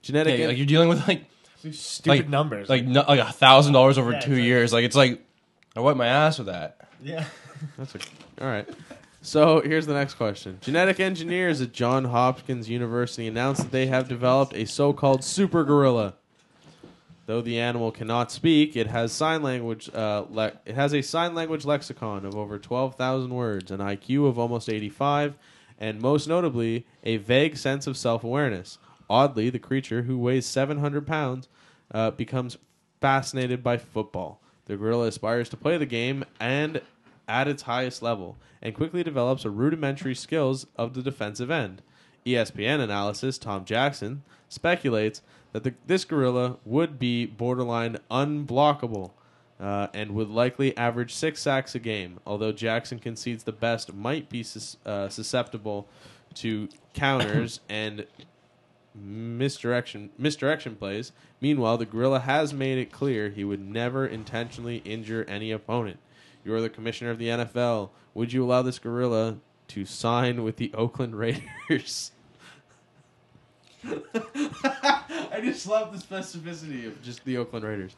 Genetic. 0.00 0.38
Yeah, 0.40 0.46
like 0.48 0.56
you're 0.56 0.66
dealing 0.66 0.88
with 0.88 1.06
like 1.06 1.24
These 1.62 1.78
Stupid 1.80 2.18
Like- 2.20 2.28
numbers. 2.28 2.68
like 2.68 2.84
no, 2.84 3.04
like 3.06 3.20
a 3.20 3.30
thousand 3.32 3.72
dollars 3.74 3.98
over 3.98 4.12
Yeah, 4.12 4.20
two 4.20 4.32
it's 4.32 4.38
like- 4.38 4.44
years. 4.44 4.72
Like 4.72 4.84
it's 4.84 4.96
like 4.96 5.22
I 5.76 5.80
wipe 5.80 5.96
my 5.96 6.06
ass 6.06 6.38
with 6.38 6.46
that. 6.48 6.88
yeah. 7.02 7.24
That's 7.78 7.94
a, 7.94 7.98
all 8.40 8.48
right. 8.48 8.68
So 9.24 9.60
here's 9.60 9.86
the 9.86 9.94
next 9.94 10.14
question. 10.14 10.58
Genetic 10.60 10.98
engineers 10.98 11.60
at 11.60 11.72
Johns 11.72 12.08
Hopkins 12.08 12.68
University 12.68 13.28
announced 13.28 13.62
that 13.62 13.70
they 13.70 13.86
have 13.86 14.08
developed 14.08 14.52
a 14.52 14.66
so-called 14.66 15.22
super 15.22 15.62
gorilla. 15.62 16.14
Though 17.26 17.40
the 17.40 17.60
animal 17.60 17.92
cannot 17.92 18.32
speak, 18.32 18.76
it 18.76 18.88
has 18.88 19.12
sign 19.12 19.44
language. 19.44 19.88
Uh, 19.94 20.24
le- 20.28 20.58
it 20.66 20.74
has 20.74 20.92
a 20.92 21.02
sign 21.02 21.36
language 21.36 21.64
lexicon 21.64 22.26
of 22.26 22.34
over 22.34 22.58
twelve 22.58 22.96
thousand 22.96 23.32
words, 23.32 23.70
an 23.70 23.78
IQ 23.78 24.26
of 24.26 24.40
almost 24.40 24.68
eighty-five, 24.68 25.36
and 25.78 26.00
most 26.00 26.26
notably, 26.26 26.84
a 27.04 27.18
vague 27.18 27.56
sense 27.56 27.86
of 27.86 27.96
self-awareness. 27.96 28.78
Oddly, 29.08 29.50
the 29.50 29.60
creature, 29.60 30.02
who 30.02 30.18
weighs 30.18 30.46
seven 30.46 30.78
hundred 30.78 31.06
pounds, 31.06 31.46
uh, 31.92 32.10
becomes 32.10 32.58
fascinated 33.00 33.62
by 33.62 33.78
football. 33.78 34.40
The 34.64 34.76
gorilla 34.76 35.06
aspires 35.06 35.48
to 35.50 35.56
play 35.56 35.76
the 35.76 35.86
game 35.86 36.24
and 36.40 36.82
at 37.32 37.48
its 37.48 37.62
highest 37.62 38.02
level, 38.02 38.36
and 38.60 38.74
quickly 38.74 39.02
develops 39.02 39.46
a 39.46 39.50
rudimentary 39.50 40.14
skills 40.14 40.66
of 40.76 40.92
the 40.92 41.02
defensive 41.02 41.50
end. 41.50 41.80
ESPN 42.26 42.78
analysis 42.78 43.38
Tom 43.38 43.64
Jackson 43.64 44.22
speculates 44.50 45.22
that 45.52 45.64
the, 45.64 45.74
this 45.86 46.04
gorilla 46.04 46.58
would 46.66 46.98
be 46.98 47.24
borderline 47.24 47.96
unblockable 48.10 49.12
uh, 49.58 49.86
and 49.94 50.10
would 50.12 50.28
likely 50.28 50.76
average 50.76 51.14
six 51.14 51.40
sacks 51.40 51.74
a 51.74 51.78
game, 51.78 52.20
although 52.26 52.52
Jackson 52.52 52.98
concedes 52.98 53.44
the 53.44 53.52
best 53.52 53.94
might 53.94 54.28
be 54.28 54.42
sus- 54.42 54.76
uh, 54.84 55.08
susceptible 55.08 55.88
to 56.34 56.68
counters 56.92 57.60
and 57.70 58.06
misdirection 58.94 60.10
misdirection 60.18 60.76
plays. 60.76 61.12
Meanwhile, 61.40 61.78
the 61.78 61.86
gorilla 61.86 62.20
has 62.20 62.52
made 62.52 62.76
it 62.76 62.92
clear 62.92 63.30
he 63.30 63.42
would 63.42 63.60
never 63.60 64.06
intentionally 64.06 64.82
injure 64.84 65.24
any 65.26 65.50
opponent. 65.50 65.98
You're 66.44 66.60
the 66.60 66.68
commissioner 66.68 67.10
of 67.10 67.18
the 67.18 67.28
NFL. 67.28 67.90
Would 68.14 68.32
you 68.32 68.44
allow 68.44 68.62
this 68.62 68.78
gorilla 68.78 69.38
to 69.68 69.84
sign 69.84 70.42
with 70.42 70.56
the 70.56 70.72
Oakland 70.74 71.14
Raiders? 71.16 72.12
I 73.84 75.40
just 75.42 75.66
love 75.66 75.92
the 75.92 75.98
specificity 75.98 76.86
of 76.86 77.02
just 77.02 77.24
the 77.24 77.36
Oakland 77.38 77.64
Raiders. 77.64 77.96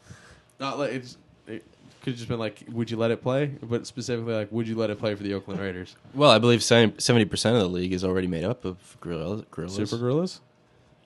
Not 0.61 0.79
like 0.79 0.93
it's 0.93 1.17
it 1.47 1.65
could 2.03 2.13
have 2.13 2.17
just 2.19 2.29
been 2.29 2.39
like, 2.39 2.65
would 2.71 2.91
you 2.91 2.97
let 2.97 3.11
it 3.11 3.23
play? 3.23 3.47
But 3.63 3.87
specifically 3.87 4.35
like, 4.35 4.53
would 4.53 4.69
you 4.69 4.77
let 4.77 4.91
it 4.91 4.99
play 4.99 5.15
for 5.15 5.23
the 5.23 5.35
Oakland 5.35 5.61
Raiders? 5.61 5.97
Well, 6.15 6.31
I 6.31 6.39
believe 6.39 6.63
seventy 6.63 7.25
percent 7.25 7.57
of 7.57 7.63
the 7.63 7.69
league 7.69 7.93
is 7.93 8.05
already 8.05 8.27
made 8.27 8.45
up 8.45 8.65
of 8.65 8.97
gorillas. 9.01 9.43
gorillas. 9.51 9.75
Super 9.75 9.99
gorillas? 9.99 10.41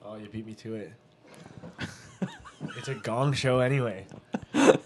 Oh, 0.03 0.15
you 0.15 0.27
beat 0.27 0.45
me 0.45 0.53
to 0.55 0.75
it. 0.75 0.93
it's 2.77 2.87
a 2.87 2.95
gong 2.95 3.33
show 3.33 3.59
anyway. 3.59 4.05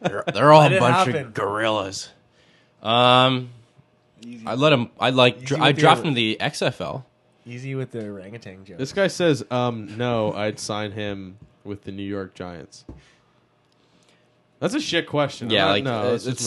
They're, 0.00 0.24
they're 0.32 0.52
all 0.52 0.62
Let 0.62 0.72
a 0.72 0.78
bunch 0.80 0.96
happen. 1.08 1.16
of 1.16 1.34
gorillas. 1.34 2.08
Um, 2.82 3.50
I 4.46 4.54
let 4.54 4.70
them. 4.70 4.90
I 5.00 5.10
like. 5.10 5.36
Easy 5.38 5.46
Dra- 5.46 5.56
with 5.58 5.64
I 5.64 5.68
your- 5.70 5.72
drafted 5.74 6.06
in 6.06 6.14
the 6.14 6.36
XFL. 6.40 7.04
Easy 7.46 7.74
with 7.74 7.92
the 7.92 8.06
orangutan 8.08 8.64
joke. 8.64 8.76
This 8.78 8.92
guy 8.92 9.06
says, 9.08 9.42
um, 9.50 9.96
no, 9.96 10.32
I'd 10.34 10.58
sign 10.60 10.92
him 10.92 11.38
with 11.64 11.82
the 11.84 11.92
New 11.92 12.02
York 12.02 12.34
Giants. 12.34 12.84
That's 14.60 14.74
a 14.74 14.80
shit 14.80 15.06
question. 15.06 15.48
Yeah, 15.50 15.70
I'm 15.70 15.82
not- 15.84 15.96
like 16.00 16.04
no, 16.04 16.10
let's 16.10 16.24
just 16.24 16.40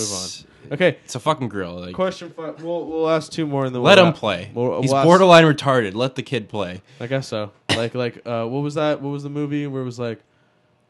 move 0.44 0.48
on. 0.70 0.74
Okay, 0.74 0.98
It's 1.06 1.16
a 1.16 1.20
fucking 1.20 1.50
gorilla. 1.50 1.80
Like, 1.80 1.96
question 1.96 2.30
five. 2.30 2.62
We'll 2.62 2.86
we'll 2.86 3.10
ask 3.10 3.32
two 3.32 3.48
more 3.48 3.66
and 3.66 3.74
then 3.74 3.82
let 3.82 3.98
we'll 3.98 4.06
him 4.06 4.12
wrap- 4.12 4.20
play. 4.20 4.52
We'll, 4.54 4.82
He's 4.82 4.92
we'll 4.92 5.00
ask- 5.00 5.06
borderline 5.08 5.44
retarded. 5.46 5.96
Let 5.96 6.14
the 6.16 6.22
kid 6.22 6.48
play. 6.50 6.82
I 7.00 7.08
guess 7.08 7.28
so. 7.28 7.52
Like 7.76 7.96
like 7.96 8.22
uh, 8.28 8.46
what 8.46 8.60
was 8.62 8.76
that? 8.76 9.02
What 9.02 9.10
was 9.10 9.24
the 9.24 9.30
movie 9.30 9.66
where 9.66 9.82
it 9.82 9.86
was 9.86 9.98
like, 9.98 10.20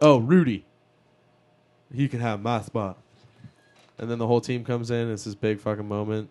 oh 0.02 0.18
Rudy, 0.18 0.66
he 1.94 2.08
can 2.08 2.20
have 2.20 2.42
my 2.42 2.62
spot, 2.62 2.98
and 3.98 4.10
then 4.10 4.18
the 4.18 4.28
whole 4.28 4.42
team 4.42 4.64
comes 4.64 4.92
in. 4.92 5.12
It's 5.12 5.24
this 5.24 5.36
big 5.36 5.60
fucking 5.60 5.88
moment. 5.88 6.30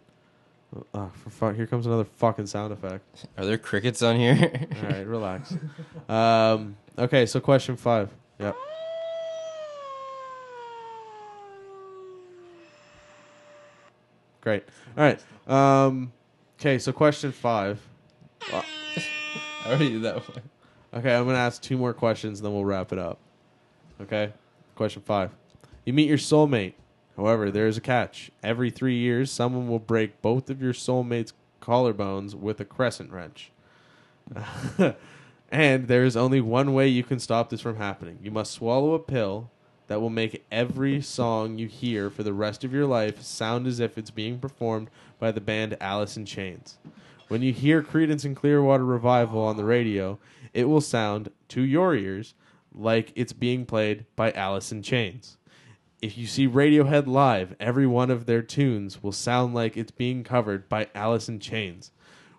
Oh, 0.94 1.10
for 1.14 1.30
fuck! 1.30 1.56
Here 1.56 1.66
comes 1.66 1.86
another 1.86 2.04
fucking 2.04 2.46
sound 2.46 2.72
effect. 2.72 3.26
Are 3.36 3.44
there 3.44 3.58
crickets 3.58 4.02
on 4.02 4.16
here? 4.16 4.68
All 4.82 4.88
right, 4.88 5.06
relax. 5.06 5.54
Um, 6.08 6.76
okay, 6.98 7.24
so 7.26 7.38
question 7.38 7.76
five. 7.76 8.10
Yep. 8.40 8.56
Great. 14.40 14.64
All 14.96 15.04
right. 15.04 15.20
Um, 15.46 16.12
okay, 16.58 16.78
so 16.78 16.92
question 16.92 17.30
five. 17.30 17.80
I 18.52 18.64
already 19.66 19.90
did 19.90 20.02
that 20.02 20.16
one. 20.28 20.42
Okay, 20.94 21.14
I'm 21.14 21.24
going 21.24 21.36
to 21.36 21.40
ask 21.40 21.62
two 21.62 21.76
more 21.76 21.92
questions 21.92 22.40
and 22.40 22.46
then 22.46 22.52
we'll 22.52 22.64
wrap 22.64 22.92
it 22.92 22.98
up. 22.98 23.18
Okay? 24.00 24.32
Question 24.74 25.02
five. 25.02 25.30
You 25.84 25.92
meet 25.92 26.08
your 26.08 26.18
soulmate. 26.18 26.74
However, 27.16 27.50
there 27.50 27.66
is 27.66 27.76
a 27.76 27.82
catch. 27.82 28.30
Every 28.42 28.70
three 28.70 28.96
years, 28.96 29.30
someone 29.30 29.68
will 29.68 29.78
break 29.78 30.22
both 30.22 30.50
of 30.50 30.62
your 30.62 30.72
soulmate's 30.72 31.32
collarbones 31.60 32.34
with 32.34 32.60
a 32.60 32.64
crescent 32.64 33.10
wrench. 33.10 33.50
and 35.50 35.88
there 35.88 36.04
is 36.04 36.16
only 36.16 36.40
one 36.40 36.72
way 36.72 36.88
you 36.88 37.02
can 37.02 37.18
stop 37.18 37.50
this 37.50 37.60
from 37.60 37.76
happening. 37.76 38.18
You 38.22 38.30
must 38.30 38.52
swallow 38.52 38.94
a 38.94 38.98
pill 38.98 39.50
that 39.88 40.00
will 40.00 40.10
make 40.10 40.44
every 40.52 41.00
song 41.00 41.58
you 41.58 41.66
hear 41.66 42.10
for 42.10 42.22
the 42.22 42.32
rest 42.32 42.62
of 42.62 42.72
your 42.72 42.86
life 42.86 43.22
sound 43.22 43.66
as 43.66 43.80
if 43.80 43.98
it's 43.98 44.10
being 44.10 44.38
performed 44.38 44.88
by 45.18 45.32
the 45.32 45.40
band 45.40 45.76
Alice 45.80 46.16
in 46.16 46.24
Chains. 46.24 46.78
When 47.28 47.42
you 47.42 47.52
hear 47.52 47.82
Creedence 47.82 48.24
and 48.24 48.36
Clearwater 48.36 48.84
Revival 48.84 49.42
on 49.42 49.56
the 49.56 49.64
radio, 49.64 50.18
it 50.54 50.68
will 50.68 50.80
sound 50.80 51.30
to 51.48 51.62
your 51.62 51.94
ears 51.94 52.34
like 52.72 53.12
it's 53.16 53.32
being 53.32 53.66
played 53.66 54.06
by 54.14 54.30
Alice 54.32 54.70
in 54.70 54.82
Chains. 54.82 55.36
If 56.02 56.16
you 56.16 56.26
see 56.26 56.48
Radiohead 56.48 57.06
live, 57.06 57.54
every 57.60 57.86
one 57.86 58.10
of 58.10 58.24
their 58.24 58.40
tunes 58.40 59.02
will 59.02 59.12
sound 59.12 59.54
like 59.54 59.76
it's 59.76 59.90
being 59.90 60.24
covered 60.24 60.66
by 60.68 60.88
Alice 60.94 61.28
in 61.28 61.40
Chains. 61.40 61.90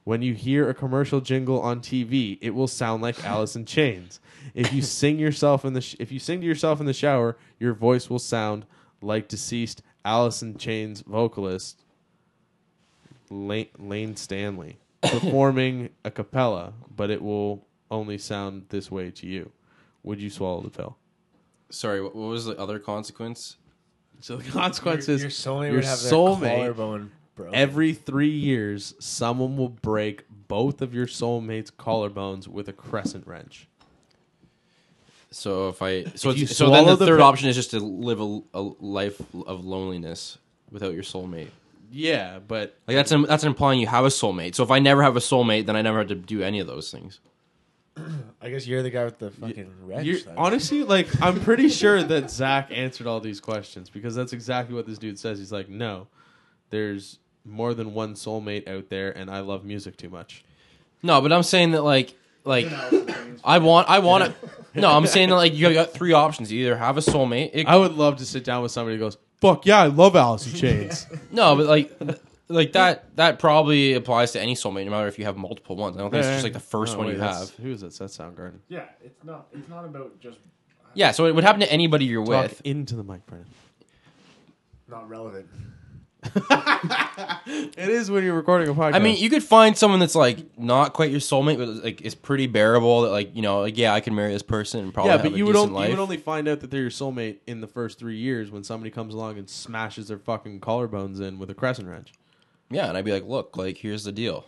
When 0.03 0.23
you 0.23 0.33
hear 0.33 0.67
a 0.67 0.73
commercial 0.73 1.21
jingle 1.21 1.61
on 1.61 1.79
TV, 1.79 2.39
it 2.41 2.55
will 2.55 2.67
sound 2.67 3.03
like 3.03 3.23
Alice 3.25 3.55
in 3.55 3.65
Chains. 3.65 4.19
If 4.55 4.73
you 4.73 4.81
sing 4.81 5.19
yourself 5.19 5.63
in 5.63 5.73
the 5.73 5.81
sh- 5.81 5.95
if 5.99 6.11
you 6.11 6.17
sing 6.17 6.41
to 6.41 6.47
yourself 6.47 6.79
in 6.79 6.87
the 6.87 6.93
shower, 6.93 7.37
your 7.59 7.75
voice 7.75 8.09
will 8.09 8.19
sound 8.19 8.65
like 8.99 9.27
deceased 9.27 9.83
Alice 10.03 10.41
in 10.41 10.57
Chains 10.57 11.01
vocalist 11.01 11.83
Layne, 13.29 13.69
Layne 13.77 14.15
Stanley 14.15 14.79
performing 15.03 15.89
a 16.03 16.09
cappella, 16.09 16.73
but 16.95 17.11
it 17.11 17.21
will 17.21 17.67
only 17.91 18.17
sound 18.17 18.65
this 18.69 18.89
way 18.89 19.11
to 19.11 19.27
you. 19.27 19.51
Would 20.01 20.19
you 20.19 20.31
swallow 20.31 20.61
the 20.61 20.71
pill? 20.71 20.97
Sorry, 21.71 22.01
what, 22.01 22.15
what 22.15 22.27
was 22.29 22.45
the 22.45 22.57
other 22.57 22.79
consequence? 22.79 23.57
So 24.19 24.37
the 24.37 24.49
consequence 24.51 25.07
your, 25.07 25.15
is 25.15 25.21
your 25.21 25.31
soulmate 25.31 25.67
your 25.67 25.75
would 25.77 25.85
have 25.85 25.99
their 26.01 26.09
collarbone 26.11 27.11
broken. 27.35 27.55
every 27.55 27.93
three 27.93 28.29
years, 28.29 28.93
someone 28.99 29.57
will 29.57 29.69
break 29.69 30.25
both 30.47 30.81
of 30.81 30.93
your 30.93 31.07
soulmate's 31.07 31.71
collarbones 31.71 32.47
with 32.47 32.67
a 32.69 32.73
crescent 32.73 33.25
wrench. 33.25 33.67
So 35.31 35.69
if 35.69 35.81
I 35.81 36.03
so 36.15 36.31
If 36.31 36.37
you 36.39 36.45
so 36.45 36.69
then 36.69 36.85
the 36.85 36.95
the 36.97 37.05
third 37.05 37.19
pill- 37.19 37.25
option 37.25 37.47
is 37.49 37.55
just 37.55 37.71
to 37.71 37.79
live 37.79 38.19
a, 38.19 38.41
a 38.53 38.61
life 38.61 39.19
of 39.47 39.63
loneliness 39.65 40.37
without 40.69 40.93
your 40.93 41.03
soulmate. 41.03 41.47
Yeah, 41.89 42.39
but 42.45 42.75
Like 42.87 42.95
that's 42.95 43.11
im- 43.11 43.25
that's 43.27 43.43
implying 43.45 43.79
you 43.79 43.87
have 43.87 44.03
a 44.05 44.09
soulmate. 44.09 44.55
So 44.55 44.63
if 44.63 44.71
I 44.71 44.79
never 44.79 45.01
have 45.03 45.15
a 45.15 45.19
soulmate, 45.21 45.65
then 45.65 45.75
I 45.75 45.81
never 45.81 45.99
have 45.99 46.07
to 46.09 46.15
do 46.15 46.41
any 46.43 46.59
of 46.59 46.67
those 46.67 46.91
things. 46.91 47.19
I 48.41 48.49
guess 48.49 48.65
you're 48.65 48.81
the 48.83 48.89
guy 48.89 49.05
with 49.05 49.19
the 49.19 49.31
fucking 49.31 49.71
wrench. 49.83 50.05
you're, 50.05 50.19
then. 50.19 50.35
honestly, 50.37 50.83
like, 50.83 51.21
I'm 51.21 51.39
pretty 51.39 51.69
sure 51.81 52.01
that 52.01 52.31
Zak 52.31 52.69
answered 52.71 53.05
all 53.05 53.19
these 53.19 53.39
questions 53.39 53.89
because 53.89 54.15
that's 54.15 54.33
exactly 54.33 54.75
what 54.75 54.87
this 54.87 54.97
dude 54.97 55.19
says. 55.19 55.39
He's 55.39 55.51
like, 55.51 55.69
no, 55.69 56.07
there's 56.69 57.19
more 57.45 57.73
than 57.73 57.93
one 57.93 58.13
soulmate 58.13 58.67
out 58.67 58.89
there, 58.89 59.11
and 59.11 59.29
I 59.29 59.39
love 59.41 59.65
music 59.65 59.97
too 59.97 60.09
much. 60.09 60.43
No, 61.03 61.21
but 61.21 61.31
I'm 61.31 61.43
saying 61.43 61.71
that 61.71 61.83
like 61.83 62.15
like 62.43 62.67
I 63.43 63.57
want 63.59 63.89
I 63.89 63.99
want 63.99 64.25
to. 64.25 64.49
No, 64.73 64.89
I'm 64.89 65.05
saying 65.05 65.27
that 65.27 65.35
like 65.35 65.53
you 65.53 65.73
got 65.73 65.91
three 65.91 66.13
options. 66.13 66.49
You 66.49 66.61
either 66.61 66.77
have 66.77 66.97
a 66.97 67.01
soulmate. 67.01 67.49
It, 67.51 67.67
I 67.67 67.75
would 67.75 67.91
love 67.91 68.19
to 68.19 68.25
sit 68.25 68.45
down 68.45 68.63
with 68.63 68.71
somebody 68.71 68.95
who 68.95 69.01
goes, 69.01 69.17
fuck 69.41 69.65
yeah, 69.65 69.81
I 69.81 69.87
love 69.87 70.15
Alice 70.15 70.47
in 70.47 70.57
Chains. 70.57 71.07
no, 71.31 71.57
but 71.57 71.65
like 71.65 71.91
like 72.51 72.73
that 72.73 73.15
that 73.15 73.39
probably 73.39 73.93
applies 73.93 74.31
to 74.33 74.41
any 74.41 74.55
soulmate, 74.55 74.85
no 74.85 74.91
matter 74.91 75.07
if 75.07 75.17
you 75.17 75.25
have 75.25 75.37
multiple 75.37 75.75
ones. 75.75 75.97
I 75.97 76.01
don't 76.01 76.11
think 76.11 76.23
it's 76.23 76.31
just 76.31 76.43
like 76.43 76.53
the 76.53 76.59
first 76.59 76.95
oh, 76.95 76.99
one 76.99 77.07
wait, 77.07 77.15
you 77.15 77.21
have. 77.21 77.49
Who 77.55 77.71
is 77.71 77.83
it? 77.83 77.93
That's 77.97 78.17
Soundgarden. 78.17 78.59
yeah, 78.67 78.85
it's 79.03 79.23
not. 79.23 79.47
It's 79.53 79.69
not 79.69 79.85
about 79.85 80.19
just 80.19 80.37
Yeah, 80.93 81.11
so 81.11 81.25
it 81.25 81.35
would 81.35 81.43
happen 81.43 81.61
to 81.61 81.71
anybody 81.71 82.05
you're 82.05 82.25
Talk 82.25 82.43
with. 82.43 82.61
into 82.63 82.95
the 82.95 83.03
mic, 83.03 83.25
Brennan. 83.25 83.47
not 84.87 85.09
relevant. 85.09 85.47
It 87.47 87.89
is 87.89 88.11
when 88.11 88.23
you're 88.23 88.35
recording 88.35 88.69
a 88.69 88.73
podcast. 88.73 88.93
I 88.93 88.99
mean, 88.99 89.17
you 89.17 89.29
could 89.29 89.43
find 89.43 89.75
someone 89.77 89.99
that's 89.99 90.15
like 90.15 90.57
not 90.57 90.93
quite 90.93 91.09
your 91.09 91.19
soulmate, 91.19 91.57
but 91.57 91.83
like 91.83 92.01
is 92.01 92.13
pretty 92.15 92.47
bearable. 92.47 93.01
That 93.01 93.09
like 93.09 93.35
you 93.35 93.41
know, 93.41 93.61
like 93.61 93.77
yeah, 93.77 93.93
I 93.93 93.99
can 93.99 94.13
marry 94.13 94.31
this 94.31 94.43
person 94.43 94.81
and 94.81 94.93
probably 94.93 95.09
yeah, 95.09 95.17
have 95.17 95.23
but 95.23 95.33
a 95.33 95.37
you 95.37 95.45
would, 95.45 95.55
only, 95.55 95.73
life. 95.73 95.89
you 95.89 95.95
would 95.95 96.01
only 96.01 96.17
find 96.17 96.47
out 96.47 96.59
that 96.59 96.69
they're 96.69 96.81
your 96.81 96.89
soulmate 96.89 97.37
in 97.47 97.61
the 97.61 97.67
first 97.67 97.97
three 97.97 98.17
years 98.17 98.51
when 98.51 98.63
somebody 98.63 98.91
comes 98.91 99.13
along 99.13 99.37
and 99.37 99.49
smashes 99.49 100.07
their 100.07 100.19
fucking 100.19 100.59
collarbones 100.59 101.19
in 101.19 101.39
with 101.39 101.49
a 101.49 101.55
crescent 101.55 101.87
wrench. 101.87 102.13
Yeah, 102.71 102.87
and 102.87 102.97
I'd 102.97 103.05
be 103.05 103.11
like, 103.11 103.25
look, 103.25 103.57
like 103.57 103.77
here's 103.77 104.03
the 104.03 104.11
deal. 104.11 104.45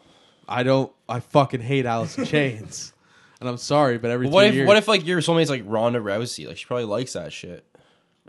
I 0.48 0.64
don't. 0.64 0.92
I 1.08 1.20
fucking 1.20 1.62
hate 1.62 1.86
Alice 1.86 2.18
in 2.18 2.26
Chains, 2.26 2.94
and 3.40 3.48
I'm 3.50 3.58
sorry, 3.58 3.98
but 3.98 4.12
every 4.12 4.28
But 4.28 4.34
what 4.34 4.42
three 4.42 4.50
if 4.50 4.56
years. 4.56 4.68
what 4.68 4.78
if 4.78 4.88
like 4.88 5.06
your 5.06 5.20
soulmate's 5.22 5.50
like 5.50 5.64
Ronda 5.66 6.00
Rousey? 6.00 6.48
Like 6.48 6.58
she 6.58 6.66
probably 6.66 6.86
likes 6.86 7.14
that 7.14 7.32
shit. 7.32 7.66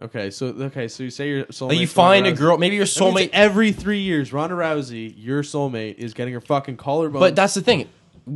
Okay, 0.03 0.30
so 0.30 0.47
okay, 0.47 0.88
so 0.88 1.05
you 1.05 1.11
say 1.11 1.28
your 1.28 1.45
soulmate. 1.47 1.68
Like 1.68 1.78
you 1.78 1.86
find 1.86 2.26
a 2.26 2.32
girl, 2.32 2.59
maybe 2.59 2.74
your 2.76 2.84
soulmate. 2.84 3.30
every 3.32 3.70
three 3.72 4.01
years. 4.01 4.32
Ronda 4.32 4.57
Rousey, 4.57 5.14
your 5.16 5.42
soulmate, 5.42 5.95
is 5.97 6.14
getting 6.14 6.34
her 6.34 6.40
fucking 6.40 6.76
collarbone. 6.76 7.20
But 7.20 7.36
that's 7.36 7.55
the 7.55 7.61
thing. 7.62 7.88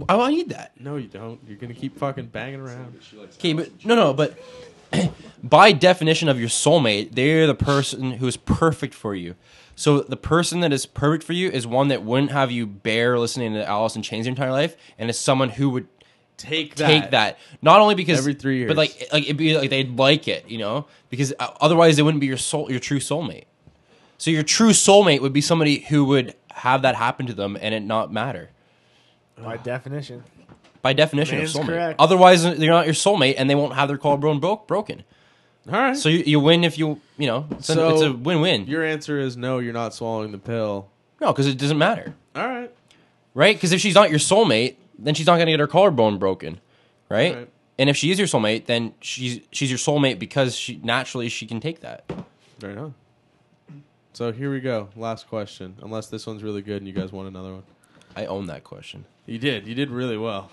I 0.09 0.17
I 0.21 0.31
need 0.31 0.51
that. 0.51 0.79
no, 0.81 0.97
you 0.97 1.09
don't. 1.09 1.41
You're 1.49 1.57
gonna 1.57 1.75
keep 1.75 1.99
fucking 1.99 2.27
banging 2.27 2.61
around. 2.61 3.01
Okay, 3.35 3.55
but 3.55 3.85
no, 3.85 3.95
no, 3.97 4.13
but 4.15 4.39
by 5.43 5.73
definition 5.73 6.29
of 6.29 6.39
your 6.39 6.49
soulmate, 6.49 7.15
they're 7.15 7.47
the 7.47 7.55
person 7.55 8.13
who 8.13 8.27
is 8.27 8.37
perfect 8.37 8.95
for 8.95 9.15
you. 9.15 9.35
So 9.75 10.01
the 10.01 10.17
person 10.17 10.61
that 10.61 10.73
is 10.73 10.87
perfect 10.87 11.23
for 11.23 11.33
you 11.35 11.51
is 11.51 11.67
one 11.67 11.89
that 11.89 12.03
wouldn't 12.03 12.33
have 12.33 12.51
you 12.51 12.67
bear 12.67 13.19
listening 13.19 13.55
to 13.55 13.65
Alice 13.65 13.95
in 13.95 14.03
Chains 14.03 14.27
your 14.27 14.33
entire 14.33 14.51
life, 14.51 14.77
and 14.99 15.09
is 15.09 15.19
someone 15.19 15.51
who 15.51 15.71
would 15.71 15.87
Take 16.37 16.77
that. 16.77 16.87
take 16.87 17.11
that. 17.11 17.39
Not 17.63 17.81
only 17.81 17.97
because 17.97 18.19
Every 18.19 18.35
three 18.35 18.59
years. 18.59 18.69
but 18.69 18.77
like 18.77 19.09
like 19.13 19.25
it'd 19.25 19.37
be 19.37 19.57
like 19.59 19.71
they'd 19.71 19.97
like 19.99 20.29
it, 20.29 20.49
you 20.49 20.59
know, 20.59 20.87
because 21.11 21.33
uh, 21.39 21.49
otherwise 21.61 21.97
they 21.97 22.03
wouldn't 22.03 22.21
be 22.21 22.29
your 22.29 22.37
soul, 22.37 22.71
your 22.71 22.79
true 22.79 23.01
soulmate. 23.01 23.45
So 24.19 24.31
your 24.31 24.45
true 24.45 24.71
soulmate 24.71 25.21
would 25.21 25.33
be 25.33 25.41
somebody 25.41 25.81
who 25.81 26.05
would 26.07 26.35
have 26.53 26.83
that 26.83 26.95
happen 26.95 27.27
to 27.27 27.35
them 27.35 27.57
and 27.61 27.75
it 27.75 27.81
not 27.81 28.13
matter. 28.13 28.51
By 29.37 29.57
definition. 29.57 30.25
By 30.83 30.93
definition, 30.93 31.39
of 31.41 31.45
soulmate. 31.49 31.67
correct. 31.67 32.01
Otherwise, 32.01 32.43
they're 32.45 32.71
not 32.71 32.87
your 32.87 32.95
soulmate, 32.95 33.35
and 33.39 33.49
they 33.51 33.55
won't 33.55 33.75
have 33.75 33.89
their 33.89 33.99
collarbone 33.99 34.39
broke 34.41 34.67
broken. 34.69 35.03
All 35.67 35.75
right. 35.75 35.97
So 35.97 36.09
you, 36.09 36.19
you 36.25 36.41
win 36.41 36.65
if 36.65 36.79
you 36.79 37.01
you 37.19 37.27
know 37.27 37.47
it's, 37.51 37.67
So, 37.67 37.89
a, 37.89 37.93
it's 37.95 38.03
a 38.03 38.13
win 38.13 38.41
win. 38.41 38.67
your 38.67 38.85
answer 38.85 39.19
is 39.19 39.37
no. 39.37 39.59
You're 39.59 39.73
not 39.73 39.93
swallowing 39.95 40.33
the 40.33 40.39
pill. 40.39 40.89
No, 41.21 41.33
because 41.33 41.47
it 41.49 41.59
doesn't 41.59 41.79
matter, 41.79 42.15
All 42.37 42.47
right. 42.47 42.71
right? 43.35 43.57
Because 43.57 43.73
if 43.73 43.81
she's 43.81 43.95
not 43.97 44.09
your 44.09 44.21
soulmate, 44.21 44.77
then 44.99 45.15
she's 45.15 45.27
not 45.27 45.35
going 45.35 45.47
to 45.47 45.53
get 45.53 45.59
her 45.61 45.67
collarbone 45.67 46.19
broken, 46.19 46.61
right? 47.09 47.35
Right. 47.35 47.49
And 47.77 47.91
if 47.91 47.97
she 47.97 48.11
is 48.13 48.19
your 48.19 48.29
soulmate, 48.29 48.67
then 48.67 48.95
she's 49.01 49.41
she's 49.51 49.69
your 49.71 49.79
soulmate 49.79 50.19
because 50.21 50.55
she 50.57 50.81
naturally 50.83 51.29
she 51.29 51.45
can 51.47 51.59
take 51.61 51.81
that. 51.81 52.05
Right 52.63 52.79
on. 52.79 52.95
So 54.13 54.33
here 54.33 54.51
we 54.51 54.61
go. 54.61 54.89
Last 54.97 55.29
question. 55.29 55.77
Unless 55.83 56.07
this 56.09 56.27
one's 56.27 56.43
really 56.43 56.63
good 56.63 56.79
and 56.79 56.87
you 56.89 56.93
guys 56.93 57.13
want 57.13 57.29
another 57.29 57.53
one. 57.55 57.63
I 58.17 58.27
own 58.27 58.47
that 58.47 58.65
question. 58.65 59.05
You 59.27 59.39
did. 59.39 59.67
You 59.67 59.75
did 59.75 59.91
really 59.91 60.17
well. 60.17 60.51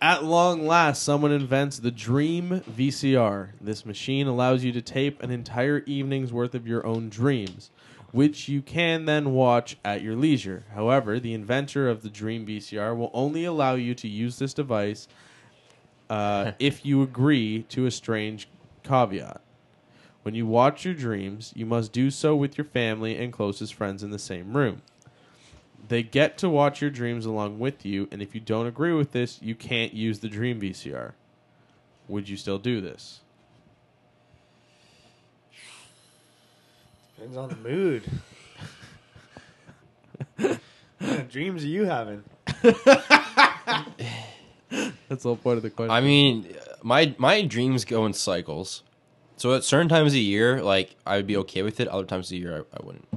At 0.00 0.22
long 0.22 0.64
last, 0.64 1.02
someone 1.02 1.32
invents 1.32 1.78
the 1.78 1.90
Dream 1.90 2.62
VCR. 2.70 3.50
This 3.60 3.84
machine 3.84 4.28
allows 4.28 4.62
you 4.62 4.70
to 4.72 4.80
tape 4.80 5.20
an 5.22 5.32
entire 5.32 5.78
evening's 5.86 6.32
worth 6.32 6.54
of 6.54 6.68
your 6.68 6.86
own 6.86 7.08
dreams, 7.08 7.70
which 8.12 8.48
you 8.48 8.62
can 8.62 9.06
then 9.06 9.32
watch 9.32 9.76
at 9.84 10.02
your 10.02 10.14
leisure. 10.14 10.64
However, 10.72 11.18
the 11.18 11.34
inventor 11.34 11.88
of 11.88 12.02
the 12.02 12.10
Dream 12.10 12.46
VCR 12.46 12.96
will 12.96 13.10
only 13.12 13.44
allow 13.44 13.74
you 13.74 13.92
to 13.96 14.06
use 14.06 14.38
this 14.38 14.54
device 14.54 15.08
uh, 16.08 16.52
if 16.60 16.86
you 16.86 17.02
agree 17.02 17.64
to 17.64 17.86
a 17.86 17.90
strange 17.90 18.48
caveat. 18.84 19.40
When 20.22 20.34
you 20.34 20.46
watch 20.46 20.84
your 20.84 20.94
dreams, 20.94 21.52
you 21.56 21.66
must 21.66 21.92
do 21.92 22.10
so 22.10 22.36
with 22.36 22.56
your 22.56 22.66
family 22.66 23.16
and 23.16 23.32
closest 23.32 23.74
friends 23.74 24.02
in 24.02 24.10
the 24.10 24.18
same 24.18 24.56
room. 24.56 24.82
They 25.88 26.02
get 26.02 26.36
to 26.38 26.50
watch 26.50 26.82
your 26.82 26.90
dreams 26.90 27.24
along 27.24 27.58
with 27.58 27.86
you, 27.86 28.08
and 28.12 28.20
if 28.20 28.34
you 28.34 28.40
don't 28.40 28.66
agree 28.66 28.92
with 28.92 29.12
this, 29.12 29.40
you 29.40 29.54
can't 29.54 29.94
use 29.94 30.18
the 30.18 30.28
Dream 30.28 30.60
VCR. 30.60 31.12
Would 32.08 32.28
you 32.28 32.36
still 32.36 32.58
do 32.58 32.80
this? 32.82 33.20
Depends 37.16 37.36
on 37.36 37.48
the 37.48 37.56
mood. 37.56 38.02
what 40.36 40.60
kind 41.00 41.20
of 41.20 41.30
dreams 41.30 41.64
are 41.64 41.68
you 41.68 41.84
having? 41.84 42.22
That's 45.08 45.22
the 45.22 45.28
whole 45.30 45.36
point 45.36 45.56
of 45.56 45.62
the 45.62 45.70
question. 45.70 45.90
I 45.90 46.00
mean, 46.00 46.54
my 46.82 47.14
my 47.18 47.42
dreams 47.42 47.84
go 47.84 48.04
in 48.06 48.12
cycles. 48.12 48.82
So 49.36 49.54
at 49.54 49.64
certain 49.64 49.88
times 49.88 50.08
of 50.08 50.12
the 50.12 50.20
year, 50.20 50.62
like 50.62 50.96
I 51.06 51.16
would 51.16 51.26
be 51.26 51.36
okay 51.38 51.62
with 51.62 51.80
it. 51.80 51.88
Other 51.88 52.04
times 52.04 52.26
of 52.26 52.30
the 52.30 52.38
year, 52.38 52.66
I, 52.72 52.76
I 52.76 52.84
wouldn't. 52.84 53.08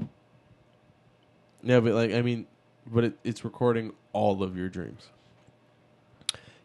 yeah, 1.63 1.79
but 1.79 1.93
like, 1.93 2.13
I 2.13 2.21
mean, 2.21 2.47
but 2.91 3.03
it, 3.05 3.13
it's 3.23 3.43
recording 3.43 3.93
all 4.13 4.43
of 4.43 4.57
your 4.57 4.69
dreams. 4.69 5.07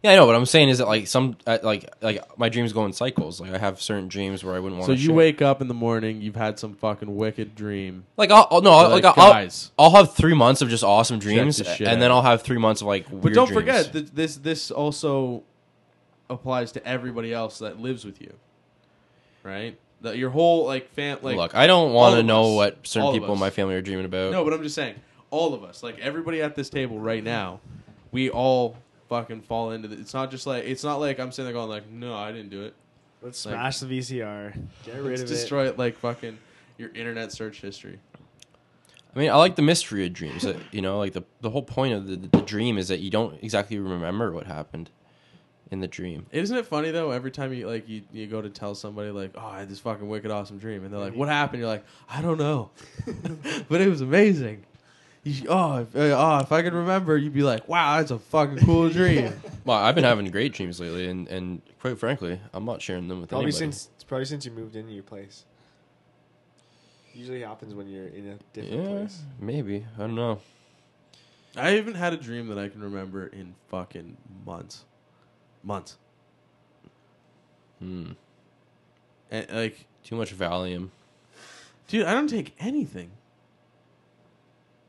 Yeah, 0.03 0.13
I 0.13 0.17
know. 0.17 0.27
What 0.27 0.37
I'm 0.37 0.47
saying 0.47 0.69
is 0.69 0.79
that 0.79 0.87
like 0.87 1.07
some 1.07 1.37
uh, 1.47 1.59
like 1.63 1.89
like 2.01 2.39
my 2.39 2.49
dreams 2.49 2.73
go 2.73 2.85
in 2.85 2.93
cycles. 2.93 3.41
Like 3.41 3.53
I 3.53 3.59
have 3.59 3.81
certain 3.81 4.09
dreams 4.09 4.45
where 4.45 4.55
I 4.55 4.61
wouldn't 4.61 4.79
want. 4.79 4.91
To. 4.91 4.97
So 4.97 5.01
to 5.01 5.03
you 5.03 5.15
wake 5.15 5.43
up 5.43 5.61
in 5.61 5.69
the 5.69 5.75
morning, 5.75 6.21
you've 6.21 6.37
had 6.37 6.59
some 6.59 6.75
fucking 6.75 7.17
wicked 7.17 7.55
dream. 7.55 8.05
like 8.17 8.31
I'll, 8.31 8.47
I'll- 8.51 8.61
no 8.63 8.73
I'll, 8.73 8.91
Like, 8.91 9.05
like, 9.05 9.19
I'll, 9.19 9.33
guys. 9.33 9.73
I'll 9.79 9.91
have 9.93 10.15
three 10.15 10.35
months 10.35 10.63
of 10.63 10.69
just 10.69 10.85
awesome 10.85 11.19
dreams, 11.19 11.61
and 11.61 12.01
then. 12.01 12.11
I'll 12.11 12.23
have 12.23 12.43
three 12.43 12.59
months 12.59 12.83
of 12.83 12.87
like. 12.89 13.07
But 13.11 13.33
don't 13.33 13.51
forget 13.53 13.93
that 13.95 14.15
this 14.15 14.37
this 14.37 14.71
also 14.71 15.43
applies 16.29 16.73
to 16.73 16.87
everybody 16.87 17.33
else 17.33 17.59
that 17.61 17.81
lives 17.81 18.05
with 18.05 18.21
you, 18.21 18.33
right? 19.43 19.79
That 20.03 20.19
your 20.19 20.31
whole 20.31 20.67
like 20.67 20.91
fam 20.91 21.19
like 21.23 21.37
Look, 21.37 21.55
I 21.55 21.67
don't 21.67 21.93
want 21.95 22.17
to 22.17 22.23
know 22.23 22.51
us. 22.51 22.55
what 22.55 22.87
certain 22.87 23.13
people 23.13 23.33
in 23.33 23.41
my 23.41 23.51
family 23.51 23.75
are 23.75 23.83
dreaming 23.83 24.05
about. 24.05 24.31
No, 24.31 24.45
but 24.45 24.53
I'm 24.53 24.63
just 24.63 24.75
saying, 24.75 24.97
all 25.31 25.55
of 25.55 25.65
us, 25.65 25.83
like 25.83 25.99
everybody 25.99 26.43
at 26.43 26.55
this 26.55 26.69
table 26.71 26.99
right 26.99 27.23
now, 27.25 27.61
we 28.13 28.31
all 28.31 28.77
fucking 29.09 29.43
fall 29.43 29.71
into 29.73 29.91
it. 29.91 29.99
It's 30.01 30.15
not 30.15 30.31
just 30.31 30.47
like 30.47 30.65
it's 30.65 30.85
not 30.85 30.97
like 31.01 31.19
I'm 31.19 31.33
sitting 31.33 31.47
there 31.47 31.55
going 31.55 31.69
like, 31.69 31.89
no, 31.91 32.15
I 32.15 32.33
didn't 32.33 32.51
do 32.51 32.63
it. 32.63 32.75
Let's 33.23 33.45
Like- 33.47 33.55
smash 33.55 33.79
the 33.81 33.87
VCR. 33.87 34.55
Get 34.85 34.95
rid 34.97 35.05
Let's 35.05 35.23
of 35.23 35.29
destroy 35.29 35.67
it. 35.69 35.79
like 35.79 35.97
fucking 35.99 36.39
your 36.79 36.91
internet 36.95 37.33
search 37.33 37.61
history. 37.61 37.99
I 39.15 39.19
mean, 39.19 39.31
I 39.31 39.37
like 39.37 39.57
the 39.57 39.63
mystery 39.63 40.05
of 40.07 40.13
dreams. 40.13 40.43
that, 40.43 40.57
you 40.73 40.83
know, 40.83 40.99
like 40.99 41.15
the 41.15 41.23
the 41.41 41.49
whole 41.51 41.63
point 41.63 41.95
of 41.95 42.07
the, 42.07 42.17
the 42.17 42.43
dream 42.45 42.77
is 42.79 42.89
that 42.89 43.01
you 43.01 43.11
don't 43.11 43.43
exactly 43.43 43.79
remember 43.79 44.31
what 44.33 44.47
happened 44.47 44.91
in 45.71 45.81
the 45.81 45.89
dream. 45.89 46.27
Isn't 46.33 46.57
it 46.57 46.67
funny 46.67 46.91
though? 46.91 47.11
Every 47.13 47.31
time 47.31 47.53
you 47.55 47.67
like 47.67 47.89
you, 47.89 48.03
you 48.13 48.27
go 48.27 48.43
to 48.43 48.51
tell 48.51 48.75
somebody 48.75 49.11
like, 49.11 49.31
oh, 49.37 49.47
I 49.47 49.61
had 49.61 49.69
this 49.71 49.81
fucking 49.81 50.07
wicked 50.07 50.31
awesome 50.31 50.59
dream, 50.59 50.85
and 50.85 50.93
they're 50.93 51.01
like, 51.01 51.15
what 51.17 51.29
happened? 51.29 51.61
You're 51.61 51.69
like, 51.71 51.85
I 52.11 52.21
don't 52.21 52.39
know, 52.39 52.71
but 53.69 53.81
it 53.81 53.89
was 53.89 54.03
amazing. 54.03 54.65
You 55.27 55.49
oh, 55.49 55.79
if, 55.79 55.97
uh, 55.97 56.15
oh, 56.17 56.39
if 56.39 56.53
I 56.53 56.63
could 56.63 56.73
remember, 56.73 57.17
you'd 57.17 57.35
be 57.35 57.43
like, 57.43 57.69
wow, 57.69 57.97
that's 57.97 58.13
a 58.13 58.19
fucking 58.21 58.59
cool 58.59 58.89
dream. 58.99 59.33
Well, 59.65 59.77
I've 59.77 59.97
been 59.97 60.05
having 60.05 60.31
great 60.31 60.53
dreams 60.53 60.79
lately, 60.79 61.09
and, 61.09 61.27
and 61.27 61.63
quite 61.81 61.99
frankly, 61.99 62.41
I'm 62.55 62.65
not 62.65 62.81
sharing 62.81 63.09
them 63.09 63.23
with 63.23 63.31
Probably 63.31 63.47
anybody. 63.47 63.59
since 63.73 63.89
it's 63.97 64.05
probably 64.05 64.27
since 64.27 64.45
you 64.47 64.53
moved 64.53 64.77
into 64.77 64.93
your 64.93 65.03
place. 65.03 65.45
Usually 67.13 67.41
happens 67.41 67.75
when 67.75 67.89
you're 67.89 68.07
in 68.07 68.29
a 68.29 68.39
different 68.53 68.85
yeah, 68.85 68.89
place. 68.89 69.23
maybe 69.41 69.85
I 69.97 70.01
don't 70.03 70.15
know. 70.15 70.39
I 71.57 71.71
haven't 71.71 71.95
had 71.95 72.13
a 72.13 72.19
dream 72.19 72.47
that 72.47 72.59
I 72.59 72.69
can 72.69 72.81
remember 72.81 73.27
in 73.27 73.57
fucking 73.69 74.17
months, 74.47 74.85
months. 75.65 75.97
Hmm. 77.81 78.13
And, 79.33 79.47
like, 79.51 79.87
Too 80.05 80.15
much 80.15 80.39
Valium. 80.39 80.91
dude, 81.89 82.07
I 82.07 82.15
don't 82.15 82.29
take 82.29 82.55
anything. 82.61 83.11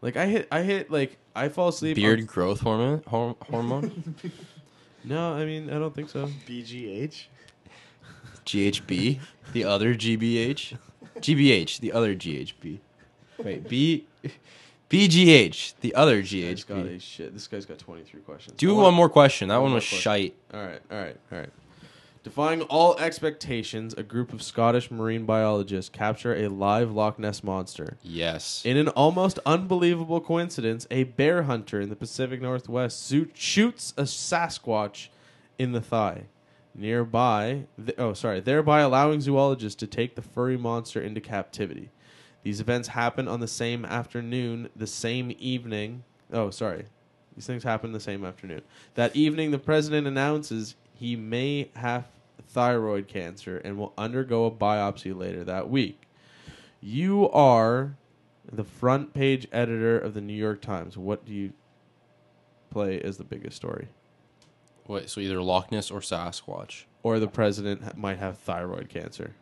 Like 0.02 0.16
I 0.18 0.26
hit, 0.28 0.48
I 0.52 0.62
hit, 0.62 0.92
like 0.92 1.18
I 1.36 1.50
fall 1.50 1.70
asleep. 1.70 1.96
Beard 1.96 2.20
on- 2.20 2.26
growth 2.26 2.62
hormone. 2.62 3.04
Hor- 3.08 3.36
hormone. 3.50 4.16
no, 5.04 5.34
I 5.34 5.46
mean 5.46 5.70
I 5.70 5.80
don't 5.80 5.94
think 5.96 6.10
so. 6.10 6.30
BGH. 6.48 7.26
GHB. 8.46 9.20
The 9.54 9.64
other 9.64 9.96
GBH. 9.96 10.78
GBH. 11.18 11.80
The 11.80 11.92
other 11.94 12.16
GHB. 12.16 12.80
Wait. 13.40 13.68
B. 13.68 14.08
BGH. 14.90 15.74
The 15.82 15.94
other 15.96 16.22
This 16.22 16.64
got 16.64 16.80
a 16.80 16.82
GHB. 16.84 17.02
shit. 17.02 17.34
This 17.34 17.48
guy's 17.48 17.66
got 17.66 17.78
twenty 17.80 18.04
three 18.04 18.22
questions. 18.22 18.56
Do 18.58 18.70
I 18.72 18.74
one 18.74 18.84
want- 18.84 18.96
more 18.96 19.10
question. 19.10 19.50
That 19.50 19.56
one 19.58 19.66
one 19.66 19.74
was 19.74 19.84
question. 19.84 20.00
shite. 20.00 20.36
All 20.54 20.62
right, 20.62 20.82
all 20.92 20.98
right, 20.98 21.18
all 21.32 21.38
right. 21.40 21.50
Defying 22.28 22.64
all 22.64 22.98
expectations, 22.98 23.94
a 23.94 24.04
group 24.04 24.34
of 24.34 24.44
Scottish 24.44 24.92
marine 24.92 25.26
biologists 25.26 25.88
capture 25.88 26.36
a 26.36 26.50
live 26.50 26.92
Loch 26.92 27.18
Ness 27.18 27.42
monster. 27.42 27.96
Yes. 28.04 28.62
In 28.66 28.76
an 28.76 28.90
almost 28.90 29.40
unbelievable 29.46 30.20
coincidence, 30.20 30.86
a 30.92 31.06
bear 31.06 31.44
hunter 31.44 31.80
in 31.80 31.88
the 31.88 31.96
Pacific 31.96 32.42
Northwest 32.42 33.14
shoots 33.34 33.94
a 33.96 34.02
Sasquatch 34.02 35.08
in 35.58 35.72
the 35.72 35.80
thigh. 35.80 36.24
Nearby, 36.76 37.64
th- 37.78 37.98
oh 37.98 38.12
sorry, 38.12 38.42
thereby 38.42 38.82
allowing 38.82 39.22
zoologists 39.22 39.80
to 39.80 39.88
take 39.88 40.16
the 40.16 40.22
furry 40.22 40.58
monster 40.58 41.00
into 41.00 41.22
captivity. 41.22 41.92
These 42.44 42.60
events 42.60 42.90
happen 42.90 43.30
on 43.30 43.40
the 43.40 43.48
same 43.48 43.86
afternoon, 43.86 44.68
the 44.76 44.86
same 44.86 45.34
evening. 45.40 46.04
Oh, 46.34 46.50
sorry. 46.50 46.88
These 47.38 47.48
things 47.48 47.64
happen 47.64 47.94
the 47.94 48.02
same 48.02 48.26
afternoon. 48.26 48.64
That 48.96 49.16
evening, 49.16 49.52
the 49.52 49.60
president 49.60 50.08
announces 50.08 50.76
he 50.94 51.16
may 51.16 51.70
have 51.76 52.06
thyroid 52.62 53.08
cancer 53.08 53.60
and 53.60 53.78
will 53.78 53.94
undergo 54.00 54.46
a 54.46 54.52
biopsy 54.52 55.16
later 55.16 55.44
that 55.44 55.70
week. 55.70 56.02
You 56.82 57.30
are 57.30 57.96
the 58.52 58.64
front 58.64 59.14
page 59.14 59.48
editor 59.52 60.00
of 60.00 60.16
the 60.16 60.22
New 60.22 60.34
York 60.34 60.60
Times. 60.60 60.98
What 60.98 61.24
do 61.24 61.34
you 61.36 61.54
play 62.72 63.00
as 63.00 63.18
the 63.18 63.24
biggest 63.24 63.56
story? 63.58 63.90
Wait, 64.88 65.08
so 65.08 65.22
either 65.22 65.40
Loch 65.40 65.72
Ness 65.72 65.92
or 65.92 66.00
Sasquatch. 66.00 66.86
Or 67.04 67.20
the 67.20 67.28
president 67.28 67.84
ha- 67.84 67.92
might 67.96 68.18
have 68.18 68.40
thyroid 68.40 68.90
cancer. 68.90 69.36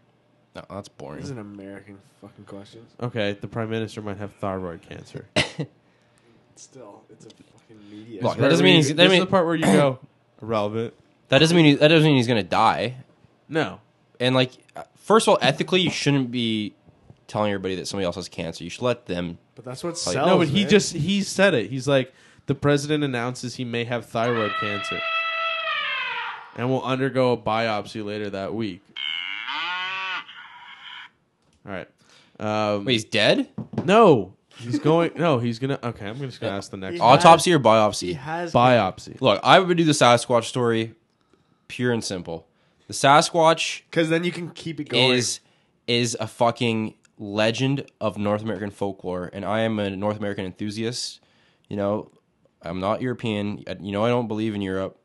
No, 0.53 0.63
that's 0.69 0.89
boring. 0.89 1.17
This 1.21 1.25
is 1.27 1.31
an 1.31 1.39
American 1.39 1.97
fucking 2.19 2.43
question. 2.43 2.85
Okay, 3.01 3.37
the 3.39 3.47
prime 3.47 3.69
minister 3.69 4.01
might 4.01 4.17
have 4.17 4.33
thyroid 4.33 4.81
cancer. 4.81 5.25
Still, 6.57 7.03
it's 7.09 7.25
a 7.25 7.29
fucking 7.29 7.79
media. 7.89 8.21
Look, 8.23 8.33
This 8.33 8.41
that 8.41 8.47
is 8.47 8.51
doesn't 8.55 8.63
mean 8.65 8.75
he's- 8.75 8.87
that 8.89 8.95
This 8.95 9.05
is 9.05 9.11
mean- 9.11 9.19
the 9.21 9.25
part 9.27 9.45
where 9.45 9.55
you 9.55 9.63
go 9.63 9.99
irrelevant. 10.41 10.93
That 11.29 11.39
doesn't 11.39 11.57
mean 11.57 11.65
he, 11.65 11.73
that 11.75 11.87
doesn't 11.87 12.05
mean 12.05 12.17
he's 12.17 12.27
gonna 12.27 12.43
die. 12.43 12.97
No, 13.47 13.79
And 14.19 14.33
like, 14.35 14.51
first 14.95 15.27
of 15.27 15.33
all, 15.33 15.37
ethically, 15.41 15.81
you 15.81 15.89
shouldn't 15.91 16.31
be 16.31 16.73
telling 17.27 17.51
everybody 17.51 17.75
that 17.75 17.87
somebody 17.87 18.05
else 18.05 18.15
has 18.15 18.27
cancer. 18.29 18.63
You 18.63 18.69
should 18.69 18.81
let 18.83 19.05
them. 19.05 19.37
but 19.55 19.65
that's 19.65 19.83
what 19.83 19.91
Like- 19.91 19.97
sells. 19.97 20.27
no, 20.27 20.37
but 20.37 20.47
he 20.47 20.61
man. 20.61 20.69
just 20.69 20.93
he 20.93 21.21
said 21.23 21.53
it. 21.53 21.69
He's 21.69 21.87
like 21.87 22.13
the 22.47 22.55
president 22.55 23.03
announces 23.03 23.55
he 23.55 23.63
may 23.65 23.83
have 23.85 24.05
thyroid 24.05 24.51
cancer, 24.59 24.99
and 26.55 26.69
will 26.69 26.83
undergo 26.83 27.31
a 27.33 27.37
biopsy 27.37 28.03
later 28.05 28.29
that 28.29 28.53
week. 28.53 28.81
All 31.65 31.71
right. 31.71 31.87
Um, 32.39 32.85
Wait, 32.85 32.93
he's 32.93 33.05
dead? 33.05 33.49
no, 33.85 34.33
he's 34.57 34.77
going. 34.79 35.11
No, 35.15 35.39
he's 35.39 35.57
gonna. 35.59 35.79
Okay, 35.81 36.07
I'm 36.07 36.19
just 36.19 36.39
gonna 36.39 36.55
ask 36.55 36.69
the 36.69 36.77
next 36.77 36.95
He 36.95 36.99
one. 37.01 37.17
Autopsy 37.17 37.53
or 37.53 37.57
he 37.59 37.63
biopsy? 37.63 38.15
has 38.15 38.53
biopsy. 38.53 39.19
Look, 39.21 39.39
I 39.43 39.59
would 39.59 39.77
do 39.77 39.83
the 39.83 39.93
Sasquatch 39.93 40.43
story, 40.45 40.93
pure 41.67 41.91
and 41.91 42.03
simple. 42.03 42.45
The 42.87 42.93
Sasquatch 42.93 43.81
because 43.89 44.09
then 44.09 44.23
you 44.23 44.31
can 44.31 44.49
keep 44.51 44.79
it 44.79 44.89
going. 44.89 45.11
is 45.11 45.39
is 45.87 46.15
a 46.19 46.27
fucking 46.27 46.95
legend 47.17 47.89
of 47.99 48.17
North 48.17 48.41
American 48.41 48.69
folklore, 48.69 49.29
and 49.33 49.45
I 49.45 49.61
am 49.61 49.79
a 49.79 49.89
North 49.95 50.17
American 50.17 50.45
enthusiast. 50.45 51.19
You 51.67 51.77
know, 51.77 52.11
I'm 52.61 52.79
not 52.79 53.01
European. 53.01 53.63
You 53.79 53.91
know, 53.91 54.05
I 54.05 54.09
don't 54.09 54.27
believe 54.27 54.55
in 54.55 54.61
Europe. 54.61 54.99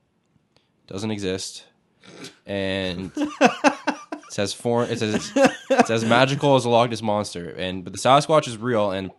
Doesn't 0.87 1.11
exist, 1.11 1.65
and 2.47 3.13
it's 4.27 4.39
as 4.39 4.53
foreign. 4.53 4.91
It's 4.91 5.03
as 5.03 5.33
it's 5.35 5.91
as 5.91 6.05
magical 6.05 6.57
as 6.57 6.65
a 6.65 6.69
Loch 6.69 6.91
Ness 6.91 7.01
monster. 7.01 7.51
And 7.51 7.85
but 7.85 7.93
the 7.93 7.99
Sasquatch 7.99 8.49
is 8.49 8.59
real, 8.59 8.91
and 8.91 9.11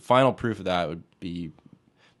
final 0.00 0.32
proof 0.32 0.58
of 0.58 0.64
that 0.66 0.88
would 0.88 1.04
be 1.20 1.52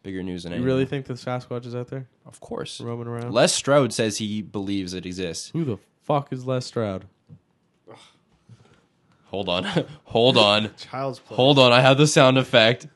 bigger 0.02 0.22
news 0.22 0.42
than 0.42 0.52
You 0.52 0.56
anything. 0.56 0.66
really 0.66 0.86
think 0.86 1.06
the 1.06 1.14
Sasquatch 1.14 1.64
is 1.66 1.74
out 1.74 1.88
there 1.88 2.06
Of 2.26 2.40
course. 2.40 2.80
roaming 2.80 3.06
around? 3.06 3.32
Les 3.32 3.52
Stroud 3.52 3.92
says 3.92 4.18
he 4.18 4.42
believes 4.42 4.94
it 4.94 5.06
exists. 5.06 5.50
Who 5.50 5.64
the 5.64 5.78
fuck 6.02 6.32
is 6.32 6.46
Les 6.46 6.64
Stroud? 6.66 7.04
Hold 9.26 9.48
on. 9.48 9.64
Hold 10.04 10.36
on. 10.36 10.70
Child's 10.76 11.18
play. 11.18 11.36
Hold 11.36 11.58
on. 11.58 11.72
I 11.72 11.80
have 11.80 11.96
the 11.96 12.06
sound 12.06 12.36
effect. 12.38 12.86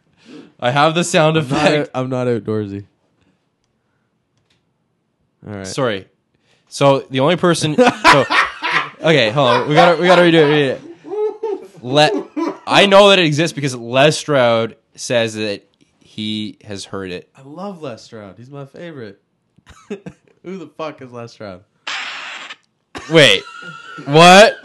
I 0.60 0.70
have 0.70 0.94
the 0.94 1.04
sound 1.04 1.36
I'm 1.36 1.48
not, 1.48 1.66
effect. 1.66 1.90
I'm 1.94 2.08
not 2.10 2.26
outdoorsy. 2.26 2.84
All 5.46 5.54
right. 5.54 5.66
Sorry. 5.66 6.08
So 6.68 7.00
the 7.10 7.20
only 7.20 7.36
person. 7.36 7.76
So, 8.16 8.24
okay, 9.00 9.30
hold 9.30 9.48
on. 9.48 9.68
We 9.68 9.74
gotta 9.74 10.00
we 10.00 10.06
gotta 10.06 10.22
redo 10.22 10.34
it. 10.34 10.80
Redo 11.04 11.74
it. 11.74 11.82
Let 11.84 12.14
I 12.66 12.86
know 12.86 13.10
that 13.10 13.18
it 13.18 13.26
exists 13.26 13.54
because 13.54 13.74
Les 13.74 14.16
Stroud 14.16 14.76
says 14.94 15.34
that 15.34 15.65
he 16.16 16.56
has 16.64 16.86
heard 16.86 17.10
it. 17.10 17.28
I 17.36 17.42
love 17.42 17.82
Les 17.82 18.02
Stroud. 18.02 18.38
He's 18.38 18.48
my 18.48 18.64
favorite. 18.64 19.20
Who 20.42 20.56
the 20.56 20.66
fuck 20.66 21.02
is 21.02 21.12
Les 21.12 21.30
Stroud? 21.30 21.62
Wait, 23.10 23.42
what? 24.06 24.56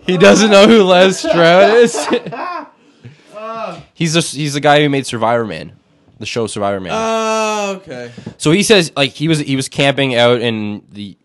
He 0.00 0.18
doesn't 0.18 0.50
know 0.50 0.66
who 0.66 0.82
Les 0.82 1.20
Stroud 1.20 1.76
is. 1.76 1.94
he's 3.94 4.14
the 4.14 4.20
he's 4.20 4.54
the 4.54 4.60
guy 4.60 4.82
who 4.82 4.88
made 4.88 5.04
Survivorman, 5.04 5.74
the 6.18 6.26
show 6.26 6.48
Survivorman. 6.48 6.90
Oh, 6.90 7.74
okay. 7.76 8.10
So 8.38 8.50
he 8.50 8.64
says 8.64 8.90
like 8.96 9.12
he 9.12 9.28
was 9.28 9.38
he 9.38 9.54
was 9.54 9.68
camping 9.68 10.16
out 10.16 10.40
in 10.40 10.84
the 10.90 11.16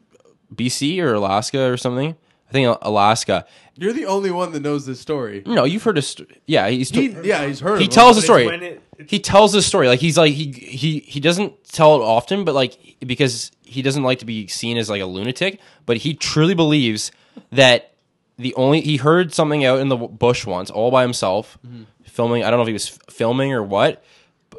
BC 0.53 1.01
or 1.01 1.15
Alaska 1.15 1.71
or 1.71 1.77
something. 1.77 2.15
I 2.47 2.51
think 2.51 2.77
Alaska. 2.83 3.47
You're 3.79 3.93
the 3.93 4.05
only 4.05 4.31
one 4.31 4.51
that 4.51 4.61
knows 4.61 4.85
this 4.85 4.99
story. 4.99 5.43
No, 5.45 5.63
you've 5.63 5.83
heard 5.83 5.97
a 5.97 6.01
st- 6.01 6.29
yeah. 6.45 6.67
He's 6.69 6.89
He, 6.89 7.09
yeah, 7.23 7.45
he's 7.47 7.59
heard. 7.59 7.79
he 7.79 7.85
of 7.85 7.91
him. 7.91 7.95
tells 7.95 8.15
the 8.17 8.21
story. 8.21 8.45
when 8.45 8.63
it- 8.63 8.81
he 9.07 9.17
tells 9.19 9.53
the 9.53 9.61
story 9.61 9.87
like 9.87 10.01
he's 10.01 10.17
like 10.17 10.33
he 10.33 10.51
he 10.51 10.99
he 10.99 11.19
doesn't 11.21 11.63
tell 11.63 11.95
it 11.95 12.01
often, 12.03 12.43
but 12.43 12.53
like 12.53 12.77
because 13.05 13.51
he 13.63 13.81
doesn't 13.81 14.03
like 14.03 14.19
to 14.19 14.25
be 14.25 14.47
seen 14.47 14.77
as 14.77 14.89
like 14.89 15.01
a 15.01 15.05
lunatic. 15.05 15.59
But 15.85 15.97
he 15.97 16.13
truly 16.13 16.53
believes 16.53 17.11
that 17.51 17.93
the 18.37 18.53
only 18.55 18.81
he 18.81 18.97
heard 18.97 19.33
something 19.33 19.63
out 19.63 19.79
in 19.79 19.87
the 19.87 19.95
w- 19.95 20.13
bush 20.13 20.45
once, 20.45 20.69
all 20.69 20.91
by 20.91 21.03
himself, 21.03 21.57
filming. 22.03 22.43
I 22.43 22.49
don't 22.49 22.57
know 22.59 22.63
if 22.63 22.67
he 22.67 22.73
was 22.73 22.89
f- 22.89 23.13
filming 23.13 23.53
or 23.53 23.63
what 23.63 24.03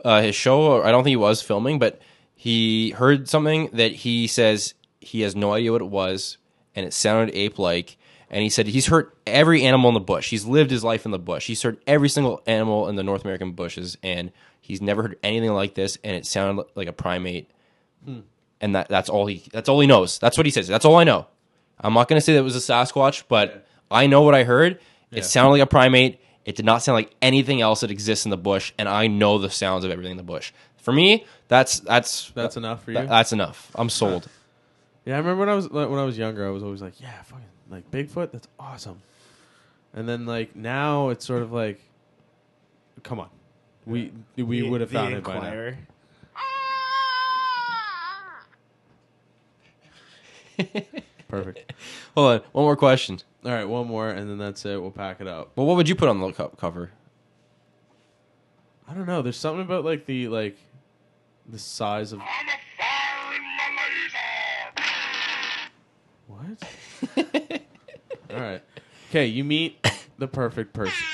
uh, 0.04 0.22
his 0.22 0.34
show. 0.34 0.62
Or 0.62 0.86
I 0.86 0.90
don't 0.90 1.02
think 1.04 1.12
he 1.12 1.16
was 1.16 1.42
filming, 1.42 1.78
but 1.78 2.00
he 2.34 2.90
heard 2.92 3.28
something 3.28 3.68
that 3.74 3.92
he 3.92 4.26
says 4.26 4.72
he 5.00 5.20
has 5.20 5.36
no 5.36 5.52
idea 5.52 5.72
what 5.72 5.82
it 5.82 5.88
was, 5.88 6.38
and 6.80 6.86
it 6.88 6.92
sounded 6.94 7.34
ape 7.36 7.58
like. 7.58 7.96
And 8.32 8.42
he 8.42 8.48
said 8.48 8.68
he's 8.68 8.86
heard 8.86 9.10
every 9.26 9.64
animal 9.64 9.88
in 9.88 9.94
the 9.94 10.00
bush. 10.00 10.30
He's 10.30 10.44
lived 10.44 10.70
his 10.70 10.84
life 10.84 11.04
in 11.04 11.10
the 11.10 11.18
bush. 11.18 11.46
He's 11.48 11.62
heard 11.62 11.78
every 11.86 12.08
single 12.08 12.42
animal 12.46 12.88
in 12.88 12.94
the 12.94 13.02
North 13.02 13.24
American 13.24 13.52
bushes, 13.52 13.98
and 14.04 14.30
he's 14.60 14.80
never 14.80 15.02
heard 15.02 15.18
anything 15.24 15.52
like 15.52 15.74
this. 15.74 15.98
And 16.04 16.14
it 16.14 16.24
sounded 16.26 16.64
like 16.76 16.86
a 16.86 16.92
primate. 16.92 17.50
Hmm. 18.04 18.20
And 18.60 18.74
that, 18.76 18.88
that's 18.88 19.08
all 19.08 19.26
he 19.26 19.42
that's 19.52 19.68
all 19.68 19.80
he 19.80 19.86
knows. 19.88 20.18
That's 20.20 20.36
what 20.36 20.46
he 20.46 20.52
says. 20.52 20.68
That's 20.68 20.84
all 20.84 20.96
I 20.96 21.04
know. 21.04 21.26
I'm 21.80 21.94
not 21.94 22.08
gonna 22.08 22.20
say 22.20 22.34
that 22.34 22.38
it 22.38 22.42
was 22.42 22.54
a 22.56 22.60
Sasquatch, 22.72 23.24
but 23.28 23.66
I 23.90 24.06
know 24.06 24.22
what 24.22 24.34
I 24.34 24.44
heard. 24.44 24.78
It 25.10 25.24
sounded 25.24 25.50
like 25.50 25.62
a 25.62 25.66
primate. 25.66 26.20
It 26.44 26.54
did 26.54 26.64
not 26.64 26.82
sound 26.84 26.94
like 26.94 27.12
anything 27.20 27.60
else 27.60 27.80
that 27.80 27.90
exists 27.90 28.24
in 28.26 28.30
the 28.30 28.36
bush, 28.36 28.72
and 28.78 28.88
I 28.88 29.08
know 29.08 29.38
the 29.38 29.50
sounds 29.50 29.84
of 29.84 29.90
everything 29.90 30.12
in 30.12 30.16
the 30.16 30.22
bush. 30.22 30.52
For 30.76 30.92
me, 30.92 31.24
that's 31.48 31.80
that's 31.80 32.30
That's 32.30 32.56
enough 32.56 32.84
for 32.84 32.92
you. 32.92 32.98
that- 32.98 33.08
that's 33.08 33.32
enough. 33.32 33.70
I'm 33.74 33.88
sold. 33.90 34.28
Yeah, 35.04 35.14
I 35.14 35.18
remember 35.18 35.40
when 35.40 35.48
I 35.48 35.54
was 35.54 35.70
like, 35.70 35.88
when 35.88 35.98
I 35.98 36.04
was 36.04 36.18
younger, 36.18 36.46
I 36.46 36.50
was 36.50 36.62
always 36.62 36.82
like, 36.82 37.00
yeah, 37.00 37.22
fucking 37.22 37.44
like 37.70 37.90
Bigfoot. 37.90 38.32
That's 38.32 38.48
awesome. 38.58 39.00
And 39.94 40.08
then 40.08 40.26
like 40.26 40.54
now, 40.54 41.08
it's 41.08 41.24
sort 41.24 41.42
of 41.42 41.52
like, 41.52 41.80
come 43.02 43.18
on, 43.20 43.28
we 43.86 44.12
we 44.36 44.62
would 44.62 44.80
have 44.80 44.90
the 44.90 44.98
found 44.98 45.14
it 45.14 45.24
by 45.24 45.38
now. 45.38 45.72
Perfect. 51.28 51.72
Hold 52.16 52.32
on, 52.32 52.40
one 52.52 52.64
more 52.64 52.76
question. 52.76 53.18
All 53.44 53.52
right, 53.52 53.64
one 53.64 53.86
more, 53.86 54.10
and 54.10 54.28
then 54.28 54.36
that's 54.38 54.64
it. 54.66 54.80
We'll 54.80 54.90
pack 54.90 55.20
it 55.20 55.26
up. 55.26 55.52
Well, 55.56 55.66
what 55.66 55.76
would 55.76 55.88
you 55.88 55.94
put 55.94 56.08
on 56.08 56.20
the 56.20 56.32
co- 56.32 56.48
cover? 56.48 56.90
I 58.88 58.94
don't 58.94 59.06
know. 59.06 59.22
There's 59.22 59.36
something 59.36 59.62
about 59.62 59.84
like 59.84 60.06
the 60.06 60.28
like 60.28 60.58
the 61.48 61.58
size 61.58 62.12
of 62.12 62.20
what? 66.58 67.62
All 68.30 68.40
right. 68.40 68.62
Okay, 69.10 69.26
you 69.26 69.44
meet 69.44 69.86
the 70.18 70.28
perfect 70.28 70.72
person. 70.72 71.04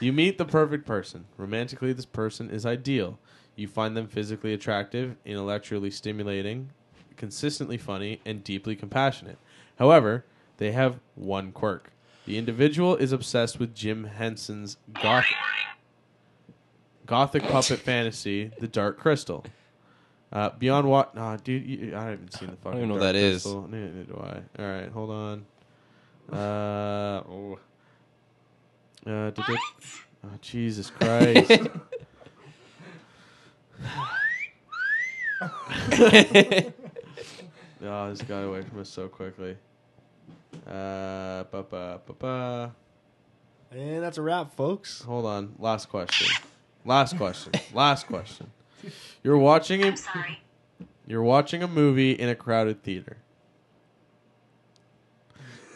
You 0.00 0.12
meet 0.12 0.38
the 0.38 0.44
perfect 0.44 0.86
person. 0.86 1.26
Romantically, 1.36 1.92
this 1.92 2.06
person 2.06 2.50
is 2.50 2.64
ideal. 2.66 3.18
You 3.54 3.68
find 3.68 3.96
them 3.96 4.08
physically 4.08 4.52
attractive, 4.52 5.16
intellectually 5.24 5.90
stimulating, 5.90 6.70
consistently 7.16 7.76
funny, 7.76 8.20
and 8.24 8.42
deeply 8.42 8.74
compassionate. 8.74 9.38
However, 9.78 10.24
they 10.56 10.72
have 10.72 10.98
one 11.14 11.52
quirk. 11.52 11.92
The 12.26 12.38
individual 12.38 12.96
is 12.96 13.12
obsessed 13.12 13.60
with 13.60 13.74
Jim 13.74 14.04
Henson's 14.04 14.78
goth- 15.00 15.26
gothic 17.06 17.42
puppet 17.44 17.80
fantasy, 17.80 18.50
The 18.58 18.68
Dark 18.68 18.98
Crystal. 18.98 19.44
Uh, 20.34 20.50
beyond 20.58 20.88
what? 20.88 21.14
Nah, 21.14 21.36
dude, 21.36 21.64
you, 21.64 21.96
I 21.96 22.06
haven't 22.06 22.32
seen 22.34 22.50
the 22.50 22.56
fucking. 22.56 22.66
I 22.70 22.72
don't 22.72 22.76
even 22.78 22.88
know 22.88 22.94
what 22.96 23.00
Dark 23.02 23.12
that 23.14 23.18
is. 23.18 23.42
Crystal. 23.42 23.68
Neither, 23.68 23.86
neither 23.86 24.12
do 24.12 24.20
I. 24.20 24.62
All 24.62 24.68
right, 24.68 24.90
hold 24.90 25.10
on. 25.10 25.46
Uh, 26.32 27.22
oh. 27.28 27.58
Uh, 29.06 29.30
did 29.30 29.44
it- 29.48 29.60
oh, 30.24 30.30
Jesus 30.40 30.90
Christ. 30.90 31.50
oh, 37.82 38.10
this 38.10 38.22
got 38.22 38.44
away 38.44 38.62
from 38.62 38.80
us 38.80 38.88
so 38.88 39.08
quickly. 39.08 39.56
Uh, 40.66 41.44
ba 41.44 41.64
ba 41.68 42.00
ba 42.06 42.12
ba. 42.18 42.74
And 43.70 44.02
that's 44.02 44.18
a 44.18 44.22
wrap, 44.22 44.54
folks. 44.54 45.02
Hold 45.02 45.26
on. 45.26 45.54
Last 45.58 45.88
question. 45.88 46.28
Last 46.84 47.16
question. 47.16 47.52
Last 47.72 48.06
question. 48.06 48.50
You're 49.22 49.38
watching 49.38 49.84
a 49.84 49.96
Sorry. 49.96 50.40
you're 51.06 51.22
watching 51.22 51.62
a 51.62 51.68
movie 51.68 52.12
in 52.12 52.28
a 52.28 52.34
crowded 52.34 52.82
theater. 52.82 53.18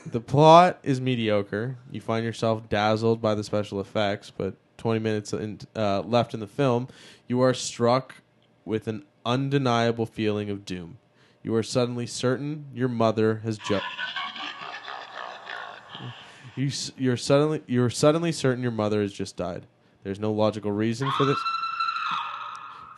The 0.06 0.20
plot 0.20 0.78
is 0.82 1.00
mediocre. 1.00 1.76
You 1.90 2.00
find 2.00 2.24
yourself 2.24 2.68
dazzled 2.68 3.20
by 3.20 3.34
the 3.34 3.44
special 3.44 3.78
effects, 3.80 4.32
but 4.34 4.54
20 4.78 5.00
minutes 5.00 5.32
in, 5.32 5.58
uh, 5.76 6.00
left 6.00 6.32
in 6.32 6.40
the 6.40 6.46
film, 6.46 6.88
you 7.26 7.40
are 7.42 7.52
struck 7.52 8.14
with 8.64 8.88
an 8.88 9.04
undeniable 9.26 10.06
feeling 10.06 10.48
of 10.48 10.64
doom. 10.64 10.98
You 11.42 11.54
are 11.54 11.62
suddenly 11.62 12.06
certain 12.06 12.66
your 12.74 12.88
mother 12.88 13.36
has 13.44 13.58
just 13.58 13.84
You 16.56 16.70
you're 16.96 17.16
suddenly 17.16 17.62
you're 17.66 17.90
suddenly 17.90 18.32
certain 18.32 18.62
your 18.62 18.72
mother 18.72 19.00
has 19.00 19.12
just 19.12 19.36
died. 19.36 19.66
There's 20.02 20.18
no 20.18 20.32
logical 20.32 20.72
reason 20.72 21.10
for 21.16 21.24
this 21.24 21.38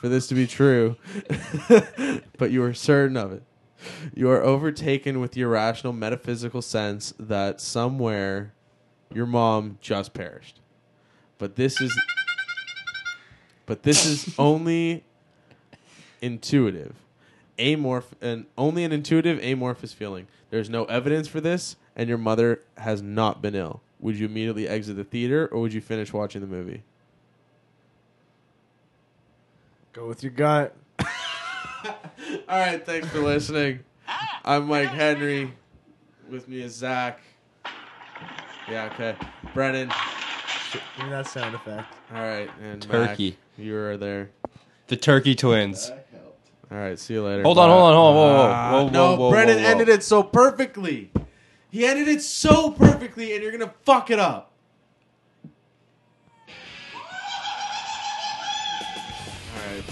for 0.01 0.09
this 0.09 0.27
to 0.29 0.35
be 0.35 0.47
true, 0.47 0.97
but 2.39 2.51
you 2.51 2.63
are 2.65 2.73
certain 2.73 3.17
of 3.17 3.33
it. 3.33 3.43
You 4.15 4.31
are 4.31 4.43
overtaken 4.43 5.21
with 5.21 5.33
the 5.33 5.43
irrational 5.43 5.93
metaphysical 5.93 6.63
sense 6.63 7.13
that 7.19 7.61
somewhere 7.61 8.55
your 9.13 9.27
mom 9.27 9.79
just 9.81 10.15
perished. 10.15 10.61
But 11.39 11.57
this 11.57 11.81
is 11.81 11.99
but 13.67 13.83
this 13.83 14.07
is 14.07 14.35
only 14.39 15.05
intuitive. 16.21 16.95
Amorph 17.59 18.13
and 18.23 18.47
only 18.57 18.85
an 18.85 18.93
intuitive 18.93 19.43
amorphous 19.43 19.93
feeling. 19.93 20.27
There's 20.49 20.71
no 20.71 20.85
evidence 20.87 21.29
for 21.29 21.41
this 21.41 21.77
and 21.95 22.09
your 22.09 22.19
mother 22.19 22.63
has 22.79 23.03
not 23.03 23.43
been 23.43 23.55
ill. 23.55 23.83
Would 24.01 24.17
you 24.17 24.27
immediately 24.27 24.67
exit 24.67 24.97
the 24.97 25.05
theater 25.05 25.47
or 25.53 25.61
would 25.61 25.75
you 25.75 25.83
finish 25.83 26.13
watching 26.13 26.41
the 26.41 26.47
movie? 26.47 26.83
Go 29.93 30.07
with 30.07 30.23
your 30.23 30.33
gut. 30.33 30.77
All 31.01 31.09
right, 32.49 32.85
thanks 32.85 33.09
for 33.09 33.19
listening. 33.19 33.81
I'm 34.45 34.67
Mike 34.69 34.91
Henry. 34.91 35.53
With 36.29 36.49
me 36.49 36.61
is 36.63 36.75
Zak. 36.75 37.21
Yeah, 38.71 38.89
okay. 38.93 39.17
Brennan. 39.53 39.91
Give 40.73 41.05
me 41.07 41.11
that 41.11 41.27
sound 41.27 41.57
effect. 41.57 41.93
All 42.15 42.23
right, 42.23 42.49
and 42.63 42.81
Turkey. 42.83 43.31
Mac, 43.31 43.65
you 43.65 43.77
are 43.77 43.97
there. 43.97 44.31
The 44.87 44.97
Turkey 44.97 45.35
Twins. 45.35 45.91
All 46.71 46.79
right, 46.79 46.97
see 46.97 47.15
you 47.15 47.25
later. 47.25 47.43
Hold 47.43 47.59
on, 47.59 47.69
hold 47.69 47.83
on, 47.83 47.95
hold 47.95 48.07
on, 48.07 48.15
whoa, 48.15 48.27
whoa, 48.27 48.51
Ah, 48.53 48.71
whoa, 48.71 48.85
whoa, 48.85 48.91
no, 48.91 49.17
whoa, 49.17 49.31
Brennan 49.31 49.57
whoa, 49.57 49.63
whoa. 49.65 49.69
ended 49.71 49.89
it 49.89 50.05
so 50.05 50.23
perfectly. 50.23 51.11
He 51.71 51.85
ended 51.85 52.07
it 52.07 52.23
so 52.23 52.71
perfectly, 52.71 53.35
and 53.35 53.43
you're 53.43 53.51
gonna 53.51 53.75
fuck 53.83 54.11
it 54.11 54.21
up. 54.21 54.50